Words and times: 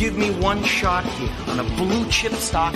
give 0.00 0.16
me 0.16 0.30
one 0.40 0.64
shot 0.64 1.04
here 1.04 1.30
on 1.48 1.60
a 1.60 1.62
blue 1.76 2.08
chip 2.08 2.32
stock, 2.32 2.72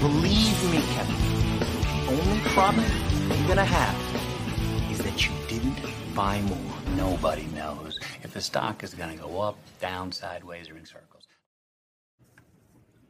believe 0.00 0.72
me, 0.72 0.82
Kevin, 0.92 1.14
the 1.60 2.06
only 2.08 2.40
problem 2.46 2.84
you're 3.28 3.46
gonna 3.46 3.64
have 3.64 4.90
is 4.90 4.98
that 4.98 5.28
you 5.28 5.32
didn't 5.46 5.78
buy 6.12 6.40
more. 6.40 6.58
Nobody 6.96 7.44
knows 7.54 8.00
if 8.24 8.34
the 8.34 8.40
stock 8.40 8.82
is 8.82 8.94
to 8.94 9.16
go 9.16 9.40
up, 9.42 9.56
down, 9.80 10.10
sideways, 10.10 10.68
or 10.68 10.76
in 10.76 10.84
circles. 10.84 11.28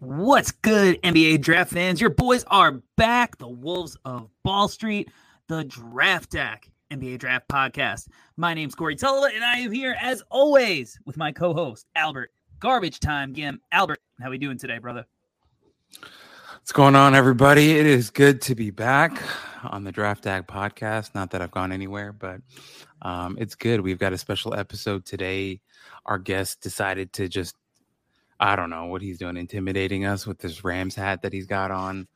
What's 0.01 0.51
good, 0.51 1.01
NBA 1.01 1.41
draft 1.41 1.73
fans? 1.73 2.03
Your 2.03 2.11
boys 2.11 2.45
are 2.49 2.83
back. 2.99 3.39
The 3.39 3.49
Wolves 3.49 3.97
of 4.05 4.29
Ball 4.43 4.69
Street, 4.69 5.11
the 5.49 5.65
Draft 5.65 6.33
Deck 6.33 6.71
NBA 6.91 7.21
Draft 7.21 7.49
Podcast. 7.49 8.09
My 8.37 8.53
name's 8.53 8.75
Corey 8.75 8.97
Tulaba, 8.97 9.35
and 9.35 9.43
I 9.43 9.61
am 9.61 9.73
here 9.73 9.97
as 9.99 10.23
always 10.31 10.99
with 11.07 11.17
my 11.17 11.33
co-host 11.33 11.87
Albert 11.97 12.31
Garbage 12.61 13.01
Time 13.01 13.33
Gim. 13.33 13.61
Albert, 13.73 14.01
how 14.21 14.31
we 14.31 14.39
doing 14.39 14.59
today, 14.59 14.79
brother? 14.79 15.07
What's 16.53 16.73
going 16.73 16.97
on, 16.97 17.15
everybody? 17.15 17.73
It 17.79 17.87
is 17.87 18.11
good 18.11 18.41
to 18.43 18.55
be 18.55 18.71
back 18.71 19.23
on 19.65 19.85
the 19.85 19.93
Draft 19.93 20.25
Deck 20.25 20.47
podcast. 20.47 21.15
Not 21.15 21.31
that 21.33 21.43
I've 21.43 21.51
gone 21.51 21.73
anywhere, 21.73 22.13
but 22.13 22.41
um, 23.03 23.37
it's 23.39 23.55
good. 23.55 23.81
We've 23.81 23.99
got 23.99 24.15
a 24.15 24.19
special 24.19 24.55
episode 24.55 25.05
today. 25.05 25.61
Our 26.07 26.19
guest 26.19 26.63
decided 26.63 27.13
to 27.15 27.29
just, 27.29 27.55
I 28.41 28.57
don't 28.57 28.71
know 28.71 28.87
what 28.87 29.03
he's 29.03 29.19
doing, 29.19 29.37
intimidating 29.37 30.07
us 30.07 30.27
with 30.27 30.39
this 30.39 30.65
Rams 30.65 30.95
hat 30.95 31.23
that 31.23 31.33
he's 31.33 31.47
got 31.47 31.71
on. 31.71 32.09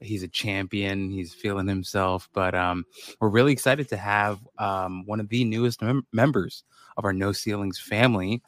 He's 0.00 0.22
a 0.22 0.28
champion. 0.28 1.10
He's 1.10 1.32
feeling 1.32 1.66
himself, 1.66 2.28
but 2.34 2.54
um, 2.54 2.84
we're 3.20 3.28
really 3.30 3.52
excited 3.52 3.88
to 3.88 3.96
have 3.96 4.38
um, 4.58 5.06
one 5.06 5.20
of 5.20 5.28
the 5.28 5.44
newest 5.44 5.80
mem- 5.80 6.06
members 6.12 6.64
of 6.96 7.04
our 7.04 7.12
No 7.12 7.32
Ceilings 7.32 7.78
family. 7.78 8.42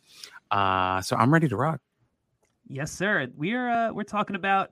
Uh, 0.50 1.00
so 1.00 1.16
I'm 1.16 1.32
ready 1.32 1.48
to 1.48 1.56
rock. 1.56 1.80
Yes, 2.68 2.91
sir. 2.91 3.28
We're 3.36 3.70
uh, 3.70 3.92
we're 3.92 4.05
talking 4.05 4.36
about 4.36 4.70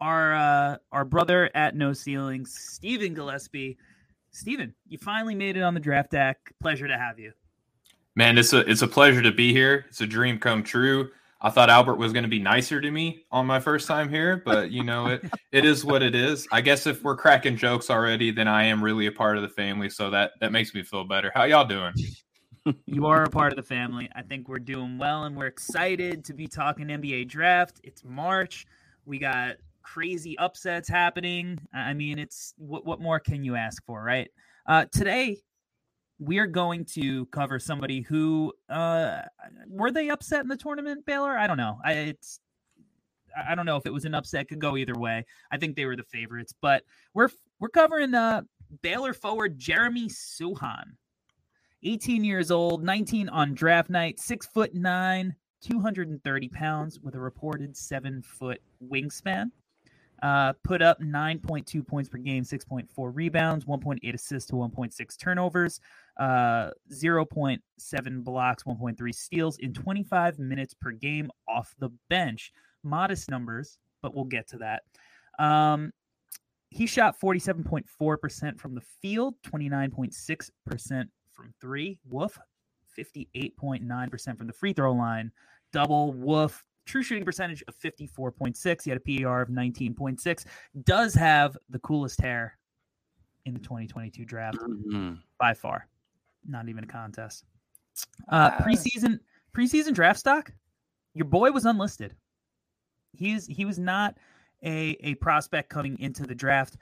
our 0.00 0.34
uh, 0.34 0.76
our 0.92 1.04
brother 1.04 1.50
at 1.54 1.74
No 1.76 1.92
Ceilings, 1.92 2.54
Stephen 2.54 3.14
Gillaspie. 3.14 3.76
Stephen, 4.30 4.74
you 4.88 4.98
finally 4.98 5.34
made 5.34 5.56
it 5.56 5.62
on 5.62 5.74
the 5.74 5.80
draft 5.80 6.10
deck. 6.10 6.38
Pleasure 6.60 6.88
to 6.88 6.96
have 6.96 7.18
you. 7.18 7.32
Man, 8.14 8.38
it's 8.38 8.52
a 8.52 8.58
it's 8.70 8.82
a 8.82 8.88
pleasure 8.88 9.22
to 9.22 9.32
be 9.32 9.52
here. 9.52 9.86
It's 9.88 10.00
a 10.00 10.06
dream 10.06 10.38
come 10.38 10.62
true. 10.62 11.10
I 11.44 11.50
thought 11.50 11.70
Albert 11.70 11.96
was 11.96 12.12
going 12.12 12.22
to 12.22 12.28
be 12.28 12.38
nicer 12.38 12.80
to 12.80 12.90
me 12.90 13.24
on 13.32 13.46
my 13.46 13.58
first 13.58 13.88
time 13.88 14.08
here, 14.08 14.40
but 14.44 14.70
you 14.70 14.84
know 14.84 15.06
it 15.06 15.24
it 15.52 15.64
is 15.64 15.84
what 15.84 16.02
it 16.02 16.14
is. 16.14 16.46
I 16.52 16.60
guess 16.60 16.86
if 16.86 17.02
we're 17.02 17.16
cracking 17.16 17.56
jokes 17.56 17.90
already, 17.90 18.30
then 18.30 18.48
I 18.48 18.64
am 18.64 18.82
really 18.82 19.06
a 19.06 19.12
part 19.12 19.36
of 19.36 19.42
the 19.42 19.48
family, 19.48 19.88
so 19.88 20.10
that 20.10 20.32
that 20.40 20.52
makes 20.52 20.74
me 20.74 20.82
feel 20.82 21.04
better. 21.04 21.32
How 21.34 21.44
y'all 21.44 21.66
doing? 21.66 21.92
You 22.86 23.06
are 23.06 23.24
a 23.24 23.30
part 23.30 23.52
of 23.52 23.56
the 23.56 23.62
family. 23.62 24.08
I 24.14 24.22
think 24.22 24.48
we're 24.48 24.58
doing 24.58 24.98
well 24.98 25.24
and 25.24 25.36
we're 25.36 25.46
excited 25.46 26.24
to 26.26 26.34
be 26.34 26.46
talking 26.46 26.86
NBA 26.86 27.28
draft. 27.28 27.80
It's 27.82 28.04
March. 28.04 28.66
We 29.04 29.18
got 29.18 29.56
crazy 29.82 30.38
upsets 30.38 30.88
happening. 30.88 31.58
I 31.74 31.92
mean, 31.94 32.18
it's 32.18 32.54
what 32.56 32.84
what 32.84 33.00
more 33.00 33.18
can 33.18 33.44
you 33.44 33.56
ask 33.56 33.84
for, 33.84 34.02
right? 34.02 34.30
Uh, 34.66 34.84
today 34.92 35.38
we 36.18 36.38
are 36.38 36.46
going 36.46 36.84
to 36.84 37.26
cover 37.26 37.58
somebody 37.58 38.00
who 38.00 38.52
uh, 38.68 39.22
were 39.68 39.90
they 39.90 40.08
upset 40.08 40.42
in 40.42 40.48
the 40.48 40.56
tournament, 40.56 41.04
Baylor? 41.04 41.36
I 41.36 41.46
don't 41.46 41.56
know. 41.56 41.78
I 41.84 41.92
it's 41.92 42.40
I 43.48 43.54
don't 43.54 43.66
know 43.66 43.76
if 43.76 43.86
it 43.86 43.92
was 43.92 44.04
an 44.04 44.14
upset. 44.14 44.48
Could 44.48 44.60
go 44.60 44.76
either 44.76 44.94
way. 44.94 45.24
I 45.50 45.56
think 45.56 45.74
they 45.74 45.86
were 45.86 45.96
the 45.96 46.04
favorites, 46.04 46.54
but 46.60 46.84
we're 47.14 47.30
we're 47.58 47.68
covering 47.68 48.14
uh, 48.14 48.42
Baylor 48.82 49.14
forward 49.14 49.58
Jeremy 49.58 50.08
Sochan. 50.08 50.92
18 51.84 52.24
years 52.24 52.50
old, 52.50 52.82
19 52.82 53.28
on 53.28 53.54
draft 53.54 53.90
night, 53.90 54.20
six 54.20 54.46
foot 54.46 54.74
nine, 54.74 55.34
230 55.62 56.48
pounds 56.48 57.00
with 57.00 57.14
a 57.14 57.20
reported 57.20 57.76
seven 57.76 58.22
foot 58.22 58.60
wingspan. 58.86 59.50
Uh, 60.22 60.52
put 60.62 60.80
up 60.80 61.00
9.2 61.00 61.84
points 61.84 62.08
per 62.08 62.16
game, 62.16 62.44
6.4 62.44 62.86
rebounds, 63.12 63.64
1.8 63.64 64.14
assists 64.14 64.48
to 64.48 64.54
1.6 64.54 65.18
turnovers, 65.18 65.80
uh, 66.20 66.70
0.7 66.92 68.24
blocks, 68.24 68.62
1.3 68.62 69.14
steals 69.14 69.58
in 69.58 69.74
25 69.74 70.38
minutes 70.38 70.74
per 70.74 70.92
game 70.92 71.28
off 71.48 71.74
the 71.80 71.90
bench. 72.08 72.52
Modest 72.84 73.30
numbers, 73.30 73.78
but 74.00 74.14
we'll 74.14 74.24
get 74.24 74.46
to 74.48 74.58
that. 74.58 74.82
Um, 75.44 75.92
he 76.70 76.86
shot 76.86 77.20
47.4% 77.20 78.58
from 78.60 78.74
the 78.76 78.80
field, 78.80 79.34
29.6% 79.42 81.08
from 81.32 81.52
three. 81.60 81.98
Woof, 82.08 82.38
58.9% 82.98 84.38
from 84.38 84.46
the 84.46 84.52
free 84.52 84.72
throw 84.72 84.92
line. 84.92 85.30
Double, 85.72 86.12
woof, 86.12 86.64
true 86.84 87.02
shooting 87.02 87.24
percentage 87.24 87.62
of 87.68 87.76
54.6. 87.78 88.82
He 88.84 88.90
had 88.90 88.98
a 88.98 89.00
PER 89.00 89.42
of 89.42 89.48
19.6. 89.48 90.44
Does 90.84 91.14
have 91.14 91.56
the 91.70 91.78
coolest 91.80 92.20
hair 92.20 92.58
in 93.44 93.54
the 93.54 93.60
2022 93.60 94.24
draft 94.24 94.58
Mhm. 94.58 95.20
by 95.38 95.54
far. 95.54 95.88
Not 96.46 96.68
even 96.68 96.84
a 96.84 96.86
contest. 96.86 97.44
Uh, 98.28 98.50
preseason 98.58 99.20
preseason 99.52 99.94
draft 99.94 100.18
stock. 100.18 100.52
Your 101.14 101.26
boy 101.26 101.50
was 101.50 101.66
unlisted. 101.66 102.16
He's 103.12 103.46
he 103.46 103.64
was 103.64 103.78
not 103.78 104.16
a 104.62 104.90
a 105.00 105.14
prospect 105.16 105.68
coming 105.68 105.98
into 105.98 106.22
the 106.24 106.34
draft. 106.34 106.76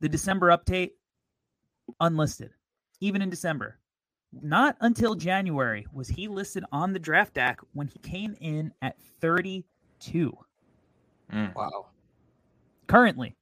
The 0.00 0.08
December 0.08 0.48
update 0.48 0.92
unlisted. 2.00 2.52
Even 3.04 3.20
in 3.20 3.28
December. 3.28 3.76
Not 4.32 4.78
until 4.80 5.14
January 5.14 5.86
was 5.92 6.08
he 6.08 6.26
listed 6.26 6.64
on 6.72 6.94
the 6.94 6.98
draft 6.98 7.34
deck 7.34 7.60
when 7.74 7.86
he 7.86 7.98
came 7.98 8.34
in 8.40 8.72
at 8.80 8.96
32. 9.20 10.32
Mm. 11.30 11.54
Wow. 11.54 11.88
Currently, 12.86 13.36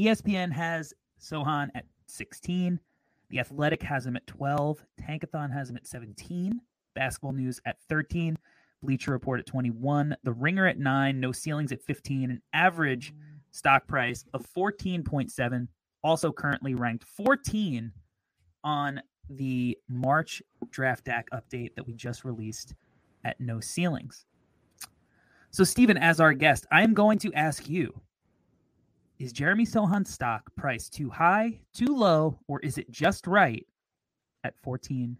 ESPN 0.00 0.50
has 0.52 0.94
Sochan 1.20 1.68
at 1.74 1.84
16. 2.06 2.80
The 3.28 3.38
Athletic 3.38 3.82
has 3.82 4.06
him 4.06 4.16
at 4.16 4.26
12. 4.26 4.82
Tankathon 4.98 5.52
has 5.52 5.68
him 5.68 5.76
at 5.76 5.86
17. 5.86 6.58
Basketball 6.94 7.32
News 7.32 7.60
at 7.66 7.76
13. 7.90 8.38
Bleacher 8.82 9.10
Report 9.10 9.40
at 9.40 9.46
21. 9.46 10.16
The 10.24 10.32
Ringer 10.32 10.66
at 10.66 10.78
9. 10.78 11.20
No 11.20 11.32
ceilings 11.32 11.70
at 11.70 11.82
15. 11.82 12.30
An 12.30 12.42
average 12.54 13.12
stock 13.50 13.86
price 13.86 14.24
of 14.32 14.46
14.7. 14.56 15.68
Also 16.02 16.32
currently 16.32 16.74
ranked 16.74 17.04
14 17.04 17.92
on 18.64 19.02
the 19.28 19.78
March 19.88 20.42
draft 20.70 21.04
deck 21.04 21.28
update 21.32 21.74
that 21.74 21.86
we 21.86 21.94
just 21.94 22.24
released 22.24 22.74
at 23.24 23.40
No 23.40 23.60
Ceilings. 23.60 24.26
So, 25.50 25.64
Stephen, 25.64 25.96
as 25.96 26.20
our 26.20 26.32
guest, 26.32 26.66
I 26.72 26.82
am 26.82 26.94
going 26.94 27.18
to 27.20 27.32
ask 27.34 27.68
you 27.68 28.00
is 29.18 29.32
Jeremy 29.32 29.64
Sochan's 29.64 30.10
stock 30.10 30.52
price 30.56 30.88
too 30.88 31.08
high, 31.08 31.60
too 31.72 31.94
low, 31.94 32.40
or 32.48 32.58
is 32.60 32.76
it 32.76 32.90
just 32.90 33.28
right 33.28 33.64
at 34.42 34.60
14.7? 34.62 35.16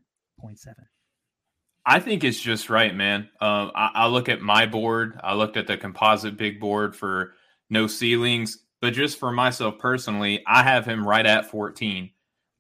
I 1.86 2.00
think 2.00 2.24
it's 2.24 2.40
just 2.40 2.68
right, 2.68 2.94
man. 2.94 3.28
Um, 3.40 3.70
I, 3.76 3.90
I 3.94 4.06
look 4.08 4.28
at 4.28 4.40
my 4.40 4.66
board. 4.66 5.20
I 5.22 5.34
looked 5.34 5.56
at 5.56 5.68
the 5.68 5.76
composite 5.76 6.36
big 6.36 6.58
board 6.58 6.96
for 6.96 7.34
no 7.70 7.86
ceilings, 7.86 8.64
but 8.80 8.92
just 8.92 9.18
for 9.18 9.30
myself 9.30 9.78
personally, 9.78 10.42
I 10.48 10.64
have 10.64 10.84
him 10.84 11.06
right 11.06 11.26
at 11.26 11.50
14. 11.50 12.10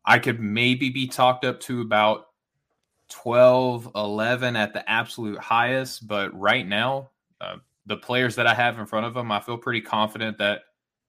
I 0.04 0.18
could 0.18 0.40
maybe 0.40 0.90
be 0.90 1.06
talked 1.06 1.44
up 1.44 1.60
to 1.60 1.80
about 1.80 2.28
12, 3.08 3.90
11 3.94 4.56
at 4.56 4.72
the 4.72 4.88
absolute 4.90 5.38
highest, 5.38 6.06
but 6.06 6.38
right 6.38 6.66
now, 6.66 7.10
uh, 7.40 7.56
the 7.86 7.96
players 7.96 8.36
that 8.36 8.46
I 8.46 8.54
have 8.54 8.78
in 8.78 8.86
front 8.86 9.06
of 9.06 9.14
them, 9.14 9.30
I 9.30 9.40
feel 9.40 9.58
pretty 9.58 9.80
confident 9.80 10.38
that 10.38 10.62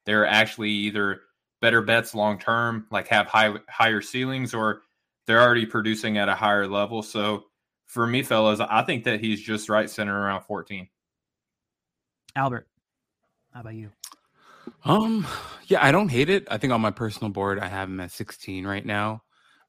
they're 0.05 0.25
actually 0.25 0.71
either 0.71 1.21
better 1.61 1.81
bets 1.81 2.13
long 2.13 2.37
term, 2.37 2.87
like 2.91 3.07
have 3.07 3.27
high 3.27 3.53
higher 3.69 4.01
ceilings, 4.01 4.53
or 4.53 4.81
they're 5.25 5.41
already 5.41 5.65
producing 5.65 6.17
at 6.17 6.27
a 6.29 6.35
higher 6.35 6.67
level. 6.67 7.01
So 7.01 7.45
for 7.85 8.05
me, 8.05 8.23
fellas, 8.23 8.59
I 8.59 8.81
think 8.83 9.05
that 9.05 9.21
he's 9.21 9.41
just 9.41 9.69
right 9.69 9.89
center 9.89 10.19
around 10.19 10.41
14. 10.43 10.87
Albert, 12.35 12.67
how 13.53 13.61
about 13.61 13.75
you? 13.75 13.91
Um, 14.83 15.27
yeah, 15.67 15.83
I 15.85 15.91
don't 15.91 16.09
hate 16.09 16.29
it. 16.29 16.47
I 16.49 16.57
think 16.57 16.73
on 16.73 16.81
my 16.81 16.91
personal 16.91 17.31
board, 17.31 17.59
I 17.59 17.67
have 17.67 17.89
him 17.89 17.99
at 17.99 18.11
16 18.11 18.65
right 18.65 18.85
now, 18.85 19.23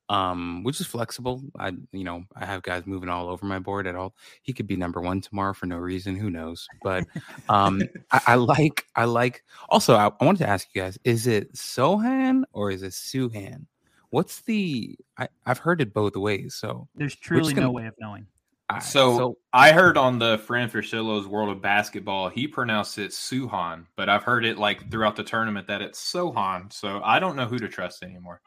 um, 0.08 0.62
which 0.64 0.80
is 0.80 0.86
flexible. 0.86 1.42
I, 1.58 1.72
you 1.92 2.04
know, 2.04 2.24
I 2.36 2.44
have 2.44 2.62
guys 2.62 2.86
moving 2.86 3.08
all 3.08 3.28
over 3.28 3.46
my 3.46 3.58
board 3.58 3.86
at 3.86 3.94
all. 3.94 4.14
He 4.42 4.52
could 4.52 4.66
be 4.66 4.76
number 4.76 5.00
one 5.00 5.20
tomorrow 5.20 5.52
for 5.54 5.66
no 5.66 5.76
reason. 5.76 6.16
Who 6.16 6.30
knows? 6.30 6.66
But 6.82 7.04
um, 7.48 7.82
I, 8.10 8.20
I 8.28 8.34
like, 8.36 8.86
I 8.96 9.04
like. 9.04 9.42
Also, 9.68 9.94
I, 9.94 10.10
I 10.20 10.24
wanted 10.24 10.38
to 10.38 10.48
ask 10.48 10.68
you 10.74 10.82
guys: 10.82 10.98
Is 11.04 11.26
it 11.26 11.52
Sohan 11.54 12.44
or 12.52 12.70
is 12.70 12.82
it 12.82 12.92
Suhan? 12.92 13.66
What's 14.10 14.42
the? 14.42 14.96
I, 15.18 15.28
I've 15.46 15.58
heard 15.58 15.80
it 15.80 15.92
both 15.92 16.14
ways. 16.16 16.54
So, 16.54 16.88
There's 16.94 17.16
truly 17.16 17.52
gonna- 17.54 17.66
no 17.66 17.72
way 17.72 17.86
of 17.86 17.94
knowing. 17.98 18.26
I- 18.70 18.78
So, 18.78 19.36
I 19.52 19.72
heard 19.72 19.96
on 19.98 20.18
the 20.18 20.38
Fran 20.38 20.70
Fraschilla's 20.70 21.26
World 21.28 21.50
of 21.50 21.60
Basketball, 21.60 22.28
he 22.30 22.48
pronounced 22.48 22.98
it 22.98 23.10
Suhan, 23.10 23.86
but 23.96 24.08
I've 24.08 24.22
heard 24.22 24.44
it 24.44 24.58
like 24.58 24.90
throughout 24.90 25.16
the 25.16 25.24
tournament 25.24 25.66
that 25.68 25.82
it's 25.82 26.00
Sohan. 26.00 26.72
So 26.72 27.00
I 27.04 27.18
don't 27.18 27.36
know 27.36 27.46
who 27.46 27.58
to 27.58 27.68
trust 27.68 28.02
anymore. 28.02 28.40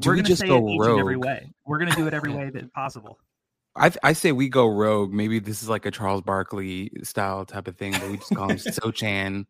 do 0.00 0.08
We're 0.08 0.12
we 0.14 0.18
gonna 0.18 0.28
just 0.28 0.40
say 0.42 0.48
go 0.48 0.56
it 0.66 0.70
each 0.72 0.80
and 0.82 0.98
every 0.98 1.16
way. 1.16 1.52
We're 1.64 1.78
gonna 1.78 1.94
do 1.94 2.06
it 2.08 2.14
every 2.14 2.32
way 2.32 2.50
that 2.50 2.72
possible. 2.72 3.18
I 3.76 3.90
I 4.02 4.12
say 4.12 4.32
we 4.32 4.48
go 4.48 4.66
rogue. 4.66 5.12
Maybe 5.12 5.38
this 5.38 5.62
is 5.62 5.68
like 5.68 5.86
a 5.86 5.90
Charles 5.90 6.20
Barkley 6.22 6.90
style 7.04 7.46
type 7.46 7.68
of 7.68 7.76
thing, 7.76 7.92
but 7.92 8.10
we 8.10 8.16
just 8.18 8.34
call 8.34 8.50
him 8.50 8.56
Sochan 8.58 9.46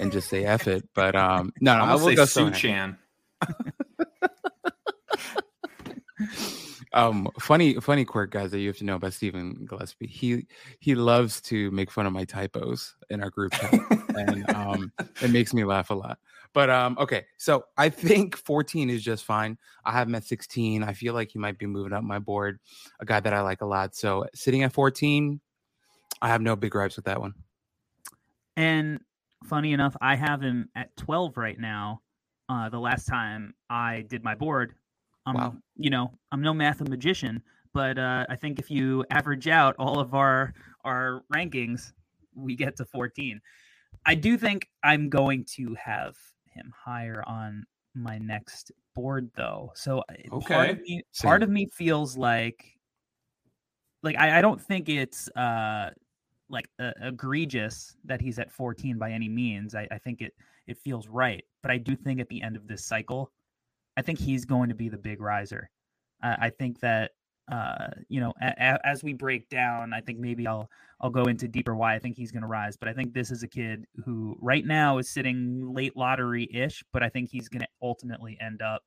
and 0.00 0.10
just 0.10 0.28
say 0.28 0.44
F 0.44 0.66
it. 0.68 0.88
But 0.94 1.14
um 1.14 1.52
no, 1.60 1.76
no 1.76 1.82
I'm 1.82 1.88
I 1.90 1.92
gonna 1.92 2.02
will 2.02 2.08
say 2.08 2.14
go 2.16 2.24
Su 2.24 2.50
Chan. 2.50 2.98
Um 6.92 7.28
funny 7.38 7.74
funny 7.74 8.04
quirk 8.04 8.30
guys 8.32 8.50
that 8.50 8.58
you 8.58 8.66
have 8.68 8.78
to 8.78 8.84
know 8.84 8.96
about 8.96 9.12
Stephen 9.12 9.66
Gillaspie. 9.70 10.08
He 10.08 10.46
he 10.80 10.94
loves 10.94 11.40
to 11.42 11.70
make 11.70 11.90
fun 11.90 12.06
of 12.06 12.12
my 12.12 12.24
typos 12.24 12.96
in 13.10 13.22
our 13.22 13.30
group 13.30 13.52
chat. 13.52 13.74
and 14.16 14.50
um 14.50 14.92
it 15.22 15.30
makes 15.32 15.54
me 15.54 15.64
laugh 15.64 15.90
a 15.90 15.94
lot. 15.94 16.18
But 16.52 16.68
um 16.68 16.96
okay, 16.98 17.26
so 17.36 17.64
I 17.76 17.90
think 17.90 18.36
14 18.36 18.90
is 18.90 19.04
just 19.04 19.24
fine. 19.24 19.56
I 19.84 19.92
have 19.92 20.08
him 20.08 20.16
at 20.16 20.24
16. 20.24 20.82
I 20.82 20.92
feel 20.94 21.14
like 21.14 21.30
he 21.30 21.38
might 21.38 21.58
be 21.58 21.66
moving 21.66 21.92
up 21.92 22.02
my 22.02 22.18
board. 22.18 22.58
A 22.98 23.04
guy 23.04 23.20
that 23.20 23.32
I 23.32 23.40
like 23.42 23.60
a 23.62 23.66
lot. 23.66 23.94
So 23.94 24.26
sitting 24.34 24.64
at 24.64 24.72
14, 24.72 25.40
I 26.22 26.28
have 26.28 26.42
no 26.42 26.56
big 26.56 26.72
gripes 26.72 26.96
with 26.96 27.04
that 27.04 27.20
one. 27.20 27.34
And 28.56 29.00
funny 29.44 29.72
enough, 29.72 29.96
I 30.00 30.16
have 30.16 30.40
him 30.40 30.68
at 30.74 30.94
12 30.96 31.36
right 31.36 31.58
now. 31.58 32.02
Uh, 32.48 32.68
the 32.68 32.80
last 32.80 33.06
time 33.06 33.54
I 33.70 34.04
did 34.08 34.24
my 34.24 34.34
board, 34.34 34.74
um, 35.26 35.36
Wow. 35.36 35.62
you 35.76 35.90
know, 35.90 36.12
I'm 36.32 36.42
no 36.42 36.54
mathematician, 36.54 37.42
but 37.72 37.98
uh, 37.98 38.26
I 38.28 38.36
think 38.36 38.58
if 38.58 38.70
you 38.70 39.04
average 39.10 39.48
out 39.48 39.76
all 39.78 39.98
of 40.00 40.14
our 40.14 40.54
our 40.84 41.22
rankings, 41.32 41.92
we 42.34 42.56
get 42.56 42.76
to 42.76 42.84
14. 42.84 43.40
I 44.06 44.14
do 44.14 44.36
think 44.38 44.68
I'm 44.82 45.08
going 45.10 45.44
to 45.56 45.74
have 45.74 46.16
him 46.46 46.72
higher 46.76 47.22
on 47.26 47.64
my 47.94 48.18
next 48.18 48.72
board, 48.94 49.30
though. 49.36 49.72
So 49.74 50.00
uh, 50.08 50.14
part 50.40 50.70
of 50.70 50.76
Okay. 50.76 50.80
me, 50.80 51.02
part 51.20 51.42
of 51.42 51.50
me 51.50 51.66
feels 51.66 52.16
like, 52.16 52.78
like 54.02 54.16
I, 54.16 54.38
I 54.38 54.40
don't 54.42 54.60
think 54.60 54.88
it's 54.88 55.28
uh 55.30 55.90
like 56.50 56.68
uh, 56.80 56.92
egregious 57.02 57.96
that 58.04 58.20
he's 58.20 58.38
at 58.38 58.52
14 58.52 58.98
by 58.98 59.12
any 59.12 59.28
means. 59.28 59.74
I, 59.74 59.88
I 59.90 59.98
think 59.98 60.22
it 60.22 60.34
it 60.66 60.78
feels 60.78 61.08
right, 61.08 61.44
but 61.62 61.70
I 61.72 61.78
do 61.78 61.96
think 61.96 62.20
at 62.20 62.28
the 62.28 62.42
end 62.42 62.56
of 62.56 62.68
this 62.68 62.84
cycle, 62.84 63.32
I 63.96 64.02
think 64.02 64.18
he's 64.18 64.44
going 64.44 64.68
to 64.68 64.74
be 64.74 64.88
the 64.88 64.98
big 64.98 65.20
riser. 65.20 65.70
Uh, 66.22 66.36
I 66.38 66.50
think 66.50 66.80
that 66.80 67.12
uh, 67.50 67.88
you 68.08 68.20
know, 68.20 68.32
a, 68.40 68.54
a, 68.58 68.86
as 68.86 69.02
we 69.02 69.12
break 69.12 69.48
down, 69.48 69.92
I 69.92 70.00
think 70.00 70.18
maybe 70.18 70.46
I'll 70.46 70.70
I'll 71.00 71.10
go 71.10 71.24
into 71.24 71.48
deeper 71.48 71.74
why 71.74 71.94
I 71.94 71.98
think 71.98 72.16
he's 72.16 72.30
going 72.30 72.42
to 72.42 72.48
rise. 72.48 72.76
But 72.76 72.88
I 72.88 72.92
think 72.92 73.12
this 73.12 73.30
is 73.30 73.42
a 73.42 73.48
kid 73.48 73.86
who 74.04 74.36
right 74.40 74.64
now 74.64 74.98
is 74.98 75.08
sitting 75.08 75.74
late 75.74 75.96
lottery 75.96 76.48
ish, 76.52 76.84
but 76.92 77.02
I 77.02 77.08
think 77.08 77.30
he's 77.30 77.48
going 77.48 77.62
to 77.62 77.68
ultimately 77.82 78.38
end 78.40 78.62
up 78.62 78.82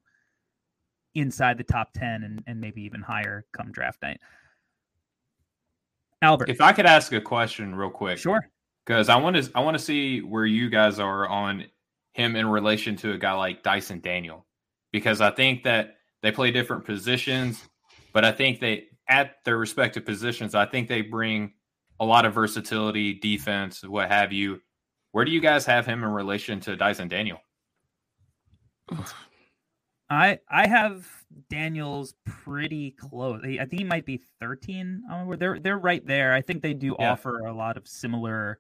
inside 1.16 1.58
the 1.58 1.64
top 1.64 1.92
10 1.94 2.24
and, 2.24 2.44
and 2.48 2.60
maybe 2.60 2.82
even 2.84 3.02
higher 3.02 3.46
come 3.52 3.72
draft 3.72 4.02
night. 4.02 4.20
Albert, 6.22 6.50
If 6.50 6.62
I 6.62 6.72
could 6.72 6.86
ask 6.86 7.12
a 7.12 7.22
question 7.22 7.76
real 7.76 7.90
quick, 7.90 8.18
sure. 8.18 8.50
because 8.86 9.10
I 9.10 9.18
want 9.18 9.36
to 9.36 9.52
I 9.56 9.60
want 9.60 9.78
to 9.78 9.84
see 9.84 10.22
where 10.22 10.46
you 10.46 10.70
guys 10.70 11.00
are 11.00 11.28
on 11.28 11.66
him 12.14 12.36
in 12.36 12.48
relation 12.48 12.96
to 12.98 13.12
a 13.12 13.18
guy 13.18 13.34
like 13.34 13.64
Dyson 13.64 14.00
Daniel, 14.00 14.46
because 14.94 15.20
I 15.20 15.32
think 15.32 15.64
that 15.64 15.98
they 16.22 16.32
play 16.32 16.52
different 16.52 16.86
positions, 16.86 17.68
but 18.14 18.24
I 18.24 18.32
think 18.32 18.62
they 18.62 18.86
at 19.10 19.44
their 19.44 19.58
respective 19.58 20.06
positions, 20.06 20.56
I 20.56 20.66
think 20.66 20.88
they 20.88 21.02
bring 21.02 21.52
a 22.00 22.06
lot 22.06 22.26
of 22.26 22.34
versatility, 22.34 23.14
defense, 23.16 23.84
what 23.84 24.10
have 24.10 24.32
you. 24.32 24.62
Where 25.12 25.26
do 25.26 25.32
you 25.32 25.42
guys 25.42 25.66
have 25.66 25.86
him 25.86 26.04
in 26.04 26.10
relation 26.10 26.62
to 26.62 26.78
Dyson 26.78 27.10
Daniel? 27.10 27.40
I 30.10 30.40
I 30.50 30.68
have 30.68 31.08
Daniels 31.50 32.14
pretty 32.26 32.92
close. 32.92 33.42
I 33.44 33.58
think 33.66 33.74
he 33.80 33.84
might 33.84 34.06
be 34.06 34.22
13. 34.40 35.04
on. 35.10 35.38
They're 35.40 35.60
they're 35.60 35.80
right 35.80 36.06
there. 36.06 36.34
I 36.34 36.42
think 36.42 36.62
they 36.62 36.74
do 36.74 36.96
Yeah. 37.00 37.12
offer 37.14 37.40
a 37.48 37.54
lot 37.54 37.78
of 37.78 37.88
similar 37.88 38.60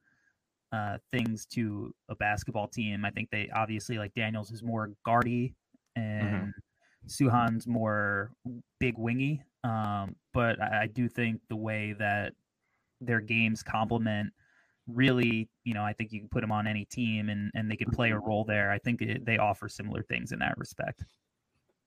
uh, 0.71 0.97
things 1.11 1.45
to 1.45 1.93
a 2.09 2.15
basketball 2.15 2.67
team. 2.67 3.05
I 3.05 3.11
think 3.11 3.29
they 3.29 3.49
obviously 3.53 3.99
like 3.99 4.13
Daniels 4.15 4.51
is 4.51 4.63
more 4.63 4.91
guardy 5.05 5.53
and 5.95 6.53
Sochan's 7.07 7.67
more 7.67 8.31
big 8.79 8.97
wingy. 8.97 9.41
Um, 9.63 10.15
but 10.33 10.61
I, 10.61 10.83
I 10.83 10.87
do 10.87 11.07
think 11.07 11.41
the 11.49 11.55
way 11.55 11.93
that 11.99 12.33
their 13.01 13.21
games 13.21 13.63
complement 13.63 14.31
really, 14.87 15.49
you 15.63 15.73
know, 15.73 15.83
I 15.83 15.93
think 15.93 16.11
you 16.11 16.19
can 16.19 16.29
put 16.29 16.41
them 16.41 16.51
on 16.51 16.67
any 16.67 16.85
team 16.85 17.29
and 17.29 17.51
and 17.53 17.69
they 17.69 17.75
can 17.75 17.91
play 17.91 18.11
a 18.11 18.19
role 18.19 18.43
there. 18.43 18.71
I 18.71 18.79
think 18.79 19.01
it, 19.01 19.25
they 19.25 19.37
offer 19.37 19.69
similar 19.69 20.03
things 20.03 20.31
in 20.31 20.39
that 20.39 20.57
respect. 20.57 21.03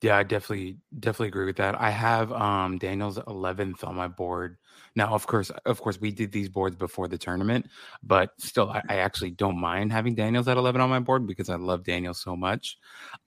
Yeah, 0.03 0.19
I 0.19 0.25
definitely 0.25 0.77
definitely 1.01 1.29
agree 1.29 1.47
with 1.47 1.57
that. 1.57 1.81
I 1.81 1.91
have 1.91 2.31
um 2.33 2.79
Daniel's 2.79 3.19
11th 3.27 3.83
on 3.83 3.95
my 3.95 4.09
board. 4.09 4.59
Now, 4.95 5.15
of 5.15 5.27
course, 5.27 5.51
of 5.65 5.81
course 5.81 6.01
we 6.01 6.11
did 6.13 6.33
these 6.33 6.49
boards 6.51 6.77
before 6.77 7.09
the 7.09 7.19
tournament, 7.19 7.67
but 8.03 8.31
still 8.39 8.71
I, 8.71 8.83
I 8.89 8.97
actually 8.97 9.31
don't 9.31 9.59
mind 9.59 9.93
having 9.93 10.15
Daniels 10.15 10.49
at 10.49 10.59
11 10.59 10.81
on 10.83 10.91
my 10.91 11.01
board 11.01 11.27
because 11.27 11.49
I 11.49 11.57
love 11.57 11.83
Daniel 11.85 12.15
so 12.15 12.37
much. 12.37 12.77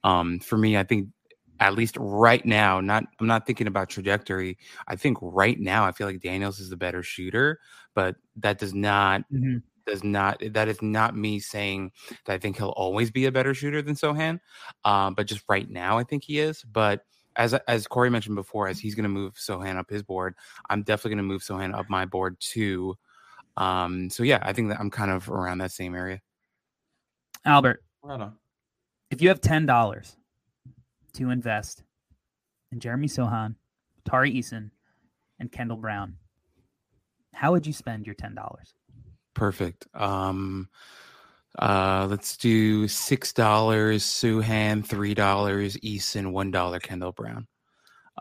Um 0.04 0.38
for 0.40 0.56
me, 0.56 0.76
I 0.76 0.84
think 0.84 1.08
at 1.58 1.74
least 1.74 1.96
right 1.98 2.44
now, 2.46 2.80
not 2.80 3.04
I'm 3.20 3.26
not 3.26 3.46
thinking 3.46 3.66
about 3.66 3.88
trajectory. 3.90 4.56
I 4.86 4.94
think 4.96 5.18
right 5.20 5.58
now 5.58 5.84
I 5.84 5.92
feel 5.92 6.06
like 6.06 6.20
Daniels 6.20 6.60
is 6.60 6.70
the 6.70 6.76
better 6.76 7.02
shooter, 7.02 7.58
but 7.94 8.14
that 8.36 8.58
does 8.58 8.74
not 8.74 9.22
does 9.90 10.04
not 10.04 10.42
that 10.52 10.68
is 10.68 10.80
not 10.80 11.16
me 11.16 11.40
saying 11.40 11.92
that 12.26 12.32
I 12.32 12.38
think 12.38 12.56
he'll 12.56 12.68
always 12.70 13.10
be 13.10 13.26
a 13.26 13.32
better 13.32 13.54
shooter 13.54 13.82
than 13.82 13.94
Sochan. 13.94 14.40
Um, 14.84 15.14
but 15.14 15.26
just 15.26 15.42
right 15.48 15.68
now 15.68 15.98
I 15.98 16.04
think 16.04 16.24
he 16.24 16.38
is. 16.38 16.62
But 16.62 17.04
as 17.36 17.54
as 17.54 17.86
Corey 17.86 18.10
mentioned 18.10 18.36
before, 18.36 18.68
as 18.68 18.78
he's 18.78 18.94
gonna 18.94 19.08
move 19.08 19.34
Sochan 19.34 19.76
up 19.76 19.90
his 19.90 20.02
board, 20.02 20.34
I'm 20.68 20.82
definitely 20.82 21.12
gonna 21.12 21.22
move 21.24 21.42
Sochan 21.42 21.74
up 21.74 21.88
my 21.88 22.04
board 22.04 22.36
too. 22.40 22.96
Um, 23.56 24.10
so 24.10 24.22
yeah, 24.22 24.38
I 24.42 24.52
think 24.52 24.68
that 24.68 24.80
I'm 24.80 24.90
kind 24.90 25.10
of 25.10 25.28
around 25.28 25.58
that 25.58 25.72
same 25.72 25.94
area. 25.94 26.20
Albert, 27.44 27.82
Right 28.02 28.30
if 29.10 29.20
you 29.20 29.28
have 29.28 29.40
ten 29.40 29.66
dollars 29.66 30.16
to 31.14 31.30
invest 31.30 31.82
in 32.72 32.80
Jeremy 32.80 33.08
Sochan, 33.08 33.56
Tari 34.04 34.32
Eason, 34.32 34.70
and 35.38 35.50
Kendall 35.50 35.76
Brown, 35.76 36.16
how 37.34 37.52
would 37.52 37.66
you 37.66 37.72
spend 37.72 38.06
your 38.06 38.14
ten 38.14 38.34
dollars? 38.34 38.74
Perfect. 39.34 39.86
Um 39.94 40.68
uh 41.58 42.06
let's 42.08 42.36
do 42.36 42.86
six 42.88 43.32
dollars 43.32 44.04
Sochan, 44.04 44.86
three 44.86 45.14
dollars 45.14 45.76
Eason, 45.78 46.32
one 46.32 46.50
dollar 46.50 46.78
Kendall 46.80 47.12
Brown. 47.12 47.46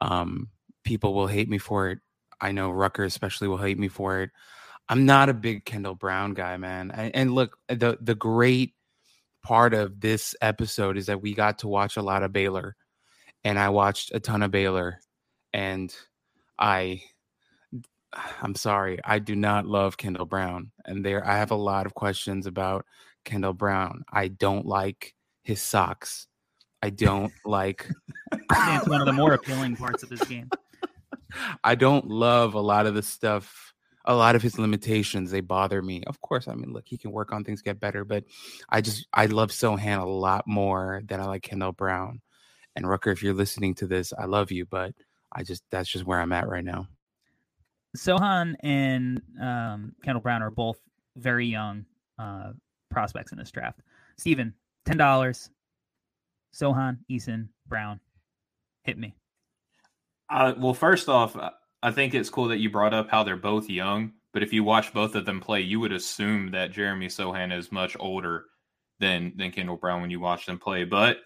Um 0.01 0.49
people 0.83 1.13
will 1.13 1.27
hate 1.27 1.49
me 1.49 1.57
for 1.57 1.89
it. 1.89 1.99
I 2.41 2.51
know 2.51 2.71
Rucker 2.71 3.03
especially 3.03 3.47
will 3.47 3.57
hate 3.57 3.77
me 3.77 3.87
for 3.87 4.21
it. 4.21 4.31
I'm 4.87 5.05
not 5.05 5.29
a 5.29 5.33
big 5.33 5.65
Kendall 5.65 5.93
Brown 5.93 6.33
guy, 6.33 6.57
man. 6.57 6.91
And, 6.91 7.15
and 7.15 7.35
look, 7.35 7.57
the 7.67 7.97
the 8.01 8.15
great 8.15 8.73
part 9.43 9.73
of 9.73 9.99
this 9.99 10.35
episode 10.41 10.97
is 10.97 11.05
that 11.05 11.21
we 11.21 11.33
got 11.33 11.59
to 11.59 11.67
watch 11.67 11.95
a 11.97 12.01
lot 12.01 12.23
of 12.23 12.33
Baylor, 12.33 12.75
and 13.43 13.59
I 13.59 13.69
watched 13.69 14.11
a 14.13 14.19
ton 14.19 14.41
of 14.41 14.51
Baylor, 14.51 14.99
and 15.53 15.95
I, 16.57 17.03
I'm 18.41 18.55
sorry, 18.55 18.99
I 19.03 19.19
do 19.19 19.35
not 19.35 19.65
love 19.65 19.97
Kendall 19.97 20.25
Brown, 20.25 20.71
and 20.85 21.05
there 21.05 21.25
I 21.25 21.37
have 21.37 21.51
a 21.51 21.55
lot 21.55 21.85
of 21.85 21.93
questions 21.93 22.47
about 22.47 22.85
Kendall 23.25 23.53
Brown. 23.53 24.03
I 24.11 24.29
don't 24.29 24.65
like 24.65 25.13
his 25.43 25.61
socks. 25.61 26.27
I 26.81 26.89
don't 26.89 27.33
like. 27.45 27.87
It's 28.51 28.87
one 28.87 29.01
of 29.01 29.05
the 29.05 29.13
more 29.13 29.33
appealing 29.33 29.75
parts 29.75 30.01
of 30.01 30.09
this 30.09 30.23
game. 30.23 30.49
I 31.63 31.75
don't 31.75 32.07
love 32.07 32.53
a 32.53 32.59
lot 32.59 32.87
of 32.87 32.95
the 32.95 33.03
stuff. 33.03 33.73
A 34.05 34.15
lot 34.15 34.35
of 34.35 34.41
his 34.41 34.57
limitations 34.57 35.29
they 35.29 35.41
bother 35.41 35.81
me. 35.81 36.03
Of 36.07 36.19
course, 36.21 36.47
I 36.47 36.55
mean, 36.55 36.73
look, 36.73 36.85
he 36.87 36.97
can 36.97 37.11
work 37.11 37.31
on 37.31 37.43
things, 37.43 37.61
get 37.61 37.79
better, 37.79 38.05
but 38.05 38.23
I 38.69 38.81
just 38.81 39.07
I 39.13 39.27
love 39.27 39.51
Sochan 39.51 40.01
a 40.01 40.05
lot 40.05 40.47
more 40.47 41.01
than 41.05 41.19
I 41.19 41.25
like 41.25 41.43
Kendall 41.43 41.73
Brown. 41.73 42.21
And 42.75 42.87
Rucker, 42.87 43.11
if 43.11 43.21
you're 43.21 43.33
listening 43.33 43.75
to 43.75 43.87
this, 43.87 44.13
I 44.17 44.25
love 44.25 44.51
you, 44.51 44.65
but 44.65 44.93
I 45.31 45.43
just 45.43 45.63
that's 45.69 45.89
just 45.89 46.05
where 46.05 46.19
I'm 46.19 46.33
at 46.33 46.47
right 46.47 46.63
now. 46.63 46.87
Sochan 47.97 48.55
and 48.61 49.21
um, 49.41 49.93
Kendall 50.03 50.21
Brown 50.21 50.41
are 50.41 50.51
both 50.51 50.79
very 51.15 51.47
young 51.47 51.85
uh, 52.17 52.51
prospects 52.89 53.31
in 53.31 53.37
this 53.37 53.51
draft. 53.51 53.81
Steven, 54.17 54.53
ten 54.85 54.97
dollars. 54.97 55.49
Sochan, 56.53 56.97
Eason, 57.11 57.47
Brown, 57.67 57.99
hit 58.83 58.97
me. 58.97 59.13
Uh, 60.29 60.53
well, 60.57 60.73
first 60.73 61.07
off, 61.09 61.35
uh, 61.35 61.51
I 61.81 61.91
think 61.91 62.13
it's 62.13 62.29
cool 62.29 62.47
that 62.49 62.57
you 62.57 62.69
brought 62.69 62.93
up 62.93 63.09
how 63.09 63.23
they're 63.23 63.37
both 63.37 63.69
young. 63.69 64.13
But 64.33 64.43
if 64.43 64.53
you 64.53 64.63
watch 64.63 64.93
both 64.93 65.15
of 65.15 65.25
them 65.25 65.39
play, 65.41 65.61
you 65.61 65.79
would 65.79 65.91
assume 65.91 66.51
that 66.51 66.71
Jeremy 66.71 67.07
Sochan 67.07 67.55
is 67.55 67.71
much 67.71 67.97
older 67.99 68.45
than 68.99 69.33
than 69.35 69.51
Kendall 69.51 69.77
Brown 69.77 70.01
when 70.01 70.11
you 70.11 70.19
watch 70.19 70.45
them 70.45 70.59
play. 70.59 70.83
But 70.83 71.17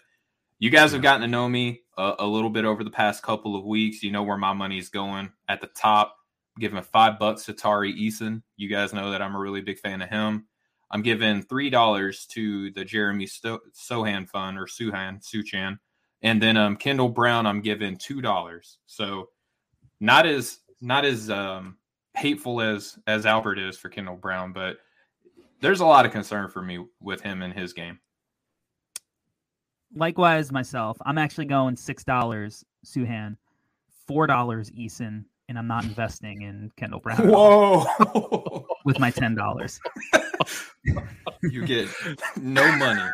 you 0.58 0.70
guys 0.70 0.92
have 0.92 1.02
gotten 1.02 1.20
to 1.22 1.28
know 1.28 1.48
me 1.48 1.82
a, 1.98 2.14
a 2.20 2.26
little 2.26 2.48
bit 2.50 2.64
over 2.64 2.82
the 2.82 2.90
past 2.90 3.22
couple 3.22 3.56
of 3.56 3.64
weeks. 3.64 4.02
You 4.02 4.10
know 4.10 4.22
where 4.22 4.38
my 4.38 4.54
money's 4.54 4.88
going. 4.88 5.32
At 5.48 5.60
the 5.60 5.66
top, 5.66 6.16
giving 6.58 6.82
five 6.82 7.18
bucks 7.18 7.44
to 7.44 7.52
Tari 7.52 7.92
Eason. 7.94 8.42
You 8.56 8.68
guys 8.68 8.92
know 8.92 9.10
that 9.10 9.22
I'm 9.22 9.34
a 9.34 9.38
really 9.40 9.60
big 9.60 9.78
fan 9.78 10.02
of 10.02 10.08
him. 10.08 10.46
I'm 10.90 11.02
giving 11.02 11.42
three 11.42 11.70
dollars 11.70 12.26
to 12.32 12.70
the 12.72 12.84
Jeremy 12.84 13.26
Sto- 13.26 13.60
Sohan 13.72 14.28
Fund 14.28 14.58
or 14.58 14.66
Suhan 14.66 15.22
Suchan, 15.22 15.78
and 16.22 16.40
then 16.40 16.56
um 16.56 16.76
Kendall 16.76 17.08
Brown. 17.08 17.46
I'm 17.46 17.60
giving 17.60 17.96
two 17.96 18.20
dollars. 18.20 18.78
So 18.86 19.30
not 20.00 20.26
as 20.26 20.60
not 20.80 21.04
as 21.04 21.30
um, 21.30 21.78
hateful 22.14 22.60
as 22.60 22.98
as 23.06 23.26
Albert 23.26 23.58
is 23.58 23.76
for 23.78 23.88
Kendall 23.88 24.16
Brown, 24.16 24.52
but 24.52 24.76
there's 25.60 25.80
a 25.80 25.86
lot 25.86 26.06
of 26.06 26.12
concern 26.12 26.50
for 26.50 26.62
me 26.62 26.84
with 27.00 27.20
him 27.22 27.42
in 27.42 27.50
his 27.50 27.72
game. 27.72 27.98
Likewise, 29.96 30.52
myself, 30.52 30.98
I'm 31.06 31.18
actually 31.18 31.46
going 31.46 31.76
six 31.76 32.04
dollars 32.04 32.64
Sochan, 32.84 33.36
four 34.06 34.26
dollars 34.26 34.70
Eason, 34.70 35.24
and 35.48 35.58
I'm 35.58 35.66
not 35.66 35.84
investing 35.84 36.42
in 36.42 36.70
Kendall 36.76 37.00
Brown 37.00 37.28
Whoa! 37.28 38.66
with 38.84 38.98
my 38.98 39.10
ten 39.10 39.34
dollars. 39.34 39.80
you 41.42 41.64
get 41.66 41.88
no 42.40 42.70
money. 42.76 43.10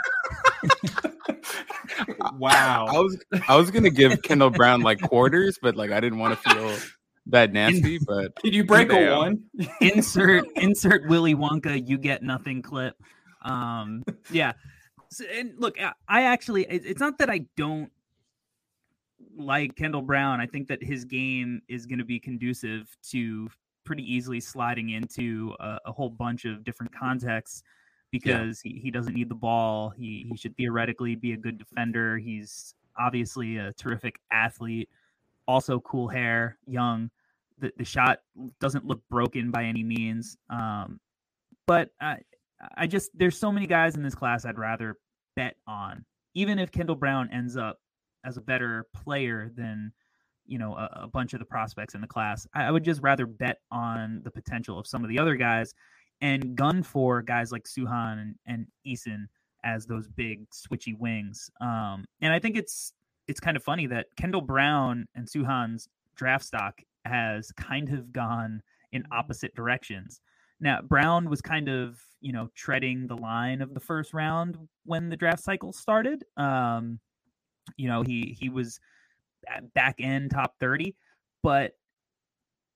wow. 2.38 2.86
I 2.88 2.98
was 2.98 3.18
I 3.48 3.56
was 3.56 3.70
gonna 3.70 3.90
give 3.90 4.22
Kendall 4.22 4.50
Brown 4.50 4.80
like 4.82 5.00
quarters, 5.00 5.58
but 5.60 5.76
like 5.76 5.90
I 5.90 6.00
didn't 6.00 6.18
want 6.18 6.40
to 6.40 6.50
feel 6.50 6.76
that 7.26 7.52
nasty. 7.52 7.98
But 7.98 8.34
Did 8.42 8.54
you 8.54 8.64
break 8.64 8.92
a 8.92 9.16
one? 9.16 9.44
insert 9.80 10.46
insert 10.56 11.08
Willy 11.08 11.34
Wonka, 11.34 11.86
you 11.88 11.98
get 11.98 12.22
nothing 12.22 12.62
clip. 12.62 12.94
Um, 13.42 14.04
yeah. 14.30 14.52
So, 15.12 15.24
and 15.24 15.54
look, 15.58 15.80
I- 15.80 15.92
I 16.08 16.22
actually, 16.24 16.62
it- 16.64 16.86
it's 16.86 17.00
not 17.00 17.18
that 17.18 17.28
I 17.30 17.46
don't 17.56 17.90
like 19.44 19.76
Kendall 19.76 20.02
Brown. 20.02 20.40
I 20.40 20.46
think 20.46 20.68
that 20.68 20.82
his 20.82 21.04
game 21.04 21.62
is 21.68 21.86
going 21.86 21.98
to 21.98 22.04
be 22.04 22.18
conducive 22.18 22.96
to 23.10 23.48
pretty 23.84 24.02
easily 24.02 24.40
sliding 24.40 24.90
into 24.90 25.54
a, 25.60 25.78
a 25.86 25.92
whole 25.92 26.10
bunch 26.10 26.44
of 26.44 26.64
different 26.64 26.94
contexts 26.94 27.62
because 28.10 28.60
he, 28.60 28.80
he 28.82 28.90
doesn't 28.90 29.14
need 29.14 29.28
the 29.28 29.34
ball. 29.34 29.90
He, 29.90 30.26
he 30.28 30.36
should 30.36 30.56
theoretically 30.56 31.14
be 31.14 31.32
a 31.32 31.36
good 31.36 31.58
defender. 31.58 32.18
He's 32.18 32.74
obviously 32.98 33.56
a 33.56 33.72
terrific 33.72 34.20
athlete, 34.32 34.88
also 35.46 35.80
cool 35.80 36.08
hair, 36.08 36.58
young. 36.66 37.10
The, 37.58 37.72
the 37.76 37.84
shot 37.84 38.20
doesn't 38.60 38.86
look 38.86 39.02
broken 39.08 39.50
by 39.50 39.64
any 39.64 39.82
means. 39.82 40.36
Um, 40.50 41.00
but 41.66 41.90
I, 42.00 42.18
I 42.76 42.86
just, 42.86 43.10
there's 43.14 43.38
so 43.38 43.52
many 43.52 43.66
guys 43.66 43.96
in 43.96 44.02
this 44.02 44.14
class 44.14 44.44
I'd 44.44 44.58
rather 44.58 44.96
bet 45.36 45.56
on, 45.66 46.04
even 46.34 46.58
if 46.58 46.70
Kendall 46.70 46.96
Brown 46.96 47.30
ends 47.32 47.56
up 47.56 47.78
as 48.24 48.36
a 48.36 48.40
better 48.40 48.86
player 48.94 49.50
than 49.54 49.92
you 50.46 50.58
know 50.58 50.74
a, 50.74 51.02
a 51.02 51.08
bunch 51.08 51.32
of 51.32 51.38
the 51.38 51.46
prospects 51.46 51.94
in 51.94 52.00
the 52.00 52.06
class. 52.06 52.46
I, 52.54 52.64
I 52.64 52.70
would 52.70 52.84
just 52.84 53.02
rather 53.02 53.26
bet 53.26 53.58
on 53.70 54.20
the 54.24 54.30
potential 54.30 54.78
of 54.78 54.86
some 54.86 55.02
of 55.02 55.08
the 55.08 55.18
other 55.18 55.36
guys 55.36 55.74
and 56.20 56.54
gun 56.54 56.82
for 56.82 57.22
guys 57.22 57.50
like 57.50 57.64
Sochan 57.64 58.20
and, 58.20 58.34
and 58.46 58.66
Eason 58.86 59.26
as 59.64 59.86
those 59.86 60.08
big 60.08 60.48
switchy 60.50 60.98
wings. 60.98 61.50
Um, 61.60 62.04
and 62.20 62.32
I 62.32 62.38
think 62.38 62.56
it's 62.56 62.92
it's 63.28 63.40
kind 63.40 63.56
of 63.56 63.62
funny 63.62 63.86
that 63.86 64.06
Kendall 64.16 64.40
Brown 64.40 65.06
and 65.14 65.28
Sochan's 65.28 65.88
draft 66.16 66.44
stock 66.44 66.80
has 67.04 67.52
kind 67.52 67.90
of 67.90 68.12
gone 68.12 68.62
in 68.92 69.04
opposite 69.12 69.54
directions. 69.54 70.20
Now 70.60 70.80
Brown 70.82 71.30
was 71.30 71.40
kind 71.40 71.68
of 71.68 72.00
you 72.20 72.32
know 72.32 72.48
treading 72.54 73.06
the 73.06 73.16
line 73.16 73.62
of 73.62 73.72
the 73.72 73.80
first 73.80 74.12
round 74.12 74.58
when 74.84 75.08
the 75.08 75.16
draft 75.16 75.42
cycle 75.42 75.72
started. 75.72 76.24
Um, 76.36 77.00
you 77.76 77.88
know 77.88 78.02
he 78.02 78.36
he 78.38 78.48
was 78.48 78.80
back 79.74 79.96
end 79.98 80.30
top 80.30 80.54
30 80.58 80.94
but 81.42 81.72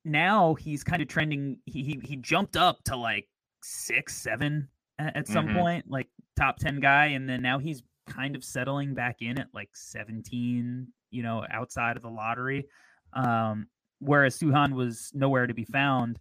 now 0.04 0.54
he's 0.54 0.84
kind 0.84 1.00
of 1.00 1.08
trending 1.08 1.58
he 1.66 1.82
he, 1.82 2.00
he 2.02 2.16
jumped 2.16 2.56
up 2.56 2.82
to 2.84 2.96
like 2.96 3.28
six 3.62 4.16
seven 4.16 4.68
at, 4.98 5.16
at 5.16 5.28
some 5.28 5.48
Mhm. 5.48 5.54
point 5.54 5.90
like 5.90 6.08
top 6.36 6.58
10 6.58 6.80
guy 6.80 7.06
and 7.06 7.28
then 7.28 7.40
now 7.42 7.58
he's 7.58 7.82
kind 8.06 8.36
of 8.36 8.44
settling 8.44 8.92
back 8.94 9.22
in 9.22 9.38
at 9.38 9.48
like 9.54 9.70
17 9.74 10.86
you 11.10 11.22
know 11.22 11.44
outside 11.50 11.96
of 11.96 12.02
the 12.02 12.10
lottery 12.10 12.66
um 13.14 13.66
whereas 14.00 14.38
sochan 14.38 14.74
was 14.74 15.10
nowhere 15.14 15.46
to 15.46 15.54
be 15.54 15.64
found 15.64 16.18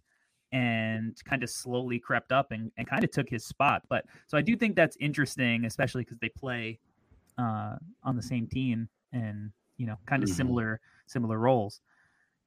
and 0.52 1.16
kind 1.24 1.42
of 1.42 1.50
slowly 1.50 1.98
crept 1.98 2.30
up 2.32 2.52
and, 2.52 2.70
and 2.78 2.86
kind 2.86 3.04
of 3.04 3.10
took 3.10 3.28
his 3.28 3.44
spot 3.44 3.82
but 3.90 4.06
so 4.26 4.38
i 4.38 4.40
do 4.40 4.56
think 4.56 4.74
that's 4.76 4.96
interesting 4.98 5.66
especially 5.66 6.04
because 6.04 6.18
they 6.20 6.28
play 6.30 6.78
uh 7.38 7.76
on 8.02 8.16
the 8.16 8.22
same 8.22 8.46
team 8.46 8.88
and 9.12 9.50
you 9.76 9.86
know 9.86 9.96
kind 10.06 10.22
of 10.22 10.28
Mhm. 10.28 10.34
similar 10.34 10.80
similar 11.06 11.38
roles 11.38 11.80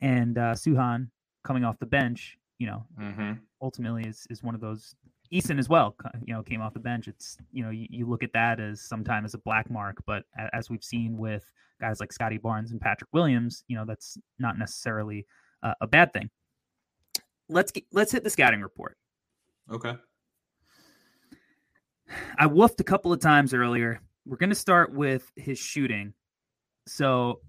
and 0.01 0.37
uh 0.37 0.53
sochan 0.53 1.09
coming 1.43 1.63
off 1.65 1.77
the 1.79 1.85
bench 1.85 2.37
you 2.57 2.67
know 2.67 2.85
Mm-hmm. 2.99 3.33
ultimately 3.61 4.03
is 4.03 4.25
is 4.29 4.43
one 4.43 4.55
of 4.55 4.61
those 4.61 4.95
Eason 5.29 5.59
as 5.59 5.67
well, 5.67 5.93
you 6.25 6.33
know, 6.33 6.41
came 6.41 6.61
off 6.61 6.73
the 6.73 6.79
bench. 6.79 7.09
It's 7.09 7.37
you 7.51 7.61
know 7.61 7.69
you, 7.69 7.85
you 7.89 8.05
look 8.07 8.23
at 8.23 8.31
that 8.31 8.61
as 8.61 8.79
sometimes 8.79 9.25
as 9.25 9.33
a 9.33 9.39
black 9.39 9.69
mark, 9.69 9.97
but 10.05 10.23
as 10.53 10.69
we've 10.69 10.85
seen 10.85 11.17
with 11.17 11.43
guys 11.81 11.99
like 11.99 12.13
Scottie 12.13 12.37
Barnes 12.37 12.71
and 12.71 12.79
Patrick 12.79 13.09
Williams, 13.11 13.65
you 13.67 13.75
know 13.75 13.83
that's 13.83 14.17
not 14.39 14.57
necessarily 14.57 15.25
uh, 15.63 15.73
a 15.81 15.87
bad 15.87 16.13
thing. 16.13 16.29
Let's 17.49 17.73
get, 17.73 17.83
let's 17.91 18.13
hit 18.13 18.23
the 18.23 18.29
scouting 18.29 18.61
report. 18.61 18.97
Okay. 19.69 19.97
I 22.37 22.47
woofed 22.47 22.79
a 22.79 22.85
couple 22.85 23.11
of 23.11 23.19
times 23.19 23.53
earlier. 23.53 23.99
We're 24.27 24.37
going 24.37 24.49
to 24.49 24.55
start 24.55 24.93
with 24.93 25.31
his 25.37 25.57
shooting. 25.57 26.13
So, 26.85 27.39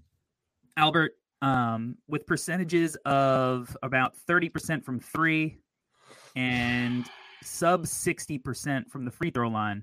Albert, 0.77 1.13
um, 1.43 1.97
with 2.07 2.25
percentages 2.27 2.97
of 3.05 3.77
about 3.83 4.15
30% 4.29 4.85
from 4.85 5.01
three 5.01 5.59
and 6.37 7.05
sub 7.43 7.85
60% 7.85 8.89
from 8.91 9.05
the 9.05 9.11
free 9.11 9.31
throw 9.31 9.49
line, 9.49 9.83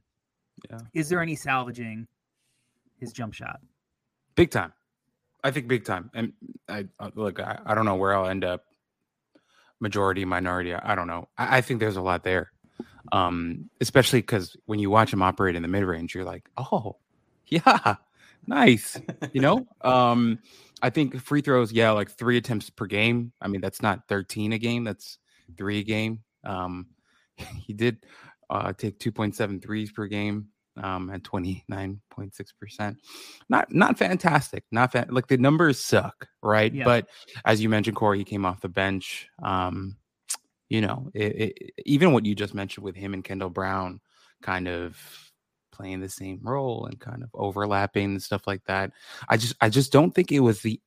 Yeah. 0.70 0.80
is 0.94 1.10
there 1.10 1.22
any 1.22 1.36
salvaging 1.36 2.08
his 3.00 3.12
jump 3.12 3.34
shot? 3.34 3.60
big 4.36 4.52
time. 4.52 4.74
I 5.46 5.52
think 5.52 5.68
big 5.70 5.86
time. 5.86 6.12
And 6.14 6.34
I 6.68 6.86
uh, 7.00 7.10
look, 7.16 7.40
I, 7.40 7.60
I 7.66 7.74
don't 7.76 7.86
know 7.86 7.96
where 7.96 8.14
I'll 8.14 8.28
end 8.28 8.44
up. 8.44 8.64
Majority, 9.80 10.26
minority, 10.26 10.74
I 10.74 10.92
I 10.92 10.96
don't 10.96 11.08
know. 11.08 11.30
I, 11.38 11.58
I 11.58 11.62
think 11.62 11.80
there's 11.80 11.96
a 11.98 12.02
lot 12.02 12.24
there. 12.24 12.52
Um, 13.12 13.70
especially 13.82 14.20
because 14.20 14.56
when 14.66 14.80
you 14.80 14.90
watch 14.90 15.14
him 15.14 15.22
operate 15.22 15.56
in 15.56 15.62
the 15.62 15.68
mid 15.68 15.84
range, 15.84 16.16
you're 16.16 16.26
like, 16.26 16.50
oh, 16.58 16.98
yeah, 17.48 17.96
nice. 18.48 19.00
You 19.34 19.42
know, 19.42 19.68
um, 19.82 20.40
I 20.82 20.90
think 20.90 21.20
free 21.22 21.42
throws, 21.42 21.72
yeah, 21.72 21.92
like 21.92 22.12
three 22.12 22.38
attempts 22.38 22.70
per 22.70 22.86
game. 22.86 23.32
I 23.42 23.48
mean, 23.48 23.62
that's 23.62 23.82
not 23.82 24.08
13 24.08 24.54
a 24.54 24.58
game, 24.58 24.84
that's 24.84 25.18
three 25.58 25.80
a 25.80 25.84
game. 25.84 26.24
Um, 26.44 26.88
he 27.58 27.74
did 27.74 28.06
uh, 28.50 28.74
take 28.74 29.00
2.7 29.00 29.62
threes 29.62 29.92
per 29.92 30.08
game 30.08 30.48
um, 30.82 31.10
at 31.10 31.24
29.6%. 31.24 32.98
Not 33.50 33.74
not 33.74 33.98
fantastic. 33.98 34.64
Not 34.72 34.92
fa- 34.92 35.08
like 35.10 35.28
the 35.28 35.38
numbers 35.38 35.80
suck, 35.80 36.28
right? 36.42 36.74
Yeah. 36.74 36.84
But 36.84 37.08
as 37.46 37.62
you 37.62 37.70
mentioned, 37.70 37.96
Corey, 37.96 38.20
he 38.20 38.24
came 38.24 38.46
off 38.46 38.62
the 38.62 38.70
bench. 38.70 39.28
Um, 39.42 39.98
you 40.70 40.82
know, 40.82 41.12
it, 41.14 41.36
it, 41.36 41.74
even 41.86 42.12
what 42.12 42.26
you 42.26 42.36
just 42.36 42.54
mentioned 42.54 42.84
with 42.84 42.96
him 42.96 43.14
and 43.14 43.24
Kendall 43.24 43.50
Brown 43.50 44.02
kind 44.42 44.68
of 44.68 44.98
playing 45.72 46.00
the 46.00 46.10
same 46.10 46.40
role 46.42 46.86
and 46.86 47.00
kind 47.00 47.22
of 47.22 47.30
overlapping 47.34 48.12
and 48.12 48.24
stuff 48.24 48.48
like 48.48 48.64
that. 48.66 48.92
I 49.28 49.38
just 49.38 49.56
I 49.62 49.70
just 49.70 49.92
don't 49.92 50.12
think 50.12 50.32
it 50.32 50.40
was 50.40 50.62
the 50.62 50.80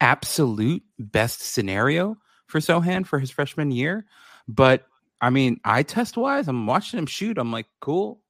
absolute 0.00 0.82
best 0.98 1.42
scenario 1.42 2.16
for 2.46 2.58
Sochan 2.58 3.06
for 3.06 3.18
his 3.18 3.30
freshman 3.30 3.70
year. 3.70 4.06
But 4.48 4.86
I 5.20 5.30
mean, 5.30 5.60
eye 5.64 5.82
test 5.82 6.16
wise, 6.16 6.48
I'm 6.48 6.66
watching 6.66 6.98
him 6.98 7.06
shoot. 7.06 7.38
I'm 7.38 7.52
like, 7.52 7.66
cool. 7.80 8.20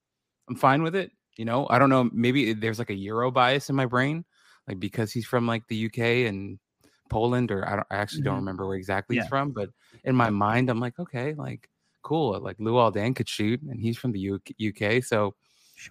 I'm 0.48 0.56
fine 0.56 0.82
with 0.82 0.96
it. 0.96 1.12
You 1.36 1.44
know, 1.44 1.66
I 1.70 1.78
don't 1.78 1.90
know. 1.90 2.10
Maybe 2.12 2.52
there's 2.52 2.78
like 2.78 2.90
a 2.90 2.94
Euro 2.94 3.30
bias 3.30 3.70
in 3.70 3.76
my 3.76 3.86
brain, 3.86 4.24
like 4.66 4.80
because 4.80 5.12
he's 5.12 5.26
from 5.26 5.46
like 5.46 5.66
the 5.68 5.86
UK 5.86 6.28
and 6.28 6.58
Poland, 7.10 7.50
or 7.50 7.68
I, 7.68 7.76
don't, 7.76 7.86
I 7.90 7.96
actually 7.96 8.22
don't 8.22 8.36
Mhm. 8.36 8.40
remember 8.46 8.66
where 8.66 8.76
exactly 8.76 9.16
Yeah. 9.16 9.22
he's 9.22 9.28
from. 9.28 9.50
But 9.52 9.70
in 10.04 10.16
my 10.16 10.30
mind, 10.30 10.70
I'm 10.70 10.80
like, 10.80 10.98
okay, 10.98 11.34
like 11.34 11.68
cool. 12.02 12.38
Like 12.40 12.56
Luol 12.58 12.94
Deng 12.94 13.14
could 13.14 13.28
shoot, 13.28 13.60
and 13.62 13.80
he's 13.80 13.98
from 13.98 14.12
the 14.12 14.20
UK, 14.20 14.50
UK 14.58 15.02
so 15.04 15.34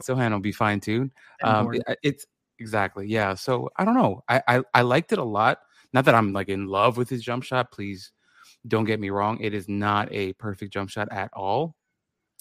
Sochan 0.04 0.32
will 0.32 0.40
be 0.40 0.52
fine 0.52 0.80
too. 0.80 1.10
Um, 1.44 1.74
it- 1.74 2.00
it's 2.04 2.26
exactly 2.60 3.08
yeah. 3.08 3.34
So 3.36 3.70
I 3.78 3.86
don't 3.86 3.96
know. 3.96 4.24
I, 4.28 4.42
I 4.48 4.64
I 4.74 4.82
liked 4.82 5.12
it 5.12 5.20
a 5.20 5.24
lot. 5.24 5.60
Not 5.94 6.06
that 6.06 6.16
I'm 6.16 6.34
like 6.34 6.50
in 6.50 6.66
love 6.68 6.98
with 6.98 7.10
his 7.10 7.22
jump 7.24 7.44
shot. 7.44 7.72
Please 7.72 8.12
don't 8.68 8.86
get 8.86 9.00
me 9.00 9.10
wrong. 9.10 9.40
It 9.40 9.54
is 9.54 9.68
not 9.70 10.12
a 10.12 10.34
perfect 10.34 10.74
jump 10.74 10.90
shot 10.90 11.08
at 11.12 11.32
all. 11.34 11.76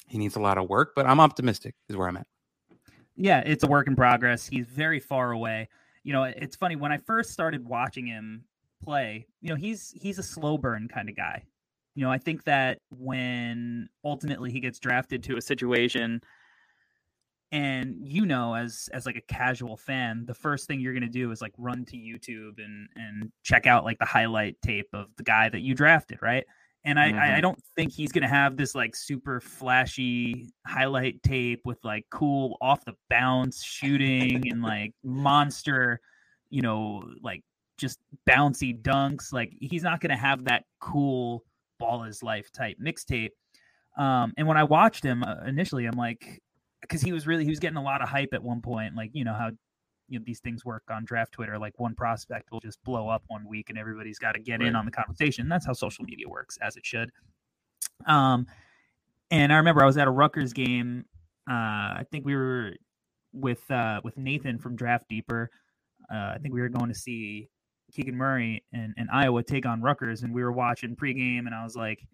He 0.06 0.18
needs 0.18 0.36
a 0.36 0.40
lot 0.40 0.58
of 0.58 0.68
work, 0.68 0.92
but 0.96 1.06
I'm 1.06 1.20
optimistic. 1.20 1.74
Is 1.88 1.96
where 1.96 2.08
I'm 2.08 2.16
at. 2.16 2.26
yeah, 3.16 3.40
it's 3.44 3.64
a 3.64 3.66
work 3.66 3.86
in 3.88 3.96
progress. 3.96 4.46
He's 4.46 4.66
very 4.66 5.00
far 5.00 5.32
away. 5.32 5.68
You 6.04 6.12
know, 6.12 6.22
it's 6.24 6.56
funny 6.56 6.76
when 6.76 6.92
I 6.92 6.98
first 6.98 7.30
started 7.32 7.64
watching 7.64 8.06
him 8.06 8.44
play. 8.82 9.26
You 9.40 9.50
know, 9.50 9.56
he's 9.56 9.90
he's 9.90 10.18
a 10.18 10.22
slow 10.22 10.58
burn 10.58 10.88
kind 10.88 11.08
of 11.08 11.16
guy. 11.16 11.44
You 11.94 12.04
know, 12.04 12.10
I 12.10 12.18
think 12.18 12.44
that 12.44 12.78
when 12.90 13.88
ultimately 14.04 14.52
he 14.52 14.60
gets 14.60 14.78
drafted 14.78 15.22
to 15.24 15.36
a 15.36 15.42
situation 15.42 16.20
and 17.50 17.96
you 18.06 18.26
know 18.26 18.54
as 18.54 18.88
as 18.92 19.06
like 19.06 19.16
a 19.16 19.22
casual 19.22 19.76
fan 19.76 20.26
the 20.26 20.34
first 20.34 20.66
thing 20.66 20.80
you're 20.80 20.92
going 20.92 21.02
to 21.02 21.08
do 21.08 21.30
is 21.30 21.40
like 21.40 21.54
run 21.56 21.84
to 21.84 21.96
youtube 21.96 22.62
and 22.62 22.88
and 22.94 23.32
check 23.42 23.66
out 23.66 23.84
like 23.84 23.98
the 23.98 24.04
highlight 24.04 24.60
tape 24.60 24.88
of 24.92 25.06
the 25.16 25.22
guy 25.22 25.48
that 25.48 25.60
you 25.60 25.74
drafted 25.74 26.20
right 26.20 26.44
and 26.84 27.00
i 27.00 27.08
I, 27.16 27.36
I 27.36 27.40
Mhm. 27.40 27.40
don't 27.40 27.62
think 27.74 27.90
he's 27.92 28.12
going 28.12 28.22
to 28.22 28.28
have 28.28 28.58
this 28.58 28.74
like 28.74 28.94
super 28.94 29.40
flashy 29.40 30.52
highlight 30.66 31.22
tape 31.22 31.62
with 31.64 31.82
like 31.84 32.04
cool 32.10 32.58
off 32.60 32.84
the 32.84 32.94
bounce 33.08 33.62
shooting 33.64 34.50
and 34.50 34.62
like 34.62 34.92
monster 35.02 36.00
you 36.50 36.60
know 36.60 37.02
like 37.22 37.44
just 37.78 37.98
bouncy 38.28 38.78
dunks. 38.80 39.32
Like 39.32 39.54
he's 39.60 39.82
not 39.82 40.00
going 40.00 40.10
to 40.10 40.16
have 40.16 40.44
that 40.44 40.64
cool 40.80 41.44
ball 41.78 42.04
is 42.04 42.22
life 42.22 42.52
type 42.52 42.76
mixtape. 42.82 43.30
Um, 43.96 44.32
and 44.36 44.46
when 44.46 44.56
I 44.56 44.64
watched 44.64 45.04
him 45.04 45.24
uh, 45.24 45.36
initially, 45.46 45.86
I'm 45.86 45.96
like, 45.96 46.42
because 46.82 47.00
he 47.00 47.12
was 47.12 47.26
really 47.26 47.44
he 47.44 47.50
was 47.50 47.58
getting 47.58 47.76
a 47.76 47.82
lot 47.82 48.02
of 48.02 48.08
hype 48.08 48.30
at 48.32 48.42
one 48.42 48.60
point. 48.60 48.94
Like 48.94 49.10
you 49.12 49.24
know 49.24 49.34
how 49.34 49.50
you 50.08 50.18
know 50.18 50.24
these 50.26 50.40
things 50.40 50.64
work 50.64 50.84
on 50.90 51.04
draft 51.04 51.32
Twitter. 51.32 51.58
Like 51.58 51.78
one 51.78 51.94
prospect 51.94 52.50
will 52.52 52.60
just 52.60 52.82
blow 52.84 53.08
up 53.08 53.22
one 53.28 53.46
week, 53.48 53.70
and 53.70 53.78
everybody's 53.78 54.18
got 54.18 54.32
to 54.32 54.40
get 54.40 54.60
right. 54.60 54.68
in 54.68 54.76
on 54.76 54.84
the 54.84 54.90
conversation. 54.90 55.48
That's 55.48 55.66
how 55.66 55.72
social 55.72 56.04
media 56.04 56.28
works, 56.28 56.58
as 56.62 56.76
it 56.76 56.86
should. 56.86 57.10
Um, 58.06 58.46
and 59.30 59.52
I 59.52 59.56
remember 59.56 59.82
I 59.82 59.86
was 59.86 59.96
at 59.96 60.06
a 60.06 60.10
Rutgers 60.10 60.52
game. 60.52 61.04
Uh, 61.50 61.98
I 62.00 62.06
think 62.10 62.24
we 62.24 62.36
were 62.36 62.74
with 63.32 63.68
uh, 63.70 64.00
with 64.04 64.16
Nathan 64.16 64.58
from 64.58 64.76
Draft 64.76 65.08
Deeper. 65.08 65.50
Uh, 66.12 66.32
I 66.34 66.38
think 66.40 66.54
we 66.54 66.60
were 66.60 66.68
going 66.68 66.88
to 66.88 66.98
see 66.98 67.48
Keegan 67.92 68.16
Murray 68.16 68.62
and, 68.72 68.94
and 68.96 69.08
Iowa 69.10 69.42
take 69.42 69.66
on 69.66 69.80
Rutgers, 69.82 70.22
and 70.22 70.32
we 70.32 70.42
were 70.42 70.52
watching 70.52 70.96
pregame, 70.96 71.46
and 71.46 71.54
I 71.54 71.64
was 71.64 71.76
like, 71.76 72.06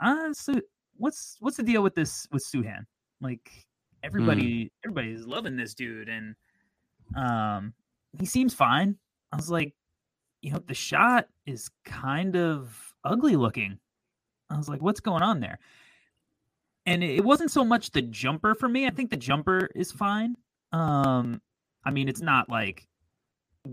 "Ah, 0.00 0.28
so 0.32 0.60
what's 0.96 1.36
what's 1.40 1.56
the 1.56 1.62
deal 1.62 1.82
with 1.82 1.94
this 1.94 2.26
with 2.32 2.44
Sochan? 2.44 2.84
Like 3.20 3.50
everybody, 4.02 4.64
mm. 4.64 4.70
everybody's 4.84 5.26
loving 5.26 5.56
this 5.56 5.74
dude, 5.74 6.08
and 6.08 6.34
um, 7.16 7.72
he 8.18 8.26
seems 8.26 8.54
fine." 8.54 8.96
I 9.32 9.36
was 9.36 9.50
like, 9.50 9.72
you 10.42 10.52
know, 10.52 10.62
the 10.66 10.74
shot 10.74 11.26
is 11.46 11.70
kind 11.84 12.36
of 12.36 12.94
ugly 13.04 13.36
looking. 13.36 13.78
I 14.50 14.56
was 14.58 14.68
like, 14.68 14.82
what's 14.82 15.00
going 15.00 15.22
on 15.22 15.40
there? 15.40 15.58
And 16.84 17.02
it 17.02 17.24
wasn't 17.24 17.50
so 17.50 17.64
much 17.64 17.92
the 17.92 18.02
jumper 18.02 18.54
for 18.54 18.68
me. 18.68 18.86
I 18.86 18.90
think 18.90 19.10
the 19.10 19.16
jumper 19.16 19.70
is 19.74 19.92
fine. 19.92 20.36
Um, 20.72 21.40
I 21.84 21.90
mean, 21.92 22.08
it's 22.08 22.20
not 22.20 22.48
like 22.48 22.86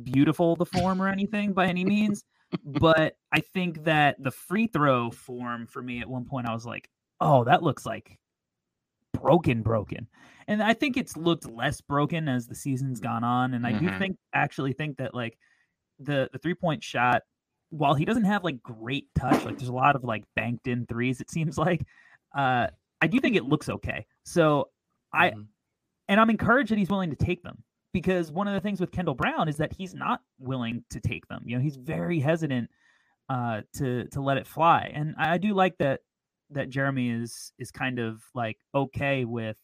beautiful 0.04 0.56
the 0.56 0.66
form 0.66 1.02
or 1.02 1.08
anything 1.08 1.54
by 1.54 1.68
any 1.68 1.86
means, 1.86 2.24
but 2.64 3.16
I 3.32 3.42
think 3.42 3.84
that 3.86 4.22
the 4.22 4.32
free 4.32 4.68
throw 4.68 5.12
form 5.12 5.68
for 5.68 5.82
me 5.82 6.00
at 6.02 6.10
one 6.10 6.26
point 6.26 6.48
I 6.48 6.54
was 6.54 6.66
like, 6.66 6.90
oh, 7.22 7.44
that 7.46 7.64
looks 7.64 7.86
like 7.86 8.18
broken, 9.14 9.62
broken. 9.62 10.08
And 10.48 10.64
I 10.64 10.74
think 10.74 10.98
it's 10.98 11.16
looked 11.16 11.48
less 11.48 11.82
broken 11.82 12.28
as 12.28 12.48
the 12.48 12.56
season's 12.56 13.00
gone 13.00 13.24
on. 13.24 13.54
And 13.54 13.66
I 13.66 13.74
mm-hmm. 13.74 13.88
do 13.88 14.00
think 14.00 14.18
actually 14.34 14.74
think 14.74 14.98
that 14.98 15.14
like 15.14 15.38
the 16.00 16.30
the 16.32 16.40
three 16.40 16.56
point 16.56 16.84
shot, 16.84 17.22
while 17.70 17.94
he 17.94 18.06
doesn't 18.06 18.26
have 18.26 18.44
like 18.44 18.64
great 18.64 19.08
touch, 19.18 19.46
like 19.46 19.58
there's 19.58 19.70
a 19.70 19.74
lot 19.74 19.96
of 19.96 20.04
like 20.04 20.24
banked 20.36 20.68
in 20.68 20.86
threes, 20.86 21.22
it 21.22 21.30
seems 21.30 21.58
like. 21.58 21.86
Uh 22.36 22.68
I 23.02 23.08
do 23.08 23.20
think 23.20 23.36
it 23.36 23.46
looks 23.46 23.70
okay. 23.70 24.06
So 24.24 24.70
I 25.14 25.30
mm-hmm. 25.30 25.42
and 26.08 26.20
I'm 26.20 26.30
encouraged 26.30 26.72
that 26.72 26.78
he's 26.78 26.90
willing 26.90 27.12
to 27.12 27.16
take 27.16 27.44
them 27.44 27.64
because 27.94 28.32
one 28.32 28.48
of 28.48 28.54
the 28.54 28.62
things 28.62 28.80
with 28.80 28.92
Kendall 28.92 29.16
Brown 29.16 29.48
is 29.48 29.58
that 29.58 29.74
he's 29.74 29.94
not 29.94 30.22
willing 30.40 30.84
to 30.90 31.00
take 31.00 31.28
them. 31.28 31.44
You 31.46 31.58
know, 31.58 31.62
he's 31.62 31.78
very 31.78 32.20
hesitant 32.20 32.70
uh, 33.30 33.62
to 33.76 34.06
to 34.08 34.22
let 34.22 34.38
it 34.38 34.48
fly, 34.48 34.92
and 34.94 35.16
I, 35.18 35.34
I 35.34 35.38
do 35.38 35.54
like 35.54 35.78
that 35.80 36.02
that 36.52 36.70
Jeremy 36.70 37.10
is 37.10 37.54
is 37.60 37.72
kind 37.72 38.00
of 38.00 38.22
like 38.34 38.58
okay 38.74 39.26
with 39.26 39.58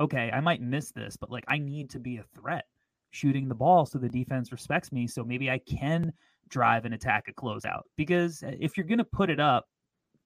okay, 0.00 0.30
I 0.32 0.40
might 0.40 0.62
miss 0.62 0.92
this, 0.92 1.16
but 1.16 1.30
like 1.30 1.44
I 1.46 1.58
need 1.58 1.90
to 1.90 2.00
be 2.00 2.16
a 2.16 2.24
threat 2.34 2.64
shooting 3.10 3.48
the 3.48 3.54
ball 3.54 3.84
so 3.84 3.98
the 3.98 4.08
defense 4.08 4.50
respects 4.50 4.92
me. 4.92 5.06
So 5.06 5.22
maybe 5.22 5.50
I 5.50 5.58
can 5.58 6.12
drive 6.48 6.84
and 6.84 6.94
attack 6.94 7.26
a 7.28 7.32
closeout 7.32 7.82
because 7.96 8.42
uh, 8.42 8.52
if 8.58 8.76
you're 8.76 8.86
going 8.86 8.98
to 8.98 9.04
put 9.04 9.30
it 9.30 9.38
up, 9.38 9.66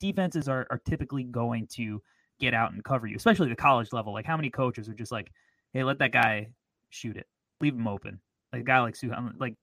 defenses 0.01 0.49
are, 0.49 0.67
are 0.71 0.81
typically 0.89 1.25
going 1.25 1.67
to 1.73 2.01
get 2.41 2.55
out 2.55 2.73
and 2.73 2.85
cover 2.85 3.07
you, 3.07 3.17
especially 3.17 3.49
the 3.49 3.57
college 3.57 3.93
level. 3.93 4.13
Like 4.13 4.27
how 4.27 4.37
many 4.37 4.51
coaches 4.51 4.89
are 4.89 4.95
just 4.95 5.13
like, 5.13 5.31
hey, 5.73 5.83
let 5.83 5.99
that 5.99 6.13
guy 6.13 6.49
shoot 6.95 7.17
it. 7.17 7.27
Leave 7.61 7.75
him 7.75 7.89
open. 7.89 8.21
Like 8.53 8.63
a 8.63 8.65
guy 8.65 8.81
like 8.81 8.95
Sochan, 8.95 9.33
like 9.39 9.55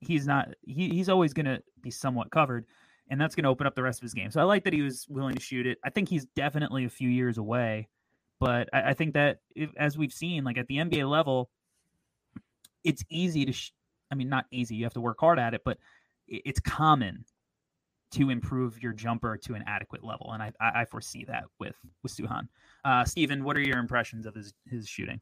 he's 0.00 0.26
not 0.26 0.48
he, 0.62 0.88
he's 0.90 1.08
always 1.08 1.32
gonna 1.32 1.60
be 1.82 1.90
somewhat 1.90 2.30
covered, 2.30 2.66
and 3.08 3.20
that's 3.20 3.34
gonna 3.34 3.50
open 3.50 3.66
up 3.66 3.74
the 3.74 3.82
rest 3.82 4.00
of 4.00 4.02
his 4.02 4.14
game. 4.14 4.30
So 4.30 4.40
I 4.40 4.44
like 4.44 4.64
that 4.64 4.72
he 4.72 4.82
was 4.82 5.06
willing 5.08 5.34
to 5.34 5.40
shoot 5.40 5.66
it. 5.66 5.78
I 5.84 5.90
think 5.90 6.08
he's 6.08 6.26
definitely 6.36 6.84
a 6.84 6.90
few 6.90 7.08
years 7.08 7.38
away, 7.38 7.88
but 8.38 8.68
I, 8.72 8.90
I 8.90 8.94
think 8.94 9.14
that 9.14 9.38
if, 9.54 9.70
as 9.76 9.96
we've 9.96 10.12
seen, 10.12 10.44
like 10.44 10.58
at 10.58 10.66
the 10.66 10.76
NBA 10.76 11.08
level, 11.08 11.50
it's 12.84 13.04
easy 13.10 13.44
to. 13.46 13.52
Sh- 13.52 13.72
I 14.12 14.16
mean, 14.16 14.28
not 14.28 14.46
easy. 14.50 14.74
You 14.74 14.84
have 14.84 14.94
to 14.94 15.00
work 15.00 15.18
hard 15.20 15.38
at 15.38 15.54
it, 15.54 15.62
but 15.64 15.78
it's 16.26 16.58
common 16.58 17.24
to 18.12 18.30
improve 18.30 18.82
your 18.82 18.92
jumper 18.92 19.36
to 19.36 19.54
an 19.54 19.62
adequate 19.66 20.02
level, 20.02 20.32
and 20.32 20.42
I, 20.42 20.52
I 20.60 20.84
foresee 20.84 21.24
that 21.26 21.44
with 21.58 21.76
with 22.02 22.14
Sochan. 22.14 22.48
Uh, 22.84 23.04
Stephen, 23.04 23.44
what 23.44 23.56
are 23.56 23.60
your 23.60 23.78
impressions 23.78 24.26
of 24.26 24.34
his 24.34 24.52
his 24.66 24.88
shooting? 24.88 25.20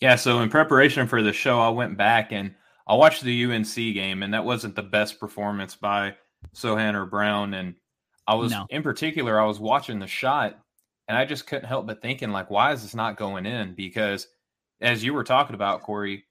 Yeah, 0.00 0.16
so 0.16 0.40
in 0.40 0.50
preparation 0.50 1.06
for 1.06 1.22
the 1.22 1.32
show, 1.32 1.60
I 1.60 1.70
went 1.70 1.96
back 1.96 2.32
and 2.32 2.54
I 2.86 2.94
watched 2.94 3.22
the 3.22 3.44
UNC 3.44 3.74
game, 3.74 4.22
and 4.22 4.34
that 4.34 4.44
wasn't 4.44 4.76
the 4.76 4.82
best 4.82 5.18
performance 5.18 5.74
by 5.74 6.14
Sochan 6.54 6.94
or 6.94 7.06
Brown. 7.06 7.54
And 7.54 7.74
I 8.26 8.34
was, 8.34 8.52
no. 8.52 8.66
in 8.70 8.82
particular, 8.82 9.40
I 9.40 9.46
was 9.46 9.58
watching 9.58 9.98
the 9.98 10.06
shot, 10.06 10.58
and 11.08 11.16
I 11.16 11.24
just 11.24 11.46
couldn't 11.46 11.68
help 11.68 11.86
but 11.86 12.02
thinking, 12.02 12.30
like, 12.30 12.50
why 12.50 12.72
is 12.72 12.82
this 12.82 12.94
not 12.94 13.16
going 13.16 13.46
in? 13.46 13.74
Because 13.74 14.28
as 14.80 15.02
you 15.02 15.14
were 15.14 15.24
talking 15.24 15.54
about, 15.54 15.82
Corey, 15.82 16.24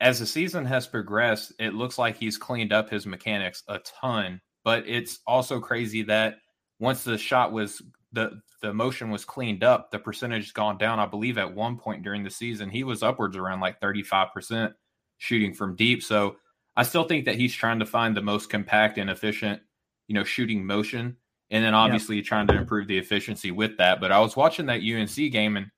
as 0.00 0.18
the 0.18 0.26
season 0.26 0.64
has 0.64 0.86
progressed, 0.86 1.52
it 1.58 1.74
looks 1.74 1.98
like 1.98 2.16
he's 2.16 2.38
cleaned 2.38 2.72
up 2.72 2.90
his 2.90 3.06
mechanics 3.06 3.62
a 3.68 3.78
ton. 3.78 4.40
But 4.64 4.84
it's 4.86 5.20
also 5.26 5.60
crazy 5.60 6.02
that 6.02 6.38
once 6.78 7.04
the 7.04 7.18
shot 7.18 7.52
was 7.52 7.82
the 8.12 8.40
the 8.62 8.72
motion 8.72 9.10
was 9.10 9.24
cleaned 9.24 9.62
up, 9.62 9.90
the 9.90 9.98
percentage 9.98 10.44
has 10.44 10.52
gone 10.52 10.78
down. 10.78 10.98
I 10.98 11.06
believe 11.06 11.38
at 11.38 11.54
one 11.54 11.76
point 11.76 12.02
during 12.02 12.24
the 12.24 12.30
season, 12.30 12.70
he 12.70 12.82
was 12.82 13.02
upwards 13.02 13.36
around 13.36 13.60
like 13.60 13.80
35% 13.80 14.72
shooting 15.18 15.54
from 15.54 15.76
deep. 15.76 16.02
So 16.02 16.36
I 16.76 16.82
still 16.82 17.04
think 17.04 17.26
that 17.26 17.36
he's 17.36 17.54
trying 17.54 17.78
to 17.78 17.86
find 17.86 18.16
the 18.16 18.22
most 18.22 18.50
compact 18.50 18.98
and 18.98 19.10
efficient, 19.10 19.60
you 20.08 20.14
know, 20.14 20.24
shooting 20.24 20.66
motion. 20.66 21.16
And 21.50 21.64
then 21.64 21.74
obviously 21.74 22.16
yep. 22.16 22.24
trying 22.24 22.46
to 22.48 22.56
improve 22.56 22.88
the 22.88 22.98
efficiency 22.98 23.50
with 23.50 23.78
that. 23.78 24.00
But 24.00 24.12
I 24.12 24.18
was 24.18 24.36
watching 24.36 24.66
that 24.66 24.82
UNC 24.82 25.32
game 25.32 25.56
and 25.56 25.70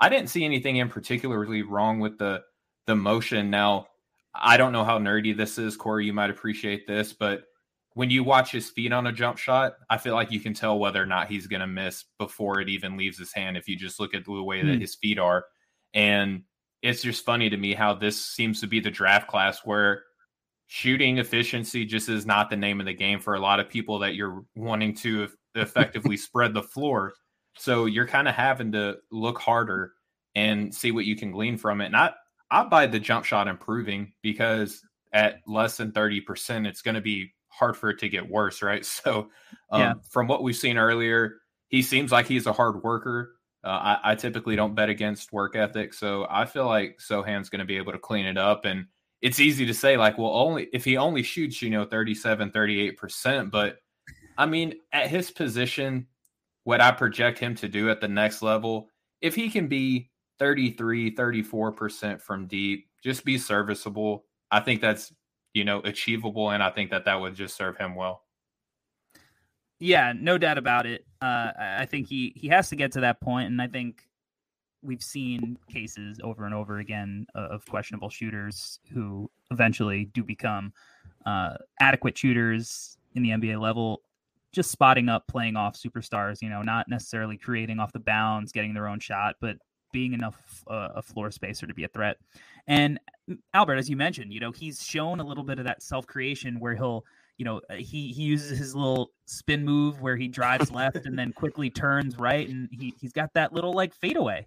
I 0.00 0.08
didn't 0.08 0.28
see 0.28 0.44
anything 0.44 0.76
in 0.76 0.88
particularly 0.88 1.62
wrong 1.62 2.00
with 2.00 2.18
the 2.18 2.42
the 2.86 2.96
motion. 2.96 3.50
Now, 3.50 3.86
I 4.34 4.56
don't 4.56 4.72
know 4.72 4.84
how 4.84 4.98
nerdy 4.98 5.36
this 5.36 5.58
is, 5.58 5.76
Corey. 5.76 6.06
You 6.06 6.12
might 6.12 6.30
appreciate 6.30 6.86
this, 6.86 7.12
but 7.12 7.44
when 7.94 8.10
you 8.10 8.24
watch 8.24 8.50
his 8.50 8.70
feet 8.70 8.92
on 8.92 9.06
a 9.06 9.12
jump 9.12 9.38
shot, 9.38 9.74
I 9.88 9.98
feel 9.98 10.14
like 10.14 10.32
you 10.32 10.40
can 10.40 10.52
tell 10.52 10.78
whether 10.78 11.00
or 11.00 11.06
not 11.06 11.28
he's 11.28 11.46
going 11.46 11.60
to 11.60 11.66
miss 11.66 12.04
before 12.18 12.60
it 12.60 12.68
even 12.68 12.96
leaves 12.96 13.18
his 13.18 13.32
hand 13.32 13.56
if 13.56 13.68
you 13.68 13.76
just 13.76 14.00
look 14.00 14.14
at 14.14 14.24
the 14.24 14.42
way 14.42 14.60
mm. 14.60 14.66
that 14.66 14.74
hmm. 14.74 14.80
his 14.80 14.96
feet 14.96 15.18
are. 15.18 15.44
And 15.94 16.42
it's 16.82 17.02
just 17.02 17.24
funny 17.24 17.48
to 17.48 17.56
me 17.56 17.72
how 17.72 17.94
this 17.94 18.20
seems 18.20 18.60
to 18.60 18.66
be 18.66 18.80
the 18.80 18.90
draft 18.90 19.28
class 19.28 19.60
where 19.64 20.02
shooting 20.66 21.18
efficiency 21.18 21.84
just 21.84 22.08
is 22.08 22.26
not 22.26 22.50
the 22.50 22.56
name 22.56 22.80
of 22.80 22.86
the 22.86 22.92
game 22.92 23.20
for 23.20 23.34
a 23.34 23.40
lot 23.40 23.60
of 23.60 23.68
people 23.68 24.00
that 24.00 24.16
you're 24.16 24.44
wanting 24.56 24.94
to 24.96 25.28
effectively 25.54 26.16
spread 26.16 26.52
the 26.52 26.62
floor. 26.62 27.14
So 27.56 27.86
you're 27.86 28.08
kind 28.08 28.26
of 28.26 28.34
having 28.34 28.72
to 28.72 28.96
look 29.12 29.38
harder 29.38 29.92
and 30.34 30.74
see 30.74 30.90
what 30.90 31.04
you 31.04 31.14
can 31.14 31.30
glean 31.30 31.56
from 31.56 31.80
it. 31.80 31.86
And 31.86 31.96
I, 31.96 32.12
I 32.50 32.64
buy 32.64 32.88
the 32.88 32.98
jump 32.98 33.24
shot 33.24 33.46
improving 33.46 34.12
because 34.20 34.82
at 35.12 35.36
less 35.46 35.76
than 35.76 35.92
30%, 35.92 36.66
it's 36.66 36.82
going 36.82 36.96
to 36.96 37.00
be 37.00 37.32
hard 37.58 37.76
for 37.76 37.90
it 37.90 37.98
to 38.00 38.08
get 38.08 38.28
worse, 38.28 38.62
right? 38.62 38.84
So, 39.04 39.28
um, 39.70 39.80
yeah. 39.80 39.94
from 40.10 40.26
what 40.26 40.42
we've 40.42 40.56
seen 40.56 40.76
earlier, 40.78 41.36
he 41.68 41.82
seems 41.82 42.12
like 42.12 42.26
he's 42.26 42.46
a 42.46 42.52
hard 42.52 42.82
worker. 42.82 43.36
Uh, 43.62 43.96
I, 44.04 44.12
I, 44.12 44.14
typically 44.14 44.56
don't 44.56 44.74
bet 44.74 44.90
against 44.90 45.32
work 45.32 45.56
ethic, 45.56 45.94
so 45.94 46.26
I 46.28 46.44
feel 46.44 46.66
like 46.66 47.00
Sochan's 47.00 47.48
going 47.48 47.60
to 47.60 47.64
be 47.64 47.78
able 47.78 47.92
to 47.92 47.98
clean 47.98 48.26
it 48.26 48.36
up. 48.36 48.66
And 48.66 48.86
it's 49.22 49.40
easy 49.40 49.64
to 49.64 49.72
say, 49.72 49.96
like, 49.96 50.18
well, 50.18 50.34
only 50.34 50.68
if 50.74 50.84
he 50.84 50.98
only 50.98 51.22
shoots, 51.22 51.62
you 51.62 51.70
know, 51.70 51.86
37, 51.86 52.50
38%. 52.50 53.50
But 53.50 53.78
I 54.36 54.44
mean, 54.44 54.74
at 54.92 55.08
his 55.08 55.30
position, 55.30 56.06
what 56.64 56.82
I 56.82 56.90
project 56.90 57.38
him 57.38 57.54
to 57.56 57.68
do 57.68 57.88
at 57.88 58.02
the 58.02 58.08
next 58.08 58.42
level, 58.42 58.90
if 59.22 59.34
he 59.34 59.48
can 59.48 59.66
be 59.66 60.10
33, 60.38 61.14
34% 61.14 62.20
from 62.20 62.46
deep, 62.46 62.86
just 63.02 63.24
be 63.24 63.38
serviceable, 63.38 64.24
I 64.50 64.60
think 64.60 64.80
that's 64.80 65.12
you 65.54 65.64
know, 65.64 65.80
achievable. 65.80 66.50
And 66.50 66.62
I 66.62 66.70
think 66.70 66.90
that 66.90 67.06
that 67.06 67.20
would 67.20 67.34
just 67.34 67.56
serve 67.56 67.78
him 67.78 67.94
well. 67.94 68.22
Yeah, 69.80 70.12
no 70.18 70.38
doubt 70.38 70.58
about 70.58 70.86
it. 70.86 71.06
Uh, 71.22 71.52
I 71.58 71.86
think 71.86 72.08
he 72.08 72.32
he 72.36 72.48
has 72.48 72.68
to 72.68 72.76
get 72.76 72.92
to 72.92 73.00
that 73.00 73.20
point, 73.20 73.48
and 73.48 73.60
I 73.60 73.66
think 73.66 74.02
we've 74.82 75.02
seen 75.02 75.58
cases 75.70 76.20
over 76.22 76.44
and 76.44 76.54
over 76.54 76.78
again 76.78 77.26
of 77.34 77.64
questionable 77.66 78.10
shooters 78.10 78.78
who 78.92 79.30
eventually 79.50 80.04
do 80.06 80.22
become 80.22 80.72
uh, 81.24 81.54
adequate 81.80 82.16
shooters 82.16 82.98
in 83.14 83.22
the 83.22 83.30
NBA 83.30 83.60
level. 83.60 84.02
Just 84.52 84.70
spotting 84.70 85.08
up, 85.08 85.26
playing 85.26 85.56
off 85.56 85.76
superstars. 85.76 86.40
You 86.40 86.50
know, 86.50 86.62
not 86.62 86.88
necessarily 86.88 87.36
creating 87.36 87.80
off 87.80 87.92
the 87.92 87.98
bounds, 87.98 88.52
getting 88.52 88.74
their 88.74 88.86
own 88.86 89.00
shot, 89.00 89.36
but 89.40 89.56
being 89.92 90.12
enough 90.12 90.64
uh, 90.68 90.90
a 90.96 91.02
floor 91.02 91.30
spacer 91.30 91.66
to 91.66 91.74
be 91.74 91.84
a 91.84 91.88
threat. 91.88 92.18
And 92.66 92.98
Albert, 93.52 93.76
as 93.76 93.88
you 93.88 93.96
mentioned, 93.96 94.32
you 94.32 94.40
know, 94.40 94.52
he's 94.52 94.82
shown 94.82 95.20
a 95.20 95.24
little 95.24 95.44
bit 95.44 95.58
of 95.58 95.64
that 95.64 95.82
self 95.82 96.06
creation 96.06 96.58
where 96.60 96.74
he'll, 96.74 97.04
you 97.36 97.44
know, 97.44 97.60
uh, 97.70 97.74
he 97.74 98.12
he 98.12 98.22
uses 98.22 98.58
his 98.58 98.74
little 98.74 99.10
spin 99.26 99.64
move 99.64 100.00
where 100.00 100.16
he 100.16 100.28
drives 100.28 100.70
left 100.70 101.06
and 101.06 101.18
then 101.18 101.32
quickly 101.32 101.70
turns 101.70 102.18
right, 102.18 102.48
and 102.48 102.68
he 102.70 102.94
he's 103.00 103.12
got 103.12 103.32
that 103.34 103.52
little 103.52 103.72
like 103.72 103.94
fadeaway 103.94 104.46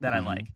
that 0.00 0.12
mm-hmm. 0.12 0.28
I 0.28 0.30
like. 0.30 0.46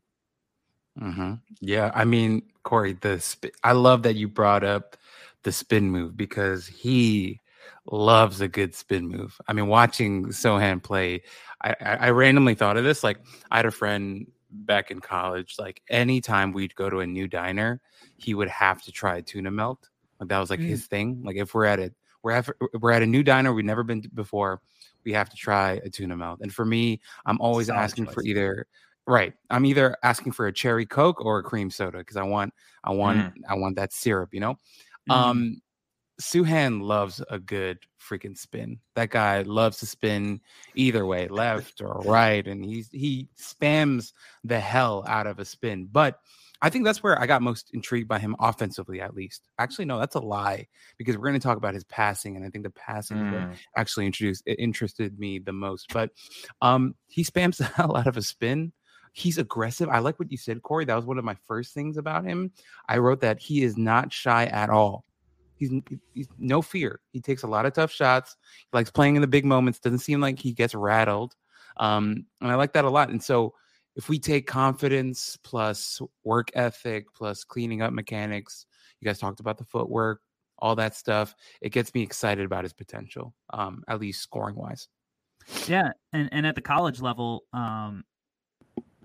Mm-hmm. 1.01 1.35
Yeah, 1.61 1.91
I 1.95 2.05
mean, 2.05 2.43
Corey, 2.65 2.95
the 2.95 3.21
sp- 3.21 3.57
I 3.65 3.73
love 3.73 4.03
that 4.03 4.17
you 4.17 4.29
brought 4.29 4.65
up 4.65 4.97
the 5.43 5.53
spin 5.53 5.91
move 5.91 6.17
because 6.17 6.67
he 6.67 7.41
loves 7.91 8.41
a 8.41 8.49
good 8.49 8.75
spin 8.75 9.09
move. 9.09 9.41
I 9.49 9.53
mean, 9.53 9.69
watching 9.69 10.27
Sochan 10.27 10.83
play, 10.83 11.23
I, 11.63 11.75
I, 11.81 11.95
I 11.95 12.11
randomly 12.11 12.55
thought 12.55 12.77
of 12.77 12.85
this. 12.85 13.03
Like, 13.03 13.19
I 13.51 13.57
had 13.57 13.67
a 13.67 13.71
friend 13.71 14.27
back 14.53 14.91
in 14.91 15.01
college. 15.01 15.57
Like, 15.59 15.83
anytime 15.89 16.53
we'd 16.53 16.75
go 16.75 16.89
to 16.91 17.01
a 17.01 17.07
new 17.07 17.27
diner, 17.29 17.81
he 18.17 18.35
would 18.35 18.49
have 18.49 18.83
to 18.83 18.93
try 18.93 19.17
a 19.17 19.23
tuna 19.23 19.51
melt. 19.51 19.89
Like 20.21 20.29
that 20.29 20.39
was 20.39 20.51
like 20.51 20.61
Mm. 20.61 20.67
his 20.69 20.87
thing. 20.87 21.23
Like 21.25 21.37
if 21.37 21.55
we're 21.55 21.65
at 21.65 21.81
a 21.81 21.93
we're 22.23 22.31
at 22.33 22.49
we're 22.81 22.93
at 22.93 23.03
a 23.03 23.07
new 23.07 23.25
diner 23.25 23.53
we've 23.53 23.65
never 23.65 23.83
been 23.83 24.03
before, 24.15 24.61
we 25.05 25.13
have 25.13 25.29
to 25.31 25.37
try 25.37 25.81
a 25.85 25.91
tuna 25.91 26.17
melt. 26.17 26.41
And 26.41 26.55
for 26.55 26.65
me, 26.65 27.01
I'm 27.27 27.41
always 27.41 27.67
Solid 27.67 27.81
asking 27.81 28.07
for 28.07 28.23
either 28.23 28.67
right. 29.09 29.35
I'm 29.51 29.65
either 29.67 29.97
asking 30.05 30.33
for 30.33 30.47
a 30.47 30.53
cherry 30.53 30.87
coke 30.87 31.21
or 31.25 31.39
a 31.41 31.43
cream 31.43 31.71
soda 31.71 31.99
because 31.99 32.17
I 32.17 32.23
want 32.23 32.55
I 32.85 32.93
want 32.93 33.35
I 33.49 33.55
want 33.55 33.75
that 33.77 33.93
syrup. 33.93 34.33
You 34.33 34.41
know. 34.41 34.57
Mhm. 35.11 35.15
Um, 35.15 35.63
Sochan 36.23 36.83
loves 36.83 37.23
a 37.29 37.39
good 37.39 37.79
freaking 38.01 38.37
spin. 38.37 38.79
That 38.95 39.11
guy 39.11 39.43
loves 39.43 39.79
to 39.79 39.87
spin 39.87 40.41
either 40.75 41.05
way, 41.05 41.29
left 41.29 41.81
or 41.81 42.01
right, 42.05 42.47
and 42.47 42.65
he 42.65 42.85
he 42.93 43.29
spams 43.39 44.13
the 44.45 44.61
hell 44.61 45.05
out 45.07 45.27
of 45.27 45.39
a 45.39 45.45
spin. 45.45 45.89
But 45.91 46.19
I 46.63 46.71
think 46.71 46.85
that's 46.85 47.03
where 47.03 47.21
I 47.21 47.27
got 47.27 47.43
most 47.43 47.71
intrigued 47.75 48.07
by 48.09 48.21
him 48.21 48.37
offensively, 48.39 49.01
at 49.01 49.15
least. 49.15 49.49
Actually, 49.59 49.87
no, 49.87 49.99
that's 49.99 50.15
a 50.15 50.21
lie 50.21 50.69
because 50.97 51.17
we're 51.17 51.29
going 51.29 51.35
to 51.35 51.41
talk 51.41 51.57
about 51.57 51.75
his 51.75 51.85
passing, 51.85 52.37
and 52.37 52.47
I 52.47 52.51
think 52.51 52.65
the 52.65 52.71
passing 52.71 53.19
Mm. 53.19 53.57
actually 53.77 54.07
introduced 54.07 54.45
it 54.47 54.61
interested 54.61 55.19
me 55.19 55.41
the 55.41 55.53
most. 55.53 55.93
But 55.93 56.11
um, 56.61 56.95
he 57.09 57.25
spams 57.25 57.57
the 57.59 57.65
hell 57.65 57.97
out 57.97 58.07
of 58.07 58.17
a 58.17 58.23
spin. 58.23 58.73
He's 59.13 59.39
aggressive. 59.39 59.89
I 59.91 59.99
like 59.99 60.19
what 60.19 60.31
you 60.31 60.39
said, 60.39 60.63
Corey. 60.63 60.85
That 60.87 60.95
was 60.95 61.05
one 61.05 61.19
of 61.19 61.25
my 61.25 61.37
first 61.47 61.75
things 61.75 61.97
about 61.99 62.25
him. 62.25 62.53
I 62.89 62.99
wrote 62.99 63.21
that 63.21 63.41
he 63.41 63.63
is 63.63 63.77
not 63.77 64.13
shy 64.13 64.47
at 64.47 64.71
all. 64.71 65.05
He's, 65.69 65.99
he's 66.15 66.29
no 66.39 66.63
fear. 66.63 67.01
He 67.13 67.21
takes 67.21 67.43
a 67.43 67.47
lot 67.47 67.67
of 67.67 67.73
tough 67.73 67.93
shots. 67.93 68.37
He 68.59 68.77
likes 68.77 68.91
playing 68.91 69.17
in 69.17 69.23
the 69.23 69.29
big 69.29 69.45
moments. 69.45 69.79
Doesn't 69.79 70.01
seem 70.01 70.21
like 70.21 70.39
he 70.39 70.53
gets 70.53 70.75
rattled. 70.75 71.35
Um, 71.77 72.27
and 72.41 72.51
I 72.51 72.55
like 72.55 72.73
that 72.73 72.85
a 72.85 72.91
lot. 72.91 73.11
And 73.11 73.23
so 73.23 73.55
if 73.97 74.09
we 74.09 74.19
take 74.19 74.47
confidence 74.47 75.39
plus 75.43 76.01
work 76.25 76.51
ethic 76.55 77.07
plus 77.15 77.45
cleaning 77.45 77.83
up 77.83 77.93
mechanics, 77.93 78.67
you 79.01 79.07
guys 79.07 79.19
talked 79.19 79.41
about 79.41 79.59
the 79.59 79.65
footwork, 79.65 80.21
all 80.59 80.77
that 80.77 80.97
stuff. 80.97 81.35
It 81.61 81.71
gets 81.71 81.93
me 81.95 82.03
excited 82.03 82.45
about 82.45 82.65
his 82.65 82.73
potential, 82.73 83.35
um, 83.53 83.83
at 83.89 84.01
least 84.01 84.23
scoring 84.23 84.57
wise. 84.57 84.89
Yeah, 85.67 85.91
and 86.13 86.29
and 86.33 86.47
at 86.47 86.55
the 86.55 86.61
college 86.61 87.01
level, 87.01 87.45
um, 87.53 88.05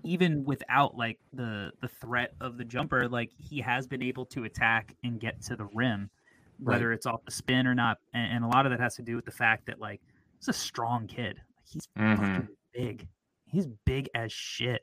even 0.04 0.44
without 0.44 0.96
like 0.96 1.18
the 1.32 1.72
the 1.82 1.88
threat 1.88 2.34
of 2.40 2.56
the 2.56 2.64
jumper, 2.64 3.08
like 3.08 3.30
he 3.36 3.60
has 3.60 3.86
been 3.86 4.02
able 4.02 4.24
to 4.26 4.44
attack 4.44 4.94
and 5.02 5.20
get 5.20 5.42
to 5.42 5.56
the 5.56 5.66
rim, 5.74 6.10
whether 6.58 6.92
it's 6.92 7.06
off 7.06 7.24
the 7.24 7.30
spin 7.30 7.66
or 7.66 7.74
not. 7.74 7.98
And, 8.14 8.32
and 8.36 8.44
a 8.44 8.48
lot 8.48 8.66
of 8.66 8.70
that 8.70 8.80
has 8.80 8.96
to 8.96 9.02
do 9.02 9.16
with 9.16 9.24
the 9.24 9.30
fact 9.30 9.66
that 9.66 9.80
like 9.80 10.00
he's 10.38 10.48
a 10.48 10.52
strong 10.52 11.06
kid. 11.06 11.40
He's 11.70 11.86
Mhm. 11.98 12.16
fucking 12.16 12.48
big. 12.72 13.06
He's 13.46 13.66
big 13.84 14.08
as 14.14 14.32
shit 14.32 14.82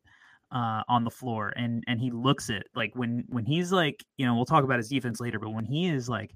uh, 0.52 0.84
on 0.88 1.04
the 1.04 1.10
floor, 1.12 1.54
and 1.56 1.84
and 1.88 2.00
he 2.00 2.12
looks 2.12 2.50
it 2.50 2.68
like 2.76 2.96
when 2.96 3.24
when 3.30 3.46
he's 3.46 3.72
like 3.72 4.04
you 4.18 4.26
know 4.26 4.36
we'll 4.36 4.46
talk 4.46 4.64
about 4.64 4.78
his 4.78 4.90
defense 4.90 5.20
later, 5.20 5.40
but 5.40 5.50
when 5.50 5.66
he 5.66 5.88
is 5.88 6.08
like 6.08 6.36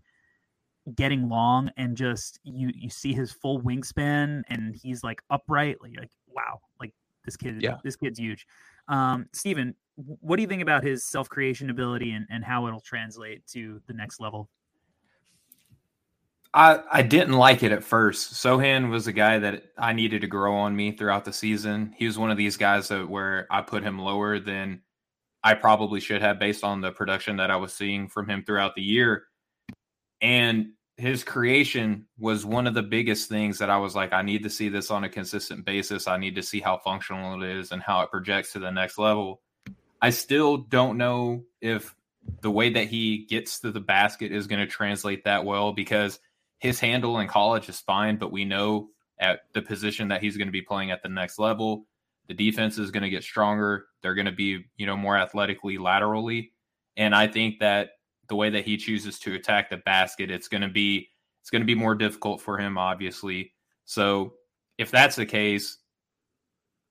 getting 0.95 1.29
long 1.29 1.69
and 1.77 1.95
just 1.95 2.39
you 2.43 2.71
you 2.73 2.89
see 2.89 3.13
his 3.13 3.31
full 3.31 3.61
wingspan 3.61 4.41
and 4.47 4.75
he's 4.75 5.03
like 5.03 5.21
upright 5.29 5.77
like, 5.81 5.93
like 5.99 6.09
wow 6.27 6.59
like 6.79 6.91
this 7.25 7.37
kid 7.37 7.61
Yeah. 7.61 7.75
this 7.83 7.95
kid's 7.95 8.17
huge 8.17 8.47
um 8.87 9.27
Steven 9.33 9.75
what 9.97 10.37
do 10.37 10.41
you 10.41 10.47
think 10.47 10.63
about 10.63 10.83
his 10.83 11.03
self-creation 11.03 11.69
ability 11.69 12.11
and, 12.13 12.25
and 12.31 12.43
how 12.43 12.65
it'll 12.65 12.79
translate 12.79 13.45
to 13.47 13.79
the 13.85 13.93
next 13.93 14.19
level 14.19 14.49
I, 16.53 16.81
I 16.91 17.01
didn't 17.03 17.33
like 17.33 17.61
it 17.61 17.71
at 17.71 17.83
first. 17.83 18.33
Sochan 18.33 18.89
was 18.89 19.05
a 19.07 19.13
guy 19.13 19.37
that 19.39 19.65
I 19.77 19.93
needed 19.93 20.21
to 20.21 20.27
grow 20.27 20.55
on 20.55 20.75
me 20.75 20.91
throughout 20.91 21.25
the 21.25 21.33
season. 21.33 21.93
He 21.95 22.07
was 22.07 22.17
one 22.17 22.31
of 22.31 22.37
these 22.37 22.57
guys 22.57 22.87
that 22.87 23.07
where 23.07 23.45
I 23.51 23.61
put 23.61 23.83
him 23.83 23.99
lower 23.99 24.39
than 24.39 24.81
I 25.43 25.53
probably 25.53 25.99
should 25.99 26.21
have 26.21 26.39
based 26.39 26.63
on 26.63 26.81
the 26.81 26.91
production 26.91 27.37
that 27.37 27.51
I 27.51 27.57
was 27.57 27.73
seeing 27.73 28.07
from 28.07 28.27
him 28.27 28.43
throughout 28.43 28.75
the 28.75 28.81
year. 28.81 29.25
And 30.21 30.71
his 30.97 31.23
creation 31.23 32.07
was 32.17 32.45
one 32.45 32.67
of 32.67 32.73
the 32.73 32.83
biggest 32.83 33.29
things 33.29 33.59
that 33.59 33.69
I 33.69 33.77
was 33.77 33.95
like, 33.95 34.11
I 34.11 34.23
need 34.23 34.43
to 34.43 34.49
see 34.49 34.69
this 34.69 34.91
on 34.91 35.03
a 35.03 35.09
consistent 35.09 35.65
basis. 35.65 36.07
I 36.07 36.17
need 36.17 36.35
to 36.35 36.43
see 36.43 36.59
how 36.59 36.77
functional 36.77 37.41
it 37.41 37.49
is 37.49 37.71
and 37.71 37.81
how 37.81 38.01
it 38.01 38.11
projects 38.11 38.53
to 38.53 38.59
the 38.59 38.71
next 38.71 38.97
level. 38.97 39.41
I 40.01 40.09
still 40.09 40.57
don't 40.57 40.97
know 40.97 41.43
if 41.61 41.95
the 42.41 42.51
way 42.51 42.71
that 42.71 42.87
he 42.87 43.25
gets 43.25 43.59
to 43.59 43.71
the 43.71 43.79
basket 43.79 44.31
is 44.31 44.47
going 44.47 44.59
to 44.59 44.67
translate 44.67 45.23
that 45.23 45.45
well 45.45 45.71
because 45.71 46.19
his 46.59 46.79
handle 46.79 47.19
in 47.19 47.27
college 47.27 47.69
is 47.69 47.79
fine, 47.79 48.17
but 48.17 48.31
we 48.31 48.45
know 48.45 48.89
at 49.19 49.41
the 49.53 49.61
position 49.61 50.09
that 50.09 50.21
he's 50.21 50.37
going 50.37 50.47
to 50.47 50.51
be 50.51 50.61
playing 50.61 50.91
at 50.91 51.01
the 51.01 51.09
next 51.09 51.39
level, 51.39 51.85
the 52.27 52.33
defense 52.33 52.77
is 52.77 52.91
going 52.91 53.03
to 53.03 53.09
get 53.09 53.23
stronger. 53.23 53.87
They're 54.01 54.15
going 54.15 54.25
to 54.25 54.31
be, 54.31 54.65
you 54.77 54.85
know, 54.85 54.95
more 54.95 55.17
athletically 55.17 55.77
laterally. 55.77 56.51
And 56.95 57.15
I 57.15 57.27
think 57.27 57.59
that 57.59 57.91
the 58.27 58.35
way 58.35 58.49
that 58.51 58.65
he 58.65 58.77
chooses 58.77 59.19
to 59.19 59.35
attack 59.35 59.69
the 59.69 59.77
basket, 59.77 60.29
it's 60.29 60.47
going 60.47 60.61
to 60.61 60.69
be 60.69 61.09
it's 61.41 61.49
going 61.49 61.61
to 61.61 61.65
be 61.65 61.75
more 61.75 61.95
difficult 61.95 62.41
for 62.41 62.57
him, 62.57 62.77
obviously. 62.77 63.53
So 63.85 64.33
if 64.77 64.91
that's 64.91 65.15
the 65.15 65.25
case, 65.25 65.77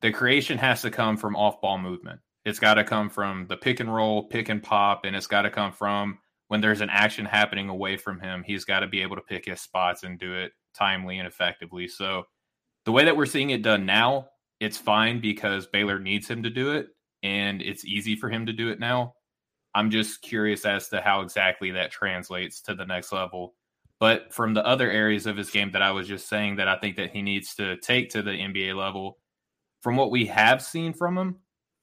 the 0.00 0.10
creation 0.10 0.58
has 0.58 0.82
to 0.82 0.90
come 0.90 1.16
from 1.16 1.36
off 1.36 1.60
ball 1.60 1.78
movement. 1.78 2.20
It's 2.44 2.58
got 2.58 2.74
to 2.74 2.84
come 2.84 3.10
from 3.10 3.46
the 3.46 3.56
pick 3.56 3.80
and 3.80 3.94
roll, 3.94 4.24
pick 4.24 4.48
and 4.48 4.62
pop, 4.62 5.04
and 5.04 5.14
it's 5.14 5.26
got 5.26 5.42
to 5.42 5.50
come 5.50 5.72
from 5.72 6.18
when 6.48 6.60
there's 6.60 6.80
an 6.80 6.90
action 6.90 7.24
happening 7.24 7.68
away 7.68 7.96
from 7.96 8.20
him. 8.20 8.42
He's 8.46 8.64
got 8.64 8.80
to 8.80 8.86
be 8.86 9.02
able 9.02 9.16
to 9.16 9.22
pick 9.22 9.46
his 9.46 9.60
spots 9.60 10.02
and 10.02 10.18
do 10.18 10.34
it 10.34 10.52
timely 10.74 11.18
and 11.18 11.28
effectively. 11.28 11.88
So 11.88 12.24
the 12.84 12.92
way 12.92 13.04
that 13.04 13.16
we're 13.16 13.26
seeing 13.26 13.50
it 13.50 13.62
done 13.62 13.86
now, 13.86 14.28
it's 14.60 14.76
fine 14.76 15.20
because 15.20 15.66
Baylor 15.66 15.98
needs 15.98 16.28
him 16.28 16.42
to 16.42 16.50
do 16.50 16.72
it 16.72 16.88
and 17.22 17.62
it's 17.62 17.84
easy 17.84 18.16
for 18.16 18.28
him 18.28 18.46
to 18.46 18.52
do 18.52 18.70
it 18.70 18.80
now. 18.80 19.14
I'm 19.74 19.90
just 19.90 20.22
curious 20.22 20.64
as 20.64 20.88
to 20.88 21.00
how 21.00 21.20
exactly 21.20 21.70
that 21.72 21.90
translates 21.90 22.62
to 22.62 22.74
the 22.74 22.86
next 22.86 23.12
level. 23.12 23.54
But 24.00 24.32
from 24.32 24.54
the 24.54 24.64
other 24.64 24.90
areas 24.90 25.26
of 25.26 25.36
his 25.36 25.50
game 25.50 25.72
that 25.72 25.82
I 25.82 25.90
was 25.90 26.08
just 26.08 26.28
saying 26.28 26.56
that 26.56 26.68
I 26.68 26.78
think 26.78 26.96
that 26.96 27.10
he 27.10 27.20
needs 27.20 27.54
to 27.56 27.76
take 27.78 28.10
to 28.10 28.22
the 28.22 28.30
NBA 28.30 28.74
level, 28.74 29.18
from 29.82 29.96
what 29.96 30.10
we 30.10 30.26
have 30.26 30.62
seen 30.62 30.92
from 30.92 31.18
him, 31.18 31.36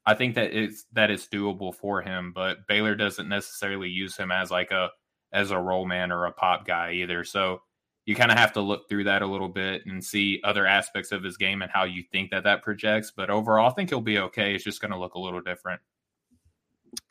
I 0.05 0.13
think 0.13 0.35
that 0.35 0.53
it's 0.53 0.85
that 0.93 1.09
it's 1.09 1.27
doable 1.27 1.73
for 1.73 2.01
him. 2.01 2.31
But 2.33 2.67
Baylor 2.67 2.95
doesn't 2.95 3.27
necessarily 3.27 3.89
use 3.89 4.15
him 4.15 4.31
as 4.31 4.51
like 4.51 4.71
a 4.71 4.89
as 5.33 5.51
a 5.51 5.59
roll 5.59 5.85
man 5.85 6.11
or 6.11 6.25
a 6.25 6.31
pop 6.31 6.65
guy 6.65 6.93
either. 6.93 7.23
So 7.23 7.61
you 8.05 8.15
kind 8.15 8.31
of 8.31 8.37
have 8.37 8.53
to 8.53 8.61
look 8.61 8.87
through 8.87 9.05
that 9.05 9.21
a 9.21 9.27
little 9.27 9.49
bit 9.49 9.85
and 9.85 10.03
see 10.03 10.39
other 10.43 10.67
aspects 10.67 11.11
of 11.11 11.23
his 11.23 11.37
game 11.37 11.63
and 11.63 11.71
how 11.71 11.83
you 11.85 12.03
think 12.11 12.29
that 12.31 12.43
that 12.43 12.61
projects. 12.61 13.11
But 13.15 13.31
overall, 13.31 13.69
I 13.69 13.73
think 13.73 13.89
he'll 13.89 13.99
be 13.99 14.19
okay. 14.19 14.53
It's 14.53 14.63
just 14.63 14.79
going 14.79 14.91
to 14.91 14.97
look 14.97 15.15
a 15.15 15.19
little 15.19 15.41
different. 15.41 15.81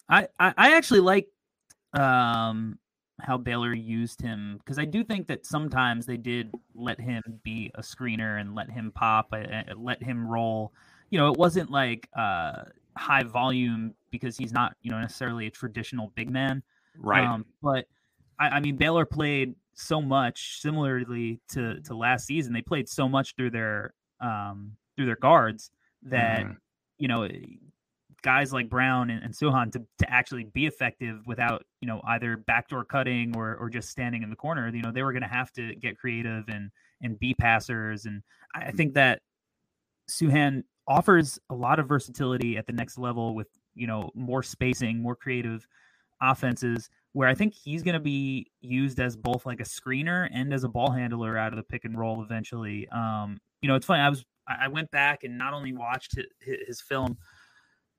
I, 0.08 0.28
I 0.38 0.76
actually 0.76 1.00
like 1.00 1.28
um 1.94 2.78
how 3.20 3.38
Baylor 3.38 3.72
used 3.72 4.20
him 4.20 4.56
because 4.58 4.78
I 4.78 4.84
do 4.84 5.04
think 5.04 5.28
that 5.28 5.46
sometimes 5.46 6.04
they 6.04 6.16
did 6.16 6.52
let 6.74 7.00
him 7.00 7.22
be 7.42 7.70
a 7.74 7.80
screener 7.80 8.40
and 8.40 8.54
let 8.54 8.68
him 8.68 8.92
pop, 8.92 9.28
uh, 9.32 9.36
uh, 9.36 9.62
let 9.76 10.02
him 10.02 10.26
roll. 10.26 10.72
You 11.10 11.18
know, 11.18 11.30
it 11.30 11.38
wasn't 11.38 11.70
like 11.70 12.08
uh 12.16 12.64
high 12.96 13.22
volume 13.22 13.94
because 14.10 14.36
he's 14.36 14.52
not 14.52 14.76
you 14.82 14.90
know 14.90 15.00
necessarily 15.00 15.46
a 15.46 15.50
traditional 15.50 16.12
big 16.14 16.30
man. 16.30 16.62
Right. 16.96 17.24
Um, 17.24 17.44
but 17.62 17.86
I, 18.38 18.50
I 18.50 18.60
mean, 18.60 18.76
Baylor 18.76 19.04
played 19.04 19.54
so 19.74 20.00
much 20.00 20.60
similarly 20.60 21.40
to 21.48 21.80
to 21.82 21.94
last 21.96 22.26
season. 22.26 22.52
They 22.52 22.62
played 22.62 22.88
so 22.88 23.08
much 23.08 23.34
through 23.36 23.50
their 23.50 23.94
um 24.20 24.76
through 24.96 25.06
their 25.06 25.16
guards 25.16 25.70
that 26.02 26.44
Mhm. 26.44 26.56
you 26.98 27.08
know 27.08 27.28
guys 28.22 28.54
like 28.54 28.70
Brown 28.70 29.10
and, 29.10 29.22
and 29.22 29.34
Sochan 29.34 29.70
to, 29.72 29.84
to 29.98 30.10
actually 30.10 30.44
be 30.44 30.66
effective 30.66 31.26
without 31.26 31.64
you 31.80 31.88
know 31.88 32.00
either 32.04 32.36
backdoor 32.36 32.84
cutting 32.84 33.36
or 33.36 33.56
or 33.56 33.68
just 33.68 33.90
standing 33.90 34.22
in 34.22 34.30
the 34.30 34.36
corner. 34.36 34.68
You 34.68 34.82
know 34.82 34.92
they 34.92 35.02
were 35.02 35.12
going 35.12 35.22
to 35.22 35.28
have 35.28 35.52
to 35.54 35.74
get 35.74 35.98
creative 35.98 36.48
and 36.48 36.70
and 37.02 37.18
be 37.18 37.34
passers, 37.34 38.06
and 38.06 38.22
I 38.54 38.66
I 38.66 38.70
think 38.70 38.94
that 38.94 39.20
Sochan 40.08 40.64
offers 40.86 41.38
a 41.50 41.54
lot 41.54 41.78
of 41.78 41.88
versatility 41.88 42.56
at 42.56 42.66
the 42.66 42.72
next 42.72 42.98
level 42.98 43.34
with 43.34 43.48
you 43.74 43.86
know 43.86 44.10
more 44.14 44.42
spacing, 44.42 45.00
more 45.00 45.16
creative 45.16 45.66
offenses. 46.20 46.90
Where 47.12 47.28
I 47.28 47.34
think 47.34 47.54
he's 47.54 47.82
going 47.84 47.94
to 47.94 48.00
be 48.00 48.50
used 48.60 48.98
as 48.98 49.14
both 49.16 49.46
like 49.46 49.60
a 49.60 49.64
screener 49.64 50.28
and 50.32 50.52
as 50.52 50.64
a 50.64 50.68
ball 50.68 50.90
handler 50.90 51.38
out 51.38 51.52
of 51.52 51.56
the 51.56 51.62
pick 51.62 51.84
and 51.84 51.96
roll 51.96 52.22
eventually. 52.22 52.88
Um, 52.88 53.38
you 53.62 53.68
know, 53.68 53.76
it's 53.76 53.86
funny. 53.86 54.02
I 54.02 54.08
was 54.08 54.24
I 54.48 54.68
went 54.68 54.90
back 54.90 55.22
and 55.24 55.38
not 55.38 55.54
only 55.54 55.72
watched 55.72 56.16
his, 56.16 56.26
his 56.66 56.80
film 56.80 57.16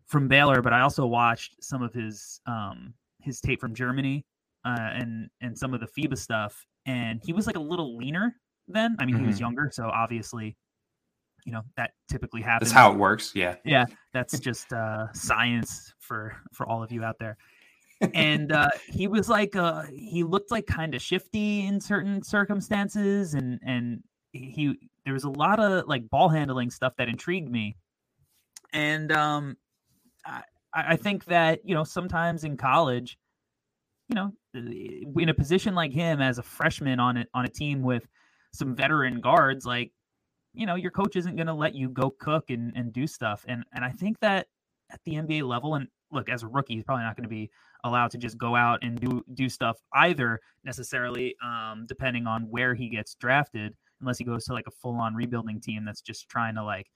from 0.06 0.28
Baylor, 0.28 0.62
but 0.62 0.74
I 0.74 0.82
also 0.82 1.06
watched 1.06 1.64
some 1.64 1.82
of 1.82 1.94
his 1.94 2.40
um 2.46 2.94
his 3.22 3.40
tape 3.42 3.60
from 3.62 3.74
Germany 3.74 4.26
uh, 4.66 4.78
and 4.94 5.30
and 5.42 5.58
some 5.58 5.74
of 5.74 5.80
the 5.80 5.88
FIBA 5.88 6.18
stuff. 6.18 6.66
And 6.86 7.22
he 7.24 7.34
was 7.34 7.48
like 7.48 7.56
a 7.56 7.62
little 7.62 7.98
leaner 7.98 8.36
then. 8.68 8.96
I 9.00 9.06
mean, 9.06 9.16
he 9.16 9.26
was 9.26 9.38
Mhm. 9.38 9.40
younger, 9.42 9.70
so 9.72 9.90
obviously, 9.90 10.56
you 11.46 11.52
know, 11.52 11.62
that 11.78 11.92
typically 12.10 12.42
happens. 12.42 12.72
That's 12.72 12.78
how 12.78 12.92
it 12.92 12.98
works. 12.98 13.32
Yeah. 13.36 13.56
Yeah, 13.64 13.86
that's 14.14 14.38
just 14.40 14.74
uh, 14.74 15.12
science 15.14 15.94
for 16.00 16.36
for 16.52 16.68
all 16.68 16.84
of 16.84 16.92
you 16.92 17.04
out 17.04 17.18
there. 17.20 17.38
and 18.14 18.52
uh, 18.52 18.70
he 18.88 19.08
was 19.08 19.30
like 19.30 19.56
uh, 19.56 19.84
he 19.84 20.24
looked 20.24 20.52
like 20.52 20.66
kind 20.66 20.96
of 20.96 21.02
shifty 21.02 21.66
in 21.66 21.80
certain 21.80 22.24
circumstances, 22.24 23.36
and 23.36 23.60
and 23.64 24.04
he 24.32 24.76
there 25.06 25.14
was 25.14 25.24
a 25.24 25.30
lot 25.30 25.60
of 25.60 25.88
like 25.88 26.10
ball 26.10 26.30
handling 26.30 26.72
stuff 26.72 26.94
that 26.98 27.08
intrigued 27.08 27.50
me, 27.50 27.78
and 28.74 29.12
um, 29.12 29.56
I 30.26 30.42
I 30.74 30.96
think 30.96 31.26
that 31.26 31.62
you 31.64 31.76
know 31.76 31.84
sometimes 31.84 32.44
in 32.44 32.58
college, 32.58 33.18
you 34.10 34.16
know, 34.16 34.34
in 34.54 35.30
a 35.30 35.34
position 35.34 35.76
like 35.76 35.94
him 35.94 36.22
as 36.22 36.40
a 36.40 36.44
freshman 36.44 37.00
on 37.00 37.18
it 37.18 37.30
on 37.36 37.46
a 37.46 37.50
team 37.50 37.84
with 37.84 38.08
some 38.52 38.76
veteran 38.76 39.22
guards, 39.22 39.66
like 39.66 39.92
you 40.56 40.66
know 40.66 40.76
your 40.76 40.92
coach 40.92 41.16
isn't 41.16 41.36
going 41.36 41.48
to 41.48 41.54
let 41.54 41.76
you 41.76 41.90
go 41.90 42.10
cook 42.10 42.50
and, 42.50 42.72
and 42.76 42.94
do 42.94 43.06
stuff 43.08 43.46
and 43.48 43.64
and 43.74 43.84
i 43.84 43.90
think 43.92 44.20
that 44.20 44.48
at 44.92 45.00
the 45.06 45.14
nba 45.14 45.44
level 45.44 45.76
and 45.76 45.88
look 46.12 46.30
as 46.30 46.44
a 46.44 46.48
rookie 46.48 46.76
he's 46.76 46.84
probably 46.84 47.04
not 47.04 47.16
going 47.16 47.24
to 47.24 47.30
be 47.30 47.50
allowed 47.84 48.12
to 48.12 48.18
just 48.18 48.38
go 48.38 48.56
out 48.56 48.80
and 48.84 49.00
do 49.00 49.24
do 49.34 49.50
stuff 49.50 49.78
either 49.94 50.40
necessarily 50.64 51.36
um, 51.44 51.86
depending 51.88 52.26
on 52.28 52.44
where 52.50 52.74
he 52.74 52.90
gets 52.90 53.16
drafted 53.16 53.76
unless 54.02 54.18
he 54.18 54.24
goes 54.24 54.46
to 54.46 54.54
like 54.54 54.68
a 54.68 54.72
full-on 54.72 55.16
rebuilding 55.16 55.60
team 55.60 55.84
that's 55.86 56.02
just 56.02 56.30
trying 56.30 56.56
to 56.56 56.64
like 56.64 56.88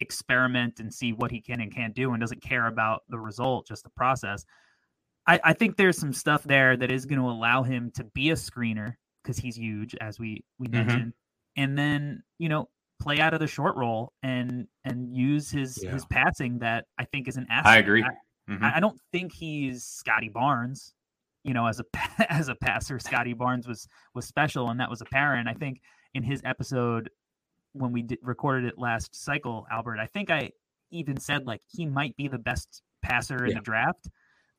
experiment 0.00 0.80
and 0.80 0.92
see 0.92 1.12
what 1.12 1.30
he 1.30 1.40
can 1.40 1.60
and 1.60 1.74
can't 1.74 1.94
do 1.94 2.12
and 2.12 2.20
doesn't 2.20 2.42
care 2.42 2.66
about 2.66 3.02
the 3.08 3.18
result 3.18 3.66
just 3.66 3.82
the 3.84 3.90
process 3.90 4.44
i, 5.26 5.40
I 5.44 5.52
think 5.52 5.76
there's 5.76 5.98
some 5.98 6.12
stuff 6.12 6.42
there 6.42 6.76
that 6.76 6.90
is 6.90 7.06
going 7.06 7.20
to 7.20 7.26
allow 7.28 7.62
him 7.62 7.90
to 7.94 8.04
be 8.04 8.30
a 8.30 8.34
screener 8.34 8.94
because 9.22 9.38
he's 9.38 9.56
huge 9.56 9.94
as 10.00 10.18
we 10.18 10.44
we 10.58 10.66
Mhm. 10.68 10.72
mentioned 10.72 11.12
and 11.56 11.78
then 11.78 12.22
you 12.38 12.48
know 12.48 12.68
play 13.04 13.20
out 13.20 13.34
of 13.34 13.40
the 13.40 13.46
short 13.46 13.76
roll 13.76 14.12
and 14.22 14.66
and 14.84 15.14
use 15.14 15.50
his 15.50 15.82
Yeah. 15.82 15.92
his 15.92 16.04
passing 16.06 16.58
that 16.60 16.86
I 16.98 17.04
think 17.04 17.28
is 17.28 17.36
an 17.36 17.46
asset. 17.50 17.66
I 17.66 17.76
agree. 17.78 18.02
I, 18.02 18.10
Mhm. 18.50 18.62
I 18.62 18.76
I 18.76 18.80
don't 18.80 18.98
think 19.12 19.32
he's 19.32 19.84
Scottie 19.84 20.28
Barnes. 20.28 20.94
You 21.44 21.52
know, 21.54 21.66
as 21.66 21.80
a 21.80 21.84
as 22.32 22.48
a 22.48 22.54
passer, 22.54 22.98
Scottie 22.98 23.34
Barnes 23.34 23.66
was 23.68 23.86
was 24.14 24.26
special, 24.26 24.70
and 24.70 24.80
that 24.80 24.90
was 24.90 25.00
apparent. 25.00 25.48
I 25.48 25.54
think 25.54 25.80
in 26.14 26.22
his 26.22 26.40
episode 26.44 27.10
when 27.72 27.90
we 27.92 28.02
did, 28.02 28.18
recorded 28.22 28.64
it 28.66 28.78
last 28.78 29.14
cycle, 29.16 29.66
Albert, 29.70 29.98
I 29.98 30.06
think 30.06 30.30
I 30.30 30.52
even 30.90 31.18
said 31.18 31.44
like 31.46 31.60
he 31.68 31.86
might 31.86 32.16
be 32.16 32.28
the 32.28 32.38
best 32.38 32.82
passer 33.02 33.44
in 33.44 33.50
Yeah. 33.50 33.56
the 33.58 33.62
draft. 33.62 34.08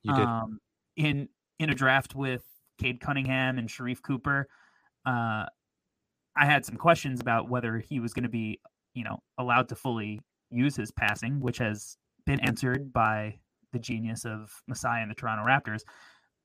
You 0.02 0.14
did. 0.14 0.24
Um, 0.24 0.60
in 0.96 1.28
in 1.58 1.70
a 1.70 1.74
draft 1.74 2.14
with 2.14 2.44
Cade 2.78 3.00
Cunningham 3.00 3.58
and 3.58 3.68
Sharife 3.68 4.02
Cooper, 4.02 4.46
uh, 5.06 5.46
I 6.36 6.46
had 6.46 6.64
some 6.64 6.76
questions 6.76 7.20
about 7.20 7.48
whether 7.48 7.78
he 7.78 8.00
was 8.00 8.12
going 8.12 8.24
to 8.24 8.28
be, 8.28 8.60
you 8.94 9.04
know, 9.04 9.18
allowed 9.38 9.68
to 9.70 9.74
fully 9.74 10.20
use 10.50 10.76
his 10.76 10.90
passing, 10.90 11.40
which 11.40 11.58
has 11.58 11.96
been 12.26 12.40
answered 12.40 12.92
by 12.92 13.38
the 13.72 13.78
genius 13.78 14.24
of 14.24 14.50
Masai 14.68 15.00
and 15.02 15.10
the 15.10 15.14
Toronto 15.14 15.44
Raptors. 15.44 15.82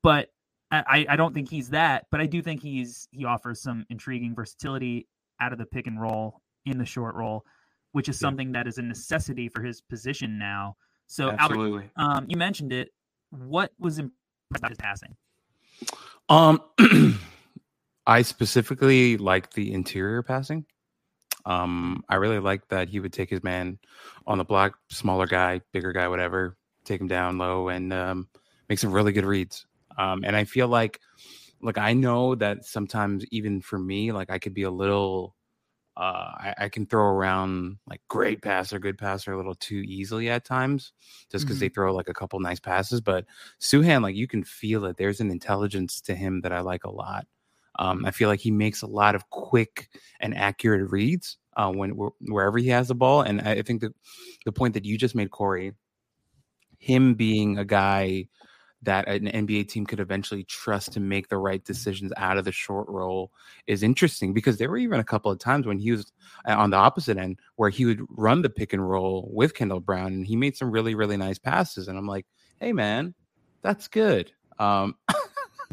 But 0.04 0.30
I, 0.71 1.06
I 1.10 1.15
don't 1.17 1.34
think 1.34 1.49
he's 1.49 1.69
that. 1.71 2.06
But 2.12 2.21
I 2.21 2.25
do 2.25 2.41
think 2.41 2.62
he's 2.62 3.08
he 3.12 3.25
offers 3.25 3.62
some 3.62 3.86
intriguing 3.89 4.34
versatility 4.34 5.08
out 5.41 5.51
of 5.51 5.60
the 5.60 5.65
pick 5.65 5.86
and 5.88 5.99
roll 6.01 6.41
in 6.65 6.77
the 6.77 6.86
short 6.86 7.15
roll, 7.15 7.43
which 7.91 8.08
is 8.08 8.15
Yeah. 8.21 8.27
something 8.27 8.54
that 8.54 8.67
is 8.67 8.77
a 8.77 8.82
necessity 8.82 9.49
for 9.49 9.62
his 9.63 9.82
position 9.82 10.39
now. 10.39 10.77
So 11.08 11.25
Albert, 11.32 11.41
Absolutely. 11.56 11.89
um, 11.97 12.25
you 12.30 12.38
mentioned 12.38 12.71
it. 12.71 12.89
What 13.32 13.71
was 13.80 13.99
impressive 13.99 14.15
about 14.56 14.69
his 14.69 14.77
passing? 14.77 15.15
Um, 16.30 16.62
I 18.06 18.24
specifically 18.24 19.18
like 19.18 19.52
the 19.54 19.74
interior 19.74 20.24
passing. 20.24 20.66
Um, 21.46 22.04
I 22.10 22.16
really 22.16 22.40
like 22.40 22.68
that 22.70 22.90
he 22.90 23.00
would 23.00 23.14
take 23.14 23.30
his 23.30 23.44
man 23.44 23.80
on 24.28 24.38
the 24.38 24.44
block, 24.44 24.78
smaller 24.90 25.28
guy, 25.28 25.62
bigger 25.72 25.92
guy, 25.92 26.08
whatever, 26.08 26.58
take 26.86 27.02
him 27.02 27.08
down 27.08 27.38
low 27.38 27.70
and 27.70 27.92
um, 27.94 28.28
make 28.70 28.80
some 28.80 28.92
really 28.92 29.12
good 29.12 29.26
reads. 29.26 29.66
Um, 29.98 30.24
and 30.24 30.36
I 30.36 30.44
feel 30.44 30.68
like, 30.68 31.00
like 31.62 31.78
I 31.78 31.94
know 31.94 32.36
that 32.36 32.66
sometimes 32.66 33.26
even 33.32 33.62
for 33.62 33.78
me, 33.78 34.12
like 34.12 34.30
I 34.30 34.40
could 34.40 34.54
be 34.54 34.64
a 34.64 34.72
little, 34.72 35.36
uh, 35.98 36.32
I, 36.38 36.56
I 36.58 36.70
can 36.70 36.86
throw 36.86 37.06
around 37.06 37.78
like 37.88 38.02
great 38.08 38.42
passer, 38.42 38.80
good 38.80 38.98
passer 38.98 39.34
a 39.34 39.38
little 39.38 39.56
too 39.56 39.84
easily 39.86 40.30
at 40.30 40.46
times, 40.46 40.94
just 41.32 41.46
because 41.46 41.60
they 41.60 41.70
throw 41.70 41.94
like 41.94 42.10
a 42.10 42.14
couple 42.14 42.40
nice 42.40 42.60
passes. 42.60 43.02
But 43.02 43.26
Sochan, 43.60 44.02
like 44.02 44.16
you 44.16 44.28
can 44.28 44.44
feel 44.44 44.86
it. 44.86 44.98
There's 44.98 45.20
an 45.22 45.30
intelligence 45.32 46.02
to 46.02 46.16
him 46.16 46.42
that 46.42 46.54
I 46.54 46.62
like 46.62 46.84
a 46.84 46.92
lot. 46.92 47.28
Um, 47.80 48.06
I 48.06 48.12
feel 48.12 48.30
like 48.30 48.40
he 48.40 48.52
makes 48.52 48.82
a 48.82 48.88
lot 48.88 49.16
of 49.16 49.30
quick 49.30 49.90
and 50.20 50.36
accurate 50.36 50.92
reads 50.92 51.38
uh, 51.56 51.72
when 51.72 51.92
wherever 52.20 52.58
he 52.58 52.68
has 52.70 52.90
the 52.90 52.96
ball. 52.96 53.22
And 53.22 53.42
I 53.42 53.62
think 53.62 53.82
that 53.82 53.94
the 54.46 54.52
point 54.52 54.74
that 54.74 54.86
you 54.86 54.98
just 54.98 55.16
made, 55.16 55.32
Corey, 55.32 55.74
him 56.80 57.14
being 57.14 57.58
a 57.58 57.66
guy 57.66 58.28
that 58.84 59.08
an 59.08 59.28
NBA 59.28 59.68
team 59.70 59.86
could 59.86 60.00
eventually 60.00 60.44
trust 60.44 60.92
to 60.94 61.00
make 61.00 61.30
the 61.30 61.38
right 61.38 61.64
decisions 61.64 62.12
out 62.18 62.38
of 62.38 62.46
the 62.46 62.52
short 62.52 62.88
roll 62.90 63.32
is 63.68 63.84
interesting 63.84 64.34
because 64.34 64.58
there 64.58 64.70
were 64.70 64.78
even 64.78 65.00
a 65.00 65.04
couple 65.04 65.32
of 65.32 65.38
times 65.38 65.68
when 65.68 65.78
he 65.78 65.92
was 65.92 66.12
uh, 66.48 66.56
on 66.56 66.72
the 66.72 66.78
opposite 66.78 67.18
end 67.18 67.40
where 67.58 67.70
he 67.70 67.86
would 67.86 68.02
run 68.10 68.42
the 68.42 68.50
pick 68.50 68.74
and 68.74 68.88
roll 68.90 69.30
with 69.32 69.54
Kendall 69.54 69.80
Brown 69.80 70.08
and 70.14 70.26
he 70.26 70.36
made 70.36 70.58
some 70.58 70.72
really 70.72 70.96
really 70.96 71.18
nice 71.18 71.38
passes 71.38 71.88
and 71.88 71.98
I'm 71.98 72.08
like, 72.08 72.26
"Hey 72.60 72.74
man, 72.74 73.14
that's 73.62 73.88
good." 73.88 74.32
Um 74.58 74.96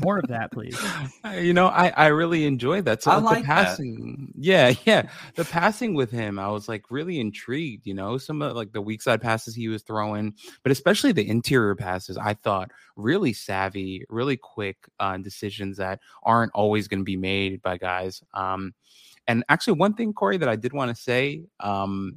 More 0.00 0.18
of 0.18 0.28
that, 0.28 0.52
please. 0.52 0.78
You 1.38 1.52
know, 1.52 1.66
I 1.66 1.88
I 1.90 2.06
really 2.06 2.46
enjoyed 2.46 2.86
that. 2.86 3.02
So 3.02 3.10
I 3.10 3.16
like, 3.16 3.46
like 3.46 3.76
the 3.76 3.84
that. 3.84 4.28
yeah, 4.36 4.72
yeah, 4.86 5.08
the 5.34 5.44
passing 5.44 5.94
with 5.94 6.10
him, 6.10 6.38
I 6.38 6.48
was 6.48 6.68
like 6.68 6.90
really 6.90 7.20
intrigued. 7.20 7.86
You 7.86 7.94
know, 7.94 8.16
some 8.18 8.40
of 8.40 8.56
like 8.56 8.72
the 8.72 8.80
weak 8.80 9.02
side 9.02 9.20
passes 9.20 9.54
he 9.54 9.68
was 9.68 9.82
throwing, 9.82 10.34
but 10.62 10.72
especially 10.72 11.12
the 11.12 11.28
interior 11.28 11.74
passes, 11.74 12.16
I 12.16 12.34
thought 12.34 12.70
really 12.96 13.32
savvy, 13.32 14.04
really 14.08 14.36
quick 14.36 14.88
uh, 15.00 15.18
decisions 15.18 15.76
that 15.76 16.00
aren't 16.22 16.52
always 16.54 16.88
going 16.88 17.00
to 17.00 17.04
be 17.04 17.16
made 17.16 17.60
by 17.62 17.76
guys. 17.76 18.22
Um, 18.32 18.74
and 19.26 19.44
actually, 19.48 19.74
one 19.74 19.94
thing, 19.94 20.12
Corey, 20.14 20.38
that 20.38 20.48
I 20.48 20.56
did 20.56 20.72
want 20.72 20.94
to 20.94 21.00
say, 21.00 21.44
um, 21.60 22.16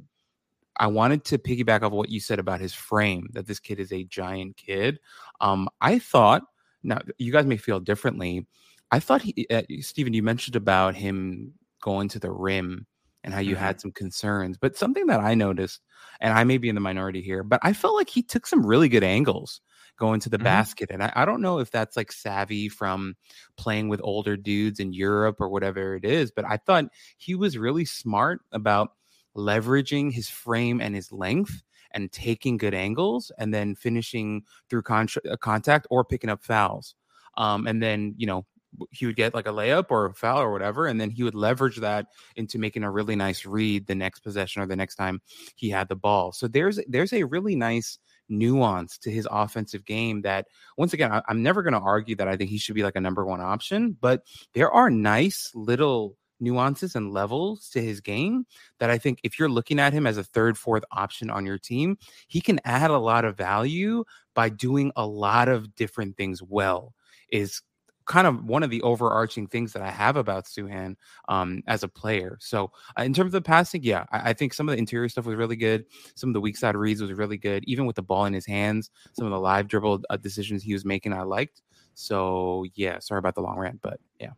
I 0.76 0.86
wanted 0.86 1.24
to 1.26 1.38
piggyback 1.38 1.82
off 1.82 1.92
what 1.92 2.08
you 2.08 2.20
said 2.20 2.38
about 2.38 2.60
his 2.60 2.72
frame, 2.72 3.28
that 3.32 3.46
this 3.46 3.60
kid 3.60 3.78
is 3.78 3.92
a 3.92 4.04
giant 4.04 4.56
kid. 4.56 4.98
Um, 5.40 5.68
I 5.80 5.98
thought, 5.98 6.42
now 6.82 7.00
you 7.18 7.32
guys 7.32 7.46
may 7.46 7.56
feel 7.56 7.80
differently. 7.80 8.46
I 8.90 9.00
thought 9.00 9.22
he, 9.22 9.46
uh, 9.50 9.62
Stephen, 9.80 10.12
you 10.14 10.22
mentioned 10.22 10.56
about 10.56 10.94
him 10.94 11.54
going 11.82 12.08
to 12.10 12.18
the 12.18 12.30
rim 12.30 12.86
and 13.24 13.32
how 13.32 13.40
you 13.40 13.54
Mhm. 13.54 13.58
had 13.58 13.80
some 13.80 13.92
concerns, 13.92 14.58
but 14.58 14.76
something 14.76 15.06
that 15.06 15.20
I 15.20 15.34
noticed, 15.34 15.80
and 16.20 16.34
I 16.34 16.44
may 16.44 16.58
be 16.58 16.68
in 16.68 16.74
the 16.74 16.80
minority 16.80 17.22
here, 17.22 17.42
but 17.42 17.60
I 17.62 17.72
felt 17.72 17.94
like 17.96 18.08
he 18.10 18.22
took 18.22 18.46
some 18.46 18.66
really 18.66 18.88
good 18.88 19.04
angles 19.04 19.60
going 19.98 20.20
to 20.20 20.30
the 20.30 20.38
Mhm. 20.38 20.44
basket. 20.44 20.90
And 20.90 21.02
I, 21.02 21.12
I 21.14 21.24
don't 21.24 21.40
know 21.42 21.58
if 21.58 21.70
that's 21.70 21.96
like 21.96 22.10
savvy 22.12 22.68
from 22.68 23.14
playing 23.56 23.88
with 23.88 24.00
older 24.02 24.36
dudes 24.36 24.80
in 24.80 24.92
Europe 24.92 25.36
or 25.40 25.48
whatever 25.48 25.94
it 25.96 26.04
is, 26.04 26.30
but 26.32 26.44
I 26.44 26.56
thought 26.56 26.86
he 27.16 27.34
was 27.34 27.58
really 27.58 27.84
smart 27.84 28.40
about 28.52 28.92
leveraging 29.36 30.12
his 30.12 30.28
frame 30.28 30.80
and 30.80 30.94
his 30.94 31.12
length 31.12 31.62
and 31.94 32.10
taking 32.12 32.56
good 32.56 32.74
angles 32.74 33.30
and 33.38 33.52
then 33.52 33.74
finishing 33.74 34.42
through 34.68 34.82
con- 34.82 35.08
uh, 35.30 35.36
contact 35.36 35.86
or 35.90 36.04
picking 36.04 36.30
up 36.30 36.42
fouls. 36.42 36.94
Um, 37.36 37.66
and 37.66 37.82
then, 37.82 38.14
you 38.16 38.26
know, 38.26 38.44
he 38.90 39.06
would 39.06 39.16
get 39.16 39.34
like 39.34 39.46
a 39.46 39.50
layup 39.50 39.86
or 39.90 40.06
a 40.06 40.14
foul 40.14 40.40
or 40.40 40.52
whatever, 40.52 40.86
and 40.86 41.00
then 41.00 41.10
he 41.10 41.22
would 41.22 41.34
leverage 41.34 41.76
that 41.76 42.06
into 42.36 42.58
making 42.58 42.84
a 42.84 42.90
really 42.90 43.16
nice 43.16 43.44
read 43.44 43.86
the 43.86 43.94
next 43.94 44.20
possession 44.20 44.62
or 44.62 44.66
the 44.66 44.76
next 44.76 44.96
time 44.96 45.20
he 45.56 45.68
had 45.68 45.88
the 45.88 45.96
ball. 45.96 46.32
So 46.32 46.48
there's 46.48 46.80
there's 46.88 47.12
a 47.12 47.24
really 47.24 47.54
nice 47.54 47.98
nuance 48.28 48.96
to 48.98 49.10
his 49.10 49.28
offensive 49.30 49.84
game 49.84 50.22
that 50.22 50.46
once 50.78 50.94
again 50.94 51.12
I, 51.12 51.22
I'm 51.28 51.42
never 51.42 51.62
going 51.62 51.74
to 51.74 51.80
argue 51.80 52.16
that 52.16 52.28
I 52.28 52.36
think 52.36 52.50
he 52.50 52.58
should 52.58 52.74
be 52.74 52.82
like 52.82 52.96
a 52.96 53.00
number 53.00 53.26
one 53.26 53.40
option, 53.40 53.96
but 54.00 54.22
there 54.54 54.70
are 54.70 54.88
nice 54.88 55.50
little 55.54 56.16
nuances 56.42 56.94
and 56.94 57.12
levels 57.12 57.70
to 57.70 57.82
his 57.82 58.00
game 58.00 58.44
that 58.78 58.90
I 58.90 58.98
think 58.98 59.20
if 59.22 59.38
you're 59.38 59.48
looking 59.48 59.78
at 59.78 59.92
him 59.92 60.06
as 60.06 60.18
a 60.18 60.24
third, 60.24 60.58
fourth 60.58 60.84
option 60.92 61.30
on 61.30 61.46
your 61.46 61.58
team, 61.58 61.96
he 62.28 62.40
can 62.40 62.60
add 62.64 62.90
a 62.90 62.98
lot 62.98 63.24
of 63.24 63.36
value 63.36 64.04
by 64.34 64.48
doing 64.48 64.92
a 64.96 65.06
lot 65.06 65.48
of 65.48 65.74
different 65.74 66.16
things 66.16 66.42
well. 66.42 66.94
Is 67.30 67.62
kind 68.04 68.26
of 68.26 68.44
one 68.44 68.62
of 68.62 68.70
the 68.70 68.82
overarching 68.82 69.46
things 69.46 69.72
that 69.72 69.82
I 69.82 69.90
have 69.90 70.16
about 70.16 70.46
Sochan 70.46 70.96
um, 71.28 71.62
as 71.66 71.82
a 71.82 71.88
player. 71.88 72.36
So 72.40 72.72
uh, 72.98 73.02
in 73.02 73.14
terms 73.14 73.28
of 73.28 73.32
the 73.32 73.42
passing, 73.42 73.82
yeah, 73.84 74.04
I, 74.10 74.30
I 74.30 74.32
think 74.32 74.54
some 74.54 74.68
of 74.68 74.72
the 74.72 74.78
interior 74.78 75.08
stuff 75.08 75.26
was 75.26 75.36
really 75.36 75.56
good. 75.56 75.86
Some 76.14 76.30
of 76.30 76.34
the 76.34 76.40
weak 76.40 76.56
side 76.56 76.76
reads 76.76 77.00
was 77.00 77.12
really 77.12 77.38
good. 77.38 77.64
Even 77.64 77.86
with 77.86 77.96
the 77.96 78.02
ball 78.02 78.26
in 78.26 78.32
his 78.32 78.46
hands, 78.46 78.90
some 79.12 79.26
of 79.26 79.32
the 79.32 79.38
live 79.38 79.68
dribble 79.68 80.02
uh, 80.10 80.16
decisions 80.16 80.62
he 80.62 80.72
was 80.72 80.84
making, 80.84 81.12
I 81.12 81.22
liked. 81.22 81.62
So 81.94 82.66
yeah, 82.74 82.98
sorry 82.98 83.18
about 83.18 83.34
the 83.34 83.42
long 83.42 83.58
rant, 83.58 83.80
but 83.82 84.00
yeah. 84.18 84.32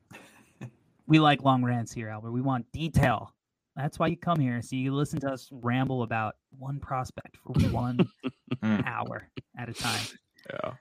We 1.07 1.19
like 1.19 1.43
long 1.43 1.63
rants 1.65 1.93
here, 1.93 2.09
Albert. 2.09 2.33
We 2.33 2.41
want 2.41 2.71
detail. 2.73 3.35
That's 3.77 3.99
why 3.99 4.07
you 4.07 4.17
come 4.17 4.39
here. 4.39 4.63
So 4.63 4.77
you 4.77 4.95
listen 4.95 5.21
to 5.21 5.33
us 5.33 5.49
ramble 5.51 6.03
about 6.03 6.37
one 6.59 6.79
prospect 6.81 7.37
for 7.39 7.53
one 7.71 7.99
Mm. 8.63 8.87
hour 8.87 9.29
at 9.59 9.69
a 9.69 9.75
time. 9.75 10.01
Yeah. 10.49 10.73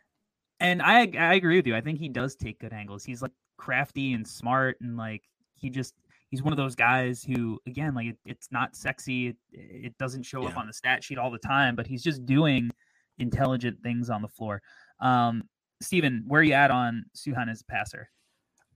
And 0.60 0.82
I 0.82 1.12
I 1.20 1.34
agree 1.34 1.58
with 1.58 1.66
you. 1.68 1.76
I 1.76 1.82
think 1.82 2.00
he 2.00 2.08
does 2.08 2.36
take 2.36 2.60
good 2.60 2.72
angles. 2.72 3.04
He's 3.04 3.22
like 3.22 3.32
crafty 3.58 4.14
and 4.14 4.26
smart 4.26 4.78
and 4.80 4.96
like 4.96 5.24
he 5.56 5.70
just 5.70 5.96
he's 6.30 6.44
one 6.44 6.54
of 6.54 6.58
those 6.58 6.76
guys 6.76 7.24
who 7.24 7.60
again 7.68 7.94
like 7.96 8.08
it, 8.08 8.18
it's 8.26 8.50
not 8.52 8.76
sexy. 8.76 9.30
It, 9.30 9.38
it 9.52 9.98
doesn't 9.98 10.24
show 10.24 10.46
up 10.48 10.56
on 10.56 10.68
the 10.68 10.72
stat 10.74 11.04
sheet 11.04 11.18
all 11.18 11.32
the 11.32 11.40
time, 11.40 11.76
but 11.76 11.88
he's 11.88 12.04
just 12.04 12.26
doing 12.26 12.70
intelligent 13.18 13.82
things 13.82 14.10
on 14.10 14.22
the 14.22 14.30
floor. 14.30 14.62
Um 15.02 15.44
Steven, 15.82 16.24
where 16.28 16.40
are 16.40 16.44
you 16.44 16.54
at 16.54 16.72
on 16.72 17.04
Sochan 17.18 17.50
as 17.50 17.62
a 17.62 17.66
passer? 17.66 18.08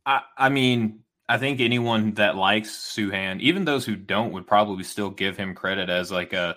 I, 0.06 0.22
I 0.38 0.50
mean, 0.50 1.00
I 1.30 1.38
think 1.38 1.60
anyone 1.60 2.14
that 2.14 2.36
likes 2.36 2.70
Sochan, 2.70 3.42
even 3.42 3.66
those 3.66 3.86
who 3.86 3.96
don't, 3.96 4.32
would 4.32 4.48
probably 4.48 4.84
still 4.84 5.10
give 5.10 5.36
him 5.36 5.56
credit 5.56 5.90
as 5.90 6.12
like 6.12 6.34
a 6.34 6.56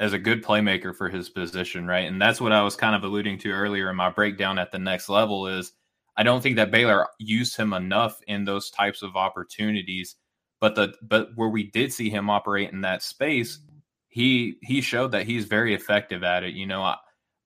as 0.00 0.12
a 0.12 0.18
good 0.18 0.44
playmaker 0.44 0.94
for 0.94 1.08
his 1.08 1.28
position, 1.28 1.86
right? 1.86 2.06
And 2.06 2.22
that's 2.22 2.40
what 2.40 2.52
I 2.52 2.62
was 2.62 2.76
kind 2.76 2.94
of 2.94 3.02
alluding 3.02 3.38
to 3.40 3.50
earlier 3.50 3.90
in 3.90 3.96
my 3.96 4.10
breakdown 4.10 4.58
at 4.58 4.70
the 4.70 4.78
next 4.78 5.08
level 5.08 5.48
is 5.48 5.72
I 6.16 6.24
don't 6.24 6.40
think 6.40 6.56
that 6.56 6.70
Baylor 6.70 7.06
used 7.18 7.56
him 7.56 7.72
enough 7.72 8.20
in 8.26 8.44
those 8.44 8.70
types 8.70 9.02
of 9.02 9.16
opportunities. 9.16 10.16
But 10.60 10.74
the 10.74 10.94
but 11.00 11.30
where 11.36 11.48
we 11.48 11.70
did 11.70 11.92
see 11.92 12.10
him 12.10 12.28
operate 12.28 12.72
in 12.72 12.80
that 12.80 13.04
space, 13.04 13.60
he 14.08 14.56
he 14.62 14.80
showed 14.80 15.12
that 15.12 15.26
he's 15.26 15.44
very 15.44 15.74
effective 15.74 16.24
at 16.24 16.42
it. 16.42 16.54
You 16.54 16.66
know, 16.66 16.82
I, 16.82 16.96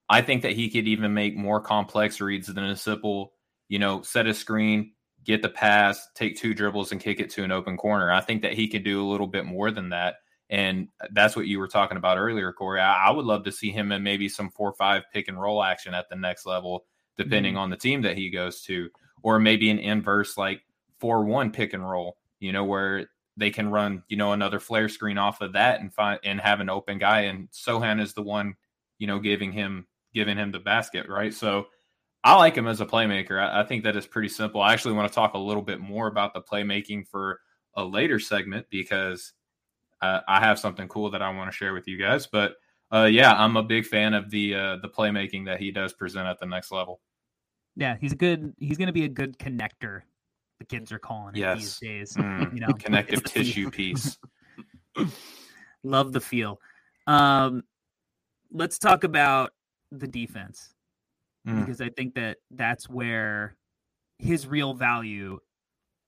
I 0.08 0.22
think 0.22 0.42
that 0.42 0.52
he 0.52 0.70
could 0.70 0.88
even 0.88 1.12
make 1.12 1.36
more 1.36 1.60
complex 1.60 2.20
reads 2.20 2.46
than 2.46 2.64
a 2.64 2.76
simple, 2.76 3.34
you 3.68 3.78
know, 3.78 4.00
set 4.00 4.26
a 4.26 4.32
screen, 4.32 4.92
get 5.24 5.42
the 5.42 5.48
pass, 5.48 6.08
take 6.14 6.36
two 6.36 6.54
dribbles, 6.54 6.92
and 6.92 7.00
kick 7.00 7.20
it 7.20 7.30
to 7.30 7.44
an 7.44 7.52
open 7.52 7.76
corner. 7.76 8.10
I 8.10 8.20
think 8.20 8.42
that 8.42 8.54
he 8.54 8.68
could 8.68 8.84
do 8.84 9.02
a 9.02 9.08
little 9.08 9.26
bit 9.26 9.44
more 9.44 9.70
than 9.70 9.90
that. 9.90 10.16
And 10.50 10.88
that's 11.12 11.34
what 11.34 11.46
you 11.46 11.58
were 11.58 11.68
talking 11.68 11.96
about 11.96 12.18
earlier, 12.18 12.52
Corey. 12.52 12.80
I, 12.80 13.08
I 13.08 13.10
would 13.10 13.24
love 13.24 13.44
to 13.44 13.52
see 13.52 13.70
him 13.70 13.90
in 13.90 14.02
maybe 14.02 14.28
some 14.28 14.50
four 14.50 14.74
five 14.74 15.04
pick 15.12 15.28
and 15.28 15.40
roll 15.40 15.62
action 15.62 15.94
at 15.94 16.08
the 16.10 16.16
next 16.16 16.44
level, 16.44 16.84
depending 17.16 17.54
mm-hmm. 17.54 17.62
on 17.62 17.70
the 17.70 17.76
team 17.76 18.02
that 18.02 18.18
he 18.18 18.28
goes 18.28 18.62
to, 18.64 18.90
or 19.22 19.38
maybe 19.38 19.70
an 19.70 19.78
inverse 19.78 20.36
like 20.36 20.62
four 20.98 21.24
one 21.24 21.52
pick 21.52 21.72
and 21.72 21.88
roll, 21.88 22.18
you 22.38 22.52
know, 22.52 22.64
where 22.64 23.08
they 23.36 23.50
can 23.50 23.70
run, 23.70 24.02
you 24.08 24.16
know, 24.16 24.32
another 24.32 24.60
flare 24.60 24.90
screen 24.90 25.16
off 25.16 25.40
of 25.40 25.54
that 25.54 25.80
and 25.80 25.94
find 25.94 26.20
and 26.22 26.40
have 26.40 26.60
an 26.60 26.68
open 26.68 26.98
guy. 26.98 27.22
And 27.22 27.48
Sochan 27.50 28.00
is 28.00 28.12
the 28.12 28.22
one, 28.22 28.54
you 28.98 29.06
know, 29.06 29.20
giving 29.20 29.52
him 29.52 29.86
giving 30.12 30.36
him 30.36 30.52
the 30.52 30.58
basket, 30.58 31.08
right? 31.08 31.32
So 31.32 31.68
I 32.24 32.36
like 32.36 32.56
him 32.56 32.68
as 32.68 32.80
a 32.80 32.86
playmaker. 32.86 33.40
I, 33.40 33.60
I 33.60 33.64
think 33.64 33.84
that 33.84 33.96
is 33.96 34.06
pretty 34.06 34.28
simple. 34.28 34.60
I 34.60 34.72
actually 34.72 34.94
want 34.94 35.10
to 35.10 35.14
talk 35.14 35.34
a 35.34 35.38
little 35.38 35.62
bit 35.62 35.80
more 35.80 36.06
about 36.06 36.34
the 36.34 36.40
playmaking 36.40 37.08
for 37.08 37.40
a 37.74 37.84
later 37.84 38.20
segment 38.20 38.66
because 38.70 39.32
uh, 40.00 40.20
I 40.28 40.40
have 40.40 40.58
something 40.58 40.88
cool 40.88 41.10
that 41.10 41.22
I 41.22 41.34
want 41.34 41.50
to 41.50 41.56
share 41.56 41.74
with 41.74 41.88
you 41.88 41.98
guys. 41.98 42.26
But 42.26 42.54
uh, 42.92 43.04
yeah, 43.04 43.32
I'm 43.32 43.56
a 43.56 43.62
big 43.62 43.86
fan 43.86 44.14
of 44.14 44.30
the 44.30 44.54
uh, 44.54 44.76
the 44.76 44.88
playmaking 44.88 45.46
that 45.46 45.58
he 45.58 45.70
does 45.70 45.92
present 45.92 46.26
at 46.26 46.38
the 46.38 46.46
next 46.46 46.70
level. 46.70 47.00
Yeah, 47.74 47.96
he's 48.00 48.12
a 48.12 48.16
good. 48.16 48.52
He's 48.58 48.76
going 48.76 48.88
to 48.88 48.92
be 48.92 49.04
a 49.04 49.08
good 49.08 49.38
connector. 49.38 50.02
The 50.58 50.66
kids 50.66 50.92
are 50.92 50.98
calling 50.98 51.34
it 51.34 51.40
yes. 51.40 51.58
these 51.58 51.78
days. 51.78 52.16
Mm, 52.16 52.54
you 52.54 52.60
know, 52.60 52.72
connective 52.74 53.24
tissue 53.24 53.70
piece. 53.70 54.18
Love 55.82 56.12
the 56.12 56.20
feel. 56.20 56.60
Um, 57.06 57.64
let's 58.52 58.78
talk 58.78 59.02
about 59.02 59.52
the 59.90 60.06
defense 60.06 60.71
mm. 61.46 61.60
because 61.60 61.80
I 61.80 61.88
think 61.90 62.14
that 62.14 62.38
that's 62.50 62.88
where 62.88 63.56
his 64.18 64.46
real 64.46 64.74
value 64.74 65.38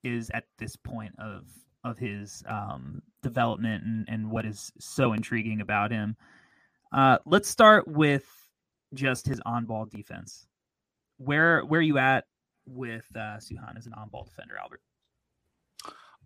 is 0.02 0.30
at 0.30 0.44
this 0.58 0.76
point 0.76 1.14
of 1.18 1.44
of 1.82 1.98
his 1.98 2.42
um, 2.48 3.02
development 3.22 3.84
and, 3.84 4.08
and 4.08 4.30
what 4.30 4.46
is 4.46 4.72
so 4.78 5.12
intriguing 5.12 5.60
about 5.60 5.90
him. 5.90 6.16
Uh, 6.92 7.18
let's 7.26 7.48
start 7.48 7.86
with 7.86 8.24
just 8.94 9.26
his 9.26 9.40
on 9.44 9.66
ball 9.66 9.84
defense. 9.84 10.46
Where 11.18 11.62
where 11.64 11.80
are 11.80 11.82
you 11.82 11.98
at 11.98 12.24
with 12.66 13.06
uh, 13.14 13.38
Sochan 13.38 13.76
as 13.76 13.86
an 13.86 13.94
on 13.94 14.08
ball 14.08 14.24
defender, 14.24 14.54
Albert? 14.56 14.80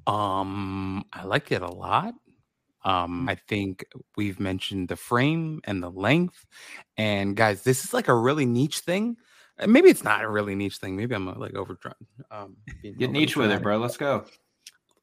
Um, 0.07 1.05
I 1.12 1.25
like 1.25 1.53
it 1.53 1.62
a 1.62 1.71
lot. 1.71 2.14
Um. 2.85 3.29
I 3.29 3.35
think 3.35 3.85
we've 4.17 4.41
mentioned 4.41 4.88
the 4.88 4.97
frame 4.97 5.61
and 5.64 5.83
the 5.83 5.91
length. 5.91 6.47
And 6.97 7.37
guys, 7.37 7.62
this 7.62 7.85
is 7.85 7.93
like 7.93 8.09
a 8.09 8.14
really 8.14 8.47
niche 8.47 8.81
thing. 8.81 9.17
Uh, 9.59 9.67
maybe 9.67 9.88
it's 9.88 10.05
not 10.05 10.23
a 10.23 10.29
really 10.29 10.55
niche 10.55 10.79
thing. 10.79 10.97
Maybe 10.97 11.14
I'm 11.14 11.29
uh, 11.29 11.35
like 11.35 11.55
overdrawn. 11.55 11.95
Um, 12.31 12.57
Get 12.83 13.11
niche 13.11 13.37
with 13.37 13.51
it, 13.51 13.62
bro. 13.62 13.79
Let's 13.79 13.97
go. 13.97 14.25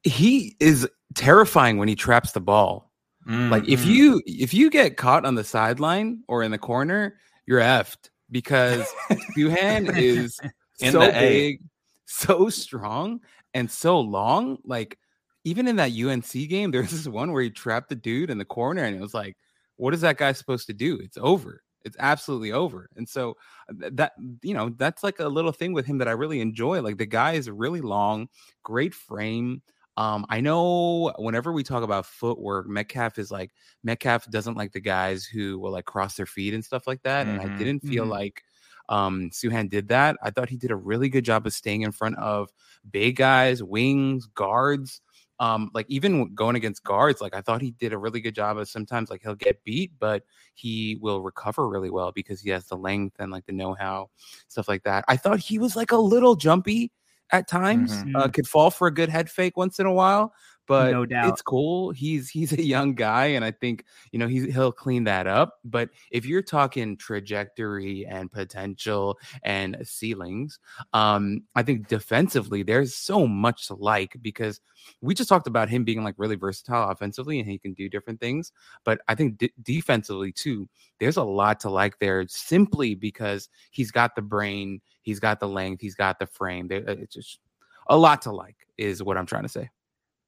He 0.03 0.55
is 0.59 0.87
terrifying 1.15 1.77
when 1.77 1.87
he 1.87 1.95
traps 1.95 2.31
the 2.31 2.39
ball. 2.39 2.91
Mm-hmm. 3.27 3.51
Like 3.51 3.67
if 3.67 3.81
mm-hmm. 3.81 3.91
you 3.91 4.21
if 4.25 4.53
you 4.53 4.69
get 4.69 4.97
caught 4.97 5.25
on 5.25 5.35
the 5.35 5.43
sideline 5.43 6.23
or 6.27 6.43
in 6.43 6.51
the 6.51 6.57
corner, 6.57 7.15
you're 7.47 7.59
effed 7.59 8.09
because 8.31 8.87
Sochan 9.35 9.97
is 9.97 10.39
so 10.75 11.11
big, 11.11 11.61
so 12.05 12.49
strong, 12.49 13.21
and 13.53 13.69
so 13.69 13.99
long. 13.99 14.59
Like 14.63 14.99
even 15.45 15.67
in 15.67 15.77
that 15.77 15.93
UNC 15.93 16.49
game, 16.49 16.71
there's 16.71 16.91
this 16.91 17.07
one 17.07 17.31
where 17.31 17.43
he 17.43 17.49
trapped 17.49 17.89
the 17.89 17.95
dude 17.95 18.29
in 18.29 18.37
the 18.37 18.45
corner, 18.45 18.83
and 18.83 18.95
it 18.95 19.01
was 19.01 19.13
like, 19.13 19.37
what 19.77 19.93
is 19.93 20.01
that 20.01 20.17
guy 20.17 20.33
supposed 20.33 20.67
to 20.67 20.73
do? 20.73 20.97
It's 21.01 21.17
over. 21.21 21.61
It's 21.83 21.95
absolutely 21.99 22.51
over. 22.51 22.89
And 22.95 23.07
so 23.07 23.37
uh, 23.69 23.89
that 23.93 24.13
you 24.41 24.55
know, 24.55 24.69
that's 24.69 25.03
like 25.03 25.19
a 25.19 25.27
little 25.27 25.51
thing 25.51 25.71
with 25.71 25.85
him 25.85 25.99
that 25.99 26.07
I 26.07 26.11
really 26.11 26.41
enjoy. 26.41 26.81
Like 26.81 26.97
the 26.97 27.05
guy 27.05 27.33
is 27.33 27.49
really 27.49 27.81
long, 27.81 28.27
great 28.63 28.93
frame. 28.93 29.61
Um, 29.97 30.25
I 30.29 30.41
know 30.41 31.13
whenever 31.19 31.53
we 31.53 31.63
talk 31.63 31.83
about 31.83 32.07
footwork, 32.07 32.67
Metcalf 32.67 33.19
is 33.19 33.31
like 33.31 33.51
Metcalf 33.83 34.29
doesn't 34.29 34.57
like 34.57 34.73
the 34.73 34.81
guys 34.81 35.25
who 35.25 35.59
will 35.59 35.71
like 35.71 35.85
cross 35.85 36.15
their 36.15 36.25
feet 36.25 36.53
and 36.53 36.65
stuff 36.65 36.87
like 36.87 37.03
that. 37.03 37.27
Mm-hmm. 37.27 37.35
And 37.35 37.41
I 37.41 37.45
mm-hmm, 37.45 37.57
didn't 37.59 37.79
feel 37.81 38.03
mm-hmm. 38.03 38.11
like 38.11 38.43
um 38.89 39.29
Sochan 39.29 39.69
did 39.69 39.89
that. 39.89 40.17
I 40.23 40.31
thought 40.31 40.49
he 40.49 40.57
did 40.57 40.71
a 40.71 40.75
really 40.75 41.09
good 41.09 41.23
job 41.23 41.45
of 41.45 41.53
staying 41.53 41.83
in 41.83 41.91
front 41.91 42.17
of 42.17 42.49
big 42.89 43.15
guys, 43.17 43.61
wings, 43.61 44.25
guards 44.25 45.01
um 45.39 45.69
like 45.73 45.85
even 45.89 46.33
going 46.33 46.55
against 46.55 46.83
guards 46.83 47.21
like 47.21 47.35
i 47.35 47.41
thought 47.41 47.61
he 47.61 47.71
did 47.71 47.93
a 47.93 47.97
really 47.97 48.21
good 48.21 48.35
job 48.35 48.57
of 48.57 48.67
sometimes 48.69 49.09
like 49.09 49.21
he'll 49.21 49.35
get 49.35 49.63
beat 49.63 49.91
but 49.99 50.23
he 50.53 50.97
will 51.01 51.21
recover 51.21 51.67
really 51.67 51.89
well 51.89 52.11
because 52.11 52.41
he 52.41 52.49
has 52.49 52.65
the 52.67 52.77
length 52.77 53.15
and 53.19 53.31
like 53.31 53.45
the 53.45 53.51
know-how 53.51 54.09
stuff 54.47 54.67
like 54.67 54.83
that 54.83 55.03
i 55.07 55.17
thought 55.17 55.39
he 55.39 55.59
was 55.59 55.75
like 55.75 55.91
a 55.91 55.97
little 55.97 56.35
jumpy 56.35 56.91
at 57.31 57.47
times 57.47 57.91
mm-hmm. 57.91 58.15
uh, 58.15 58.27
could 58.27 58.47
fall 58.47 58.69
for 58.69 58.87
a 58.87 58.93
good 58.93 59.09
head 59.09 59.29
fake 59.29 59.57
once 59.57 59.79
in 59.79 59.85
a 59.85 59.93
while 59.93 60.33
but 60.67 60.91
no 60.91 61.05
doubt. 61.05 61.29
it's 61.29 61.41
cool. 61.41 61.91
He's 61.91 62.29
he's 62.29 62.51
a 62.51 62.63
young 62.63 62.95
guy, 62.95 63.27
and 63.27 63.45
I 63.45 63.51
think 63.51 63.85
you 64.11 64.19
know 64.19 64.27
he's 64.27 64.53
he'll 64.53 64.71
clean 64.71 65.03
that 65.05 65.27
up. 65.27 65.59
But 65.63 65.89
if 66.11 66.25
you're 66.25 66.41
talking 66.41 66.97
trajectory 66.97 68.05
and 68.05 68.31
potential 68.31 69.19
and 69.43 69.77
ceilings, 69.83 70.59
um, 70.93 71.41
I 71.55 71.63
think 71.63 71.87
defensively 71.87 72.63
there's 72.63 72.95
so 72.95 73.27
much 73.27 73.67
to 73.67 73.75
like 73.75 74.17
because 74.21 74.61
we 75.01 75.13
just 75.13 75.29
talked 75.29 75.47
about 75.47 75.69
him 75.69 75.83
being 75.83 76.03
like 76.03 76.15
really 76.17 76.35
versatile 76.35 76.89
offensively 76.89 77.39
and 77.39 77.49
he 77.49 77.57
can 77.57 77.73
do 77.73 77.89
different 77.89 78.19
things. 78.19 78.51
But 78.83 79.01
I 79.07 79.15
think 79.15 79.37
d- 79.37 79.53
defensively 79.63 80.31
too, 80.31 80.67
there's 80.99 81.17
a 81.17 81.23
lot 81.23 81.59
to 81.61 81.69
like 81.69 81.99
there 81.99 82.25
simply 82.27 82.95
because 82.95 83.49
he's 83.71 83.91
got 83.91 84.15
the 84.15 84.21
brain, 84.21 84.81
he's 85.01 85.19
got 85.19 85.39
the 85.39 85.47
length, 85.47 85.81
he's 85.81 85.95
got 85.95 86.19
the 86.19 86.27
frame. 86.27 86.67
It's 86.71 87.15
just 87.15 87.39
a 87.87 87.97
lot 87.97 88.21
to 88.23 88.31
like 88.31 88.55
is 88.77 89.01
what 89.03 89.17
I'm 89.17 89.25
trying 89.25 89.43
to 89.43 89.49
say 89.49 89.69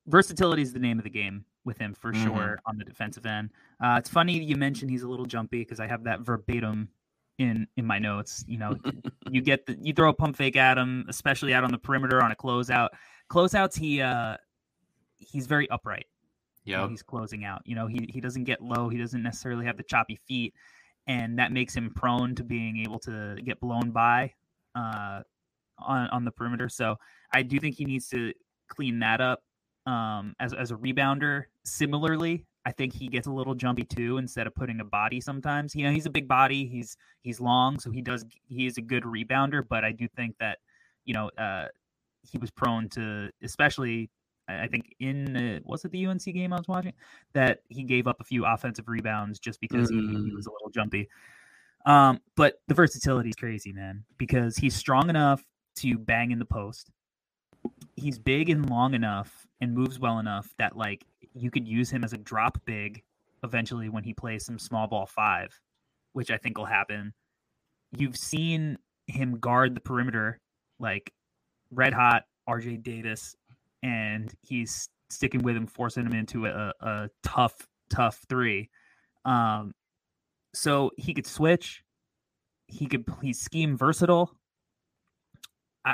versatility 0.08 0.62
is 0.62 0.74
the 0.74 0.80
name 0.80 0.98
of 0.98 1.04
the 1.04 1.10
game 1.10 1.46
with 1.66 1.78
him 1.78 1.94
for 1.94 2.12
mm-hmm. 2.12 2.24
sure 2.26 2.60
on 2.66 2.78
the 2.78 2.84
defensive 2.84 3.26
end. 3.26 3.52
Uh, 3.84 3.96
it's 4.00 4.10
funny 4.10 4.42
you 4.42 4.56
mentioned 4.56 4.90
he's 4.90 5.04
a 5.04 5.08
little 5.08 5.26
jumpy 5.26 5.60
because 5.60 5.80
I 5.80 5.88
have 5.88 6.04
that 6.06 6.22
verbatim 6.22 6.90
in 7.38 7.68
in 7.78 7.86
my 7.86 8.00
notes. 8.00 8.44
You 8.48 8.58
know, 8.58 8.78
you 9.30 9.42
get 9.42 9.66
the 9.66 9.78
you 9.82 9.94
throw 9.94 10.10
a 10.10 10.14
pump 10.14 10.38
fake 10.38 10.56
at 10.56 10.78
him, 10.78 11.06
especially 11.10 11.54
out 11.54 11.64
on 11.64 11.72
the 11.72 11.78
perimeter 11.78 12.22
on 12.22 12.32
a 12.32 12.36
closeout. 12.36 12.90
Closeouts, 13.30 13.78
he 13.78 14.02
uh 14.02 14.38
he's 15.20 15.46
very 15.48 15.70
upright. 15.70 16.08
Yeah, 16.64 16.88
he's 16.90 17.04
closing 17.04 17.46
out. 17.46 17.62
You 17.66 17.76
know, 17.76 17.88
he 17.88 18.10
he 18.12 18.20
doesn't 18.20 18.46
get 18.46 18.62
low. 18.62 18.90
He 18.90 18.98
doesn't 18.98 19.22
necessarily 19.22 19.66
have 19.66 19.78
the 19.78 19.84
choppy 19.84 20.20
feet, 20.28 20.54
and 21.06 21.40
that 21.40 21.52
makes 21.52 21.76
him 21.76 21.92
prone 21.96 22.36
to 22.36 22.44
being 22.44 22.80
able 22.80 23.00
to 23.00 23.38
get 23.44 23.60
blown 23.60 23.92
by 23.92 24.34
uh 24.76 25.22
on 25.80 26.08
on 26.08 26.26
the 26.26 26.32
perimeter. 26.32 26.70
So 26.70 26.98
I 27.34 27.44
do 27.44 27.60
think 27.60 27.76
he 27.76 27.86
needs 27.86 28.10
to 28.10 28.34
clean 28.68 29.00
that 29.00 29.22
up 29.22 29.44
um, 29.88 30.36
as 30.40 30.54
as 30.54 30.72
a 30.72 30.76
rebounder. 30.76 31.46
Similarly, 31.64 32.46
I 32.66 32.72
think 32.72 32.94
he 32.94 33.08
gets 33.08 33.28
a 33.28 33.32
little 33.32 33.56
jumpy 33.56 33.84
too. 33.84 34.18
Instead 34.18 34.46
of 34.46 34.54
putting 34.54 34.80
a 34.82 34.86
body, 34.86 35.20
sometimes 35.22 35.76
you 35.76 35.84
know 35.84 35.92
he's 35.92 36.06
a 36.06 36.12
big 36.12 36.28
body. 36.28 36.68
He's 36.68 36.98
he's 37.22 37.40
long, 37.40 37.80
so 37.80 37.90
he 37.90 38.02
does 38.02 38.26
he 38.48 38.68
is 38.68 38.78
a 38.78 38.82
good 38.82 39.04
rebounder. 39.04 39.64
But 39.68 39.84
I 39.84 39.94
do 39.94 40.08
think 40.16 40.36
that 40.40 40.60
you 41.06 41.14
know 41.14 41.32
uh, 41.38 41.68
he 42.30 42.38
was 42.38 42.52
prone 42.52 42.90
to, 42.90 43.30
especially 43.42 44.10
I 44.50 44.68
think 44.68 44.94
in 45.00 45.26
the, 45.34 45.62
was 45.66 45.84
it 45.84 45.92
the 45.92 46.06
UNC 46.06 46.24
game 46.24 46.54
I 46.54 46.58
was 46.58 46.68
watching 46.68 46.94
that 47.34 47.62
he 47.70 47.84
gave 47.84 48.08
up 48.08 48.22
a 48.22 48.24
few 48.24 48.46
offensive 48.46 48.88
rebounds 48.88 49.40
just 49.40 49.60
because 49.60 49.92
mm. 49.92 50.00
he, 50.00 50.30
he, 50.30 50.36
was 50.36 50.46
a 50.46 50.52
little 50.52 50.70
jumpy. 50.70 51.10
Um, 51.86 52.22
but 52.36 52.60
the 52.68 52.74
versatility 52.74 53.30
is 53.30 53.36
crazy, 53.36 53.74
man, 53.74 54.06
because 54.18 54.58
he's 54.58 54.76
strong 54.76 55.10
enough 55.10 55.44
to 55.78 55.98
bang 55.98 56.32
in 56.32 56.40
the 56.40 56.46
post. 56.46 56.90
He's 57.96 58.20
big 58.20 58.50
and 58.50 58.70
long 58.70 58.94
enough 58.94 59.47
and 59.62 59.74
moves 59.74 60.00
well 60.00 60.20
enough 60.20 60.54
that 60.58 60.78
like 60.78 61.06
you 61.34 61.52
could 61.52 61.68
use 61.68 61.90
him 61.90 62.04
as 62.04 62.14
a 62.14 62.18
drop 62.18 62.58
big 62.66 63.04
eventually 63.44 63.90
when 63.90 64.04
he 64.04 64.14
plays 64.14 64.46
some 64.46 64.60
small 64.60 64.88
ball 64.88 65.06
five, 65.06 65.60
which 66.14 66.32
I 66.32 66.38
think 66.38 66.58
will 66.58 66.66
happen. 66.66 67.14
You've 67.92 68.18
seen 68.18 68.78
him 69.08 69.40
guard 69.40 69.76
the 69.76 69.82
perimeter 69.82 70.40
like 70.80 71.12
red 71.72 71.94
hot 71.94 72.24
RJ 72.48 72.84
Davis, 72.84 73.36
and 73.84 74.34
he's 74.42 74.90
sticking 75.10 75.42
with 75.42 75.56
him, 75.56 75.68
forcing 75.68 76.06
him 76.06 76.14
into 76.14 76.46
a, 76.46 76.74
a 76.82 77.10
tough, 77.24 77.56
tough 77.90 78.22
three. 78.30 78.70
Um, 79.26 79.74
so 80.54 80.92
he 80.98 81.14
could 81.14 81.28
switch. 81.28 81.84
He 82.68 82.88
could 82.88 83.06
he's 83.22 83.40
scheme 83.40 83.78
versatile. 83.78 84.37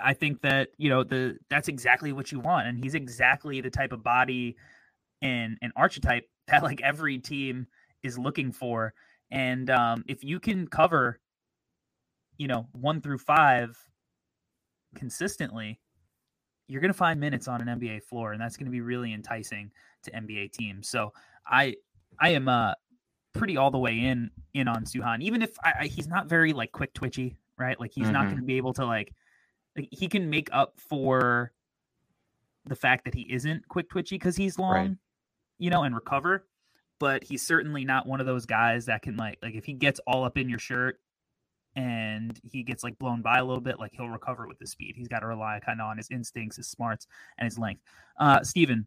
I, 0.02 0.14
think 0.14 0.42
that 0.42 0.70
you 0.78 0.90
know 0.90 1.04
the 1.04 1.38
that's 1.50 1.68
exactly 1.68 2.12
what 2.14 2.32
you 2.32 2.40
want, 2.40 2.68
and 2.68 2.78
he's 2.78 2.96
exactly 2.96 3.62
the 3.62 3.70
type 3.70 3.92
of 3.92 4.04
body 4.04 4.56
and 5.22 5.58
an 5.62 5.72
archetype 5.76 6.28
that 6.48 6.64
like 6.64 6.82
every 6.82 7.20
team 7.20 7.68
is 8.04 8.18
looking 8.18 8.52
for. 8.52 8.94
And 9.32 9.70
um, 9.70 10.04
if 10.08 10.24
you 10.24 10.40
can 10.40 10.68
cover, 10.68 11.20
you 12.38 12.48
know, 12.48 12.68
one 12.74 13.02
through 13.02 13.18
five 13.18 13.78
consistently, 14.96 15.80
you're 16.68 16.82
going 16.82 16.92
to 16.92 16.98
find 16.98 17.20
minutes 17.20 17.48
on 17.48 17.68
an 17.68 17.80
NBA 17.80 18.04
floor, 18.04 18.34
and 18.34 18.42
that's 18.42 18.58
going 18.58 18.66
to 18.66 18.72
be 18.72 18.82
really 18.82 19.14
enticing 19.14 19.72
to 20.04 20.12
NBA 20.12 20.52
teams. 20.52 20.90
So 20.90 21.14
I 21.48 21.76
I 22.20 22.30
am 22.30 22.48
uh 22.48 22.74
pretty 23.34 23.58
all 23.58 23.72
the 23.72 23.80
way 23.80 24.00
in 24.00 24.30
in 24.54 24.68
on 24.68 24.86
Sochan, 24.86 25.22
even 25.22 25.42
if 25.42 25.52
I, 25.64 25.74
I, 25.82 25.88
he's 25.88 26.08
not 26.08 26.28
very 26.28 26.54
like 26.54 26.72
quick 26.72 26.94
twitchy, 26.94 27.38
right? 27.58 27.80
Like 27.80 27.92
he's 27.94 28.06
mm-hmm. 28.06 28.14
not 28.14 28.26
going 28.26 28.38
to 28.38 28.44
be 28.44 28.58
able 28.58 28.74
to 28.74 28.86
like 28.86 29.14
he 29.76 30.08
can 30.08 30.30
make 30.30 30.50
up 30.52 30.74
for 30.78 31.52
the 32.66 32.76
fact 32.76 33.06
that 33.06 33.14
he 33.14 33.22
isn't 33.34 33.68
quick 33.68 33.90
twitchy 33.90 34.16
because 34.16 34.36
he's 34.36 34.58
long, 34.58 34.74
right. 34.74 34.92
you 35.58 35.70
know, 35.70 35.84
and 35.84 35.96
recover. 35.96 36.46
But 37.00 37.24
he's 37.24 37.46
certainly 37.46 37.84
not 37.84 38.08
one 38.08 38.20
of 38.20 38.26
those 38.26 38.46
guys 38.46 38.86
that 38.86 39.02
can 39.02 39.18
like 39.18 39.40
like 39.42 39.56
if 39.56 39.66
he 39.66 39.74
gets 39.74 40.00
all 40.08 40.24
up 40.24 40.38
in 40.38 40.48
your 40.48 40.60
shirt 40.60 41.00
and 41.76 42.40
he 42.44 42.64
gets 42.64 42.84
like 42.84 42.98
blown 43.00 43.22
by 43.22 43.40
a 43.40 43.44
little 43.44 43.62
bit, 43.62 43.80
like 43.80 43.92
he'll 43.94 44.10
recover 44.10 44.48
with 44.48 44.60
the 44.60 44.68
speed. 44.68 44.94
He's 44.96 45.08
got 45.08 45.20
to 45.20 45.28
rely 45.28 45.60
kind 45.66 45.82
of 45.82 45.88
on 45.88 45.98
his 45.98 46.10
instincts, 46.12 46.58
his 46.58 46.68
smarts, 46.68 47.08
and 47.38 47.46
his 47.46 47.58
length. 47.58 47.82
Uh, 48.20 48.44
Stephen, 48.44 48.86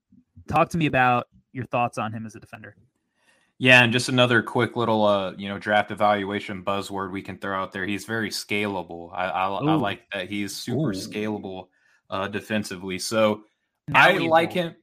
talk 0.48 0.68
to 0.70 0.78
me 0.78 0.86
about 0.86 1.26
your 1.52 1.64
thoughts 1.64 1.98
on 1.98 2.12
him 2.12 2.26
as 2.26 2.36
a 2.36 2.40
defender. 2.40 2.76
Yeah, 3.58 3.82
and 3.82 3.92
just 3.92 4.10
another 4.10 4.42
quick 4.42 4.76
little 4.76 5.04
uh, 5.04 5.32
you 5.32 5.48
know, 5.48 5.58
draft 5.58 5.90
evaluation 5.90 6.62
buzzword 6.62 7.10
we 7.10 7.22
can 7.22 7.38
throw 7.38 7.58
out 7.58 7.72
there. 7.72 7.86
He's 7.86 8.04
very 8.04 8.30
scalable. 8.30 9.10
I 9.14 9.28
I, 9.28 9.48
I 9.48 9.74
like 9.74 10.02
that 10.12 10.28
he's 10.28 10.54
super 10.54 10.90
Ooh. 10.90 10.92
scalable 10.92 11.68
uh 12.10 12.28
defensively. 12.28 12.98
So 12.98 13.42
malleable. 13.88 14.26
I 14.26 14.28
like 14.28 14.52
him. 14.52 14.74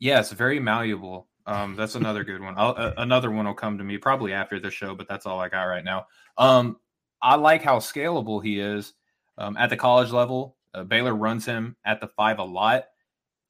Yes, 0.00 0.32
very 0.32 0.58
malleable. 0.58 1.28
Um, 1.46 1.74
that's 1.76 1.94
another 1.94 2.24
good 2.24 2.40
one. 2.40 2.54
Uh, 2.56 2.92
another 2.98 3.30
one 3.30 3.46
will 3.46 3.54
come 3.54 3.78
to 3.78 3.84
me 3.84 3.98
probably 3.98 4.32
after 4.32 4.60
the 4.60 4.70
show, 4.70 4.94
but 4.94 5.08
that's 5.08 5.26
all 5.26 5.40
I 5.40 5.48
got 5.48 5.64
right 5.64 5.84
now. 5.84 6.06
Um, 6.38 6.76
I 7.22 7.36
like 7.36 7.62
how 7.62 7.78
scalable 7.78 8.42
he 8.42 8.60
is 8.60 8.94
um, 9.38 9.56
at 9.56 9.70
the 9.70 9.76
college 9.76 10.10
level. 10.10 10.56
Uh, 10.72 10.84
Baylor 10.84 11.14
runs 11.14 11.44
him 11.44 11.76
at 11.84 12.00
the 12.00 12.08
five 12.08 12.38
a 12.38 12.44
lot. 12.44 12.84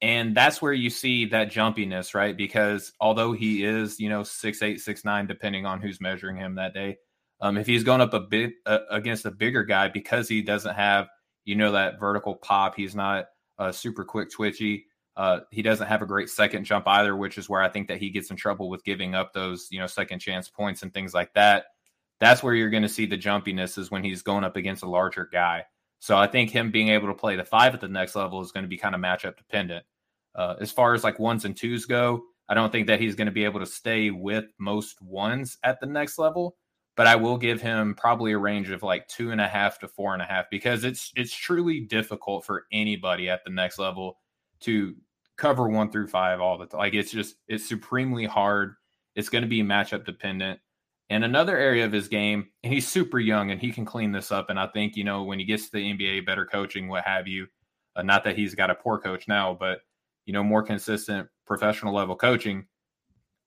And 0.01 0.35
that's 0.35 0.61
where 0.61 0.73
you 0.73 0.89
see 0.89 1.25
that 1.25 1.51
jumpiness, 1.51 2.15
right? 2.15 2.35
Because 2.35 2.91
although 2.99 3.33
he 3.33 3.63
is, 3.63 3.99
you 3.99 4.09
know, 4.09 4.23
six 4.23 4.63
eight, 4.63 4.81
six 4.81 5.05
nine, 5.05 5.27
depending 5.27 5.65
on 5.65 5.79
who's 5.79 6.01
measuring 6.01 6.37
him 6.37 6.55
that 6.55 6.73
day, 6.73 6.97
um, 7.39 7.57
if 7.57 7.67
he's 7.67 7.83
going 7.83 8.01
up 8.01 8.13
a 8.13 8.19
bit 8.19 8.53
uh, 8.65 8.79
against 8.89 9.25
a 9.25 9.31
bigger 9.31 9.63
guy 9.63 9.89
because 9.89 10.27
he 10.27 10.41
doesn't 10.41 10.75
have, 10.75 11.07
you 11.45 11.55
know, 11.55 11.71
that 11.73 11.99
vertical 11.99 12.35
pop, 12.35 12.75
he's 12.75 12.95
not 12.95 13.25
uh, 13.59 13.71
super 13.71 14.03
quick 14.03 14.31
twitchy. 14.31 14.85
Uh, 15.15 15.41
he 15.51 15.61
doesn't 15.61 15.87
have 15.87 16.01
a 16.01 16.07
great 16.07 16.29
second 16.29 16.63
jump 16.65 16.87
either, 16.87 17.15
which 17.15 17.37
is 17.37 17.49
where 17.49 17.61
I 17.61 17.69
think 17.69 17.87
that 17.89 17.99
he 17.99 18.09
gets 18.09 18.31
in 18.31 18.37
trouble 18.37 18.69
with 18.69 18.83
giving 18.83 19.13
up 19.13 19.33
those, 19.33 19.67
you 19.69 19.79
know, 19.79 19.87
second 19.87 20.19
chance 20.19 20.49
points 20.49 20.81
and 20.81 20.93
things 20.93 21.13
like 21.13 21.33
that. 21.33 21.65
That's 22.19 22.41
where 22.41 22.53
you're 22.53 22.69
going 22.69 22.83
to 22.83 22.89
see 22.89 23.05
the 23.05 23.17
jumpiness 23.17 23.77
is 23.77 23.91
when 23.91 24.03
he's 24.03 24.21
going 24.21 24.43
up 24.43 24.55
against 24.55 24.83
a 24.83 24.89
larger 24.89 25.27
guy. 25.31 25.65
So 26.01 26.17
I 26.17 26.25
think 26.25 26.49
him 26.49 26.71
being 26.71 26.89
able 26.89 27.07
to 27.09 27.13
play 27.13 27.35
the 27.35 27.45
five 27.45 27.75
at 27.75 27.79
the 27.79 27.87
next 27.87 28.15
level 28.15 28.41
is 28.41 28.51
going 28.51 28.63
to 28.63 28.67
be 28.67 28.75
kind 28.75 28.95
of 28.95 29.01
matchup 29.01 29.37
dependent. 29.37 29.85
Uh, 30.33 30.55
as 30.59 30.71
far 30.71 30.95
as 30.95 31.03
like 31.03 31.19
ones 31.19 31.45
and 31.45 31.55
twos 31.55 31.85
go, 31.85 32.23
I 32.49 32.55
don't 32.55 32.71
think 32.71 32.87
that 32.87 32.99
he's 32.99 33.13
going 33.13 33.27
to 33.27 33.31
be 33.31 33.45
able 33.45 33.59
to 33.59 33.67
stay 33.67 34.09
with 34.09 34.45
most 34.57 34.99
ones 34.99 35.59
at 35.63 35.79
the 35.79 35.85
next 35.85 36.17
level. 36.17 36.57
But 36.97 37.05
I 37.05 37.15
will 37.15 37.37
give 37.37 37.61
him 37.61 37.93
probably 37.93 38.31
a 38.31 38.39
range 38.39 38.71
of 38.71 38.81
like 38.81 39.07
two 39.09 39.29
and 39.29 39.39
a 39.39 39.47
half 39.47 39.77
to 39.79 39.87
four 39.87 40.13
and 40.13 40.23
a 40.23 40.25
half 40.25 40.49
because 40.49 40.83
it's 40.83 41.11
it's 41.15 41.35
truly 41.35 41.81
difficult 41.81 42.45
for 42.45 42.65
anybody 42.71 43.29
at 43.29 43.43
the 43.43 43.51
next 43.51 43.77
level 43.77 44.17
to 44.61 44.95
cover 45.37 45.69
one 45.69 45.91
through 45.91 46.07
five 46.07 46.41
all 46.41 46.57
the 46.57 46.65
time. 46.65 46.79
Like 46.79 46.95
it's 46.95 47.11
just 47.11 47.35
it's 47.47 47.69
supremely 47.69 48.25
hard. 48.25 48.73
It's 49.15 49.29
going 49.29 49.43
to 49.43 49.47
be 49.47 49.61
matchup 49.61 50.03
dependent. 50.03 50.59
And 51.11 51.25
another 51.25 51.57
area 51.57 51.83
of 51.83 51.91
his 51.91 52.07
game, 52.07 52.47
and 52.63 52.71
he's 52.71 52.87
super 52.87 53.19
young 53.19 53.51
and 53.51 53.59
he 53.59 53.73
can 53.73 53.83
clean 53.83 54.13
this 54.13 54.31
up. 54.31 54.49
And 54.49 54.57
I 54.57 54.67
think, 54.67 54.95
you 54.95 55.03
know, 55.03 55.23
when 55.23 55.39
he 55.39 55.45
gets 55.45 55.65
to 55.65 55.73
the 55.73 55.93
NBA, 55.93 56.25
better 56.25 56.45
coaching, 56.45 56.87
what 56.87 57.03
have 57.03 57.27
you, 57.27 57.47
uh, 57.97 58.01
not 58.01 58.23
that 58.23 58.37
he's 58.37 58.55
got 58.55 58.69
a 58.69 58.75
poor 58.75 58.97
coach 58.97 59.27
now, 59.27 59.53
but 59.59 59.81
you 60.25 60.31
know, 60.31 60.41
more 60.41 60.63
consistent 60.63 61.27
professional 61.45 61.93
level 61.93 62.15
coaching. 62.15 62.65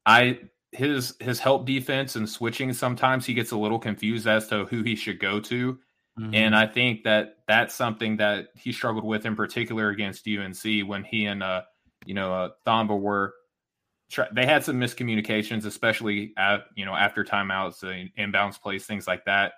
I 0.04 0.40
his 0.72 1.14
his 1.20 1.40
help 1.40 1.64
defense 1.64 2.16
and 2.16 2.28
switching 2.28 2.74
sometimes 2.74 3.24
he 3.24 3.32
gets 3.32 3.52
a 3.52 3.56
little 3.56 3.78
confused 3.78 4.26
as 4.26 4.46
to 4.48 4.66
who 4.66 4.82
he 4.82 4.94
should 4.94 5.18
go 5.18 5.40
to. 5.40 5.78
Mm-hmm. 6.20 6.34
And 6.34 6.54
I 6.54 6.66
think 6.66 7.04
that 7.04 7.38
that's 7.48 7.74
something 7.74 8.18
that 8.18 8.48
he 8.54 8.72
struggled 8.72 9.04
with 9.04 9.24
in 9.24 9.34
particular 9.34 9.88
against 9.88 10.28
UNC 10.28 10.86
when 10.86 11.02
he 11.02 11.24
and 11.24 11.42
uh 11.42 11.62
you 12.04 12.12
know 12.12 12.34
uh, 12.34 12.48
Thamba 12.66 13.00
were 13.00 13.32
they 14.32 14.46
had 14.46 14.64
some 14.64 14.78
miscommunications, 14.78 15.64
especially 15.64 16.32
at 16.36 16.64
you 16.76 16.84
know 16.84 16.94
after 16.94 17.24
timeouts, 17.24 17.82
inbounds 18.18 18.60
plays, 18.60 18.86
things 18.86 19.06
like 19.06 19.24
that. 19.24 19.52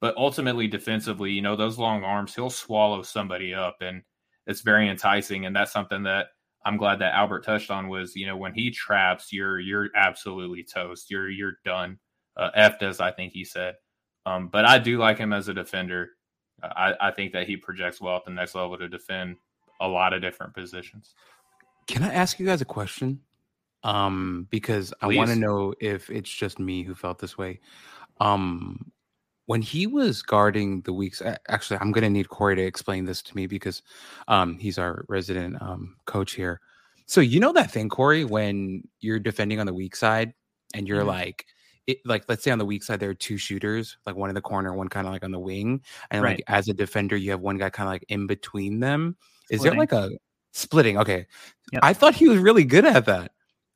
But 0.00 0.16
ultimately, 0.16 0.66
defensively, 0.66 1.32
you 1.32 1.42
know 1.42 1.56
those 1.56 1.78
long 1.78 2.04
arms, 2.04 2.34
he'll 2.34 2.50
swallow 2.50 3.02
somebody 3.02 3.52
up, 3.54 3.76
and 3.80 4.02
it's 4.46 4.62
very 4.62 4.88
enticing. 4.88 5.46
And 5.46 5.54
that's 5.54 5.72
something 5.72 6.02
that 6.04 6.28
I'm 6.64 6.76
glad 6.76 6.98
that 7.00 7.14
Albert 7.14 7.44
touched 7.44 7.70
on 7.70 7.88
was, 7.88 8.16
you 8.16 8.26
know, 8.26 8.36
when 8.36 8.54
he 8.54 8.70
traps, 8.70 9.32
you're 9.32 9.60
you're 9.60 9.90
absolutely 9.94 10.64
toast. 10.64 11.10
You're 11.10 11.30
you're 11.30 11.58
done. 11.64 11.98
Uh, 12.36 12.50
effed 12.56 12.82
as 12.82 13.00
I 13.00 13.10
think 13.10 13.32
he 13.32 13.44
said. 13.44 13.74
Um, 14.24 14.48
but 14.48 14.64
I 14.64 14.78
do 14.78 14.98
like 14.98 15.18
him 15.18 15.32
as 15.32 15.48
a 15.48 15.54
defender. 15.54 16.10
I, 16.62 16.94
I 17.00 17.10
think 17.10 17.32
that 17.32 17.46
he 17.46 17.56
projects 17.56 18.00
well 18.00 18.16
at 18.16 18.24
the 18.24 18.30
next 18.30 18.54
level 18.54 18.78
to 18.78 18.88
defend 18.88 19.36
a 19.80 19.88
lot 19.88 20.12
of 20.12 20.22
different 20.22 20.54
positions. 20.54 21.14
Can 21.86 22.02
I 22.02 22.12
ask 22.12 22.38
you 22.38 22.46
guys 22.46 22.60
a 22.60 22.66
question? 22.66 23.20
Um, 23.82 24.46
because 24.50 24.92
Please. 25.00 25.14
I 25.14 25.16
want 25.16 25.30
to 25.30 25.36
know 25.36 25.74
if 25.80 26.10
it's 26.10 26.30
just 26.30 26.58
me 26.58 26.82
who 26.82 26.94
felt 26.94 27.18
this 27.18 27.38
way. 27.38 27.60
Um, 28.20 28.92
when 29.46 29.62
he 29.62 29.86
was 29.86 30.22
guarding 30.22 30.82
the 30.82 30.92
weeks, 30.92 31.20
actually, 31.48 31.78
I'm 31.80 31.90
going 31.90 32.04
to 32.04 32.10
need 32.10 32.28
Corey 32.28 32.54
to 32.54 32.62
explain 32.62 33.04
this 33.04 33.20
to 33.22 33.34
me 33.34 33.46
because 33.46 33.82
um, 34.28 34.58
he's 34.58 34.78
our 34.78 35.04
resident 35.08 35.60
um, 35.60 35.96
coach 36.04 36.34
here. 36.34 36.60
So 37.06 37.20
you 37.20 37.40
know 37.40 37.52
that 37.54 37.72
thing, 37.72 37.88
Corey, 37.88 38.24
when 38.24 38.86
you're 39.00 39.18
defending 39.18 39.58
on 39.58 39.66
the 39.66 39.74
weak 39.74 39.96
side 39.96 40.34
and 40.72 40.86
you're 40.86 41.00
mm-hmm. 41.00 41.08
like, 41.08 41.46
it, 41.88 41.98
like 42.04 42.24
let's 42.28 42.44
say 42.44 42.52
on 42.52 42.58
the 42.58 42.64
weak 42.64 42.84
side 42.84 43.00
there 43.00 43.10
are 43.10 43.14
two 43.14 43.36
shooters, 43.36 43.96
like 44.06 44.14
one 44.14 44.30
in 44.30 44.34
the 44.34 44.40
corner, 44.40 44.72
one 44.72 44.86
kind 44.86 45.08
of 45.08 45.12
like 45.12 45.24
on 45.24 45.32
the 45.32 45.40
wing, 45.40 45.82
and 46.12 46.22
right. 46.22 46.36
like 46.36 46.44
as 46.46 46.68
a 46.68 46.72
defender 46.72 47.16
you 47.16 47.32
have 47.32 47.40
one 47.40 47.58
guy 47.58 47.70
kind 47.70 47.88
of 47.88 47.92
like 47.92 48.04
in 48.08 48.28
between 48.28 48.78
them. 48.78 49.16
Is 49.50 49.62
there 49.62 49.74
like 49.74 49.90
a 49.90 50.10
splitting? 50.52 50.96
Okay, 50.98 51.26
yep. 51.72 51.80
I 51.82 51.92
thought 51.92 52.14
he 52.14 52.28
was 52.28 52.38
really 52.38 52.62
good 52.62 52.84
at 52.84 53.06
that. 53.06 53.32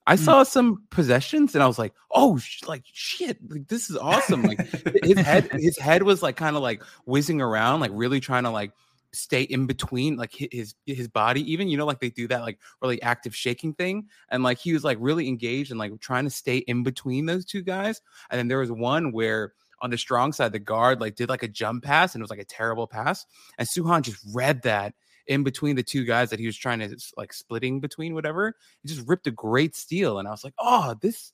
I 0.07 0.17
mm. 0.17 0.19
saw 0.19 0.43
some 0.43 0.85
possessions 0.91 1.55
and 1.55 1.63
I 1.63 1.67
was 1.67 1.79
like, 1.79 1.95
oh, 2.11 2.37
sh- 2.37 2.65
like 2.67 2.85
shit, 2.85 3.39
like 3.51 3.69
this 3.69 3.91
is 3.91 3.97
awesome. 3.97 4.43
Like 4.43 4.61
his 5.03 5.19
head, 5.19 5.51
his 5.53 5.79
head 5.79 6.03
was 6.03 6.23
like 6.23 6.37
kind 6.37 6.57
of 6.57 6.63
like 6.63 6.83
whizzing 7.07 7.41
around, 7.41 7.81
like 7.81 7.91
really 7.95 8.21
trying 8.21 8.45
to 8.45 8.51
like 8.51 8.73
stay 9.15 9.43
in 9.43 9.67
between 9.67 10.17
like 10.17 10.33
his 10.33 10.75
his 10.87 11.07
body 11.07 11.41
even 11.51 11.69
you 11.69 11.77
know 11.77 11.87
like 11.87 12.01
they 12.01 12.11
do 12.11 12.27
that 12.27 12.41
like 12.41 12.59
really 12.83 13.01
active 13.01 13.35
shaking 13.35 13.73
thing 13.73 14.09
and 14.31 14.43
like 14.43 14.59
he 14.59 14.73
was 14.73 14.83
like 14.83 14.99
really 15.01 15.29
engaged 15.29 15.71
and 15.71 15.79
like 15.79 15.99
trying 16.01 16.25
to 16.25 16.31
stay 16.31 16.59
in 16.59 16.83
between 16.83 17.25
those 17.25 17.45
two 17.45 17.63
guys 17.63 18.03
and 18.31 18.39
then 18.39 18.49
there 18.49 18.59
was 18.59 18.73
one 18.73 19.13
where 19.13 19.53
on 19.83 19.91
the 19.91 19.97
strong 19.97 20.33
side 20.33 20.53
the 20.53 20.59
guard 20.59 21.01
like 21.01 21.15
did 21.15 21.29
like 21.29 21.45
a 21.45 21.49
jump 21.49 21.85
pass 21.85 22.15
and 22.15 22.21
it 22.21 22.25
was 22.25 22.31
like 22.31 22.41
a 22.41 22.45
terrible 22.45 22.89
pass 22.89 23.25
and 23.57 23.69
Sochan 23.69 24.03
just 24.03 24.19
read 24.33 24.63
that 24.63 24.95
in 25.27 25.43
between 25.43 25.77
the 25.77 25.83
two 25.83 26.05
guys 26.05 26.31
that 26.31 26.39
he 26.39 26.47
was 26.47 26.57
trying 26.57 26.81
to 26.81 26.97
like 27.17 27.33
splitting 27.33 27.81
between 27.81 28.15
whatever. 28.15 28.55
He 28.83 28.89
just 28.89 29.07
ripped 29.07 29.27
a 29.27 29.31
great 29.31 29.75
steal, 29.77 30.19
and 30.19 30.29
I 30.29 30.31
was 30.31 30.45
like, 30.45 30.55
oh, 30.59 30.95
this 31.01 31.33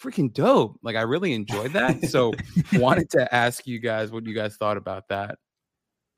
freaking 0.00 0.32
dope. 0.32 0.78
Like 0.82 0.96
I 0.96 1.02
really 1.02 1.32
enjoyed 1.32 1.72
that. 1.72 2.04
So 2.06 2.32
wanted 2.74 3.10
to 3.10 3.32
ask 3.34 3.66
you 3.66 3.78
guys 3.78 4.10
what 4.10 4.26
you 4.26 4.34
guys 4.34 4.56
thought 4.56 4.76
about 4.76 5.08
that. 5.08 5.38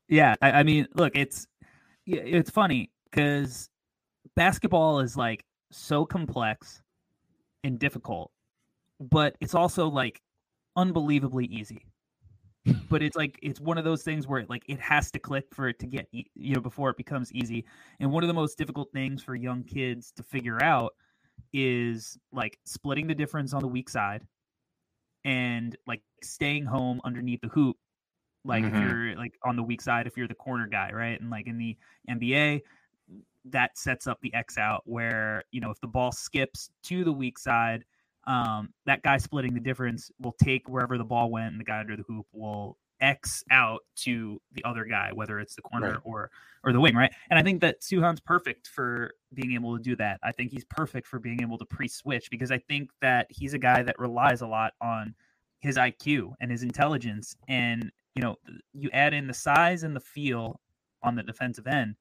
Yeah, 0.07 0.35
I, 0.41 0.51
I 0.51 0.63
mean, 0.63 0.87
look, 0.95 1.13
it's 1.15 1.47
it's 2.05 2.49
funny 2.49 2.91
because 3.09 3.69
basketball 4.35 4.99
is 4.99 5.15
like 5.15 5.43
so 5.71 6.05
complex 6.05 6.81
and 7.63 7.79
difficult, 7.79 8.31
but 8.99 9.35
it's 9.39 9.55
also 9.55 9.87
like 9.87 10.21
unbelievably 10.75 11.45
easy 11.45 11.85
but 12.89 13.01
it's 13.03 13.15
like 13.15 13.37
it's 13.41 13.59
one 13.59 13.77
of 13.77 13.83
those 13.83 14.03
things 14.03 14.27
where 14.27 14.39
it, 14.39 14.49
like 14.49 14.63
it 14.67 14.79
has 14.79 15.11
to 15.11 15.19
click 15.19 15.45
for 15.51 15.67
it 15.67 15.79
to 15.79 15.85
get 15.85 16.07
you 16.11 16.55
know 16.55 16.61
before 16.61 16.89
it 16.89 16.97
becomes 16.97 17.31
easy 17.33 17.65
and 17.99 18.11
one 18.11 18.23
of 18.23 18.27
the 18.27 18.33
most 18.33 18.57
difficult 18.57 18.91
things 18.93 19.21
for 19.21 19.35
young 19.35 19.63
kids 19.63 20.11
to 20.15 20.23
figure 20.23 20.61
out 20.63 20.93
is 21.51 22.17
like 22.31 22.57
splitting 22.65 23.07
the 23.07 23.15
difference 23.15 23.53
on 23.53 23.61
the 23.61 23.67
weak 23.67 23.89
side 23.89 24.25
and 25.25 25.77
like 25.87 26.01
staying 26.21 26.65
home 26.65 27.01
underneath 27.03 27.41
the 27.41 27.49
hoop 27.49 27.77
like 28.45 28.63
mm-hmm. 28.63 28.75
if 28.75 28.81
you're 28.81 29.15
like 29.17 29.33
on 29.43 29.55
the 29.55 29.63
weak 29.63 29.81
side 29.81 30.07
if 30.07 30.15
you're 30.15 30.27
the 30.27 30.35
corner 30.35 30.67
guy 30.67 30.91
right 30.91 31.19
and 31.19 31.29
like 31.29 31.47
in 31.47 31.57
the 31.57 31.75
nba 32.09 32.61
that 33.45 33.77
sets 33.77 34.07
up 34.07 34.19
the 34.21 34.33
x 34.33 34.57
out 34.57 34.81
where 34.85 35.43
you 35.51 35.59
know 35.59 35.69
if 35.69 35.79
the 35.81 35.87
ball 35.87 36.11
skips 36.11 36.69
to 36.81 37.03
the 37.03 37.11
weak 37.11 37.37
side 37.37 37.83
um, 38.25 38.73
that 38.85 39.01
guy 39.03 39.17
splitting 39.17 39.53
the 39.53 39.59
difference 39.59 40.11
will 40.19 40.35
take 40.43 40.67
wherever 40.69 40.97
the 40.97 41.03
ball 41.03 41.29
went, 41.29 41.51
and 41.51 41.59
the 41.59 41.65
guy 41.65 41.79
under 41.79 41.95
the 41.97 42.03
hoop 42.03 42.25
will 42.31 42.77
X 43.01 43.43
out 43.51 43.81
to 43.97 44.41
the 44.53 44.63
other 44.63 44.85
guy, 44.85 45.11
whether 45.13 45.39
it's 45.39 45.55
the 45.55 45.61
corner 45.61 45.91
Right. 45.93 45.99
or 46.03 46.31
or 46.63 46.71
the 46.71 46.79
wing, 46.79 46.95
right? 46.95 47.11
And 47.29 47.37
I 47.37 47.43
think 47.43 47.59
that 47.59 47.83
Sochan's 47.83 48.21
perfect 48.21 48.67
for 48.67 49.13
being 49.33 49.53
able 49.53 49.75
to 49.77 49.83
do 49.83 49.97
that. 49.97 50.19
I 50.23 50.31
think 50.31 50.51
he's 50.51 50.63
perfect 50.63 51.05
for 51.07 51.19
being 51.19 51.41
able 51.41 51.57
to 51.57 51.65
pre-switch 51.65 52.29
because 52.31 52.51
I 52.51 52.59
think 52.59 52.89
that 53.01 53.27
he's 53.29 53.53
a 53.53 53.57
guy 53.59 53.83
that 53.83 53.99
relies 53.99 54.41
a 54.41 54.47
lot 54.47 54.71
on 54.79 55.13
his 55.59 55.75
IQ 55.75 56.33
and 56.39 56.49
his 56.49 56.63
intelligence. 56.63 57.35
And 57.49 57.91
you 58.15 58.21
know, 58.21 58.37
you 58.73 58.89
add 58.93 59.13
in 59.13 59.27
the 59.27 59.33
size 59.33 59.83
and 59.83 59.93
the 59.95 59.99
feel 59.99 60.61
on 61.01 61.15
the 61.15 61.23
defensive 61.23 61.67
end, 61.67 61.95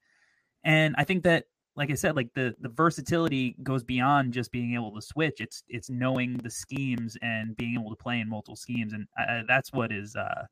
and 0.63 0.95
I 0.97 1.05
think 1.05 1.25
that, 1.25 1.47
like 1.75 1.91
I 1.91 1.95
said, 1.95 2.17
like 2.17 2.29
the 2.35 2.55
the 2.61 2.69
versatility 2.69 3.57
goes 3.63 3.83
beyond 3.83 4.33
just 4.33 4.53
being 4.53 4.75
able 4.75 4.95
to 4.95 5.01
switch. 5.01 5.41
It's 5.41 5.63
it's 5.69 5.89
knowing 5.89 6.37
the 6.39 6.51
schemes 6.51 7.17
and 7.23 7.57
being 7.57 7.75
able 7.75 7.91
to 7.91 7.97
play 7.97 8.21
in 8.21 8.29
multiple 8.29 8.57
schemes, 8.57 8.93
and 8.93 9.07
uh, 9.19 9.43
that's 9.49 9.73
what 9.73 9.91
is 9.91 10.15
uh, 10.15 10.45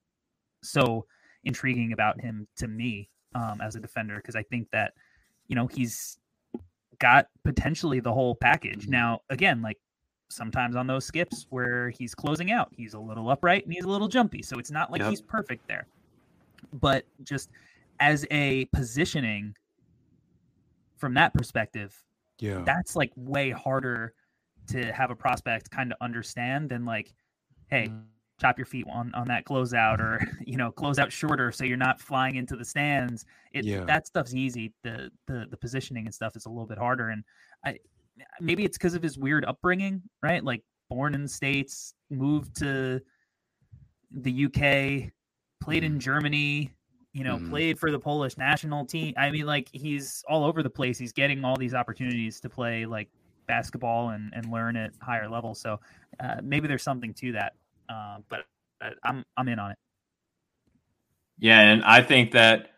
so 0.63 1.05
intriguing 1.45 1.93
about 1.93 2.21
him 2.21 2.47
to 2.57 2.69
me 2.69 3.11
um, 3.35 3.61
as 3.61 3.77
a 3.77 3.81
defender 3.81 4.17
because 4.17 4.37
I 4.37 4.43
think 4.45 4.69
that 4.73 4.95
you 5.49 5.57
know 5.57 5.67
he's 5.67 6.19
got 6.99 7.27
potentially 7.45 8.01
the 8.01 8.13
whole 8.13 8.35
package. 8.35 8.89
Now, 8.89 9.21
again, 9.29 9.61
like 9.61 9.79
sometimes 10.31 10.77
on 10.77 10.87
those 10.87 11.05
skips 11.05 11.47
where 11.51 11.91
he's 11.91 12.15
closing 12.15 12.51
out, 12.51 12.69
he's 12.73 12.95
a 12.95 12.99
little 13.01 13.29
upright 13.29 13.65
and 13.65 13.75
he's 13.75 13.85
a 13.85 13.89
little 13.89 14.09
jumpy, 14.09 14.43
so 14.43 14.59
it's 14.59 14.71
not 14.71 14.91
like 14.91 15.01
Yep. 15.01 15.11
he's 15.11 15.21
perfect 15.21 15.67
there. 15.69 15.87
But 16.73 17.05
just 17.25 17.51
as 18.01 18.27
a 18.31 18.65
positioning 18.67 19.55
from 21.01 21.15
that 21.15 21.35
perspective, 21.35 21.97
Yeah. 22.39 22.63
that's 22.65 22.95
like 22.95 23.11
way 23.17 23.51
harder 23.51 24.15
to 24.69 24.93
have 24.93 25.11
a 25.11 25.17
prospect 25.17 25.71
kind 25.71 25.91
of 25.91 25.99
understand 26.01 26.69
than 26.69 26.85
like, 26.85 27.13
hey, 27.69 27.89
mm. 27.89 28.05
chop 28.41 28.59
your 28.59 28.67
feet 28.67 28.87
on 28.91 29.13
on 29.15 29.27
that 29.29 29.45
closeout 29.45 29.99
or 29.99 30.21
you 30.47 30.57
know 30.57 30.71
close 30.71 30.99
out 30.99 31.13
shorter 31.13 31.53
so 31.53 31.65
you're 31.65 31.77
not 31.77 32.01
flying 32.01 32.37
into 32.37 32.55
the 32.55 32.65
stands. 32.65 33.25
It 33.53 33.65
Yeah. 33.65 33.85
that 33.85 34.07
stuff's 34.07 34.35
easy. 34.35 34.73
The 34.85 35.11
the 35.27 35.47
the 35.51 35.57
positioning 35.57 36.07
and 36.07 36.15
stuff 36.15 36.37
is 36.37 36.47
a 36.47 36.51
little 36.51 36.67
bit 36.67 36.79
harder. 36.79 37.09
And 37.09 37.25
I 37.65 37.79
maybe 38.41 38.65
it's 38.65 38.77
because 38.77 38.95
of 38.95 39.03
his 39.03 39.19
weird 39.19 39.45
upbringing, 39.47 40.03
right? 40.23 40.45
Like 40.45 40.63
born 40.91 41.15
in 41.15 41.23
the 41.23 41.29
states, 41.29 41.95
moved 42.11 42.57
to 42.57 43.01
the 44.11 44.45
UK, 44.47 45.11
played 45.61 45.85
in 45.85 45.95
mm. 45.95 45.99
Germany, 45.99 46.73
you 47.13 47.25
know, 47.25 47.39
Mhm. 47.39 47.49
played 47.49 47.79
for 47.79 47.91
the 47.91 47.99
Polish 47.99 48.37
national 48.37 48.87
team. 48.87 49.15
I 49.17 49.31
mean, 49.31 49.47
like 49.47 49.69
he's 49.73 50.25
all 50.29 50.45
over 50.45 50.63
the 50.63 50.71
place. 50.71 50.99
He's 50.99 51.13
getting 51.13 51.45
all 51.45 51.57
these 51.57 51.75
opportunities 51.75 52.41
to 52.41 52.49
play 52.49 52.87
like 52.87 53.09
basketball 53.49 54.11
and, 54.11 54.33
and 54.35 54.51
learn 54.53 54.77
at 54.77 54.93
higher 55.03 55.29
levels. 55.29 55.61
So 55.61 55.81
uh, 56.21 56.37
maybe 56.43 56.69
there's 56.69 56.85
something 56.85 57.13
to 57.15 57.33
that. 57.33 57.55
Uh, 57.89 58.19
but 58.29 58.45
uh, 58.81 58.91
I'm 59.03 59.25
I'm 59.37 59.49
in 59.49 59.59
on 59.59 59.73
it. 59.73 59.79
Yeah, 61.39 61.61
and 61.61 61.83
I 61.85 62.03
think 62.03 62.33
that 62.33 62.71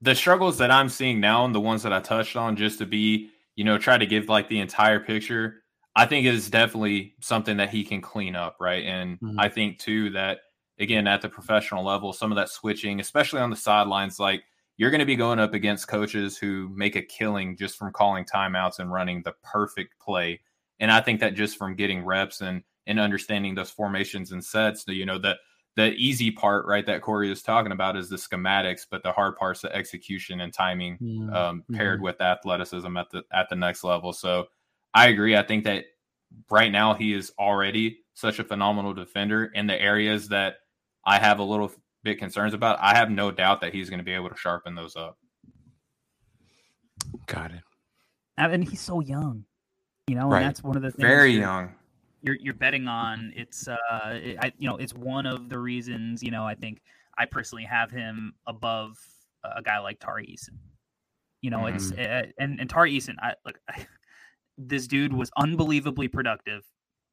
the 0.00 0.14
struggles 0.14 0.58
that 0.58 0.70
I'm 0.70 0.88
seeing 0.88 1.20
now 1.20 1.44
and 1.44 1.54
the 1.54 1.60
ones 1.60 1.82
that 1.82 1.92
I 1.92 2.00
touched 2.00 2.36
on, 2.36 2.56
just 2.56 2.78
to 2.78 2.86
be, 2.86 3.30
you 3.56 3.64
know, 3.64 3.78
try 3.78 3.98
to 3.98 4.06
give 4.06 4.28
like 4.28 4.48
the 4.48 4.60
entire 4.60 5.00
picture, 5.00 5.62
I 5.96 6.06
think 6.06 6.26
is 6.26 6.48
definitely 6.50 7.14
something 7.20 7.56
that 7.56 7.70
he 7.70 7.84
can 7.84 8.00
clean 8.00 8.36
up, 8.36 8.56
right? 8.60 8.84
And 8.84 9.18
Mhm. 9.22 9.34
I 9.38 9.48
think 9.48 9.78
too 9.78 10.10
that 10.10 10.38
again 10.78 11.06
at 11.06 11.22
the 11.22 11.28
professional 11.28 11.84
level, 11.84 12.12
some 12.12 12.32
of 12.32 12.36
that 12.36 12.48
switching, 12.48 13.00
especially 13.00 13.40
on 13.40 13.50
the 13.50 13.56
sidelines, 13.56 14.18
like 14.18 14.44
you're 14.76 14.90
going 14.90 15.00
to 15.00 15.06
be 15.06 15.16
going 15.16 15.38
up 15.38 15.54
against 15.54 15.88
coaches 15.88 16.36
who 16.36 16.68
make 16.74 16.96
a 16.96 17.02
killing 17.02 17.56
just 17.56 17.76
from 17.76 17.92
calling 17.92 18.24
timeouts 18.24 18.80
and 18.80 18.92
running 18.92 19.22
the 19.22 19.34
perfect 19.42 19.98
play. 20.00 20.40
And 20.80 20.90
I 20.90 21.00
think 21.00 21.20
that 21.20 21.34
just 21.34 21.56
from 21.56 21.76
getting 21.76 22.04
reps 22.04 22.40
and 22.40 22.62
and 22.86 23.00
understanding 23.00 23.54
those 23.54 23.70
formations 23.70 24.32
and 24.32 24.44
sets, 24.44 24.84
you 24.86 25.06
know, 25.06 25.18
that 25.18 25.38
the 25.76 25.92
easy 25.94 26.30
part, 26.30 26.66
right, 26.66 26.84
that 26.86 27.02
Corey 27.02 27.32
is 27.32 27.42
talking 27.42 27.72
about 27.72 27.96
is 27.96 28.08
the 28.08 28.16
schematics, 28.16 28.86
but 28.88 29.02
the 29.02 29.10
hard 29.12 29.36
part's 29.36 29.62
the 29.62 29.74
execution 29.74 30.40
and 30.40 30.52
timing 30.52 30.98
Mm, 30.98 31.34
um, 31.34 31.64
paired 31.72 32.00
mhm. 32.00 32.04
with 32.04 32.20
athleticism 32.20 32.96
at 32.96 33.10
the 33.10 33.22
at 33.32 33.48
the 33.48 33.56
next 33.56 33.84
level. 33.84 34.12
So 34.12 34.46
I 34.92 35.08
agree. 35.08 35.36
I 35.36 35.42
think 35.42 35.64
that 35.64 35.84
right 36.50 36.70
now 36.70 36.94
he 36.94 37.12
is 37.12 37.32
already 37.38 38.00
such 38.14 38.38
a 38.38 38.44
phenomenal 38.44 38.92
defender 38.92 39.46
in 39.46 39.66
the 39.66 39.80
areas 39.80 40.28
that 40.28 40.56
I 41.06 41.18
have 41.18 41.38
a 41.38 41.42
little 41.44 41.70
bit 42.02 42.18
concerns 42.18 42.54
about. 42.54 42.78
I 42.80 42.94
have 42.96 43.10
no 43.10 43.30
doubt 43.30 43.60
that 43.62 43.72
he's 43.74 43.88
going 43.90 43.98
to 43.98 44.04
be 44.04 44.12
able 44.12 44.28
to 44.30 44.36
sharpen 44.36 44.74
those 44.74 44.96
up. 44.96 45.16
Got 47.26 47.52
it. 47.52 47.60
And 48.36 48.52
and 48.52 48.64
he's 48.68 48.80
so 48.80 49.00
young, 49.00 49.44
you 50.08 50.14
know, 50.16 50.28
Right. 50.28 50.38
and 50.38 50.46
that's 50.48 50.62
one 50.62 50.76
of 50.76 50.82
the 50.82 50.90
things 50.90 51.02
Very 51.08 51.32
you're- 51.32 51.42
young. 51.42 51.74
you're 52.22 52.36
you're 52.36 52.54
betting 52.54 52.88
on. 52.88 53.32
It's 53.36 53.68
uh, 53.68 53.76
it, 54.14 54.38
I 54.42 54.52
you 54.58 54.68
know, 54.68 54.76
it's 54.76 54.94
one 54.94 55.26
of 55.26 55.48
the 55.48 55.58
reasons. 55.58 56.22
You 56.22 56.30
know, 56.32 56.44
I 56.44 56.54
think 56.54 56.82
I 57.16 57.26
personally 57.26 57.64
have 57.64 57.90
him 57.90 58.34
above 58.46 58.96
a 59.44 59.62
guy 59.62 59.78
like 59.78 60.00
Tari 60.00 60.26
Eason. 60.26 60.56
You 61.42 61.50
know, 61.50 61.66
it's 61.66 61.92
uh, 61.92 62.24
and 62.38 62.58
and 62.60 62.68
Tari 62.68 62.92
Eason. 62.96 63.14
I 63.20 63.34
look, 63.46 63.60
this 64.58 64.86
dude 64.88 65.12
was 65.12 65.30
unbelievably 65.36 66.08
productive. 66.08 66.62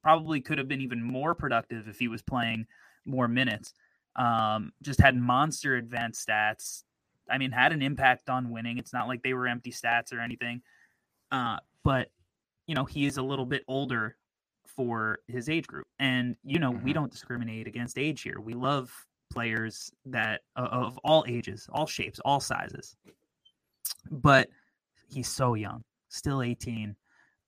Probably 0.01 0.41
could 0.41 0.57
have 0.57 0.67
been 0.67 0.81
even 0.81 1.03
more 1.03 1.35
productive 1.35 1.87
if 1.87 1.99
he 1.99 2.07
was 2.07 2.23
playing 2.23 2.65
more 3.05 3.27
minutes. 3.27 3.73
Um, 4.16 4.74
just 4.82 4.99
had 4.99 5.16
monster 5.16 5.76
advanced 5.78 6.28
stats. 6.28 6.84
I 7.30 7.38
mean, 7.38 7.51
had 7.51 7.72
an 7.72 7.82
impact 7.82 8.30
on 8.30 8.49
winning. 8.49 8.78
It's 8.78 8.93
not 8.93 9.07
like 9.07 9.24
they 9.24 9.34
were 9.34 9.47
empty 9.47 9.72
stats 9.72 10.12
or 10.14 10.20
anything. 10.20 10.62
Uh, 11.32 11.57
but 11.84 12.09
you 12.68 12.76
know, 12.76 12.86
he 12.86 13.05
is 13.05 13.18
a 13.18 13.24
little 13.24 13.45
bit 13.45 13.64
older 13.68 14.18
for 14.68 15.20
his 15.28 15.49
age 15.49 15.68
group. 15.68 15.88
And 15.99 16.36
you 16.43 16.59
know, 16.59 16.72
we 16.72 16.91
Mhm. 16.91 16.95
don't 16.95 17.12
discriminate 17.12 17.68
against 17.68 17.97
age 17.97 18.22
here. 18.22 18.39
We 18.39 18.53
love 18.53 18.93
players 19.32 19.91
that 20.05 20.41
uh, 20.55 20.68
of 20.72 20.97
all 20.99 21.24
ages, 21.28 21.70
all 21.72 21.88
shapes, 21.88 22.20
all 22.20 22.39
sizes. 22.39 22.97
But 24.09 24.49
he's 25.09 25.28
so 25.30 25.53
young, 25.53 25.84
still 26.09 26.41
18. 26.41 26.95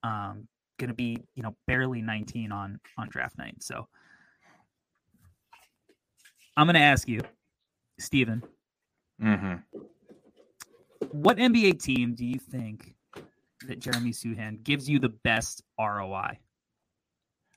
Um 0.02 0.48
going 0.78 0.88
to 0.88 0.94
be, 0.94 1.16
you 1.36 1.42
know, 1.44 1.56
barely 1.68 2.02
19 2.02 2.50
on 2.50 2.80
on 2.98 3.08
draft 3.08 3.38
night. 3.38 3.62
So 3.62 3.88
I'm 6.56 6.66
going 6.66 6.74
to 6.74 6.80
ask 6.80 7.08
you, 7.08 7.20
Stephen, 7.98 8.42
hmm 9.20 9.54
what 11.14 11.36
NBA 11.36 11.80
team 11.80 12.14
do 12.14 12.24
you 12.24 12.38
think 12.38 12.94
that 13.68 13.78
Jeremy 13.78 14.10
Sochan 14.10 14.62
gives 14.62 14.88
you 14.88 14.98
the 14.98 15.10
best 15.10 15.62
ROI? 15.78 16.38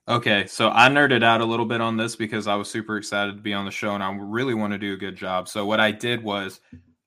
Okay, 0.07 0.45
so 0.45 0.69
I 0.69 0.87
nerded 0.87 1.23
out 1.23 1.41
a 1.41 1.45
little 1.45 1.65
bit 1.65 1.81
on 1.81 1.97
this 1.97 2.15
because 2.15 2.47
I 2.47 2.55
was 2.55 2.69
super 2.69 2.97
excited 2.97 3.35
to 3.35 3.41
be 3.41 3.53
on 3.53 3.65
the 3.65 3.71
show 3.71 3.93
and 3.93 4.03
I 4.03 4.15
really 4.17 4.53
want 4.53 4.73
to 4.73 4.77
do 4.77 4.93
a 4.93 4.97
good 4.97 5.15
job. 5.15 5.49
So 5.49 5.65
what 5.65 5.79
I 5.79 5.91
did 5.91 6.23
was 6.23 6.61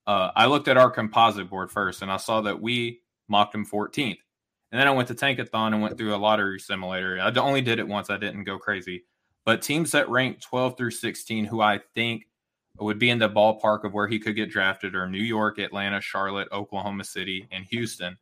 uh, 0.06 0.32
I 0.36 0.46
looked 0.46 0.68
at 0.68 0.76
our 0.76 0.90
composite 0.90 1.48
board 1.48 1.70
first 1.70 2.02
and 2.02 2.10
I 2.10 2.18
saw 2.18 2.42
that 2.42 2.60
we 2.60 3.00
mocked 3.28 3.54
him 3.54 3.64
14th. 3.64 4.18
And 4.72 4.78
then 4.80 4.86
I 4.86 4.90
went 4.90 5.08
to 5.08 5.14
Tankathon 5.14 5.68
and 5.68 5.80
went 5.80 5.96
through 5.96 6.14
a 6.14 6.18
lottery 6.18 6.60
simulator. 6.60 7.18
I 7.20 7.30
only 7.38 7.62
did 7.62 7.78
it 7.78 7.88
once. 7.88 8.10
I 8.10 8.18
didn't 8.18 8.44
go 8.44 8.58
crazy. 8.58 9.04
But 9.44 9.62
teams 9.62 9.92
that 9.92 10.08
rank 10.08 10.40
12 10.40 10.76
through 10.76 10.90
16 10.92 11.44
who 11.46 11.60
I 11.60 11.80
think 11.94 12.26
would 12.78 12.98
be 12.98 13.10
in 13.10 13.18
the 13.18 13.28
ballpark 13.28 13.84
of 13.84 13.92
where 13.92 14.08
he 14.08 14.18
could 14.18 14.36
get 14.36 14.50
drafted 14.50 14.94
are 14.94 15.08
New 15.08 15.18
York, 15.18 15.58
Atlanta, 15.58 16.00
Charlotte, 16.00 16.48
Oklahoma 16.52 17.04
City, 17.04 17.48
and 17.50 17.64
Houston. 17.66 18.16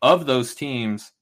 Of 0.00 0.26
those 0.26 0.54
teams, 0.54 1.12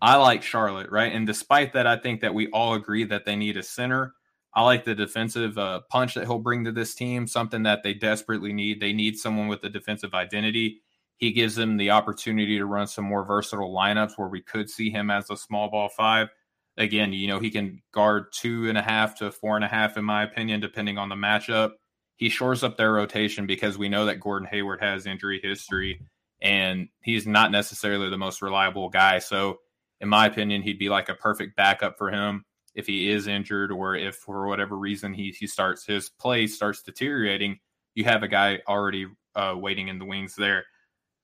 I 0.00 0.16
like 0.16 0.42
Charlotte, 0.42 0.90
right? 0.90 1.12
And 1.12 1.26
despite 1.26 1.72
that, 1.72 1.86
I 1.86 1.96
think 1.96 2.20
that 2.20 2.34
we 2.34 2.48
all 2.48 2.74
agree 2.74 3.04
that 3.04 3.24
they 3.24 3.36
need 3.36 3.56
a 3.56 3.62
center. 3.62 4.14
I 4.54 4.62
like 4.62 4.84
the 4.84 4.94
defensive 4.94 5.58
uh, 5.58 5.80
punch 5.90 6.14
that 6.14 6.26
he'll 6.26 6.38
bring 6.38 6.64
to 6.64 6.72
this 6.72 6.94
team, 6.94 7.26
something 7.26 7.62
that 7.64 7.82
they 7.82 7.94
desperately 7.94 8.52
need. 8.52 8.80
They 8.80 8.92
need 8.92 9.18
someone 9.18 9.48
with 9.48 9.64
a 9.64 9.68
defensive 9.68 10.14
identity. 10.14 10.82
He 11.16 11.32
gives 11.32 11.54
them 11.54 11.76
the 11.76 11.90
opportunity 11.90 12.58
to 12.58 12.66
run 12.66 12.86
some 12.86 13.04
more 13.04 13.24
versatile 13.24 13.72
lineups 13.72 14.16
where 14.16 14.28
we 14.28 14.42
could 14.42 14.70
see 14.70 14.90
him 14.90 15.10
as 15.10 15.30
a 15.30 15.36
small 15.36 15.70
ball 15.70 15.88
five. 15.88 16.28
Again, 16.76 17.12
you 17.12 17.28
know, 17.28 17.38
he 17.38 17.50
can 17.50 17.80
guard 17.92 18.26
two 18.32 18.68
and 18.68 18.76
a 18.76 18.82
half 18.82 19.16
to 19.18 19.30
four 19.30 19.56
and 19.56 19.64
a 19.64 19.68
half, 19.68 19.96
in 19.96 20.04
my 20.04 20.24
opinion, 20.24 20.60
depending 20.60 20.98
on 20.98 21.08
the 21.08 21.14
matchup. 21.14 21.72
He 22.16 22.28
shores 22.28 22.62
up 22.62 22.76
their 22.76 22.92
rotation 22.92 23.46
because 23.46 23.78
we 23.78 23.88
know 23.88 24.06
that 24.06 24.20
Gordon 24.20 24.48
Hayward 24.50 24.80
has 24.80 25.06
injury 25.06 25.40
history 25.42 26.00
and 26.40 26.88
he's 27.02 27.26
not 27.26 27.50
necessarily 27.50 28.10
the 28.10 28.18
most 28.18 28.42
reliable 28.42 28.88
guy. 28.88 29.18
So, 29.18 29.58
in 30.00 30.08
my 30.08 30.26
opinion, 30.26 30.62
he'd 30.62 30.78
be 30.78 30.88
like 30.88 31.08
a 31.08 31.14
perfect 31.14 31.56
backup 31.56 31.96
for 31.96 32.10
him 32.10 32.44
if 32.74 32.86
he 32.86 33.10
is 33.10 33.26
injured 33.26 33.70
or 33.70 33.94
if 33.94 34.16
for 34.16 34.46
whatever 34.46 34.76
reason 34.76 35.14
he 35.14 35.34
he 35.38 35.46
starts 35.46 35.86
his 35.86 36.10
play 36.10 36.46
starts 36.46 36.82
deteriorating. 36.82 37.58
You 37.94 38.04
have 38.04 38.22
a 38.22 38.28
guy 38.28 38.60
already 38.68 39.06
uh, 39.34 39.54
waiting 39.56 39.88
in 39.88 39.98
the 39.98 40.04
wings 40.04 40.34
there. 40.34 40.64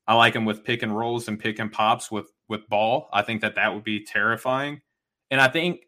I 0.07 0.15
like 0.15 0.35
him 0.35 0.45
with 0.45 0.65
pick 0.65 0.83
and 0.83 0.97
rolls 0.97 1.29
and 1.29 1.39
pick 1.39 1.59
and 1.59 1.71
pops 1.71 2.11
with 2.11 2.31
with 2.49 2.69
ball. 2.69 3.09
I 3.13 3.23
think 3.23 3.43
that 3.43 3.57
that 3.57 3.75
would 3.75 3.85
be 3.85 4.05
terrifying, 4.05 4.81
and 5.31 5.41
I 5.41 5.49
think 5.49 5.81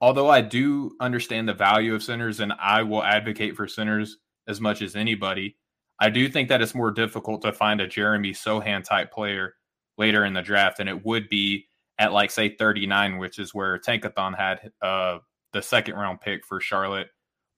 although 0.00 0.28
I 0.28 0.40
do 0.40 0.96
understand 1.00 1.48
the 1.48 1.54
value 1.54 1.94
of 1.94 2.02
centers 2.02 2.40
and 2.40 2.52
I 2.60 2.82
will 2.82 3.02
advocate 3.02 3.56
for 3.56 3.66
centers 3.66 4.18
as 4.46 4.60
much 4.60 4.82
as 4.82 4.96
anybody, 4.96 5.56
I 6.00 6.10
do 6.10 6.28
think 6.28 6.48
that 6.48 6.60
it's 6.60 6.74
more 6.74 6.90
difficult 6.90 7.42
to 7.42 7.52
find 7.52 7.80
a 7.80 7.86
Jeremy 7.86 8.32
Sochan 8.32 8.84
type 8.84 9.12
player 9.12 9.54
later 9.96 10.24
in 10.24 10.34
the 10.34 10.42
draft 10.42 10.78
than 10.78 10.88
it 10.88 11.04
would 11.04 11.28
be 11.28 11.66
at 11.98 12.12
like 12.12 12.30
say 12.30 12.54
39, 12.56 13.18
which 13.18 13.38
is 13.38 13.54
where 13.54 13.78
Tankathon 13.78 14.36
had 14.36 14.72
uh, 14.82 15.18
the 15.52 15.62
second 15.62 15.94
round 15.94 16.20
pick 16.20 16.44
for 16.44 16.60
Charlotte, 16.60 17.08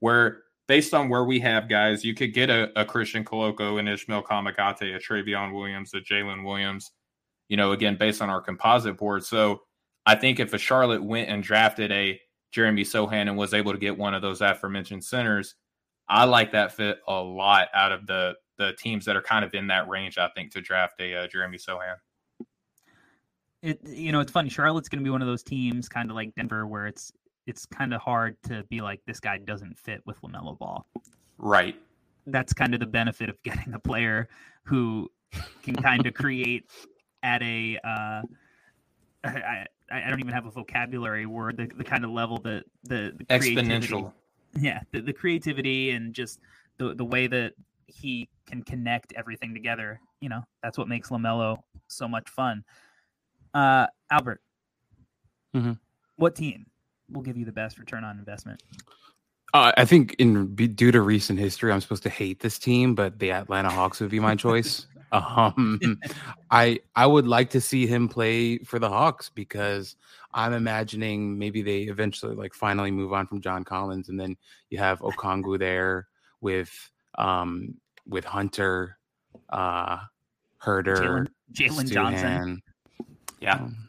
where 0.00 0.42
based 0.68 0.94
on 0.94 1.08
where 1.08 1.24
we 1.24 1.40
have 1.40 1.68
guys, 1.68 2.04
you 2.04 2.14
could 2.14 2.34
get 2.34 2.50
a, 2.50 2.70
a 2.78 2.84
Christian 2.84 3.24
Koloko 3.24 3.78
and 3.78 3.88
Ismael 3.88 4.22
Kamagate, 4.22 4.94
a 4.94 4.98
Trevion 4.98 5.54
Williams, 5.54 5.94
a 5.94 6.00
Jalen 6.00 6.44
Williams, 6.44 6.92
you 7.48 7.56
know, 7.56 7.72
again, 7.72 7.96
based 7.96 8.20
on 8.20 8.28
our 8.28 8.40
composite 8.40 8.96
board. 8.96 9.24
So 9.24 9.62
I 10.06 10.14
think 10.14 10.38
if 10.38 10.54
a 10.54 10.58
Charlotte 10.58 11.02
went 11.02 11.28
and 11.28 11.42
drafted 11.42 11.90
a 11.90 12.20
Jeremy 12.52 12.84
Sochan 12.84 13.22
and 13.22 13.36
was 13.36 13.52
able 13.52 13.72
to 13.72 13.78
get 13.78 13.98
one 13.98 14.14
of 14.14 14.22
those 14.22 14.40
aforementioned 14.40 15.04
centers, 15.04 15.56
I 16.08 16.24
like 16.24 16.52
that 16.52 16.72
fit 16.72 16.98
a 17.08 17.20
lot 17.20 17.68
out 17.74 17.92
of 17.92 18.06
the 18.06 18.36
the 18.56 18.72
teams 18.78 19.04
that 19.04 19.16
are 19.16 19.22
kind 19.22 19.44
of 19.44 19.52
in 19.54 19.66
that 19.66 19.88
range. 19.88 20.16
I 20.16 20.28
think 20.28 20.52
to 20.52 20.60
draft 20.60 21.00
a 21.00 21.14
uh, 21.14 21.26
Jeremy 21.26 21.58
Sochan. 21.58 21.96
It 23.62 23.80
you 23.84 24.12
know 24.12 24.20
it's 24.20 24.32
funny. 24.32 24.48
Charlotte's 24.48 24.88
going 24.88 25.00
to 25.00 25.04
be 25.04 25.10
one 25.10 25.22
of 25.22 25.28
those 25.28 25.42
teams, 25.42 25.88
kind 25.88 26.08
of 26.10 26.14
like 26.14 26.34
Denver, 26.36 26.66
where 26.66 26.86
it's 26.86 27.12
it's 27.46 27.66
kind 27.66 27.92
of 27.92 28.00
hard 28.00 28.36
to 28.44 28.64
be 28.64 28.80
like 28.80 29.00
this 29.06 29.20
guy 29.20 29.38
doesn't 29.38 29.76
fit 29.78 30.00
with 30.06 30.20
Lamelo 30.22 30.56
Ball. 30.58 30.86
Right. 31.38 31.76
That's 32.26 32.52
kind 32.52 32.74
of 32.74 32.80
the 32.80 32.86
benefit 32.86 33.28
of 33.28 33.40
getting 33.42 33.74
a 33.74 33.78
player 33.78 34.28
who 34.64 35.10
can 35.62 35.76
kind 35.76 36.06
of 36.06 36.14
create 36.14 36.64
at 37.22 37.42
a 37.42 37.78
uh, 37.84 38.22
I, 39.26 39.66
I 39.90 40.10
don't 40.10 40.20
even 40.20 40.32
have 40.32 40.46
a 40.46 40.50
vocabulary 40.50 41.26
word 41.26 41.56
the, 41.56 41.66
the 41.66 41.84
kind 41.84 42.04
of 42.04 42.10
level 42.10 42.38
that 42.38 42.64
the, 42.84 43.14
the 43.16 43.24
exponential 43.24 44.12
yeah 44.58 44.80
the, 44.92 45.00
the 45.00 45.12
creativity 45.12 45.90
and 45.90 46.14
just 46.14 46.40
the 46.78 46.94
the 46.94 47.04
way 47.04 47.26
that 47.26 47.54
he 47.86 48.28
can 48.46 48.62
connect 48.62 49.12
everything 49.16 49.54
together 49.54 50.00
you 50.20 50.28
know 50.28 50.42
that's 50.62 50.78
what 50.78 50.88
makes 50.88 51.10
lamelo 51.10 51.58
so 51.88 52.08
much 52.08 52.28
fun 52.28 52.64
uh 53.54 53.86
albert 54.10 54.40
mm-hmm. 55.54 55.72
what 56.16 56.34
team 56.34 56.66
will 57.10 57.22
give 57.22 57.36
you 57.36 57.44
the 57.44 57.52
best 57.52 57.78
return 57.78 58.04
on 58.04 58.18
investment 58.18 58.62
uh, 59.54 59.72
I 59.76 59.86
think 59.86 60.14
in 60.18 60.54
due 60.54 60.92
to 60.92 61.00
recent 61.00 61.38
history, 61.38 61.72
I'm 61.72 61.80
supposed 61.80 62.02
to 62.02 62.10
hate 62.10 62.40
this 62.40 62.58
team, 62.58 62.94
but 62.94 63.18
the 63.18 63.30
Atlanta 63.30 63.70
Hawks 63.70 64.00
would 64.00 64.10
be 64.10 64.20
my 64.20 64.34
choice. 64.34 64.86
Um, 65.16 65.80
I 66.50 66.80
I 66.94 67.06
would 67.06 67.26
like 67.26 67.50
to 67.50 67.60
see 67.60 67.86
him 67.86 68.08
play 68.08 68.58
for 68.58 68.78
the 68.78 68.88
Hawks 68.88 69.28
because 69.28 69.96
I'm 70.32 70.52
imagining 70.52 71.38
maybe 71.38 71.62
they 71.62 71.82
eventually 71.82 72.34
like 72.34 72.54
finally 72.54 72.90
move 72.90 73.12
on 73.12 73.26
from 73.26 73.40
John 73.40 73.64
Collins, 73.64 74.08
and 74.08 74.18
then 74.18 74.36
you 74.70 74.78
have 74.78 75.00
Okongwu 75.00 75.58
there 75.58 76.08
with 76.40 76.72
um 77.18 77.74
with 78.06 78.24
Hunter, 78.24 78.98
uh, 79.50 79.98
Huerter, 80.62 81.26
Jalen 81.52 81.90
Johnson. 81.90 82.62
Yeah. 83.40 83.54
Um, 83.54 83.85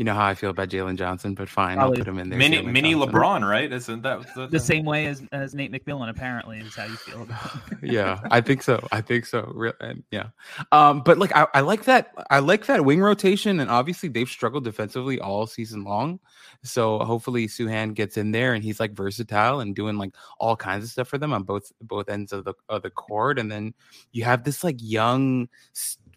you 0.00 0.04
know 0.04 0.14
how 0.14 0.24
I 0.24 0.34
feel 0.34 0.48
about 0.48 0.70
Jalen 0.70 0.96
Johnson, 0.96 1.34
but 1.34 1.46
fine, 1.46 1.76
Probably 1.76 1.98
I'll 1.98 2.04
put 2.06 2.08
him 2.08 2.18
in 2.18 2.30
there. 2.30 2.38
Mini 2.38 2.62
mini 2.62 2.94
LeBron, 2.94 3.46
right? 3.46 3.70
Isn't 3.70 4.00
that 4.00 4.34
the, 4.34 4.46
the 4.46 4.58
same 4.58 4.86
way 4.86 5.04
as, 5.04 5.22
as 5.30 5.54
Nate 5.54 5.70
McMillan? 5.70 6.08
Apparently, 6.08 6.60
is 6.60 6.74
how 6.74 6.86
you 6.86 6.96
feel 6.96 7.20
about. 7.20 7.60
yeah, 7.82 8.18
I 8.30 8.40
think 8.40 8.62
so. 8.62 8.82
I 8.92 9.02
think 9.02 9.26
so. 9.26 9.52
Real, 9.54 9.74
and 9.80 10.02
yeah, 10.10 10.28
um, 10.72 11.02
but 11.02 11.18
like 11.18 11.36
I, 11.36 11.48
I 11.52 11.60
like 11.60 11.84
that. 11.84 12.14
I 12.30 12.38
like 12.38 12.64
that 12.64 12.82
wing 12.82 13.02
rotation, 13.02 13.60
and 13.60 13.70
obviously 13.70 14.08
they've 14.08 14.26
struggled 14.26 14.64
defensively 14.64 15.20
all 15.20 15.46
season 15.46 15.84
long. 15.84 16.18
So 16.62 17.00
hopefully 17.00 17.46
Sochan 17.46 17.92
gets 17.92 18.16
in 18.16 18.32
there 18.32 18.54
and 18.54 18.64
he's 18.64 18.80
like 18.80 18.92
versatile 18.92 19.60
and 19.60 19.76
doing 19.76 19.98
like 19.98 20.14
all 20.38 20.56
kinds 20.56 20.84
of 20.84 20.90
stuff 20.90 21.08
for 21.08 21.18
them 21.18 21.34
on 21.34 21.42
both 21.42 21.72
both 21.82 22.08
ends 22.08 22.32
of 22.32 22.44
the 22.44 22.54
of 22.70 22.80
the 22.80 22.90
court. 22.90 23.38
And 23.38 23.52
then 23.52 23.74
you 24.12 24.24
have 24.24 24.44
this 24.44 24.64
like 24.64 24.76
young 24.78 25.48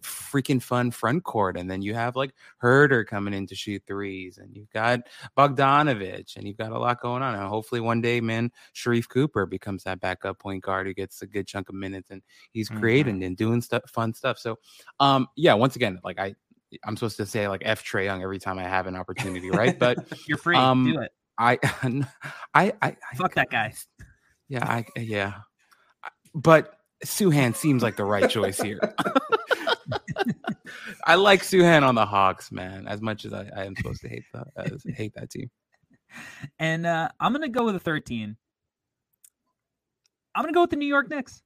freaking 0.04 0.62
fun 0.62 0.92
front 0.92 1.24
court. 1.24 1.58
And 1.58 1.70
then 1.70 1.82
you 1.82 1.94
have 1.94 2.16
like 2.16 2.34
Huerter 2.62 3.06
coming 3.06 3.34
in 3.34 3.48
to 3.48 3.56
shoot 3.56 3.84
threes, 3.88 4.38
and 4.38 4.56
you've 4.56 4.70
got 4.70 5.02
Bogdanovich, 5.38 6.36
and 6.36 6.48
you've 6.48 6.58
got 6.58 6.72
a 6.72 6.80
lot 6.80 7.02
going 7.02 7.24
on. 7.24 7.36
And 7.36 7.48
hopefully 7.48 7.82
one 7.82 8.02
day, 8.02 8.22
man, 8.22 8.52
Sharife 8.76 9.10
Cooper 9.10 9.46
becomes 9.46 9.84
that 9.84 10.00
backup 10.00 10.40
point 10.40 10.64
guard 10.64 10.88
who 10.88 10.94
gets 10.94 11.22
a 11.22 11.28
good 11.28 11.48
chunk 11.48 11.70
of 11.70 11.76
minutes 11.76 12.10
and 12.12 12.22
he's 12.52 12.70
creating 12.70 13.16
mm-hmm. 13.16 13.24
and 13.24 13.38
doing 13.38 13.62
stuff, 13.62 13.84
fun 13.90 14.14
stuff. 14.14 14.38
So, 14.38 14.60
um, 15.00 15.28
yeah, 15.36 15.54
once 15.54 15.76
again, 15.76 16.00
like 16.04 16.20
I, 16.20 16.36
I'm 16.86 16.96
supposed 16.96 17.18
to 17.18 17.26
say 17.26 17.48
like 17.48 17.62
F 17.66 17.84
Trae 17.84 18.06
Young 18.06 18.24
every 18.24 18.40
time 18.40 18.60
I 18.60 18.64
have 18.64 18.88
an 18.88 18.96
opportunity, 18.96 19.50
right? 19.50 19.78
But 19.78 19.98
you're 20.28 20.38
free. 20.38 20.56
Um, 20.56 20.86
Do 20.86 21.02
it. 21.02 21.12
I, 21.40 21.58
I, 22.54 22.74
I, 22.82 22.96
fuck 23.16 23.34
that 23.36 23.50
guy. 23.50 23.74
Yeah, 24.50 24.66
I, 24.66 24.86
yeah, 25.00 25.34
but 26.36 26.76
Sochan 27.04 27.56
seems 27.56 27.84
like 27.84 27.96
the 27.96 28.06
right 28.06 28.30
choice 28.30 28.60
here. 28.60 28.80
I 31.06 31.16
like 31.16 31.42
Sochan 31.42 31.84
on 31.84 31.96
the 31.96 32.06
Hawks, 32.06 32.52
man. 32.52 32.88
As 32.88 33.02
much 33.02 33.26
as 33.26 33.34
I, 33.34 33.50
I 33.56 33.66
am 33.66 33.76
supposed 33.76 34.02
to 34.02 34.10
hate 34.10 34.24
that, 34.34 34.48
uh, 34.56 34.70
hate 34.96 35.14
that 35.16 35.30
team. 35.30 35.50
And 36.60 36.86
uh, 36.86 37.10
I'm 37.20 37.34
gonna 37.34 37.50
go 37.50 37.66
with 37.66 37.76
a 37.76 37.80
13. 37.80 38.38
I'm 40.36 40.44
gonna 40.44 40.54
go 40.54 40.62
with 40.62 40.70
the 40.70 40.76
New 40.76 40.88
York 40.88 41.10
Knicks. 41.10 41.42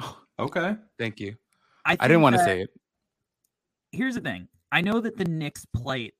Oh, 0.00 0.18
okay, 0.38 0.76
thank 0.98 1.20
you. 1.20 1.34
I, 1.84 1.96
I 1.98 2.08
didn't 2.08 2.22
want 2.22 2.36
to 2.36 2.44
say 2.44 2.62
it. 2.62 2.70
Here's 3.92 4.14
the 4.16 4.20
thing. 4.20 4.48
I 4.72 4.80
know 4.80 5.00
that 5.00 5.16
the 5.16 5.24
Knicks 5.24 5.64
plate 5.74 6.14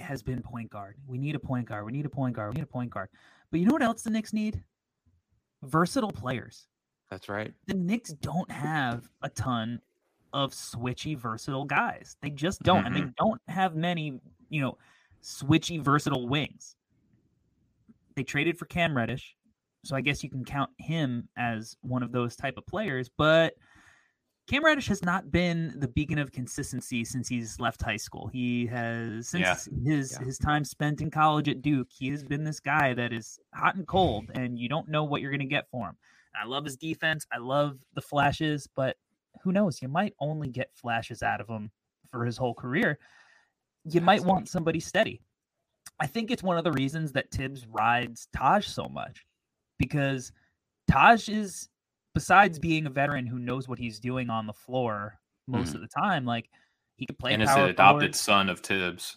has 0.00 0.22
been 0.22 0.42
point 0.42 0.70
guard. 0.70 0.96
We 1.06 1.18
need 1.18 1.34
a 1.34 1.38
point 1.38 1.66
guard. 1.68 1.84
We 1.84 1.92
need 1.92 2.06
a 2.06 2.10
point 2.10 2.34
guard. 2.34 2.54
We 2.54 2.58
need 2.58 2.64
a 2.64 2.72
point 2.72 2.90
guard. 2.90 3.08
But 3.50 3.60
you 3.60 3.66
know 3.66 3.72
what 3.72 3.82
else 3.82 4.02
the 4.02 4.10
Knicks 4.10 4.32
need? 4.32 4.62
Versatile 5.62 6.12
players. 6.12 6.66
That's 7.10 7.28
right. 7.28 7.52
The 7.66 7.74
Knicks 7.74 8.12
don't 8.12 8.50
have 8.50 9.08
a 9.22 9.28
ton 9.28 9.80
of 10.32 10.52
switchy, 10.52 11.16
versatile 11.18 11.64
guys. 11.64 12.16
They 12.22 12.30
just 12.30 12.62
don't, 12.62 12.84
mm-hmm. 12.84 12.86
and 12.86 12.96
they 12.96 13.12
don't 13.18 13.40
have 13.48 13.74
many, 13.74 14.20
you 14.48 14.60
know, 14.60 14.78
switchy, 15.22 15.82
versatile 15.82 16.28
wings. 16.28 16.76
They 18.14 18.22
traded 18.22 18.58
for 18.58 18.66
Cam 18.66 18.96
Reddish, 18.96 19.36
so 19.84 19.96
I 19.96 20.00
guess 20.00 20.22
you 20.22 20.30
can 20.30 20.44
count 20.44 20.70
him 20.78 21.28
as 21.36 21.76
one 21.80 22.02
of 22.02 22.12
those 22.12 22.36
type 22.36 22.56
of 22.56 22.66
players. 22.66 23.10
But 23.16 23.54
Cam 24.48 24.64
Reddish 24.64 24.88
has 24.88 25.04
not 25.04 25.30
been 25.30 25.74
the 25.78 25.88
beacon 25.88 26.18
of 26.18 26.32
consistency 26.32 27.04
since 27.04 27.28
he's 27.28 27.58
left 27.60 27.82
high 27.82 27.96
school. 27.96 28.28
He 28.28 28.66
has 28.66 29.28
since 29.28 29.42
yeah. 29.42 29.92
his 29.92 30.16
yeah. 30.18 30.26
his 30.26 30.38
time 30.38 30.64
spent 30.64 31.00
in 31.00 31.10
college 31.10 31.48
at 31.48 31.62
Duke. 31.62 31.88
He 31.90 32.08
has 32.10 32.24
been 32.24 32.44
this 32.44 32.60
guy 32.60 32.94
that 32.94 33.12
is 33.12 33.38
hot 33.54 33.76
and 33.76 33.86
cold, 33.86 34.30
and 34.34 34.58
you 34.58 34.68
don't 34.68 34.88
know 34.88 35.04
what 35.04 35.20
you're 35.20 35.30
going 35.30 35.40
to 35.40 35.46
get 35.46 35.68
for 35.70 35.88
him. 35.88 35.96
I 36.34 36.46
love 36.46 36.64
his 36.64 36.76
defense. 36.76 37.26
I 37.32 37.38
love 37.38 37.78
the 37.94 38.00
flashes, 38.00 38.68
but 38.74 38.96
who 39.42 39.52
knows? 39.52 39.80
You 39.82 39.88
might 39.88 40.14
only 40.20 40.48
get 40.48 40.74
flashes 40.74 41.22
out 41.22 41.40
of 41.40 41.48
him 41.48 41.70
for 42.10 42.24
his 42.24 42.36
whole 42.36 42.54
career. 42.54 42.98
You 43.84 44.00
might 44.00 44.24
want 44.24 44.48
somebody 44.48 44.80
steady. 44.80 45.22
I 45.98 46.06
think 46.06 46.30
it's 46.30 46.42
one 46.42 46.58
of 46.58 46.64
the 46.64 46.72
reasons 46.72 47.12
that 47.12 47.30
Thibs 47.30 47.66
rides 47.66 48.28
Taj 48.34 48.66
so 48.66 48.88
much 48.88 49.24
because 49.78 50.32
Taj 50.90 51.28
is, 51.28 51.68
besides 52.14 52.58
being 52.58 52.86
a 52.86 52.90
veteran 52.90 53.26
who 53.26 53.38
knows 53.38 53.68
what 53.68 53.78
he's 53.78 54.00
doing 54.00 54.30
on 54.30 54.46
the 54.46 54.52
floor 54.52 55.18
most 55.46 55.72
mm. 55.72 55.76
of 55.76 55.80
the 55.80 55.88
time, 55.88 56.24
like 56.24 56.48
he 56.96 57.06
could 57.06 57.18
play. 57.18 57.32
And 57.32 57.42
is 57.42 57.48
the 57.54 57.66
adopted 57.66 57.76
forward. 57.76 58.14
son 58.14 58.48
of 58.48 58.60
Thibs. 58.60 59.16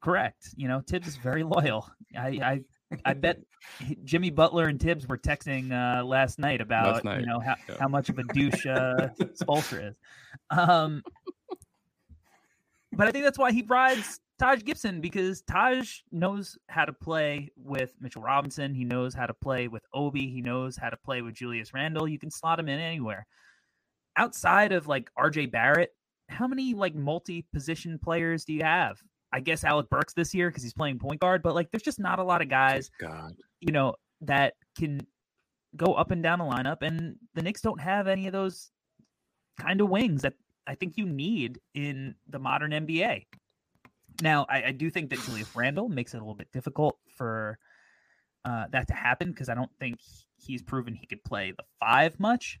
Correct. 0.00 0.48
You 0.56 0.68
know, 0.68 0.82
Thibs 0.86 1.08
is 1.08 1.16
very 1.16 1.42
loyal. 1.44 1.88
I, 2.16 2.28
I 2.42 2.60
I 3.04 3.14
bet 3.14 3.40
Jimmy 4.04 4.30
Butler 4.30 4.66
and 4.66 4.80
Thibs 4.80 5.06
were 5.06 5.18
texting 5.18 5.72
uh, 5.72 6.04
last 6.04 6.38
night 6.38 6.60
about 6.60 6.94
last 6.94 7.04
night. 7.04 7.20
you 7.20 7.26
know 7.26 7.40
how, 7.40 7.54
yeah. 7.68 7.76
how 7.78 7.88
much 7.88 8.08
of 8.08 8.18
a 8.18 8.24
douche 8.24 8.66
uh, 8.66 9.08
Spoelstra 9.20 9.90
is. 9.90 9.96
Um, 10.50 11.02
but 12.92 13.06
I 13.06 13.10
think 13.12 13.24
that's 13.24 13.38
why 13.38 13.52
he 13.52 13.62
rides 13.62 14.20
Taj 14.38 14.64
Gibson 14.64 15.00
because 15.00 15.42
Taj 15.42 16.00
knows 16.10 16.58
how 16.68 16.84
to 16.84 16.92
play 16.92 17.50
with 17.56 17.92
Mitchell 18.00 18.22
Robinson. 18.22 18.74
He 18.74 18.84
knows 18.84 19.14
how 19.14 19.26
to 19.26 19.34
play 19.34 19.68
with 19.68 19.82
Obi. 19.94 20.28
He 20.28 20.40
knows 20.40 20.76
how 20.76 20.90
to 20.90 20.96
play 20.96 21.22
with 21.22 21.34
Julius 21.34 21.72
Randle. 21.72 22.08
You 22.08 22.18
can 22.18 22.30
slot 22.30 22.58
him 22.58 22.68
in 22.68 22.80
anywhere. 22.80 23.26
Outside 24.16 24.72
of 24.72 24.88
like 24.88 25.10
RJ 25.16 25.52
Barrett, 25.52 25.94
how 26.28 26.48
many 26.48 26.74
like 26.74 26.94
multi 26.94 27.44
position 27.52 27.98
players 27.98 28.44
do 28.44 28.52
you 28.52 28.64
have? 28.64 29.00
I 29.32 29.40
guess 29.40 29.64
Alec 29.64 29.88
Burks 29.90 30.12
this 30.12 30.34
year 30.34 30.48
because 30.50 30.62
he's 30.62 30.74
playing 30.74 30.98
point 30.98 31.20
guard, 31.20 31.42
but 31.42 31.54
like 31.54 31.70
there's 31.70 31.82
just 31.82 32.00
not 32.00 32.18
a 32.18 32.24
lot 32.24 32.42
of 32.42 32.48
guys, 32.48 32.90
God. 32.98 33.36
you 33.60 33.72
know, 33.72 33.94
that 34.22 34.54
can 34.76 35.00
go 35.76 35.94
up 35.94 36.10
and 36.10 36.22
down 36.22 36.38
the 36.38 36.44
lineup. 36.44 36.78
And 36.82 37.16
the 37.34 37.42
Knicks 37.42 37.60
don't 37.60 37.80
have 37.80 38.08
any 38.08 38.26
of 38.26 38.32
those 38.32 38.70
kind 39.58 39.80
of 39.80 39.88
wings 39.88 40.22
that 40.22 40.34
I 40.66 40.74
think 40.74 40.96
you 40.96 41.06
need 41.06 41.60
in 41.74 42.14
the 42.28 42.38
modern 42.38 42.72
NBA. 42.72 43.26
Now, 44.22 44.46
I, 44.48 44.64
I 44.64 44.72
do 44.72 44.90
think 44.90 45.10
that 45.10 45.20
Julius 45.20 45.54
Randle 45.54 45.88
makes 45.88 46.14
it 46.14 46.18
a 46.18 46.20
little 46.20 46.34
bit 46.34 46.50
difficult 46.52 46.98
for 47.16 47.58
uh, 48.44 48.66
that 48.72 48.88
to 48.88 48.94
happen 48.94 49.30
because 49.30 49.48
I 49.48 49.54
don't 49.54 49.70
think 49.78 49.98
he's 50.36 50.62
proven 50.62 50.94
he 50.94 51.06
could 51.06 51.22
play 51.24 51.52
the 51.52 51.64
five 51.78 52.18
much. 52.18 52.58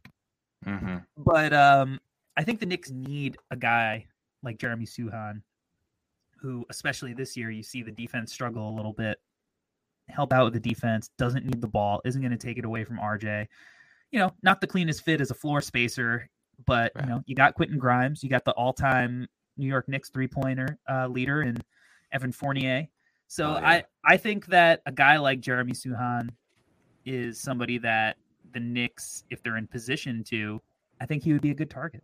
Mm-hmm. 0.64 0.98
But 1.16 1.52
um, 1.52 2.00
I 2.36 2.44
think 2.44 2.60
the 2.60 2.66
Knicks 2.66 2.90
need 2.90 3.36
a 3.50 3.56
guy 3.56 4.06
like 4.42 4.58
Jeremy 4.58 4.86
Sochan 4.86 5.42
who, 6.40 6.64
especially 6.70 7.12
this 7.12 7.36
year, 7.36 7.50
you 7.50 7.62
see 7.62 7.82
the 7.82 7.90
defense 7.90 8.32
struggle 8.32 8.68
a 8.68 8.74
little 8.74 8.92
bit, 8.92 9.18
help 10.08 10.32
out 10.32 10.44
with 10.44 10.54
the 10.54 10.60
defense, 10.60 11.10
doesn't 11.18 11.44
need 11.44 11.60
the 11.60 11.68
ball, 11.68 12.00
isn't 12.04 12.20
going 12.20 12.32
to 12.32 12.38
take 12.38 12.58
it 12.58 12.64
away 12.64 12.84
from 12.84 12.98
RJ. 12.98 13.46
You 14.10 14.18
know, 14.18 14.32
not 14.42 14.60
the 14.60 14.66
cleanest 14.66 15.04
fit 15.04 15.20
as 15.20 15.30
a 15.30 15.34
floor 15.34 15.60
spacer, 15.60 16.28
but 16.66 16.92
right. 16.94 17.04
you 17.04 17.10
know, 17.10 17.22
you 17.26 17.34
got 17.34 17.54
Quentin 17.54 17.78
Grimes, 17.78 18.22
you 18.22 18.28
got 18.28 18.44
the 18.44 18.52
all-time 18.52 19.28
New 19.56 19.66
York 19.66 19.88
Knicks 19.88 20.10
three-pointer 20.10 20.78
uh, 20.90 21.06
leader 21.06 21.42
in 21.42 21.56
Evan 22.12 22.32
Fournier. 22.32 22.88
So 23.28 23.50
oh, 23.50 23.60
yeah. 23.60 23.68
I 23.68 23.84
I 24.04 24.16
think 24.16 24.46
that 24.46 24.82
a 24.86 24.92
guy 24.92 25.18
like 25.18 25.40
Jeremy 25.40 25.72
Sochan 25.72 26.30
is 27.04 27.40
somebody 27.40 27.78
that 27.78 28.16
the 28.52 28.60
Knicks, 28.60 29.24
if 29.30 29.42
they're 29.42 29.56
in 29.56 29.68
position 29.68 30.24
to, 30.24 30.60
I 31.00 31.06
think 31.06 31.22
he 31.22 31.32
would 31.32 31.42
be 31.42 31.50
a 31.50 31.54
good 31.54 31.70
target. 31.70 32.02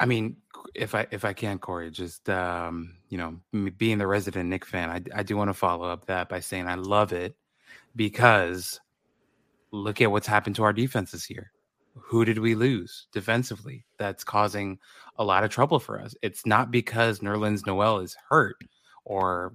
I 0.00 0.06
mean, 0.06 0.36
if 0.74 0.94
I 0.94 1.06
if 1.10 1.24
I 1.26 1.34
can, 1.34 1.58
Corey, 1.58 1.90
just 1.90 2.28
um, 2.30 2.96
you 3.10 3.18
know, 3.18 3.70
being 3.76 3.98
the 3.98 4.06
resident 4.06 4.48
Knick 4.48 4.64
fan, 4.64 4.88
I 4.88 5.20
I 5.20 5.22
do 5.22 5.36
want 5.36 5.50
to 5.50 5.54
follow 5.54 5.86
up 5.86 6.06
that 6.06 6.28
by 6.30 6.40
saying 6.40 6.66
I 6.66 6.74
love 6.74 7.12
it 7.12 7.36
because 7.94 8.80
look 9.72 10.00
at 10.00 10.10
what's 10.10 10.26
happened 10.26 10.56
to 10.56 10.64
our 10.64 10.72
defense 10.72 11.12
this 11.12 11.28
year. 11.28 11.52
Who 11.94 12.24
did 12.24 12.38
we 12.38 12.54
lose 12.54 13.08
defensively? 13.12 13.84
That's 13.98 14.24
causing 14.24 14.78
a 15.16 15.24
lot 15.24 15.44
of 15.44 15.50
trouble 15.50 15.78
for 15.78 16.00
us. 16.00 16.14
It's 16.22 16.46
not 16.46 16.70
because 16.70 17.20
Nerlens 17.20 17.66
Noel 17.66 17.98
is 17.98 18.16
hurt 18.28 18.56
or 19.04 19.54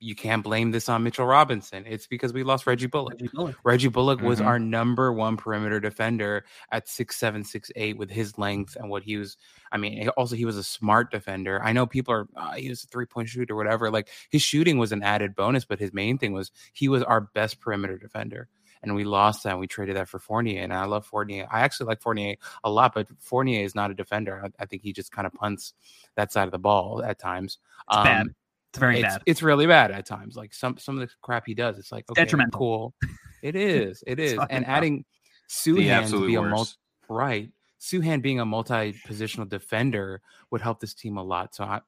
you 0.00 0.14
can't 0.14 0.42
blame 0.42 0.70
this 0.70 0.88
on 0.88 1.02
Mitchell 1.02 1.26
Robinson. 1.26 1.84
It's 1.86 2.06
because 2.06 2.32
we 2.32 2.42
lost 2.42 2.66
Reggie 2.66 2.86
Bullock. 2.86 3.12
Reggie 3.20 3.28
Bullock, 3.34 3.56
Reggie 3.62 3.88
Bullock 3.88 4.20
was 4.22 4.40
Mhm. 4.40 4.46
our 4.46 4.58
number 4.58 5.12
one 5.12 5.36
perimeter 5.36 5.78
defender 5.78 6.44
at 6.72 6.88
six 6.88 7.16
seven, 7.16 7.44
six 7.44 7.70
eight 7.76 7.98
with 7.98 8.10
his 8.10 8.38
length 8.38 8.76
and 8.76 8.88
what 8.88 9.02
he 9.02 9.18
was. 9.18 9.36
I 9.70 9.76
mean, 9.76 10.08
also 10.10 10.34
he 10.36 10.46
was 10.46 10.56
a 10.56 10.64
smart 10.64 11.10
defender. 11.10 11.62
I 11.62 11.72
know 11.72 11.86
people 11.86 12.14
are 12.14 12.26
uh, 12.34 12.54
he 12.54 12.70
was 12.70 12.82
a 12.82 12.86
three 12.86 13.06
point 13.06 13.28
shooter 13.28 13.54
whatever. 13.54 13.90
Like 13.90 14.08
his 14.30 14.42
shooting 14.42 14.78
was 14.78 14.90
an 14.92 15.02
added 15.02 15.34
bonus, 15.36 15.64
but 15.66 15.78
his 15.78 15.92
main 15.92 16.16
thing 16.18 16.32
was 16.32 16.50
he 16.72 16.88
was 16.88 17.02
our 17.02 17.20
best 17.20 17.60
perimeter 17.60 17.98
defender. 17.98 18.48
And 18.82 18.94
we 18.94 19.04
lost 19.04 19.42
that. 19.42 19.50
And 19.50 19.60
we 19.60 19.66
traded 19.66 19.96
that 19.96 20.08
for 20.08 20.18
Fournier, 20.18 20.62
and 20.62 20.72
I 20.72 20.86
love 20.86 21.04
Fournier. 21.04 21.46
I 21.52 21.60
actually 21.60 21.88
like 21.88 22.00
Fournier 22.00 22.36
a 22.64 22.70
lot, 22.70 22.94
but 22.94 23.08
Fournier 23.18 23.62
is 23.62 23.74
not 23.74 23.90
a 23.90 23.94
defender. 23.94 24.42
I, 24.42 24.62
I 24.62 24.64
think 24.64 24.80
he 24.80 24.94
just 24.94 25.12
kind 25.12 25.26
of 25.26 25.34
punts 25.34 25.74
that 26.16 26.32
side 26.32 26.48
of 26.48 26.52
the 26.52 26.58
ball 26.58 27.02
at 27.04 27.18
times. 27.18 27.58
Bad. 27.90 28.28
It's 28.70 28.78
very 28.78 29.00
it's, 29.00 29.08
bad. 29.14 29.22
It's 29.26 29.42
really 29.42 29.66
bad 29.66 29.90
at 29.90 30.06
times. 30.06 30.36
Like 30.36 30.54
some 30.54 30.78
some 30.78 31.00
of 31.00 31.08
the 31.08 31.12
crap 31.22 31.44
he 31.46 31.54
does, 31.54 31.78
it's 31.78 31.90
like 31.90 32.08
okay, 32.10 32.22
detrimental. 32.22 32.58
cool. 32.58 32.94
It 33.42 33.56
is. 33.56 34.04
It 34.06 34.20
is. 34.20 34.38
And 34.48 34.64
adding 34.66 35.04
The 35.48 35.72
Sochan 35.72 35.84
to 35.84 35.90
absolute 35.90 36.26
be 36.28 36.34
a 36.36 36.42
multi, 36.42 36.72
right, 37.08 37.50
Sochan 37.80 38.22
being 38.22 38.38
a 38.38 38.46
multi-positional 38.46 39.48
defender 39.48 40.22
would 40.52 40.60
help 40.60 40.78
this 40.78 40.94
team 40.94 41.16
a 41.16 41.22
lot. 41.22 41.54
So 41.54 41.64
I, 41.64 41.80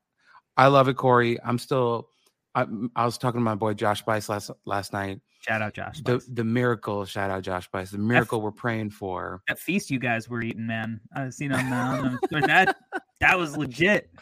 I 0.57 0.66
love 0.66 0.89
it, 0.89 0.97
Corey. 0.97 1.39
I'm 1.45 1.59
still. 1.59 2.09
I, 2.55 2.66
I 2.97 3.07
was 3.07 3.16
talking 3.16 3.41
to 3.41 3.45
my 3.45 3.55
boy 3.55 3.74
Josh 3.74 4.03
Bice 4.03 4.28
last 4.28 4.51
last 4.66 4.93
night. 4.93 5.20
Shout 5.41 5.62
out 5.62 5.74
Josh. 5.74 6.01
The 6.01 6.20
Spice. 6.20 6.35
the 6.35 6.45
miracle, 6.45 7.05
shout 7.05 7.30
out 7.30 7.43
Josh 7.43 7.68
Bice. 7.70 7.93
The 7.93 7.99
miracle 7.99 8.41
we're 8.41 8.51
praying 8.51 8.91
for. 8.91 9.41
that 9.49 9.59
feast 9.59 9.91
you 9.91 9.99
guys 9.99 10.28
were 10.28 10.43
eating, 10.43 10.66
man. 10.66 11.01
I've 11.14 11.33
seen 11.33 11.53
on, 11.53 11.70
the, 11.70 12.37
on 12.37 12.43
that 12.43 12.76
that 13.20 13.39
was 13.39 13.57
legit. 13.57 14.11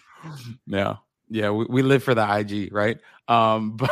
Yeah. 0.66 0.96
Yeah, 1.30 1.50
we, 1.50 1.64
we 1.68 1.82
live 1.82 2.02
for 2.02 2.14
the 2.14 2.38
IG, 2.38 2.72
right? 2.74 2.98
Um, 3.28 3.76
but 3.76 3.90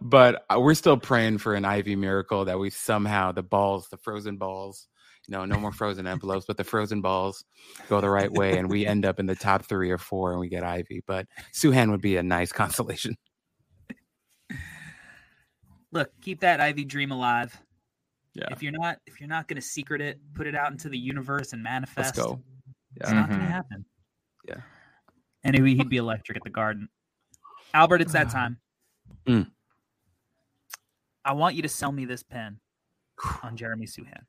but 0.00 0.44
uh, 0.50 0.58
we're 0.60 0.74
still 0.74 0.96
praying 0.96 1.38
for 1.38 1.54
an 1.54 1.64
Ivey 1.64 1.94
miracle 1.96 2.46
that 2.46 2.58
we 2.58 2.70
somehow 2.70 3.32
the 3.32 3.42
balls, 3.42 3.88
the 3.90 3.98
frozen 3.98 4.38
balls, 4.38 4.88
you 5.28 5.32
know, 5.32 5.44
no 5.44 5.58
more 5.58 5.72
frozen 5.72 6.06
envelopes, 6.06 6.46
but 6.46 6.56
the 6.56 6.64
frozen 6.64 7.00
balls 7.02 7.44
go 7.88 8.00
the 8.00 8.08
right 8.08 8.32
way, 8.32 8.56
and 8.58 8.70
we 8.70 8.86
end 8.86 9.04
up 9.04 9.20
in 9.20 9.26
the 9.26 9.34
top 9.36 9.64
three 9.66 9.90
or 9.90 9.98
four, 9.98 10.32
and 10.32 10.40
we 10.40 10.48
get 10.48 10.64
Ivey. 10.64 11.02
But 11.06 11.26
Sochan 11.52 11.90
would 11.90 12.00
be 12.00 12.16
a 12.16 12.22
nice 12.22 12.52
consolation. 12.62 13.16
Look, 15.92 16.10
keep 16.20 16.40
that 16.40 16.60
Ivey 16.60 16.84
dream 16.84 17.12
alive. 17.12 17.58
Yeah, 18.34 18.48
If 18.50 18.62
you're 18.62 18.72
not 18.72 18.98
if 19.06 19.18
you're 19.20 19.30
not 19.30 19.48
going 19.48 19.56
to 19.56 19.66
secret 19.66 20.02
it, 20.02 20.20
put 20.34 20.46
it 20.46 20.54
out 20.54 20.70
into 20.70 20.90
the 20.90 20.98
universe 20.98 21.52
and 21.54 21.62
manifest. 21.62 22.16
let's 22.16 22.18
go. 22.18 22.42
It's 22.96 23.10
Yeah, 23.10 23.20
not 23.20 23.28
going 23.30 23.40
to 23.40 23.46
happen. 23.46 23.84
Yeah. 24.46 24.60
Anyway, 25.46 25.74
he'd 25.74 25.88
be 25.88 25.96
electric 25.96 26.36
at 26.36 26.44
the 26.44 26.50
Garden. 26.50 26.88
Albert, 27.72 28.02
it's 28.02 28.12
that 28.12 28.30
time. 28.30 28.58
Mm. 29.26 29.48
I 31.24 31.32
want 31.32 31.54
you 31.54 31.62
to 31.62 31.68
sell 31.68 31.92
me 31.92 32.04
this 32.04 32.22
pen 32.22 32.58
on 33.42 33.56
Jeremy 33.56 33.86
Sochan. 33.86 34.22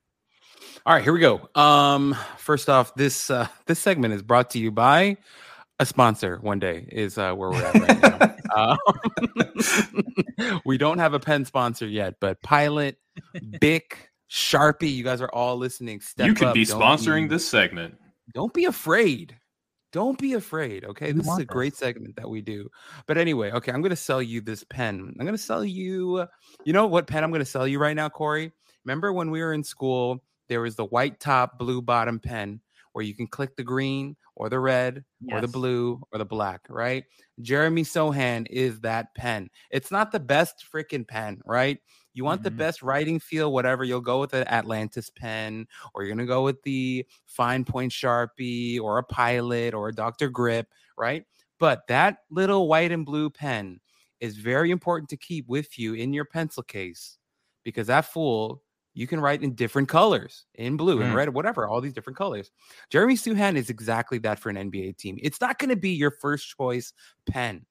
All 0.85 0.93
right, 0.93 1.03
here 1.03 1.13
we 1.13 1.19
go. 1.19 1.49
Um, 1.55 2.15
first 2.37 2.69
off, 2.69 2.93
this 2.95 3.29
uh, 3.29 3.47
this 3.65 3.79
segment 3.79 4.13
is 4.13 4.21
brought 4.21 4.51
to 4.51 4.59
you 4.59 4.71
by 4.71 5.17
a 5.79 5.85
sponsor. 5.85 6.37
One 6.41 6.59
day 6.59 6.87
is 6.91 7.17
uh, 7.17 7.33
where 7.33 7.49
we're 7.49 7.63
at 7.63 7.73
right 7.75 8.01
now. 8.01 8.33
Uh, 8.55 8.77
we 10.65 10.77
don't 10.77 10.99
have 10.99 11.13
a 11.13 11.19
pen 11.19 11.43
sponsor 11.43 11.85
yet, 11.85 12.15
but 12.21 12.41
Pilot, 12.41 12.97
Bic, 13.59 14.09
Sharpie, 14.31 14.91
you 14.95 15.03
guys 15.03 15.19
are 15.21 15.29
all 15.29 15.57
listening. 15.57 15.99
Step 15.99 16.27
you 16.27 16.33
could 16.33 16.47
up. 16.47 16.53
be 16.53 16.63
Don't 16.63 16.81
sponsoring 16.81 17.23
be- 17.23 17.35
this 17.35 17.47
segment. 17.47 17.97
Don't 18.33 18.53
be 18.53 18.63
afraid. 18.63 19.35
Don't 19.97 20.19
be 20.19 20.33
afraid. 20.33 20.85
Okay, 20.85 21.11
We 21.11 21.21
this 21.21 21.27
is 21.27 21.39
a 21.39 21.45
great 21.45 21.75
segment 21.75 22.17
that 22.17 22.29
we 22.29 22.39
do. 22.39 22.69
But 23.07 23.17
anyway, 23.17 23.49
okay, 23.49 23.71
I'm 23.71 23.81
going 23.81 23.89
to 23.89 23.95
sell 23.95 24.21
you 24.21 24.41
this 24.41 24.63
pen. 24.63 25.11
I'm 25.19 25.25
going 25.25 25.35
to 25.35 25.41
sell 25.41 25.65
you. 25.65 26.23
You 26.65 26.73
know 26.73 26.85
what 26.85 27.07
pen 27.07 27.23
I'm 27.23 27.31
going 27.31 27.39
to 27.39 27.45
sell 27.45 27.67
you 27.67 27.79
right 27.79 27.95
now, 27.95 28.07
Corey? 28.07 28.51
Remember 28.85 29.11
when 29.11 29.31
we 29.31 29.41
were 29.41 29.53
in 29.53 29.63
school? 29.63 30.23
There 30.49 30.61
was 30.61 30.75
the 30.75 30.85
white 30.85 31.19
top, 31.19 31.57
blue 31.57 31.81
bottom 31.81 32.19
pen 32.19 32.61
where 32.93 33.03
you 33.03 33.15
can 33.15 33.25
click 33.25 33.55
the 33.55 33.63
green 33.63 34.15
or 34.35 34.49
the 34.49 34.59
red 34.59 35.03
or 35.31 35.41
the 35.41 35.47
blue 35.47 35.99
or 36.11 36.19
the 36.19 36.25
black, 36.25 36.61
right? 36.69 37.03
Jeremy 37.41 37.81
Sochan 37.81 38.45
is 38.51 38.79
that 38.81 39.15
pen. 39.15 39.49
It's 39.71 39.89
not 39.89 40.11
the 40.11 40.19
best 40.19 40.63
freaking 40.71 41.07
pen, 41.07 41.41
right? 41.43 41.79
You 42.17 42.23
want 42.25 42.43
the 42.43 42.51
Mhm. 42.51 42.57
best 42.57 42.81
writing 42.81 43.19
feel, 43.19 43.53
whatever, 43.53 43.83
you'll 43.83 44.01
go 44.01 44.19
with 44.19 44.33
an 44.33 44.47
Atlantis 44.47 45.09
pen, 45.11 45.67
or 45.93 46.03
you're 46.03 46.15
gonna 46.15 46.25
go 46.25 46.43
with 46.43 46.61
the 46.63 47.05
fine 47.25 47.63
point 47.63 47.91
Sharpie 47.91 48.79
or 48.81 48.97
a 48.97 49.03
pilot 49.03 49.73
or 49.75 49.89
a 49.89 49.93
Dr. 49.95 50.29
Grip, 50.29 50.67
right? 50.97 51.25
But 51.59 51.87
that 51.87 52.23
little 52.31 52.67
white 52.67 52.91
and 52.91 53.05
blue 53.05 53.29
pen 53.29 53.79
is 54.19 54.37
very 54.37 54.71
important 54.71 55.09
to 55.11 55.17
keep 55.17 55.47
with 55.47 55.77
you 55.77 55.93
in 55.93 56.11
your 56.13 56.25
pencil 56.25 56.63
case 56.63 57.19
because 57.63 57.87
that 57.87 58.05
fool 58.05 58.63
you 58.95 59.05
can 59.05 59.19
write 59.19 59.43
in 59.43 59.53
different 59.53 59.87
colors, 59.87 60.47
in 60.55 60.75
blue 60.75 61.01
and 61.01 61.11
Mm. 61.11 61.15
red, 61.15 61.29
whatever, 61.29 61.67
all 61.67 61.81
these 61.81 61.93
different 61.93 62.17
colors. 62.17 62.49
Jeremy 62.89 63.13
Sochan 63.15 63.55
is 63.55 63.69
exactly 63.69 64.17
that 64.19 64.39
for 64.39 64.49
an 64.49 64.57
NBA 64.57 64.93
team. 64.93 65.19
It's 65.21 65.39
not 65.39 65.59
going 65.59 65.69
to 65.69 65.75
be 65.75 65.91
your 65.91 66.09
first 66.09 66.49
choice 66.57 66.93
pen, 67.27 67.63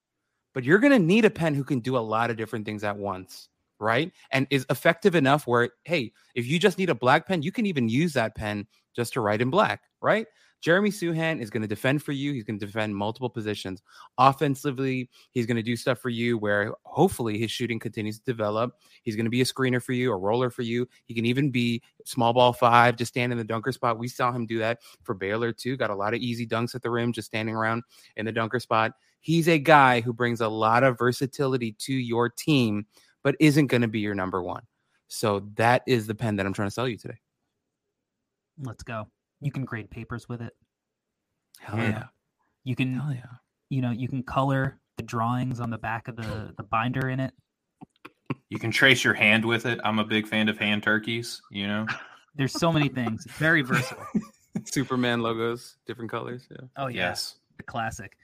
but 0.55 0.64
you're 0.64 0.78
going 0.78 0.92
to 0.92 1.01
need 1.01 1.24
a 1.24 1.30
pen 1.30 1.55
who 1.55 1.64
can 1.64 1.80
do 1.80 1.97
a 1.97 1.99
lot 1.99 2.30
of 2.30 2.36
different 2.36 2.64
things 2.64 2.84
at 2.84 2.97
once, 2.97 3.49
right? 3.78 4.12
And 4.30 4.46
is 4.50 4.66
effective 4.70 5.14
enough 5.14 5.46
where, 5.46 5.70
hey, 5.84 6.12
if 6.34 6.46
you 6.46 6.58
just 6.58 6.78
need 6.78 6.90
a 6.90 6.94
black 6.94 7.26
pen, 7.26 7.42
you 7.42 7.52
can 7.52 7.66
even 7.66 7.88
use 7.88 8.12
that 8.14 8.34
pen 8.34 8.66
just 8.94 9.12
to 9.14 9.20
write 9.20 9.42
in 9.42 9.50
black, 9.50 9.82
right? 10.00 10.26
Jeremy 10.62 10.90
Sochan 10.90 11.40
is 11.40 11.50
going 11.50 11.62
to 11.62 11.68
defend 11.68 12.02
for 12.02 12.12
you. 12.12 12.32
He's 12.32 12.42
going 12.42 12.58
to 12.58 12.66
defend 12.66 12.96
multiple 12.96 13.28
positions. 13.28 13.82
Offensively, 14.18 15.10
he's 15.30 15.46
going 15.46 15.58
to 15.58 15.62
do 15.62 15.76
stuff 15.76 15.98
for 15.98 16.08
you 16.08 16.38
where 16.38 16.72
hopefully 16.84 17.38
his 17.38 17.50
shooting 17.50 17.78
continues 17.78 18.18
to 18.18 18.24
develop. 18.24 18.72
He's 19.02 19.16
going 19.16 19.26
to 19.26 19.30
be 19.30 19.42
a 19.42 19.44
screener 19.44 19.82
for 19.82 19.92
you, 19.92 20.12
a 20.12 20.16
roller 20.16 20.50
for 20.50 20.62
you. 20.62 20.88
He 21.04 21.14
can 21.14 21.26
even 21.26 21.50
be 21.50 21.82
small 22.04 22.32
ball 22.32 22.52
five, 22.52 22.96
just 22.96 23.12
stand 23.12 23.32
in 23.32 23.38
the 23.38 23.44
dunker 23.44 23.70
spot. 23.70 23.98
We 23.98 24.08
saw 24.08 24.32
him 24.32 24.46
do 24.46 24.58
that 24.58 24.78
for 25.02 25.14
Baylor 25.14 25.52
too. 25.52 25.76
Got 25.76 25.90
a 25.90 25.94
lot 25.94 26.14
of 26.14 26.20
easy 26.20 26.46
dunks 26.46 26.74
at 26.74 26.82
the 26.82 26.90
rim, 26.90 27.12
just 27.12 27.26
standing 27.26 27.54
around 27.54 27.82
in 28.16 28.24
the 28.24 28.32
dunker 28.32 28.58
spot. 28.58 28.92
He's 29.20 29.48
a 29.48 29.58
guy 29.58 30.00
who 30.00 30.12
brings 30.12 30.40
a 30.40 30.48
lot 30.48 30.84
of 30.84 30.98
versatility 30.98 31.72
to 31.80 31.92
your 31.92 32.28
team, 32.28 32.86
but 33.26 33.34
isn't 33.40 33.66
going 33.66 33.82
to 33.82 33.88
be 33.88 33.98
your 33.98 34.14
number 34.14 34.40
one. 34.40 34.62
So 35.08 35.48
that 35.56 35.82
is 35.88 36.06
the 36.06 36.14
pen 36.14 36.36
that 36.36 36.46
I'm 36.46 36.52
trying 36.52 36.68
to 36.68 36.72
sell 36.72 36.86
you 36.86 36.96
today. 36.96 37.16
Let's 38.62 38.84
go. 38.84 39.08
You 39.40 39.50
can 39.50 39.64
grade 39.64 39.90
papers 39.90 40.28
with 40.28 40.40
it. 40.40 40.52
Hell 41.58 41.76
Yeah. 41.76 41.88
yeah. 41.88 42.04
You 42.62 42.76
can 42.76 42.94
Hell 42.94 43.12
yeah. 43.12 43.22
you 43.68 43.82
know, 43.82 43.90
you 43.90 44.06
can 44.06 44.22
color 44.22 44.78
the 44.96 45.02
drawings 45.02 45.58
on 45.58 45.70
the 45.70 45.76
back 45.78 46.06
of 46.06 46.14
the 46.14 46.54
the 46.56 46.62
binder 46.62 47.08
in 47.08 47.18
it. 47.18 47.34
You 48.48 48.60
can 48.60 48.70
trace 48.70 49.02
your 49.02 49.14
hand 49.14 49.44
with 49.44 49.66
it. 49.66 49.80
I'm 49.82 49.98
a 49.98 50.04
big 50.04 50.28
fan 50.28 50.48
of 50.48 50.56
hand 50.56 50.84
turkeys. 50.84 51.42
You 51.50 51.66
know, 51.66 51.86
There's 52.36 52.52
so 52.52 52.72
many 52.72 52.88
things. 52.88 53.26
It's 53.26 53.34
very 53.38 53.62
versatile. 53.62 54.06
Superman 54.66 55.20
logos, 55.20 55.78
different 55.84 56.12
colors. 56.12 56.46
Yeah. 56.48 56.66
Oh 56.76 56.86
yeah, 56.86 57.08
yes. 57.08 57.38
the 57.56 57.64
classic. 57.64 58.16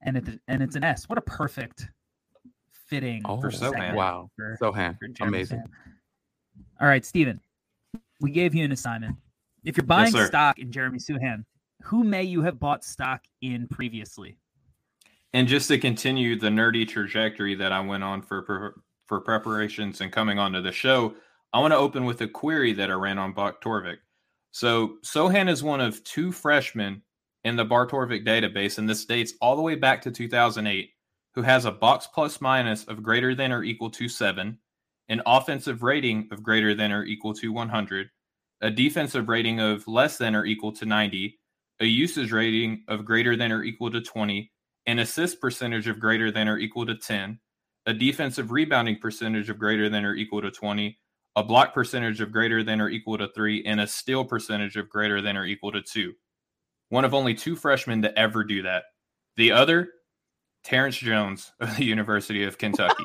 And 0.00 0.16
it 0.16 0.40
and 0.48 0.62
it's 0.62 0.76
an 0.76 0.84
S. 0.84 1.10
What 1.10 1.18
a 1.18 1.22
perfect 1.22 1.90
fitting 2.88 3.22
Oh, 3.24 3.40
For 3.40 3.50
Sochan. 3.50 3.94
wow. 3.94 4.30
for- 4.36 4.56
Sochan. 4.60 4.96
for 4.98 5.24
Amazing. 5.26 5.58
Sochan. 5.60 6.62
All 6.80 6.88
right, 6.88 7.04
Stephen. 7.04 7.40
We 8.20 8.30
gave 8.30 8.54
you 8.54 8.64
an 8.64 8.72
assignment. 8.72 9.16
If 9.64 9.76
you're 9.76 9.86
buying 9.86 10.12
sir. 10.12 10.26
stock 10.26 10.58
in 10.58 10.72
Jeremy 10.72 10.98
Sochan, 10.98 11.44
who 11.82 12.02
may 12.04 12.22
you 12.24 12.42
have 12.42 12.58
bought 12.58 12.84
stock 12.84 13.22
in 13.42 13.68
previously? 13.68 14.36
And 15.34 15.46
just 15.46 15.68
to 15.68 15.78
continue 15.78 16.38
the 16.38 16.48
nerdy 16.48 16.88
trajectory 16.88 17.54
that 17.56 17.70
I 17.72 17.80
went 17.80 18.02
on 18.02 18.22
for 18.22 18.42
for, 18.44 18.80
for 19.06 19.20
preparations 19.20 20.00
and 20.00 20.10
coming 20.10 20.38
onto 20.38 20.62
the 20.62 20.72
show, 20.72 21.14
I 21.52 21.60
want 21.60 21.72
to 21.72 21.78
open 21.78 22.04
with 22.04 22.20
a 22.22 22.28
query 22.28 22.72
that 22.74 22.90
I 22.90 22.94
ran 22.94 23.18
on 23.18 23.32
Bart 23.32 23.60
Torvik. 23.62 23.98
So 24.52 24.96
Sochan 25.04 25.48
is 25.48 25.62
one 25.62 25.80
of 25.80 26.02
two 26.04 26.32
freshmen 26.32 27.02
in 27.44 27.56
the 27.56 27.64
Bart 27.64 27.90
Torvik 27.90 28.24
database, 28.26 28.78
and 28.78 28.88
this 28.88 29.04
dates 29.04 29.34
all 29.40 29.54
the 29.54 29.62
way 29.62 29.74
back 29.76 30.02
to 30.02 30.10
2008, 30.10 30.90
who 31.38 31.42
has 31.42 31.66
a 31.66 31.70
box 31.70 32.08
plus 32.12 32.40
minus 32.40 32.82
of 32.86 33.00
greater 33.00 33.32
than 33.32 33.52
or 33.52 33.62
equal 33.62 33.88
to 33.88 34.08
seven, 34.08 34.58
an 35.08 35.22
offensive 35.24 35.84
rating 35.84 36.26
of 36.32 36.42
greater 36.42 36.74
than 36.74 36.90
or 36.90 37.04
equal 37.04 37.32
to 37.32 37.52
100, 37.52 38.10
a 38.60 38.68
defensive 38.72 39.28
rating 39.28 39.60
of 39.60 39.86
less 39.86 40.18
than 40.18 40.34
or 40.34 40.44
equal 40.44 40.72
to 40.72 40.84
90, 40.84 41.38
a 41.78 41.84
usage 41.84 42.32
rating 42.32 42.82
of 42.88 43.04
greater 43.04 43.36
than 43.36 43.52
or 43.52 43.62
equal 43.62 43.88
to 43.88 44.00
20, 44.00 44.50
an 44.86 44.98
assist 44.98 45.40
percentage 45.40 45.86
of 45.86 46.00
greater 46.00 46.32
than 46.32 46.48
or 46.48 46.58
equal 46.58 46.84
to 46.84 46.96
10, 46.96 47.38
a 47.86 47.94
defensive 47.94 48.50
rebounding 48.50 48.98
percentage 48.98 49.48
of 49.48 49.60
greater 49.60 49.88
than 49.88 50.04
or 50.04 50.16
equal 50.16 50.42
to 50.42 50.50
20, 50.50 50.98
a 51.36 51.44
block 51.44 51.72
percentage 51.72 52.20
of 52.20 52.32
greater 52.32 52.64
than 52.64 52.80
or 52.80 52.88
equal 52.88 53.16
to 53.16 53.28
three, 53.28 53.64
and 53.64 53.80
a 53.80 53.86
steal 53.86 54.24
percentage 54.24 54.76
of 54.76 54.90
greater 54.90 55.22
than 55.22 55.36
or 55.36 55.44
equal 55.44 55.70
to 55.70 55.82
two. 55.82 56.14
One 56.88 57.04
of 57.04 57.14
only 57.14 57.34
two 57.34 57.54
freshmen 57.54 58.02
to 58.02 58.18
ever 58.18 58.42
do 58.42 58.62
that. 58.62 58.86
The 59.36 59.52
other, 59.52 59.90
Terrence 60.64 60.96
Jones 60.96 61.52
of 61.60 61.76
the 61.76 61.84
University 61.84 62.44
of 62.44 62.58
Kentucky. 62.58 63.04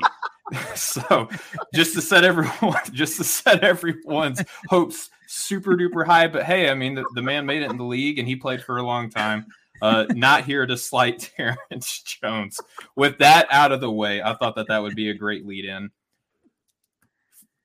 so 0.74 1.28
just 1.74 1.94
to 1.94 2.02
set 2.02 2.24
everyone 2.24 2.80
just 2.92 3.16
to 3.16 3.24
set 3.24 3.64
everyone's 3.64 4.42
hopes 4.68 5.10
super 5.26 5.74
duper 5.74 6.04
high 6.04 6.28
but 6.28 6.42
hey 6.42 6.68
i 6.68 6.74
mean 6.74 6.94
the, 6.94 7.04
the 7.14 7.22
man 7.22 7.46
made 7.46 7.62
it 7.62 7.70
in 7.70 7.78
the 7.78 7.84
league 7.84 8.18
and 8.18 8.28
he 8.28 8.36
played 8.36 8.62
for 8.62 8.76
a 8.78 8.82
long 8.82 9.10
time. 9.10 9.46
Uh, 9.82 10.06
not 10.10 10.44
here 10.44 10.64
to 10.64 10.76
slight 10.76 11.30
terrence 11.36 12.00
jones. 12.02 12.60
With 12.94 13.18
that 13.18 13.48
out 13.50 13.72
of 13.72 13.80
the 13.80 13.90
way 13.90 14.22
i 14.22 14.34
thought 14.34 14.56
that 14.56 14.68
that 14.68 14.82
would 14.82 14.94
be 14.94 15.10
a 15.10 15.14
great 15.14 15.46
lead 15.46 15.64
in. 15.64 15.90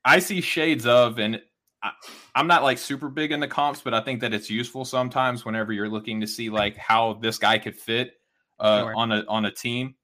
I 0.04 0.20
see 0.20 0.42
shades 0.42 0.86
of 0.86 1.20
and 1.20 1.42
I, 1.84 1.92
i'm 2.36 2.48
not 2.48 2.64
like 2.64 2.78
super 2.78 3.10
big 3.10 3.32
into 3.32 3.48
comps 3.48 3.82
but 3.82 3.94
i 3.94 4.02
think 4.02 4.20
that 4.22 4.34
it's 4.34 4.50
useful 4.50 4.84
sometimes 4.84 5.46
whenever 5.46 5.72
you're 5.72 5.88
looking 5.88 6.20
to 6.20 6.28
see 6.28 6.50
like 6.50 6.76
how 6.76 7.14
this 7.22 7.38
guy 7.38 7.58
could 7.58 7.76
fit 7.76 8.19
uh, 8.60 8.82
sure. 8.82 8.96
on 8.96 9.12
a 9.12 9.24
on 9.28 9.46
a 9.46 9.52
team 9.52 9.96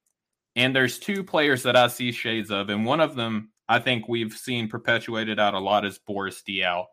and 0.55 0.75
there's 0.75 0.99
two 0.99 1.23
players 1.23 1.63
that 1.63 1.75
I 1.75 1.87
see 1.87 2.11
shades 2.11 2.49
of, 2.49 2.69
and 2.69 2.85
one 2.85 3.01
of 3.01 3.15
them 3.15 3.49
I 3.67 3.79
think 3.79 4.07
we've 4.07 4.33
seen 4.33 4.67
perpetuated 4.67 5.39
out 5.39 5.53
a 5.53 5.59
lot 5.59 5.85
is 5.85 5.97
Boris 5.97 6.41
Diaw. 6.47 6.85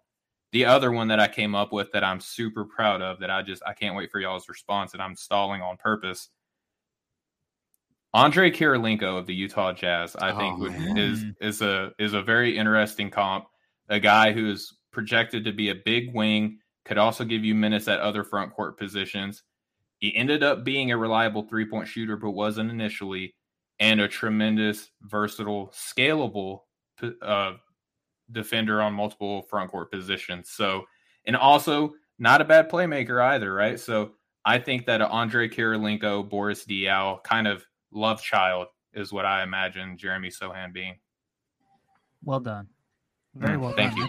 The 0.53 0.65
other 0.65 0.91
one 0.91 1.09
that 1.09 1.21
I 1.21 1.29
came 1.29 1.55
up 1.55 1.73
with 1.73 1.93
that 1.93 2.05
I'm 2.05 2.21
super 2.21 2.65
proud 2.65 3.01
of 3.01 3.21
that 3.21 3.31
I 3.31 3.43
just 3.43 3.63
I 3.67 3.73
can't 3.73 3.97
wait 3.97 4.11
for 4.11 4.21
y'all's 4.21 4.49
response 4.49 4.93
and 4.93 5.03
I'm 5.03 5.17
stalling 5.17 5.63
on 5.63 5.77
purpose. 5.77 6.29
Andre 8.15 8.51
Kirilenko 8.51 9.19
of 9.19 9.27
the 9.27 9.35
Utah 9.35 9.73
Jazz, 9.73 10.15
I 10.17 10.33
oh, 10.33 10.39
think 10.39 10.59
would, 10.59 10.99
is 10.99 11.25
is 11.41 11.63
a 11.63 11.93
is 11.99 12.13
a 12.13 12.23
very 12.23 12.59
interesting 12.59 13.11
comp. 13.11 13.47
A 13.89 14.01
guy 14.01 14.33
who 14.33 14.51
is 14.51 14.77
projected 14.91 15.45
to 15.45 15.53
be 15.53 15.71
a 15.71 15.75
big 15.75 16.15
wing, 16.15 16.59
could 16.85 16.99
also 16.99 17.25
give 17.25 17.45
you 17.45 17.55
minutes 17.55 17.89
at 17.89 18.01
other 18.01 18.25
front 18.25 18.53
court 18.53 18.77
positions. 18.79 19.43
He 20.03 20.15
ended 20.17 20.43
up 20.43 20.65
being 20.65 20.91
a 20.91 20.97
reliable 20.97 21.45
three 21.45 21.65
point 21.65 21.87
shooter, 21.87 22.17
but 22.17 22.33
wasn't 22.33 22.73
initially 22.73 23.37
and 23.79 24.01
a 24.01 24.09
tremendous, 24.09 24.91
versatile, 25.03 25.69
scalable 25.69 26.63
uh, 27.23 27.53
defender 28.33 28.83
on 28.83 28.95
multiple 28.95 29.43
front 29.43 29.71
court 29.71 29.93
positions. 29.93 30.51
So, 30.51 30.87
and 31.25 31.37
also 31.37 31.93
not 32.19 32.41
a 32.41 32.45
bad 32.45 32.69
playmaker 32.69 33.23
either, 33.23 33.55
right? 33.55 33.79
So, 33.79 34.15
I 34.45 34.59
think 34.59 34.87
that 34.87 35.01
Andre 35.01 35.49
Kirilenko, 35.49 36.29
Boris 36.29 36.65
Diaw, 36.65 37.23
kind 37.23 37.47
of 37.47 37.65
love 37.93 38.21
child 38.21 38.67
is 38.93 39.13
what 39.13 39.25
I 39.25 39.45
imagine 39.45 39.97
Jeremy 39.97 40.31
Sochan 40.31 40.73
being. 40.73 40.97
Well 42.25 42.41
done. 42.41 42.67
Very 43.37 43.57
mm, 43.57 43.61
well 43.61 43.73
Thank 43.75 43.93
done. 43.93 44.01
you. 44.01 44.09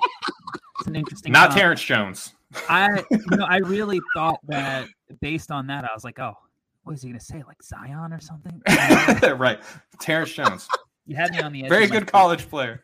It's 0.79 0.87
an 0.87 0.95
interesting. 0.95 1.31
Not 1.31 1.51
Terrence 1.51 1.83
Jones. 1.83 2.33
I, 2.69 3.03
you 3.09 3.37
know, 3.37 3.45
I 3.45 3.57
really 3.57 3.99
thought 4.15 4.39
that 4.47 4.87
based 5.21 5.51
on 5.51 5.67
that, 5.67 5.83
I 5.85 5.93
was 5.93 6.03
like, 6.03 6.19
oh, 6.19 6.35
what 6.83 6.93
is 6.93 7.01
he 7.01 7.09
going 7.09 7.19
to 7.19 7.25
say? 7.25 7.43
Like 7.47 7.61
Zion 7.63 8.13
or 8.13 8.19
something? 8.19 8.61
right. 9.37 9.59
Terrence 9.99 10.33
Jones. 10.33 10.67
You 11.05 11.17
had 11.17 11.33
me 11.33 11.41
on 11.41 11.51
the 11.51 11.65
edge. 11.65 11.69
Very 11.69 11.87
good 11.87 12.09
college 12.09 12.49
player. 12.49 12.81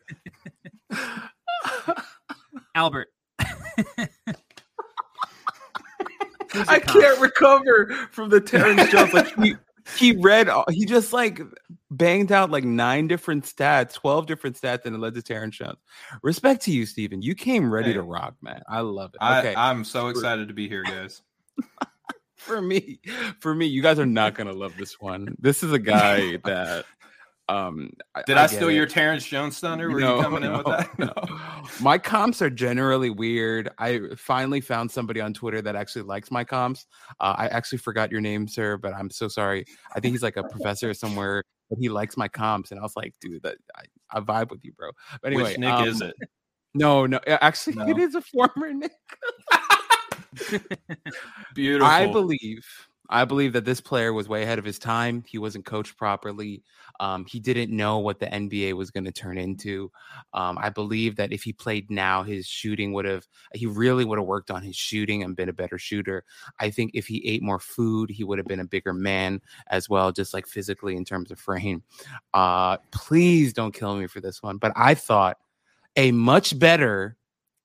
Albert. 2.74 3.08
I 6.52 6.80
can't 6.80 7.18
recover 7.18 7.86
from 8.10 8.28
the 8.28 8.42
Terrence 8.42 8.90
Jones. 8.90 9.14
Like 9.14 9.34
he, 9.42 9.56
he 9.96 10.16
read, 10.16 10.48
he 10.70 10.84
just 10.84 11.12
like 11.12 11.40
banged 11.90 12.32
out 12.32 12.50
like 12.50 12.64
nine 12.64 13.08
different 13.08 13.44
stats, 13.44 13.94
12 13.94 14.26
different 14.26 14.60
stats, 14.60 14.86
and 14.86 14.94
it 14.94 14.98
led 14.98 15.14
to 15.14 15.22
Terrence 15.22 15.56
Jones. 15.56 15.78
Respect 16.22 16.62
to 16.62 16.72
you, 16.72 16.86
Stephen. 16.86 17.22
You 17.22 17.34
came 17.34 17.72
ready 17.72 17.88
hey, 17.88 17.94
to 17.94 18.02
rock, 18.02 18.34
man. 18.42 18.62
I 18.68 18.80
love 18.80 19.12
it. 19.14 19.24
Okay. 19.24 19.54
I, 19.54 19.70
I'm 19.70 19.84
so 19.84 20.08
excited 20.08 20.48
to 20.48 20.54
be 20.54 20.68
here, 20.68 20.82
guys 20.82 21.22
for 22.36 22.60
me, 22.62 23.00
for 23.38 23.54
me, 23.54 23.66
you 23.66 23.82
guys 23.82 23.98
are 23.98 24.06
not 24.06 24.34
gonna 24.34 24.52
love 24.52 24.76
this 24.76 25.00
one. 25.00 25.36
This 25.38 25.62
is 25.62 25.72
a 25.72 25.78
guy 25.78 26.36
that 26.44 26.86
um 27.50 27.90
did 28.26 28.36
I, 28.36 28.44
I 28.44 28.46
steal 28.46 28.68
it. 28.68 28.74
your 28.74 28.86
Terrence 28.86 29.26
Jones 29.26 29.58
thunder? 29.58 29.90
Were 29.90 30.00
no, 30.00 30.16
you 30.16 30.22
coming 30.22 30.42
no, 30.42 30.52
in 30.52 30.56
with 30.58 30.66
that? 30.66 30.98
No. 30.98 31.12
my 31.80 31.98
comps 31.98 32.40
are 32.40 32.50
generally 32.50 33.10
weird. 33.10 33.70
I 33.78 34.00
finally 34.16 34.60
found 34.60 34.90
somebody 34.90 35.20
on 35.20 35.34
Twitter 35.34 35.60
that 35.62 35.74
actually 35.74 36.02
likes 36.02 36.30
my 36.30 36.44
comps. 36.44 36.86
Uh, 37.18 37.34
I 37.36 37.48
actually 37.48 37.78
forgot 37.78 38.10
your 38.10 38.20
name, 38.20 38.46
sir, 38.46 38.76
but 38.76 38.94
I'm 38.94 39.10
so 39.10 39.26
sorry. 39.26 39.64
I 39.94 40.00
think 40.00 40.12
he's 40.12 40.22
like 40.22 40.36
a 40.36 40.44
professor 40.44 40.94
somewhere, 40.94 41.42
but 41.68 41.78
he 41.78 41.88
likes 41.88 42.16
my 42.16 42.28
comps, 42.28 42.70
and 42.70 42.78
I 42.78 42.82
was 42.82 42.94
like, 42.96 43.14
dude, 43.20 43.42
that 43.42 43.56
I, 43.76 43.82
I 44.16 44.20
vibe 44.20 44.50
with 44.50 44.64
you, 44.64 44.72
bro. 44.72 44.90
But 45.20 45.32
anyway, 45.32 45.50
which 45.50 45.58
Knick 45.58 45.72
um, 45.72 45.88
is 45.88 46.00
it? 46.00 46.14
No, 46.72 47.04
no, 47.06 47.18
actually, 47.26 47.76
no. 47.76 47.88
it 47.88 47.98
is 47.98 48.14
a 48.14 48.20
former 48.20 48.72
Knick. 48.72 48.92
Beautiful. 51.54 51.86
I 51.86 52.06
believe 52.06 52.64
I 53.10 53.24
believe 53.24 53.52
that 53.54 53.64
this 53.64 53.80
player 53.80 54.12
was 54.12 54.28
way 54.28 54.44
ahead 54.44 54.60
of 54.60 54.64
his 54.64 54.78
time. 54.78 55.24
He 55.26 55.36
wasn't 55.36 55.66
coached 55.66 55.96
properly. 55.96 56.62
Um, 57.00 57.26
he 57.26 57.40
didn't 57.40 57.74
know 57.74 57.98
what 57.98 58.20
the 58.20 58.26
NBA 58.26 58.74
was 58.74 58.92
going 58.92 59.04
to 59.04 59.12
turn 59.12 59.36
into. 59.36 59.90
Um, 60.32 60.56
I 60.58 60.70
believe 60.70 61.16
that 61.16 61.32
if 61.32 61.42
he 61.42 61.52
played 61.52 61.90
now, 61.90 62.22
his 62.22 62.46
shooting 62.46 62.92
would 62.92 63.04
have, 63.04 63.26
he 63.52 63.66
really 63.66 64.04
would 64.04 64.18
have 64.18 64.28
worked 64.28 64.50
on 64.50 64.62
his 64.62 64.76
shooting 64.76 65.24
and 65.24 65.34
been 65.34 65.48
a 65.48 65.52
better 65.52 65.76
shooter. 65.76 66.24
I 66.60 66.70
think 66.70 66.92
if 66.94 67.08
he 67.08 67.26
ate 67.26 67.42
more 67.42 67.58
food, 67.58 68.10
he 68.10 68.22
would 68.22 68.38
have 68.38 68.46
been 68.46 68.60
a 68.60 68.64
bigger 68.64 68.92
man 68.92 69.40
as 69.68 69.88
well, 69.88 70.12
just 70.12 70.32
like 70.32 70.46
physically 70.46 70.96
in 70.96 71.04
terms 71.04 71.32
of 71.32 71.40
frame. 71.40 71.82
Uh, 72.32 72.76
please 72.92 73.52
don't 73.52 73.74
kill 73.74 73.96
me 73.96 74.06
for 74.06 74.20
this 74.20 74.40
one. 74.40 74.58
But 74.58 74.72
I 74.76 74.94
thought 74.94 75.38
a 75.96 76.12
much 76.12 76.56
better, 76.56 77.16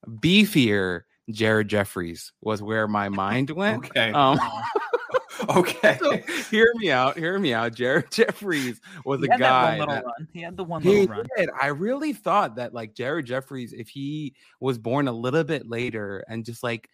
beefier, 0.07 1.01
Jared 1.29 1.67
Jeffries 1.67 2.31
was 2.41 2.61
where 2.61 2.87
my 2.87 3.09
mind 3.09 3.49
went. 3.51 3.85
Okay. 3.85 4.11
Um, 4.11 4.39
okay. 5.49 5.97
So, 6.01 6.17
hear 6.49 6.71
me 6.75 6.91
out. 6.91 7.17
Hear 7.17 7.37
me 7.39 7.53
out. 7.53 7.73
Jared 7.73 8.05
Jeffries 8.11 8.79
was 9.03 9.23
a 9.23 9.27
guy. 9.27 9.79
That, 9.79 9.87
that 9.87 10.27
he 10.33 10.41
had 10.41 10.57
the 10.57 10.63
one 10.63 10.83
little 10.83 11.07
run. 11.07 11.25
Did. 11.37 11.49
I 11.59 11.67
really 11.67 12.13
thought 12.13 12.55
that 12.55 12.73
like 12.73 12.93
Jared 12.93 13.25
Jeffries, 13.25 13.73
if 13.73 13.89
he 13.89 14.35
was 14.59 14.77
born 14.77 15.07
a 15.07 15.11
little 15.11 15.43
bit 15.43 15.69
later 15.69 16.23
and 16.27 16.45
just 16.45 16.63
like 16.63 16.89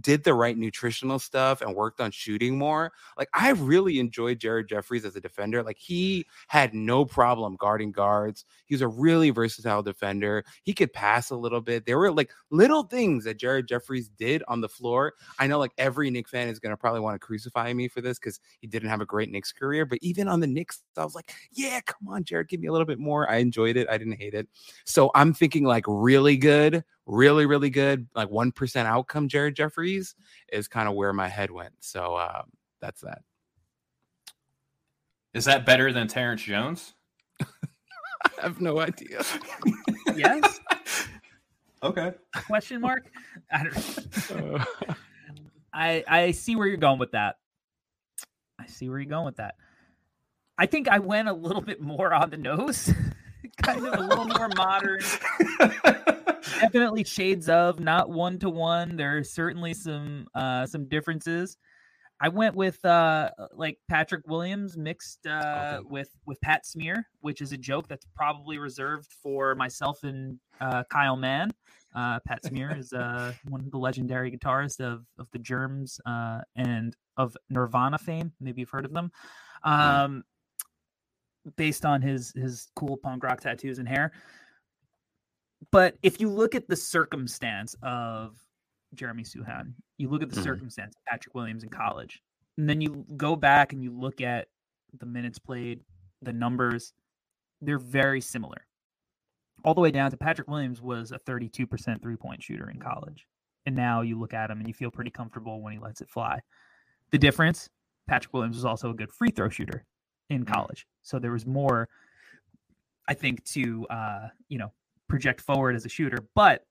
did 0.00 0.24
the 0.24 0.34
right 0.34 0.56
nutritional 0.56 1.18
stuff 1.18 1.60
and 1.60 1.74
worked 1.74 2.00
on 2.00 2.10
shooting 2.10 2.58
more. 2.58 2.92
Like 3.16 3.28
I 3.32 3.50
really 3.50 3.98
enjoyed 3.98 4.38
Jared 4.38 4.68
Jeffries 4.68 5.04
as 5.04 5.16
a 5.16 5.20
defender. 5.20 5.62
Like 5.62 5.78
he 5.78 6.26
had 6.48 6.74
no 6.74 7.04
problem 7.04 7.56
guarding 7.56 7.92
guards. 7.92 8.44
He 8.66 8.74
was 8.74 8.82
a 8.82 8.88
really 8.88 9.30
versatile 9.30 9.82
defender. 9.82 10.44
He 10.62 10.74
could 10.74 10.92
pass 10.92 11.30
a 11.30 11.36
little 11.36 11.60
bit. 11.60 11.86
There 11.86 11.98
were 11.98 12.12
like 12.12 12.30
little 12.50 12.82
things 12.82 13.24
that 13.24 13.38
Jared 13.38 13.68
Jeffries 13.68 14.08
did 14.08 14.42
on 14.48 14.60
the 14.60 14.68
floor. 14.68 15.14
I 15.38 15.46
know 15.46 15.58
like 15.58 15.72
every 15.78 16.10
Knicks 16.10 16.30
fan 16.30 16.48
is 16.48 16.58
going 16.58 16.72
to 16.72 16.76
probably 16.76 17.00
want 17.00 17.14
to 17.14 17.26
crucify 17.26 17.72
me 17.72 17.88
for 17.88 18.00
this 18.00 18.18
cuz 18.18 18.40
he 18.60 18.66
didn't 18.66 18.88
have 18.90 19.00
a 19.00 19.06
great 19.06 19.30
Knicks 19.30 19.52
career, 19.52 19.86
but 19.86 19.98
even 20.02 20.28
on 20.28 20.40
the 20.40 20.46
Knicks 20.46 20.82
I 20.96 21.04
was 21.04 21.14
like, 21.14 21.32
"Yeah, 21.52 21.80
come 21.80 22.08
on, 22.08 22.24
Jared, 22.24 22.48
give 22.48 22.60
me 22.60 22.68
a 22.68 22.72
little 22.72 22.86
bit 22.86 22.98
more." 22.98 23.30
I 23.30 23.36
enjoyed 23.36 23.76
it. 23.76 23.88
I 23.88 23.98
didn't 23.98 24.18
hate 24.18 24.34
it. 24.34 24.48
So 24.84 25.10
I'm 25.14 25.32
thinking 25.32 25.64
like 25.64 25.84
really 25.86 26.36
good 26.36 26.84
really, 27.08 27.46
really 27.46 27.70
good, 27.70 28.06
like 28.14 28.28
1% 28.28 28.84
outcome, 28.84 29.28
Jared 29.28 29.56
Jeffries 29.56 30.14
is 30.52 30.68
kind 30.68 30.88
of 30.88 30.94
where 30.94 31.12
my 31.12 31.26
head 31.26 31.50
went. 31.50 31.72
So 31.80 32.14
uh, 32.14 32.42
that's 32.80 33.00
that. 33.00 33.22
Is 35.34 35.46
that 35.46 35.66
better 35.66 35.92
than 35.92 36.06
Terrence 36.06 36.42
Jones? 36.42 36.94
I 37.40 38.42
have 38.42 38.60
no 38.60 38.78
idea. 38.78 39.22
yes. 40.14 40.60
Okay. 41.80 42.12
Question 42.48 42.80
mark? 42.80 43.08
I, 43.52 43.62
don't... 43.62 44.62
I 45.72 46.04
I 46.08 46.30
see 46.32 46.56
where 46.56 46.66
you're 46.66 46.76
going 46.76 46.98
with 46.98 47.12
that. 47.12 47.36
I 48.58 48.66
see 48.66 48.88
where 48.88 48.98
you're 48.98 49.08
going 49.08 49.26
with 49.26 49.36
that. 49.36 49.54
I 50.58 50.66
think 50.66 50.88
I 50.88 50.98
went 50.98 51.28
a 51.28 51.32
little 51.32 51.62
bit 51.62 51.80
more 51.80 52.12
on 52.12 52.30
the 52.30 52.36
nose, 52.36 52.92
kind 53.62 53.86
of 53.86 53.94
a 53.94 54.02
little 54.02 54.24
more 54.24 54.48
modern 54.56 54.98
definitely 56.60 57.04
shades 57.04 57.48
of, 57.48 57.80
not 57.80 58.10
one 58.10 58.38
to 58.40 58.50
one. 58.50 58.96
There 58.96 59.18
are 59.18 59.24
certainly 59.24 59.74
some 59.74 60.26
uh 60.34 60.66
some 60.66 60.88
differences. 60.88 61.56
I 62.20 62.28
went 62.28 62.54
with 62.56 62.84
uh 62.84 63.30
like 63.52 63.78
Patrick 63.88 64.26
Williams 64.26 64.76
mixed 64.76 65.26
uh 65.26 65.78
okay. 65.78 65.86
with 65.88 66.10
with 66.26 66.40
Pat 66.40 66.66
Smear, 66.66 67.06
which 67.20 67.40
is 67.40 67.52
a 67.52 67.56
joke 67.56 67.88
that's 67.88 68.06
probably 68.14 68.58
reserved 68.58 69.12
for 69.22 69.54
myself 69.54 70.02
and 70.02 70.38
uh 70.60 70.84
Kyle 70.90 71.16
Mann. 71.16 71.50
Uh 71.94 72.18
Pat 72.26 72.44
Smear 72.44 72.76
is 72.76 72.92
uh 72.92 73.32
one 73.48 73.60
of 73.60 73.70
the 73.70 73.78
legendary 73.78 74.30
guitarists 74.30 74.80
of 74.80 75.04
of 75.18 75.28
the 75.32 75.38
Germs 75.38 76.00
uh 76.06 76.40
and 76.56 76.96
of 77.16 77.36
Nirvana 77.50 77.98
fame. 77.98 78.32
Maybe 78.40 78.62
you've 78.62 78.70
heard 78.70 78.84
of 78.84 78.92
them. 78.92 79.10
Um 79.62 80.24
based 81.56 81.86
on 81.86 82.02
his 82.02 82.32
his 82.32 82.68
cool 82.74 82.96
punk 82.96 83.22
rock 83.22 83.40
tattoos 83.40 83.78
and 83.78 83.88
hair 83.88 84.12
but 85.70 85.96
if 86.02 86.20
you 86.20 86.28
look 86.30 86.54
at 86.54 86.68
the 86.68 86.76
circumstance 86.76 87.74
of 87.82 88.36
Jeremy 88.94 89.24
Sochan, 89.24 89.74
you 89.98 90.08
look 90.08 90.22
at 90.22 90.30
the 90.30 90.36
mm-hmm. 90.36 90.44
circumstance 90.44 90.94
of 90.96 91.04
Patrick 91.06 91.34
Williams 91.34 91.62
in 91.64 91.70
college, 91.70 92.22
and 92.56 92.68
then 92.68 92.80
you 92.80 93.04
go 93.16 93.36
back 93.36 93.72
and 93.72 93.82
you 93.82 93.90
look 93.92 94.20
at 94.20 94.48
the 94.98 95.06
minutes 95.06 95.38
played, 95.38 95.80
the 96.22 96.32
numbers, 96.32 96.92
they're 97.60 97.78
very 97.78 98.20
similar. 98.20 98.66
all 99.64 99.74
the 99.74 99.80
way 99.80 99.90
down 99.90 100.10
to 100.10 100.16
Patrick 100.16 100.48
Williams 100.48 100.80
was 100.80 101.12
a 101.12 101.18
32% 101.18 102.00
three 102.02 102.16
point 102.16 102.42
shooter 102.42 102.70
in 102.70 102.78
college. 102.80 103.26
And 103.66 103.74
now 103.76 104.02
you 104.02 104.18
look 104.18 104.32
at 104.34 104.50
him 104.50 104.58
and 104.60 104.68
you 104.68 104.74
feel 104.74 104.90
pretty 104.90 105.10
comfortable 105.10 105.60
when 105.62 105.72
he 105.72 105.78
lets 105.80 106.00
it 106.00 106.08
fly. 106.08 106.40
The 107.10 107.18
difference 107.18 107.68
Patrick 108.08 108.32
Williams 108.32 108.56
was 108.56 108.64
also 108.64 108.90
a 108.90 108.94
good 108.94 109.12
free 109.12 109.30
throw 109.30 109.48
shooter 109.48 109.84
in 110.30 110.44
Mm. 110.44 110.52
college. 110.54 110.86
So 111.02 111.18
there 111.18 111.32
was 111.32 111.46
more, 111.46 111.88
I 113.08 113.14
think, 113.14 113.44
to, 113.46 113.86
uh, 113.88 114.28
you 114.48 114.58
know, 114.58 114.72
project 115.08 115.40
forward 115.40 115.76
as 115.76 115.84
a 115.84 115.88
shooter. 115.88 116.18
But 116.34 116.64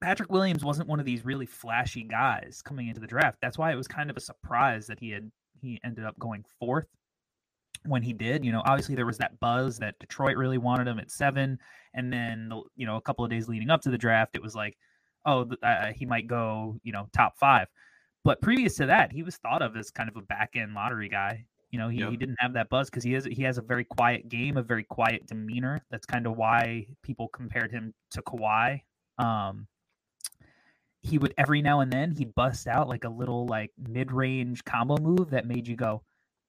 Patrick 0.00 0.30
Williams 0.30 0.64
wasn't 0.64 0.88
one 0.88 1.00
of 1.00 1.06
these 1.06 1.24
really 1.24 1.46
flashy 1.46 2.02
guys 2.04 2.60
coming 2.64 2.88
into 2.88 3.00
the 3.00 3.06
draft. 3.06 3.38
That's 3.40 3.58
why 3.58 3.72
it 3.72 3.76
was 3.76 3.88
kind 3.88 4.10
of 4.10 4.16
a 4.16 4.20
surprise 4.20 4.86
that 4.86 5.00
he 5.00 5.10
had 5.10 5.30
he 5.60 5.80
ended 5.84 6.04
up 6.04 6.18
going 6.18 6.44
fourth 6.60 6.86
when 7.86 8.02
he 8.02 8.12
did. 8.12 8.44
You 8.44 8.52
know, 8.52 8.62
obviously 8.66 8.94
there 8.94 9.06
was 9.06 9.18
that 9.18 9.38
buzz 9.40 9.78
that 9.78 9.98
Detroit 9.98 10.36
really 10.36 10.58
wanted 10.58 10.88
him 10.88 10.98
at 10.98 11.10
seven, 11.10 11.58
and 11.94 12.12
then 12.12 12.48
the- 12.50 12.62
you 12.76 12.86
know 12.86 12.96
a 12.96 13.00
couple 13.00 13.24
of 13.24 13.30
days 13.30 13.48
leading 13.48 13.70
up 13.70 13.80
to 13.82 13.90
the 13.90 13.98
draft, 13.98 14.36
it 14.36 14.42
was 14.42 14.54
like, 14.54 14.76
oh, 15.24 15.50
uh, 15.62 15.92
he 15.92 16.04
might 16.06 16.26
go 16.26 16.78
you 16.82 16.92
know 16.92 17.08
top 17.12 17.38
five. 17.38 17.68
But 18.24 18.40
previous 18.42 18.76
to 18.76 18.86
that, 18.86 19.12
he 19.12 19.22
was 19.22 19.36
thought 19.36 19.62
of 19.62 19.76
as 19.76 19.90
kind 19.90 20.08
of 20.08 20.16
a 20.16 20.22
back 20.22 20.50
end 20.56 20.74
lottery 20.74 21.08
guy. 21.08 21.46
You 21.74 21.80
know, 21.80 21.88
he, 21.88 21.98
Yep. 21.98 22.10
he 22.10 22.16
didn't 22.16 22.36
have 22.38 22.52
that 22.52 22.68
buzz 22.68 22.88
because 22.88 23.02
he 23.02 23.14
has 23.14 23.24
he 23.24 23.42
has 23.42 23.58
a 23.58 23.60
very 23.62 23.82
quiet 23.82 24.28
game, 24.28 24.56
a 24.56 24.62
very 24.62 24.84
quiet 24.84 25.26
demeanor. 25.26 25.80
That's 25.90 26.06
kind 26.06 26.24
of 26.24 26.36
why 26.36 26.86
people 27.02 27.26
compared 27.26 27.72
him 27.72 27.92
to 28.12 28.22
Kawhi. 28.22 28.82
Um, 29.18 29.66
he 31.00 31.18
would 31.18 31.34
every 31.36 31.62
now 31.62 31.80
and 31.80 31.92
then 31.92 32.12
he'd 32.12 32.32
bust 32.36 32.68
out 32.68 32.88
like 32.88 33.02
a 33.02 33.08
little 33.08 33.46
like 33.46 33.72
mid 33.76 34.12
range 34.12 34.64
combo 34.64 34.98
move 34.98 35.30
that 35.30 35.48
made 35.48 35.66
you 35.66 35.74
go, 35.74 36.04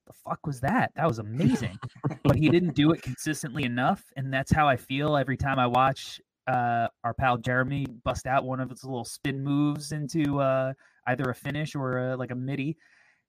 "The 0.05 0.13
fuck 0.13 0.45
was 0.45 0.59
that? 0.59 0.91
That 0.95 1.07
was 1.07 1.17
amazing!" 1.17 1.79
but 2.23 2.35
he 2.35 2.47
didn't 2.49 2.75
do 2.75 2.91
it 2.91 3.01
consistently 3.01 3.63
enough, 3.63 4.03
and 4.15 4.31
that's 4.31 4.51
how 4.51 4.67
I 4.67 4.77
feel 4.77 5.17
every 5.17 5.37
time 5.37 5.57
I 5.57 5.65
watch 5.65 6.21
uh, 6.45 6.87
our 7.03 7.15
pal 7.15 7.39
Jeremy 7.39 7.87
bust 8.03 8.27
out 8.27 8.45
one 8.45 8.59
of 8.59 8.69
his 8.69 8.83
little 8.83 9.05
spin 9.05 9.43
moves 9.43 9.91
into 9.91 10.39
uh, 10.39 10.73
either 11.07 11.31
a 11.31 11.33
finish 11.33 11.73
or 11.73 12.09
a, 12.09 12.15
like 12.15 12.29
a 12.29 12.35
midi. 12.35 12.77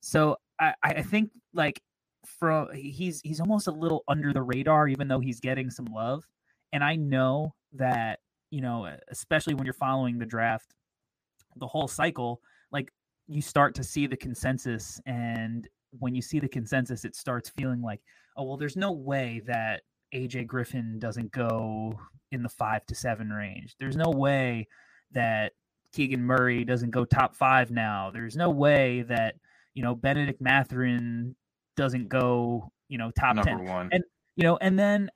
So 0.03 0.37
I, 0.61 0.75
I 0.83 1.03
think 1.03 1.31
like 1.53 1.81
from 2.39 2.69
he's 2.75 3.21
he's 3.23 3.41
almost 3.41 3.67
a 3.67 3.73
little 3.73 4.05
under 4.09 4.33
the 4.33 4.43
radar, 4.43 4.89
even 4.89 5.09
though 5.09 5.21
he's 5.21 5.41
getting 5.41 5.71
some 5.71 5.87
love. 5.87 6.25
And 6.73 6.83
I 6.83 6.97
know 6.97 7.55
that 7.73 8.21
you 8.51 8.61
know, 8.61 8.89
especially 9.11 9.55
when 9.55 9.65
you're 9.65 9.75
following 9.75 10.19
the 10.19 10.27
draft, 10.27 10.75
the 11.57 11.67
whole 11.67 11.89
cycle, 11.89 12.41
like 12.73 12.93
you 13.27 13.43
start 13.43 13.75
to 13.77 13.85
see 13.85 14.07
the 14.07 14.17
consensus, 14.17 15.01
and 15.07 15.69
when 15.99 16.15
you 16.15 16.23
see 16.23 16.39
the 16.39 16.49
consensus, 16.49 17.05
it 17.05 17.17
starts 17.17 17.51
feeling 17.51 17.83
like, 17.83 18.01
oh 18.37 18.45
well, 18.45 18.57
there's 18.57 18.77
no 18.77 18.93
way 18.93 19.43
that 19.47 19.83
AJ 20.15 20.47
Griffin 20.47 20.99
doesn't 20.99 21.33
go 21.33 21.99
in 22.33 22.43
the 22.43 22.49
five 22.49 22.85
to 22.87 22.95
seven 22.95 23.31
range. 23.31 23.77
There's 23.79 23.97
no 23.97 24.11
way 24.11 24.69
that 25.13 25.53
Keegan 25.93 26.23
Murray 26.23 26.65
doesn't 26.65 26.91
go 26.91 27.05
top 27.05 27.35
five 27.35 27.71
now. 27.71 28.11
There's 28.13 28.37
no 28.37 28.51
way 28.51 29.03
that 29.03 29.37
you 29.77 29.83
know 29.85 29.95
Bennedict 29.95 30.41
Mathurin 30.41 31.37
doesn't 31.77 32.09
go 32.09 32.73
you 32.89 32.99
know 32.99 33.13
top 33.13 33.37
Number 33.37 33.51
ten. 33.51 33.65
one. 33.65 33.89
And- 33.93 34.05
You 34.39 34.43
know, 34.45 34.59
and 34.61 34.79
then 34.79 35.09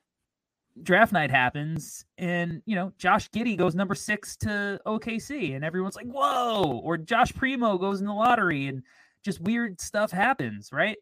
draft 0.82 1.12
night 1.12 1.30
happens, 1.30 2.04
and 2.16 2.62
you 2.64 2.74
know 2.76 2.92
Josh 2.96 3.28
Giddey 3.30 3.56
goes 3.56 3.74
number 3.74 3.94
six 3.94 4.36
to 4.38 4.80
OKC, 4.86 5.54
and 5.54 5.62
everyone's 5.64 5.96
like, 5.96 6.06
"Whoa!" 6.06 6.80
Or 6.82 6.96
Josh 6.96 7.34
Primo 7.34 7.76
goes 7.76 8.00
in 8.00 8.06
the 8.06 8.14
lottery, 8.14 8.66
and 8.68 8.82
just 9.24 9.40
weird 9.42 9.78
stuff 9.80 10.10
happens, 10.10 10.70
right? 10.72 10.96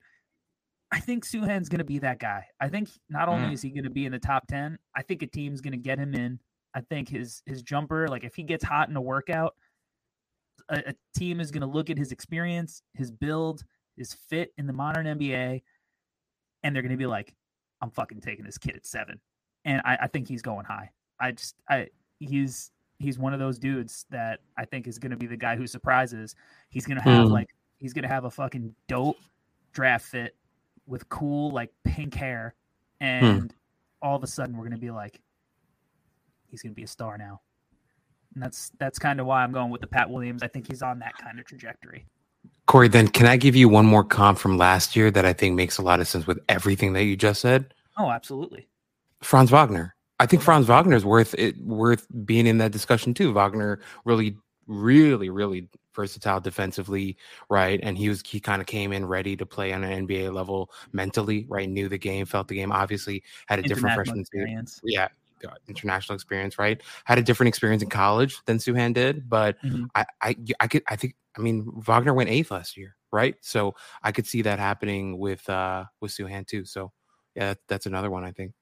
I 0.90 0.98
think 1.00 1.24
Sochan's 1.24 1.68
going 1.68 1.78
to 1.78 1.84
be 1.84 1.98
that 2.00 2.18
guy. 2.18 2.44
I 2.60 2.68
think 2.70 2.88
not 3.10 3.28
only 3.28 3.50
Mm. 3.50 3.52
is 3.52 3.62
he 3.62 3.70
going 3.70 3.84
to 3.84 3.90
be 3.90 4.06
in 4.06 4.10
the 4.12 4.18
top 4.18 4.46
10, 4.48 4.78
I 4.96 5.02
think 5.02 5.22
a 5.22 5.26
team's 5.26 5.60
going 5.60 5.72
to 5.72 5.76
get 5.78 5.98
him 5.98 6.14
in. 6.14 6.40
I 6.74 6.80
think 6.80 7.08
his 7.10 7.42
his 7.46 7.62
jumper, 7.62 8.08
like 8.08 8.24
if 8.24 8.34
he 8.34 8.42
gets 8.42 8.64
hot 8.64 8.88
in 8.88 8.96
a 8.96 9.00
workout, 9.00 9.54
a, 10.68 10.90
a 10.90 10.94
team 11.16 11.40
is 11.40 11.50
going 11.50 11.60
to 11.62 11.66
look 11.66 11.90
at 11.90 11.98
his 11.98 12.12
experience, 12.12 12.82
his 12.94 13.10
build, 13.10 13.64
his 13.96 14.14
fit 14.14 14.52
in 14.58 14.66
the 14.66 14.72
modern 14.72 15.06
NBA, 15.06 15.62
and 16.62 16.74
they're 16.74 16.82
going 16.82 16.92
to 16.92 16.98
be 16.98 17.06
like, 17.06 17.34
"I'm 17.80 17.90
fucking 17.90 18.20
taking 18.20 18.44
this 18.44 18.58
kid 18.58 18.76
at 18.76 18.86
seven. 18.86 19.20
And 19.64 19.82
I, 19.84 19.98
I 20.02 20.06
think 20.06 20.28
he's 20.28 20.42
going 20.42 20.64
high. 20.64 20.90
I 21.20 21.32
just, 21.32 21.56
I 21.68 21.88
he's 22.20 22.70
he's 22.98 23.18
one 23.18 23.32
of 23.32 23.38
those 23.40 23.58
dudes 23.58 24.06
that 24.10 24.40
I 24.56 24.64
think 24.64 24.86
is 24.86 24.98
going 24.98 25.10
to 25.10 25.16
be 25.16 25.26
the 25.26 25.36
guy 25.36 25.56
who 25.56 25.66
surprises. 25.66 26.34
He's 26.70 26.86
going 26.86 26.98
to 26.98 27.02
have 27.04 27.26
Hmm. 27.26 27.32
like 27.32 27.48
he's 27.78 27.92
going 27.92 28.02
to 28.04 28.08
have 28.08 28.24
a 28.24 28.30
fucking 28.30 28.74
dope 28.88 29.18
draft 29.72 30.06
fit 30.06 30.36
with 30.86 31.08
cool 31.08 31.50
like 31.50 31.70
pink 31.84 32.14
hair, 32.14 32.54
and 33.00 33.54
all 34.02 34.16
of 34.16 34.22
a 34.22 34.26
sudden 34.26 34.56
we're 34.56 34.64
going 34.64 34.72
to 34.72 34.78
be 34.80 34.90
like, 34.90 35.20
he's 36.46 36.62
going 36.62 36.72
to 36.72 36.76
be 36.76 36.84
a 36.84 36.88
star 36.88 37.18
now. 37.18 37.40
And 38.38 38.44
that's 38.44 38.70
that's 38.78 39.00
kind 39.00 39.18
of 39.18 39.26
why 39.26 39.42
I'm 39.42 39.50
going 39.50 39.68
with 39.68 39.80
the 39.80 39.88
Pat 39.88 40.08
Williams. 40.08 40.44
I 40.44 40.46
think 40.46 40.68
he's 40.68 40.80
on 40.80 41.00
that 41.00 41.18
kind 41.18 41.40
of 41.40 41.44
trajectory. 41.44 42.06
Corey, 42.66 42.86
then 42.86 43.08
can 43.08 43.26
I 43.26 43.36
give 43.36 43.56
you 43.56 43.68
one 43.68 43.84
more 43.84 44.04
comp 44.04 44.38
from 44.38 44.56
last 44.56 44.94
year 44.94 45.10
that 45.10 45.24
I 45.24 45.32
think 45.32 45.56
makes 45.56 45.76
a 45.76 45.82
lot 45.82 45.98
of 45.98 46.06
sense 46.06 46.24
with 46.24 46.38
everything 46.48 46.92
that 46.92 47.02
you 47.02 47.16
just 47.16 47.40
said? 47.40 47.74
Oh, 47.96 48.10
absolutely. 48.10 48.68
Franz 49.24 49.50
Wagner. 49.50 49.96
I 50.20 50.26
think 50.26 50.42
Franz 50.42 50.66
Wagner 50.66 50.94
is 50.94 51.04
worth 51.04 51.34
it 51.36 51.58
worth 51.58 52.06
being 52.24 52.46
in 52.46 52.58
that 52.58 52.70
discussion 52.70 53.12
too. 53.12 53.32
Wagner 53.32 53.80
really, 54.04 54.36
really, 54.68 55.30
really 55.30 55.66
versatile 55.96 56.40
defensively, 56.40 57.16
right? 57.50 57.80
And 57.82 57.98
he 57.98 58.08
was 58.08 58.22
he 58.24 58.38
kind 58.38 58.62
of 58.62 58.68
came 58.68 58.92
in 58.92 59.04
ready 59.04 59.36
to 59.36 59.46
play 59.46 59.72
on 59.72 59.82
an 59.82 60.06
NBA 60.06 60.32
level 60.32 60.70
mentally, 60.92 61.44
right? 61.48 61.68
Knew 61.68 61.88
the 61.88 61.98
game, 61.98 62.24
felt 62.24 62.46
the 62.46 62.54
game. 62.54 62.70
Obviously, 62.70 63.24
had 63.48 63.58
a 63.58 63.62
different 63.62 63.96
freshman 63.96 64.20
experience. 64.20 64.80
Yeah, 64.84 65.08
international 65.68 66.14
experience, 66.14 66.58
right? 66.58 66.80
Had 67.04 67.18
a 67.18 67.22
different 67.22 67.48
experience 67.48 67.82
in 67.82 67.88
college 67.88 68.38
than 68.46 68.58
Sochan 68.58 68.92
did, 68.94 69.28
but 69.28 69.60
Mhm. 69.62 69.88
I, 69.94 70.04
I, 70.22 70.36
I 70.60 70.66
could, 70.68 70.82
I 70.88 70.96
think, 70.96 71.14
I 71.36 71.40
mean, 71.40 71.70
Wagner 71.76 72.14
went 72.14 72.30
eighth 72.30 72.50
last 72.50 72.76
year, 72.76 72.96
right? 73.12 73.36
So 73.40 73.74
I 74.02 74.12
could 74.12 74.26
see 74.26 74.42
that 74.42 74.58
happening 74.58 75.18
with 75.18 75.48
uh 75.48 75.84
with 76.00 76.10
Sochan 76.12 76.46
too. 76.46 76.64
So 76.64 76.92
yeah, 77.34 77.54
that's 77.68 77.86
another 77.86 78.10
one 78.10 78.24
I 78.24 78.32
think. 78.32 78.52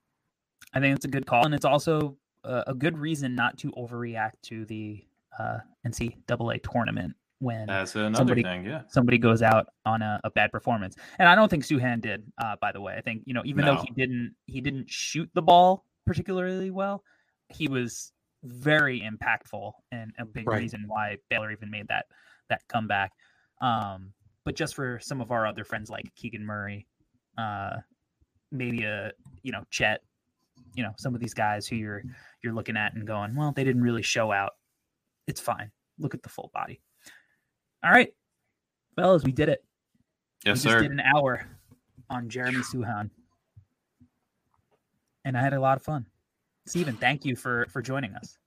I 0.75 0.81
think 0.81 0.95
it's 0.97 1.05
a 1.07 1.09
good 1.09 1.27
call, 1.27 1.45
and 1.47 1.55
it's 1.55 1.65
also 1.65 2.17
a, 2.45 2.65
a 2.69 2.75
good 2.75 2.99
reason 2.99 3.35
not 3.35 3.57
to 3.59 3.71
overreact 3.73 4.33
to 4.45 4.65
the 4.67 5.05
uh, 5.39 5.59
NCAA 5.87 6.63
tournament 6.71 7.15
when 7.39 7.67
That's 7.67 7.95
another 7.95 8.17
somebody- 8.17 8.43
thing. 8.43 8.65
Yeah. 8.67 8.83
somebody 8.89 9.17
goes 9.19 9.41
out 9.43 9.69
on 9.87 10.03
a, 10.03 10.21
a 10.25 10.31
bad 10.31 10.51
performance. 10.53 10.97
And 11.19 11.29
I 11.29 11.35
don't 11.35 11.49
think 11.51 11.65
Sochan 11.65 12.01
did. 12.01 12.25
Uh, 12.39 12.57
by 12.61 12.73
the 12.73 12.81
way, 12.81 12.95
I 12.97 13.01
think 13.01 13.23
you 13.25 13.33
know 13.35 13.43
even 13.47 13.65
though 13.65 13.77
he 13.77 13.91
didn't 13.97 14.35
he 14.47 14.61
didn't 14.61 14.91
shoot 14.91 15.31
the 15.35 15.43
ball 15.43 15.86
particularly 16.07 16.71
well, 16.71 17.03
he 17.49 17.69
was 17.69 18.13
very 18.45 19.01
impactful 19.01 19.73
and 19.93 20.13
a 20.19 20.25
big 20.25 20.49
Right. 20.49 20.61
reason 20.61 20.85
why 20.87 21.19
Baylor 21.29 21.51
even 21.53 21.71
made 21.71 21.89
that 21.89 22.07
that 22.49 22.63
comeback. 22.69 23.13
Um, 23.61 24.13
but 24.45 24.55
just 24.55 24.75
for 24.77 25.01
some 25.01 25.21
of 25.21 25.33
our 25.33 25.47
other 25.47 25.65
friends 25.65 25.91
like 25.91 26.05
Keegan 26.15 26.45
Murray, 26.47 26.87
uh, 27.37 27.79
maybe 28.53 28.85
a 28.85 29.13
you 29.43 29.51
know 29.53 29.65
Chet, 29.71 30.03
you 30.75 30.83
know 30.85 30.93
some 30.97 31.15
of 31.15 31.21
these 31.21 31.35
guys 31.35 31.67
who 31.67 31.77
you're 31.77 32.03
you're 32.43 32.55
looking 32.55 32.77
at 32.77 32.95
and 32.95 33.07
going, 33.07 33.35
well, 33.35 33.53
they 33.53 33.65
didn't 33.65 33.83
really 33.83 34.03
show 34.03 34.31
out. 34.31 34.53
It's 35.27 35.41
fine. 35.41 35.73
Look 35.99 36.15
at 36.15 36.23
the 36.23 36.29
full 36.29 36.51
body. 36.55 36.81
All 37.83 37.91
right, 37.91 38.13
fellas, 38.95 39.25
we 39.25 39.33
did 39.33 39.49
it. 39.49 39.65
Yes, 40.45 40.59
we 40.65 40.71
just 40.71 40.75
sir. 40.77 40.83
did 40.83 40.93
an 40.93 41.01
hour 41.01 41.47
on 42.11 42.29
Jeremy 42.29 42.59
Sochan, 42.59 43.11
and 45.27 45.37
I 45.37 45.43
had 45.43 45.53
a 45.53 45.61
lot 45.61 45.77
of 45.77 45.83
fun. 45.83 46.07
Stephen, 46.67 46.97
thank 46.97 47.27
you 47.27 47.37
for 47.37 47.67
for 47.71 47.83
joining 47.83 48.15
us. 48.15 48.39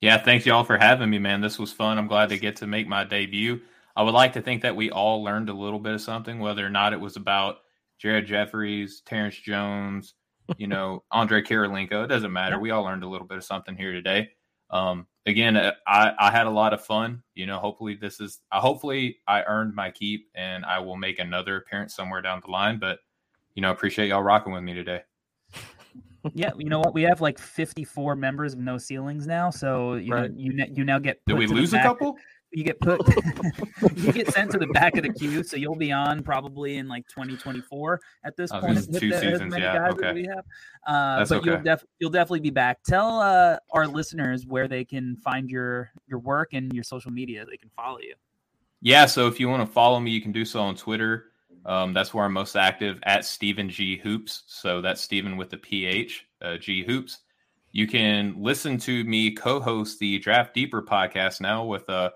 Yeah, 0.00 0.16
thanks 0.18 0.46
y'all 0.46 0.64
for 0.64 0.78
having 0.78 1.10
me, 1.10 1.18
man. 1.18 1.40
This 1.40 1.58
was 1.58 1.72
fun. 1.72 1.98
I'm 1.98 2.06
glad 2.06 2.28
to 2.30 2.38
get 2.38 2.56
to 2.56 2.66
make 2.66 2.88
my 2.88 3.04
debut. 3.04 3.60
I 3.96 4.02
would 4.02 4.14
like 4.14 4.32
to 4.34 4.40
think 4.40 4.62
that 4.62 4.76
we 4.76 4.90
all 4.90 5.22
learned 5.24 5.48
a 5.48 5.54
little 5.54 5.80
bit 5.80 5.92
of 5.92 6.00
something, 6.00 6.38
whether 6.38 6.64
or 6.64 6.70
not 6.70 6.92
it 6.92 7.00
was 7.00 7.16
about 7.16 7.58
Jared 7.98 8.26
Jeffries, 8.26 9.02
Terrence 9.04 9.36
Jones, 9.36 10.14
you 10.56 10.68
know, 10.68 11.02
Andre 11.10 11.42
Kirilenko. 11.42 12.04
It 12.04 12.08
doesn't 12.08 12.32
matter. 12.32 12.60
We 12.60 12.70
all 12.70 12.84
learned 12.84 13.02
a 13.02 13.08
little 13.08 13.26
bit 13.26 13.38
of 13.38 13.44
something 13.44 13.76
here 13.76 13.92
today. 13.92 14.30
Um, 14.70 15.08
again, 15.26 15.56
uh, 15.56 15.72
I, 15.84 16.12
I 16.16 16.30
had 16.30 16.46
a 16.46 16.50
lot 16.50 16.72
of 16.72 16.84
fun. 16.84 17.24
You 17.34 17.46
know, 17.46 17.58
hopefully 17.58 17.94
this 17.94 18.20
is, 18.20 18.38
hopefully 18.52 19.18
I 19.26 19.42
earned 19.42 19.74
my 19.74 19.90
keep 19.90 20.28
and 20.36 20.64
I 20.64 20.78
will 20.78 20.96
make 20.96 21.18
another 21.18 21.56
appearance 21.56 21.96
somewhere 21.96 22.22
down 22.22 22.40
the 22.44 22.52
line. 22.52 22.78
But, 22.78 23.00
you 23.56 23.62
know, 23.62 23.72
appreciate 23.72 24.08
y'all 24.08 24.22
rocking 24.22 24.52
with 24.52 24.62
me 24.62 24.74
today. 24.74 25.02
Yeah, 26.34 26.50
you 26.58 26.68
know 26.68 26.78
what? 26.80 26.94
We 26.94 27.02
have 27.02 27.20
like 27.20 27.38
54 27.38 28.16
members 28.16 28.52
of 28.54 28.58
No 28.60 28.78
Ceilings 28.78 29.26
now, 29.26 29.50
so 29.50 29.94
you 29.94 30.12
Right. 30.12 30.30
know 30.30 30.36
you 30.36 30.52
you 30.74 30.84
now 30.84 30.98
get 30.98 31.20
Did 31.26 31.38
we 31.38 31.46
lose 31.46 31.72
a 31.74 31.78
couple? 31.82 32.16
You 32.50 32.64
get 32.64 32.80
put 32.80 33.00
you 33.96 34.10
get 34.10 34.32
sent 34.32 34.50
to 34.52 34.58
the 34.58 34.68
back 34.68 34.96
of 34.96 35.02
the 35.02 35.12
queue, 35.12 35.42
so 35.42 35.58
you'll 35.58 35.74
be 35.76 35.92
on 35.92 36.22
probably 36.22 36.78
in 36.78 36.88
like 36.88 37.06
2024 37.08 38.00
at 38.24 38.36
this 38.38 38.50
was 38.50 38.60
point. 38.62 38.74
gonna 38.74 38.80
say 38.82 38.90
with 38.90 39.00
two 39.00 39.10
the- 39.10 39.20
seasons, 39.20 39.54
yeah, 39.56 39.88
okay. 39.90 40.12
we 40.14 40.22
have. 40.26 40.44
Uh, 40.86 41.18
That's 41.18 41.28
but 41.30 41.44
you'll 41.44 41.60
def- 41.60 41.84
you'll 41.98 42.10
definitely 42.10 42.40
be 42.40 42.48
back. 42.50 42.82
Tell 42.84 43.20
uh, 43.20 43.58
our 43.72 43.86
listeners 43.86 44.46
where 44.46 44.66
they 44.66 44.82
can 44.84 45.16
find 45.16 45.50
your 45.50 45.90
your 46.06 46.20
work 46.20 46.54
and 46.54 46.72
your 46.72 46.84
social 46.84 47.10
media. 47.10 47.44
They 47.44 47.58
can 47.58 47.68
follow 47.76 47.98
you. 47.98 48.14
Yeah, 48.80 49.04
so 49.06 49.26
if 49.26 49.38
you 49.38 49.48
want 49.50 49.66
to 49.68 49.70
follow 49.70 50.00
me, 50.00 50.10
you 50.10 50.22
can 50.22 50.32
do 50.32 50.46
so 50.46 50.60
on 50.60 50.74
Twitter. 50.74 51.26
Um, 51.68 51.92
that's 51.92 52.14
where 52.14 52.24
I'm 52.24 52.32
most 52.32 52.56
active 52.56 52.98
at 53.02 53.26
Stephen 53.26 53.68
G 53.68 53.98
Hoops. 53.98 54.42
So 54.46 54.80
that's 54.80 55.02
Stephen 55.02 55.36
with 55.36 55.50
the 55.50 55.58
PH, 55.58 56.24
uh, 56.40 56.56
G 56.56 56.82
Hoops. 56.82 57.18
you 57.72 57.86
can 57.86 58.34
listen 58.38 58.78
to 58.78 59.04
me 59.04 59.32
co-host 59.32 59.98
the 59.98 60.18
Draft 60.18 60.54
Deeper 60.54 60.82
podcast 60.82 61.42
now 61.42 61.64
with 61.66 61.86
a 61.90 62.10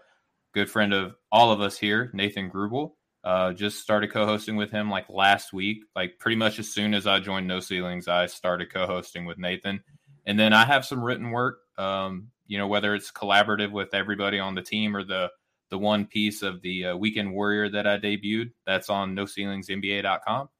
good 0.54 0.70
friend 0.70 0.94
of 0.94 1.14
all 1.30 1.52
of 1.52 1.60
us 1.60 1.76
here, 1.78 2.10
Nathan 2.14 2.50
Grubel. 2.50 2.92
Uh, 3.24 3.52
just 3.52 3.80
started 3.80 4.10
co-hosting 4.10 4.56
with 4.56 4.70
him 4.70 4.90
like 4.90 5.08
last 5.10 5.52
week. 5.52 5.84
Like 5.94 6.18
pretty 6.18 6.36
much 6.36 6.58
as 6.58 6.70
soon 6.70 6.94
as 6.94 7.06
I 7.06 7.20
joined 7.20 7.46
No 7.46 7.60
Ceilings, 7.60 8.08
I 8.08 8.26
started 8.26 8.72
co-hosting 8.72 9.26
with 9.26 9.38
Nathan. 9.38 9.84
And 10.26 10.38
then 10.38 10.54
I 10.54 10.64
have 10.64 10.86
some 10.86 11.04
written 11.04 11.30
work. 11.30 11.58
Um, 11.76 12.28
you 12.46 12.58
know, 12.58 12.66
whether 12.66 12.94
it's 12.94 13.12
collaborative 13.12 13.70
with 13.70 13.94
everybody 13.94 14.38
on 14.38 14.54
the 14.54 14.62
team 14.62 14.96
or 14.96 15.04
the 15.04 15.30
the 15.72 15.78
one 15.78 16.04
piece 16.04 16.42
of 16.42 16.60
the 16.60 16.84
uh, 16.84 16.96
Weekend 16.96 17.32
Warrior 17.32 17.70
that 17.70 17.86
I 17.86 17.96
debuted. 17.96 18.52
That's 18.66 18.90
on 18.90 19.16
NoCeilingsNBA.com. 19.16 20.50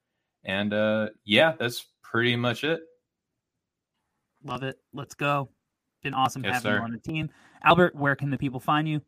And 0.45 0.73
uh, 0.73 1.11
yeah, 1.27 1.53
that's 1.59 1.87
pretty 2.03 2.35
much 2.35 2.65
it. 2.65 2.81
Love 4.43 4.63
it. 4.63 4.79
Let's 4.95 5.15
go. 5.15 5.51
Been 6.03 6.15
awesome 6.15 6.43
Yes, 6.43 6.55
having 6.55 6.73
sir. 6.73 6.79
you 6.79 6.83
on 6.85 6.93
the 6.93 6.99
team. 6.99 7.29
Albert, 7.63 7.95
where 7.95 8.17
can 8.17 8.31
the 8.31 8.39
people 8.39 8.59
find 8.59 8.89
you? 8.89 9.03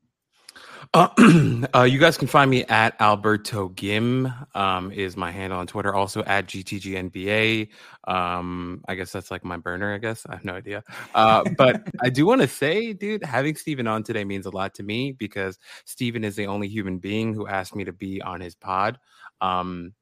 Uh, 0.92 1.08
uh, 1.74 1.82
you 1.82 1.98
guys 1.98 2.16
can 2.16 2.28
find 2.28 2.50
me 2.50 2.64
at 2.64 2.94
Alberto 3.00 3.68
Gim 3.68 4.32
um, 4.54 4.92
is 4.92 5.16
my 5.16 5.30
handle 5.30 5.58
on 5.58 5.66
Twitter. 5.66 5.94
Also 5.94 6.22
at 6.24 6.46
GTGNBA. 6.46 7.68
Um, 8.06 8.82
I 8.86 8.94
guess 8.94 9.10
that's 9.10 9.30
like 9.30 9.44
my 9.44 9.56
burner. 9.56 9.94
I 9.94 9.98
guess 9.98 10.24
I 10.28 10.34
have 10.34 10.44
no 10.44 10.54
idea. 10.54 10.84
Uh, 11.14 11.44
but 11.56 11.88
I 12.02 12.10
do 12.10 12.26
want 12.26 12.42
to 12.42 12.48
say, 12.48 12.92
dude, 12.92 13.24
having 13.24 13.56
Stephen 13.56 13.86
on 13.86 14.02
today 14.02 14.24
means 14.24 14.46
a 14.46 14.50
lot 14.50 14.74
to 14.74 14.82
me 14.82 15.12
because 15.12 15.58
Stephen 15.84 16.24
is 16.24 16.36
the 16.36 16.46
only 16.46 16.68
human 16.68 16.98
being 16.98 17.34
who 17.34 17.46
asked 17.46 17.74
me 17.74 17.84
to 17.84 17.92
be 17.92 18.22
on 18.22 18.40
his 18.40 18.54
pod. 18.54 18.98
Um, 19.40 19.94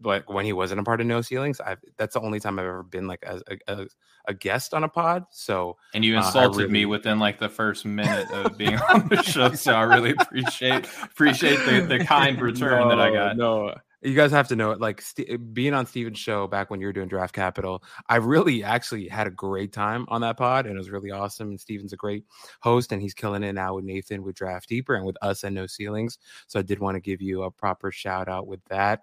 but 0.00 0.24
when 0.32 0.44
he 0.44 0.52
wasn't 0.52 0.80
a 0.80 0.84
part 0.84 1.00
of 1.00 1.06
No 1.06 1.20
Ceilings, 1.20 1.60
I 1.60 1.76
that's 1.96 2.14
the 2.14 2.20
only 2.20 2.40
time 2.40 2.58
I've 2.58 2.64
ever 2.66 2.82
been 2.82 3.06
like 3.06 3.22
a, 3.26 3.40
a, 3.68 3.86
a 4.26 4.34
guest 4.34 4.74
on 4.74 4.84
a 4.84 4.88
pod. 4.88 5.24
So 5.30 5.76
And 5.94 6.04
you 6.04 6.16
Uh, 6.16 6.24
insulted 6.26 6.70
me 6.70 6.86
within 6.86 7.18
like 7.18 7.38
the 7.38 7.48
first 7.48 7.84
minute 7.84 8.30
of 8.30 8.56
being 8.56 8.78
on 8.94 9.08
the 9.08 9.22
show, 9.22 9.52
so 9.54 9.74
I 9.74 9.82
really 9.82 10.14
appreciate 10.18 10.86
appreciate 11.02 11.58
the, 11.66 11.86
the 11.86 12.04
kind 12.04 12.40
return 12.42 12.88
that 12.88 13.00
I 13.00 13.12
got. 13.12 13.36
No, 13.36 13.74
you 14.02 14.14
guys 14.14 14.30
have 14.30 14.48
to 14.48 14.56
know 14.56 14.70
it. 14.70 14.80
Like 14.80 15.02
St- 15.02 15.52
being 15.52 15.74
on 15.74 15.84
Stephen's 15.84 16.18
show 16.18 16.46
back 16.46 16.70
when 16.70 16.80
you 16.80 16.86
were 16.86 16.92
doing 16.92 17.08
Draft 17.08 17.34
Capital, 17.34 17.82
I 18.08 18.16
really 18.16 18.64
actually 18.64 19.08
had 19.08 19.26
a 19.26 19.30
great 19.30 19.74
time 19.74 20.06
on 20.08 20.22
that 20.22 20.38
pod, 20.38 20.64
and 20.64 20.74
it 20.74 20.78
was 20.78 20.88
really 20.88 21.10
awesome. 21.10 21.50
And 21.50 21.60
Stephen's 21.60 21.92
a 21.92 21.96
great 21.98 22.24
host, 22.60 22.92
and 22.92 23.02
he's 23.02 23.12
killing 23.12 23.42
it 23.42 23.52
now 23.52 23.74
with 23.74 23.84
Nathan 23.84 24.22
with 24.22 24.36
Draft 24.36 24.70
Deeper 24.70 24.94
and 24.94 25.04
with 25.04 25.18
us 25.20 25.44
and 25.44 25.54
No 25.54 25.66
Ceilings. 25.66 26.16
So 26.46 26.58
I 26.58 26.62
did 26.62 26.78
want 26.78 26.94
to 26.96 27.00
give 27.00 27.20
you 27.20 27.42
a 27.42 27.50
proper 27.50 27.92
shout 27.92 28.26
out 28.28 28.46
with 28.46 28.64
that. 28.70 29.02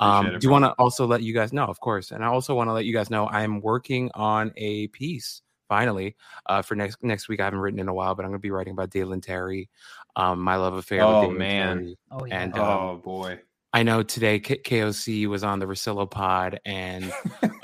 Um, 0.00 0.26
it, 0.26 0.40
do 0.40 0.46
you 0.46 0.50
want 0.50 0.64
to 0.64 0.72
also 0.72 1.06
let 1.06 1.22
you 1.22 1.32
guys 1.32 1.52
know, 1.52 1.64
of 1.64 1.80
course, 1.80 2.10
and 2.10 2.24
I 2.24 2.28
also 2.28 2.54
want 2.54 2.68
to 2.68 2.72
let 2.72 2.84
you 2.84 2.92
guys 2.92 3.10
know 3.10 3.28
I'm 3.28 3.60
working 3.60 4.10
on 4.14 4.52
a 4.56 4.88
piece 4.88 5.42
finally 5.68 6.16
uh, 6.46 6.62
for 6.62 6.74
next 6.74 7.02
next 7.02 7.28
week. 7.28 7.40
I 7.40 7.44
haven't 7.44 7.60
written 7.60 7.80
in 7.80 7.88
a 7.88 7.94
while, 7.94 8.14
but 8.14 8.24
I'm 8.24 8.30
going 8.30 8.40
to 8.40 8.42
be 8.42 8.50
writing 8.50 8.72
about 8.72 8.90
Dalen 8.90 9.20
Terry, 9.20 9.68
um, 10.16 10.40
my 10.40 10.56
love 10.56 10.74
affair. 10.74 11.02
Oh, 11.02 11.28
with 11.28 11.38
man. 11.38 11.78
Terry. 11.78 11.98
Oh 12.10 12.24
yeah. 12.24 12.42
And, 12.42 12.58
um, 12.58 12.60
Oh 12.60 12.96
boy. 12.96 13.40
I 13.74 13.82
know 13.82 14.04
today 14.04 14.38
K- 14.38 14.58
KOC 14.58 15.26
was 15.26 15.42
on 15.42 15.58
the 15.58 15.66
Rosillo 15.66 16.08
pod 16.08 16.60
and 16.64 17.12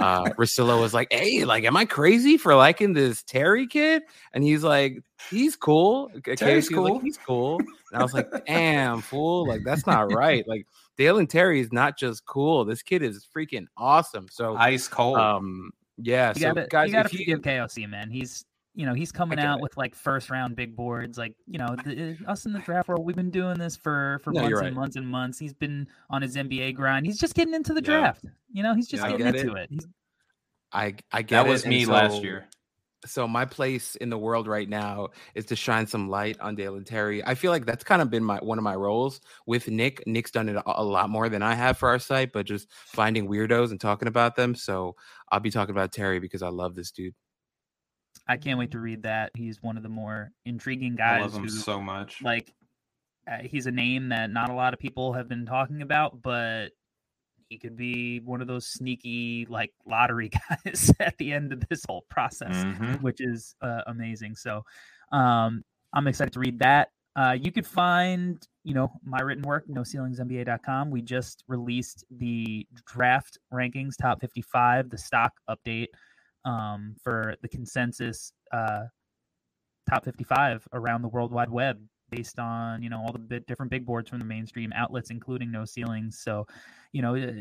uh 0.00 0.24
Rosillo 0.38 0.80
was 0.80 0.92
like, 0.92 1.06
Hey, 1.12 1.44
like, 1.44 1.62
am 1.62 1.76
I 1.76 1.84
crazy 1.84 2.36
for 2.36 2.56
liking 2.56 2.94
this 2.94 3.22
Terry 3.22 3.68
kid? 3.68 4.02
And 4.32 4.42
he's 4.42 4.64
like, 4.64 5.04
He's 5.30 5.54
cool. 5.54 6.10
Terry's 6.36 6.68
KOC 6.68 6.70
was 6.70 6.70
like, 6.70 6.74
cool. 6.74 6.98
He's 6.98 7.18
cool. 7.18 7.58
And 7.60 8.00
I 8.00 8.02
was 8.02 8.12
like, 8.12 8.28
Damn, 8.46 9.02
fool, 9.02 9.46
like 9.46 9.62
that's 9.64 9.86
not 9.86 10.12
right. 10.12 10.46
Like 10.48 10.66
Dalen 10.96 11.28
Terry 11.28 11.60
is 11.60 11.72
not 11.72 11.96
just 11.96 12.26
cool. 12.26 12.64
This 12.64 12.82
kid 12.82 13.04
is 13.04 13.24
freaking 13.32 13.66
awesome. 13.76 14.26
So 14.32 14.56
Ice 14.56 14.88
cold. 14.88 15.16
um 15.16 15.70
yeah, 15.96 16.32
you 16.34 16.40
so 16.40 16.54
gotta, 16.54 16.66
guys, 16.66 16.88
you 16.88 16.92
gotta 16.94 17.06
if 17.06 17.12
you, 17.12 17.18
forgive 17.20 17.42
KOC, 17.42 17.88
man. 17.88 18.10
He's 18.10 18.44
you 18.80 18.86
know 18.86 18.94
he's 18.94 19.12
coming 19.12 19.38
out 19.38 19.58
it. 19.58 19.62
with 19.62 19.76
like 19.76 19.94
first 19.94 20.30
round 20.30 20.56
big 20.56 20.74
boards. 20.74 21.18
Like 21.18 21.34
you 21.46 21.58
know 21.58 21.76
the, 21.84 21.98
eh, 21.98 22.14
us 22.26 22.46
in 22.46 22.54
the 22.54 22.60
draft 22.60 22.88
world, 22.88 23.04
we've 23.04 23.14
been 23.14 23.30
doing 23.30 23.58
this 23.58 23.76
for 23.76 24.18
for 24.24 24.32
No, 24.32 24.40
months 24.40 24.48
you're 24.48 24.62
and 24.62 24.74
months 24.74 24.96
and 24.96 25.06
months. 25.06 25.38
He's 25.38 25.52
been 25.52 25.86
on 26.08 26.22
his 26.22 26.34
NBA 26.34 26.74
grind. 26.76 27.04
He's 27.04 27.18
just 27.18 27.34
getting 27.34 27.52
into 27.52 27.74
the 27.74 27.82
Yeah. 27.82 28.00
draft. 28.00 28.24
You 28.50 28.62
know, 28.62 28.74
he's 28.74 28.88
just 28.88 29.02
Yeah, 29.02 29.10
getting 29.10 29.26
get 29.26 29.36
into 29.36 29.54
it. 29.56 29.68
He's, 29.70 29.86
I 30.72 30.94
I 31.12 31.20
get 31.20 31.44
that 31.44 31.46
was 31.46 31.62
and 31.64 31.70
me 31.70 31.84
last 31.84 32.22
year. 32.22 32.46
so 33.04 33.28
my 33.28 33.44
place 33.44 33.96
in 33.96 34.08
the 34.08 34.18
world 34.18 34.46
right 34.46 34.68
now 34.68 35.08
is 35.34 35.44
to 35.46 35.56
shine 35.56 35.86
some 35.86 36.08
light 36.08 36.38
on 36.40 36.54
Dalen 36.54 36.84
Terry. 36.84 37.22
I 37.26 37.34
feel 37.34 37.50
like 37.50 37.66
that's 37.66 37.84
kind 37.84 38.00
of 38.00 38.08
been 38.10 38.24
my 38.24 38.38
one 38.38 38.56
of 38.58 38.64
my 38.64 38.74
roles 38.76 39.20
with 39.46 39.68
Nick. 39.68 40.06
Nick's 40.06 40.30
done 40.30 40.48
it 40.48 40.56
a, 40.56 40.62
a 40.66 40.84
lot 40.84 41.10
more 41.10 41.28
than 41.28 41.42
I 41.42 41.54
have 41.54 41.76
for 41.76 41.88
our 41.90 41.98
site, 41.98 42.32
but 42.32 42.46
just 42.46 42.68
finding 42.72 43.28
weirdos 43.28 43.72
and 43.72 43.80
talking 43.80 44.08
about 44.08 44.36
them. 44.36 44.54
So 44.54 44.96
I'll 45.30 45.40
be 45.40 45.50
talking 45.50 45.74
about 45.74 45.92
Terry 45.92 46.18
because 46.18 46.42
I 46.42 46.48
love 46.48 46.74
this 46.74 46.90
dude. 46.92 47.14
I 48.26 48.36
can't 48.36 48.58
wait 48.58 48.70
to 48.72 48.78
read 48.80 49.02
that. 49.04 49.32
He's 49.34 49.62
one 49.62 49.76
of 49.76 49.82
the 49.82 49.88
more 49.88 50.30
intriguing 50.44 50.94
guys. 50.96 51.20
I 51.20 51.24
love 51.24 51.34
him 51.34 51.42
who 51.44 51.48
so 51.48 51.80
much. 51.80 52.22
like 52.22 52.52
uh, 53.30 53.38
he's 53.42 53.66
a 53.66 53.70
name 53.70 54.08
that 54.10 54.30
not 54.30 54.50
a 54.50 54.54
lot 54.54 54.72
of 54.72 54.80
people 54.80 55.12
have 55.12 55.28
been 55.28 55.46
talking 55.46 55.82
about, 55.82 56.22
but 56.22 56.68
he 57.48 57.58
could 57.58 57.76
be 57.76 58.20
one 58.20 58.40
of 58.40 58.46
those 58.46 58.66
sneaky 58.66 59.46
like 59.48 59.72
lottery 59.86 60.30
guys 60.64 60.92
at 61.00 61.16
the 61.18 61.32
end 61.32 61.52
of 61.52 61.62
this 61.68 61.84
whole 61.88 62.04
process, 62.08 62.54
Mhm. 62.64 63.00
which 63.02 63.20
is 63.20 63.54
uh, 63.60 63.82
amazing. 63.86 64.36
So 64.36 64.64
um, 65.12 65.64
I'm 65.92 66.06
excited 66.06 66.32
to 66.34 66.40
read 66.40 66.60
that. 66.60 66.88
Uh, 67.16 67.36
you 67.38 67.50
could 67.50 67.66
find, 67.66 68.40
you 68.62 68.72
know, 68.72 68.92
my 69.04 69.20
written 69.20 69.42
work, 69.42 69.66
noceilingsnba.com. 69.68 70.90
We 70.90 71.02
just 71.02 71.42
released 71.48 72.04
the 72.10 72.66
draft 72.86 73.36
rankings, 73.52 73.94
top 74.00 74.20
55, 74.20 74.90
the 74.90 74.98
stock 74.98 75.32
update 75.48 75.88
um, 76.44 76.96
for 77.02 77.34
the 77.42 77.48
consensus 77.48 78.32
uh, 78.52 78.84
top 79.88 80.04
55 80.04 80.66
around 80.72 81.02
the 81.02 81.08
World 81.08 81.32
Wide 81.32 81.50
Web 81.50 81.80
based 82.10 82.38
on, 82.38 82.82
you 82.82 82.90
know, 82.90 82.98
all 82.98 83.12
the 83.12 83.18
bit 83.18 83.46
different 83.46 83.70
big 83.70 83.86
boards 83.86 84.10
from 84.10 84.18
the 84.18 84.24
mainstream 84.24 84.72
outlets, 84.74 85.10
including 85.10 85.50
No 85.50 85.64
Ceilings. 85.64 86.18
So, 86.18 86.46
you 86.92 87.02
know, 87.02 87.14
uh, 87.14 87.32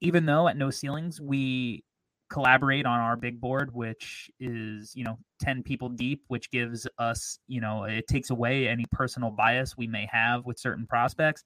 even 0.00 0.26
though 0.26 0.48
at 0.48 0.56
No 0.56 0.70
Ceilings 0.70 1.20
we 1.20 1.84
collaborate 2.30 2.86
on 2.86 2.98
our 2.98 3.16
big 3.16 3.40
board, 3.40 3.74
which 3.74 4.30
is, 4.40 4.94
you 4.94 5.04
know, 5.04 5.18
10 5.40 5.62
people 5.62 5.88
deep, 5.88 6.22
which 6.28 6.50
gives 6.50 6.86
us, 6.98 7.38
you 7.46 7.60
know, 7.60 7.84
it 7.84 8.06
takes 8.08 8.30
away 8.30 8.68
any 8.68 8.84
personal 8.90 9.30
bias 9.30 9.76
we 9.76 9.86
may 9.86 10.08
have 10.10 10.44
with 10.44 10.58
certain 10.58 10.86
prospects. 10.86 11.44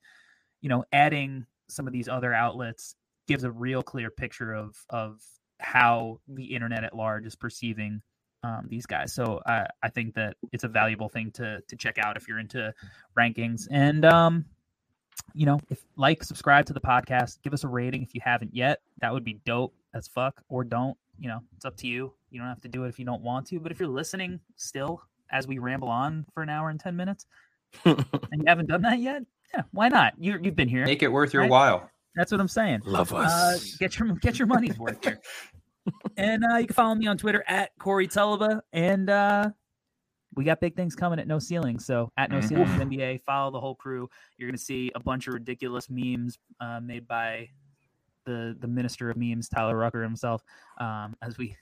You 0.60 0.68
know, 0.68 0.84
adding 0.92 1.46
some 1.68 1.86
of 1.86 1.92
these 1.92 2.08
other 2.08 2.32
outlets 2.32 2.94
gives 3.26 3.44
a 3.44 3.50
real 3.50 3.82
clear 3.82 4.10
picture 4.10 4.54
of 4.54 4.74
of 4.88 5.20
how 5.60 6.20
the 6.28 6.44
internet 6.44 6.84
at 6.84 6.94
large 6.94 7.26
is 7.26 7.34
perceiving 7.34 8.00
um, 8.44 8.66
these 8.68 8.86
guys. 8.86 9.12
So 9.12 9.40
I 9.46 9.66
I 9.82 9.88
think 9.88 10.14
that 10.14 10.36
it's 10.52 10.64
a 10.64 10.68
valuable 10.68 11.08
thing 11.08 11.30
to 11.32 11.60
to 11.66 11.76
check 11.76 11.98
out 11.98 12.16
if 12.16 12.28
you're 12.28 12.38
into 12.38 12.72
rankings. 13.18 13.66
And 13.70 14.04
um, 14.04 14.44
you 15.34 15.46
know, 15.46 15.60
if 15.70 15.84
like, 15.96 16.22
subscribe 16.22 16.66
to 16.66 16.72
the 16.72 16.80
podcast, 16.80 17.42
give 17.42 17.52
us 17.52 17.64
a 17.64 17.68
rating 17.68 18.02
if 18.02 18.14
you 18.14 18.20
haven't 18.24 18.54
yet. 18.54 18.80
That 19.00 19.12
would 19.12 19.24
be 19.24 19.40
dope 19.44 19.74
as 19.94 20.08
fuck. 20.08 20.42
Or 20.48 20.64
don't. 20.64 20.96
You 21.18 21.28
know, 21.28 21.40
it's 21.56 21.64
up 21.64 21.76
to 21.78 21.88
you. 21.88 22.14
You 22.30 22.38
don't 22.38 22.48
have 22.48 22.60
to 22.60 22.68
do 22.68 22.84
it 22.84 22.88
if 22.88 22.98
you 22.98 23.04
don't 23.04 23.22
want 23.22 23.46
to. 23.48 23.58
But 23.58 23.72
if 23.72 23.80
you're 23.80 23.88
listening 23.88 24.38
still 24.56 25.02
as 25.32 25.48
we 25.48 25.58
ramble 25.58 25.88
on 25.88 26.24
for 26.32 26.42
an 26.42 26.48
hour 26.48 26.70
and 26.70 26.78
ten 26.78 26.94
minutes 26.96 27.26
and 27.84 28.04
you 28.32 28.44
haven't 28.46 28.68
done 28.68 28.82
that 28.82 29.00
yet, 29.00 29.22
yeah, 29.52 29.62
why 29.72 29.88
not? 29.88 30.14
You 30.18 30.38
you've 30.40 30.54
been 30.56 30.68
here. 30.68 30.84
Make 30.84 31.02
it 31.02 31.10
worth 31.10 31.32
your 31.32 31.42
Right. 31.42 31.50
while. 31.50 31.90
That's 32.14 32.32
what 32.32 32.40
I'm 32.40 32.48
saying 32.48 32.82
love 32.84 33.12
uh, 33.12 33.18
us. 33.18 33.76
get 33.76 33.98
your 33.98 34.12
get 34.14 34.38
your 34.38 34.46
money's 34.46 34.78
worth 34.78 35.02
here. 35.04 35.20
and 36.16 36.44
uh, 36.44 36.56
you 36.56 36.66
can 36.66 36.74
follow 36.74 36.94
me 36.94 37.06
on 37.06 37.18
Twitter 37.18 37.44
at 37.46 37.70
Corey 37.78 38.08
Tulaba. 38.08 38.60
And 38.72 39.08
uh, 39.10 39.50
we 40.34 40.44
got 40.44 40.60
big 40.60 40.76
things 40.76 40.94
coming 40.94 41.18
at 41.18 41.26
No 41.26 41.38
Ceiling. 41.38 41.78
So 41.78 42.12
at 42.16 42.30
No 42.30 42.38
Mhm. 42.38 42.48
Ceilings 42.48 42.70
NBA, 42.70 43.22
follow 43.24 43.50
the 43.50 43.60
whole 43.60 43.74
crew. 43.74 44.08
You're 44.36 44.48
gonna 44.48 44.58
see 44.58 44.90
a 44.94 45.00
bunch 45.00 45.26
of 45.26 45.34
ridiculous 45.34 45.88
memes 45.90 46.38
uh, 46.60 46.80
made 46.80 47.06
by 47.08 47.48
the 48.24 48.56
the 48.60 48.68
minister 48.68 49.10
of 49.10 49.16
memes, 49.16 49.48
Tyler 49.48 49.76
Rucker 49.76 50.02
himself, 50.02 50.42
um, 50.78 51.16
as 51.22 51.38
we 51.38 51.56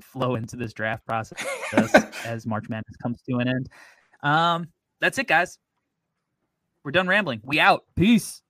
flow 0.00 0.34
into 0.34 0.56
this 0.56 0.72
draft 0.72 1.06
process 1.06 1.46
as, 1.74 1.94
as 2.26 2.46
March 2.46 2.68
Madness 2.68 2.96
comes 3.02 3.22
to 3.28 3.36
an 3.38 3.48
end. 3.48 3.68
Um, 4.22 4.68
that's 5.00 5.18
it, 5.18 5.26
guys. 5.28 5.58
We're 6.84 6.90
done 6.90 7.06
rambling. 7.08 7.40
We 7.44 7.60
out. 7.60 7.84
Peace. 7.96 8.42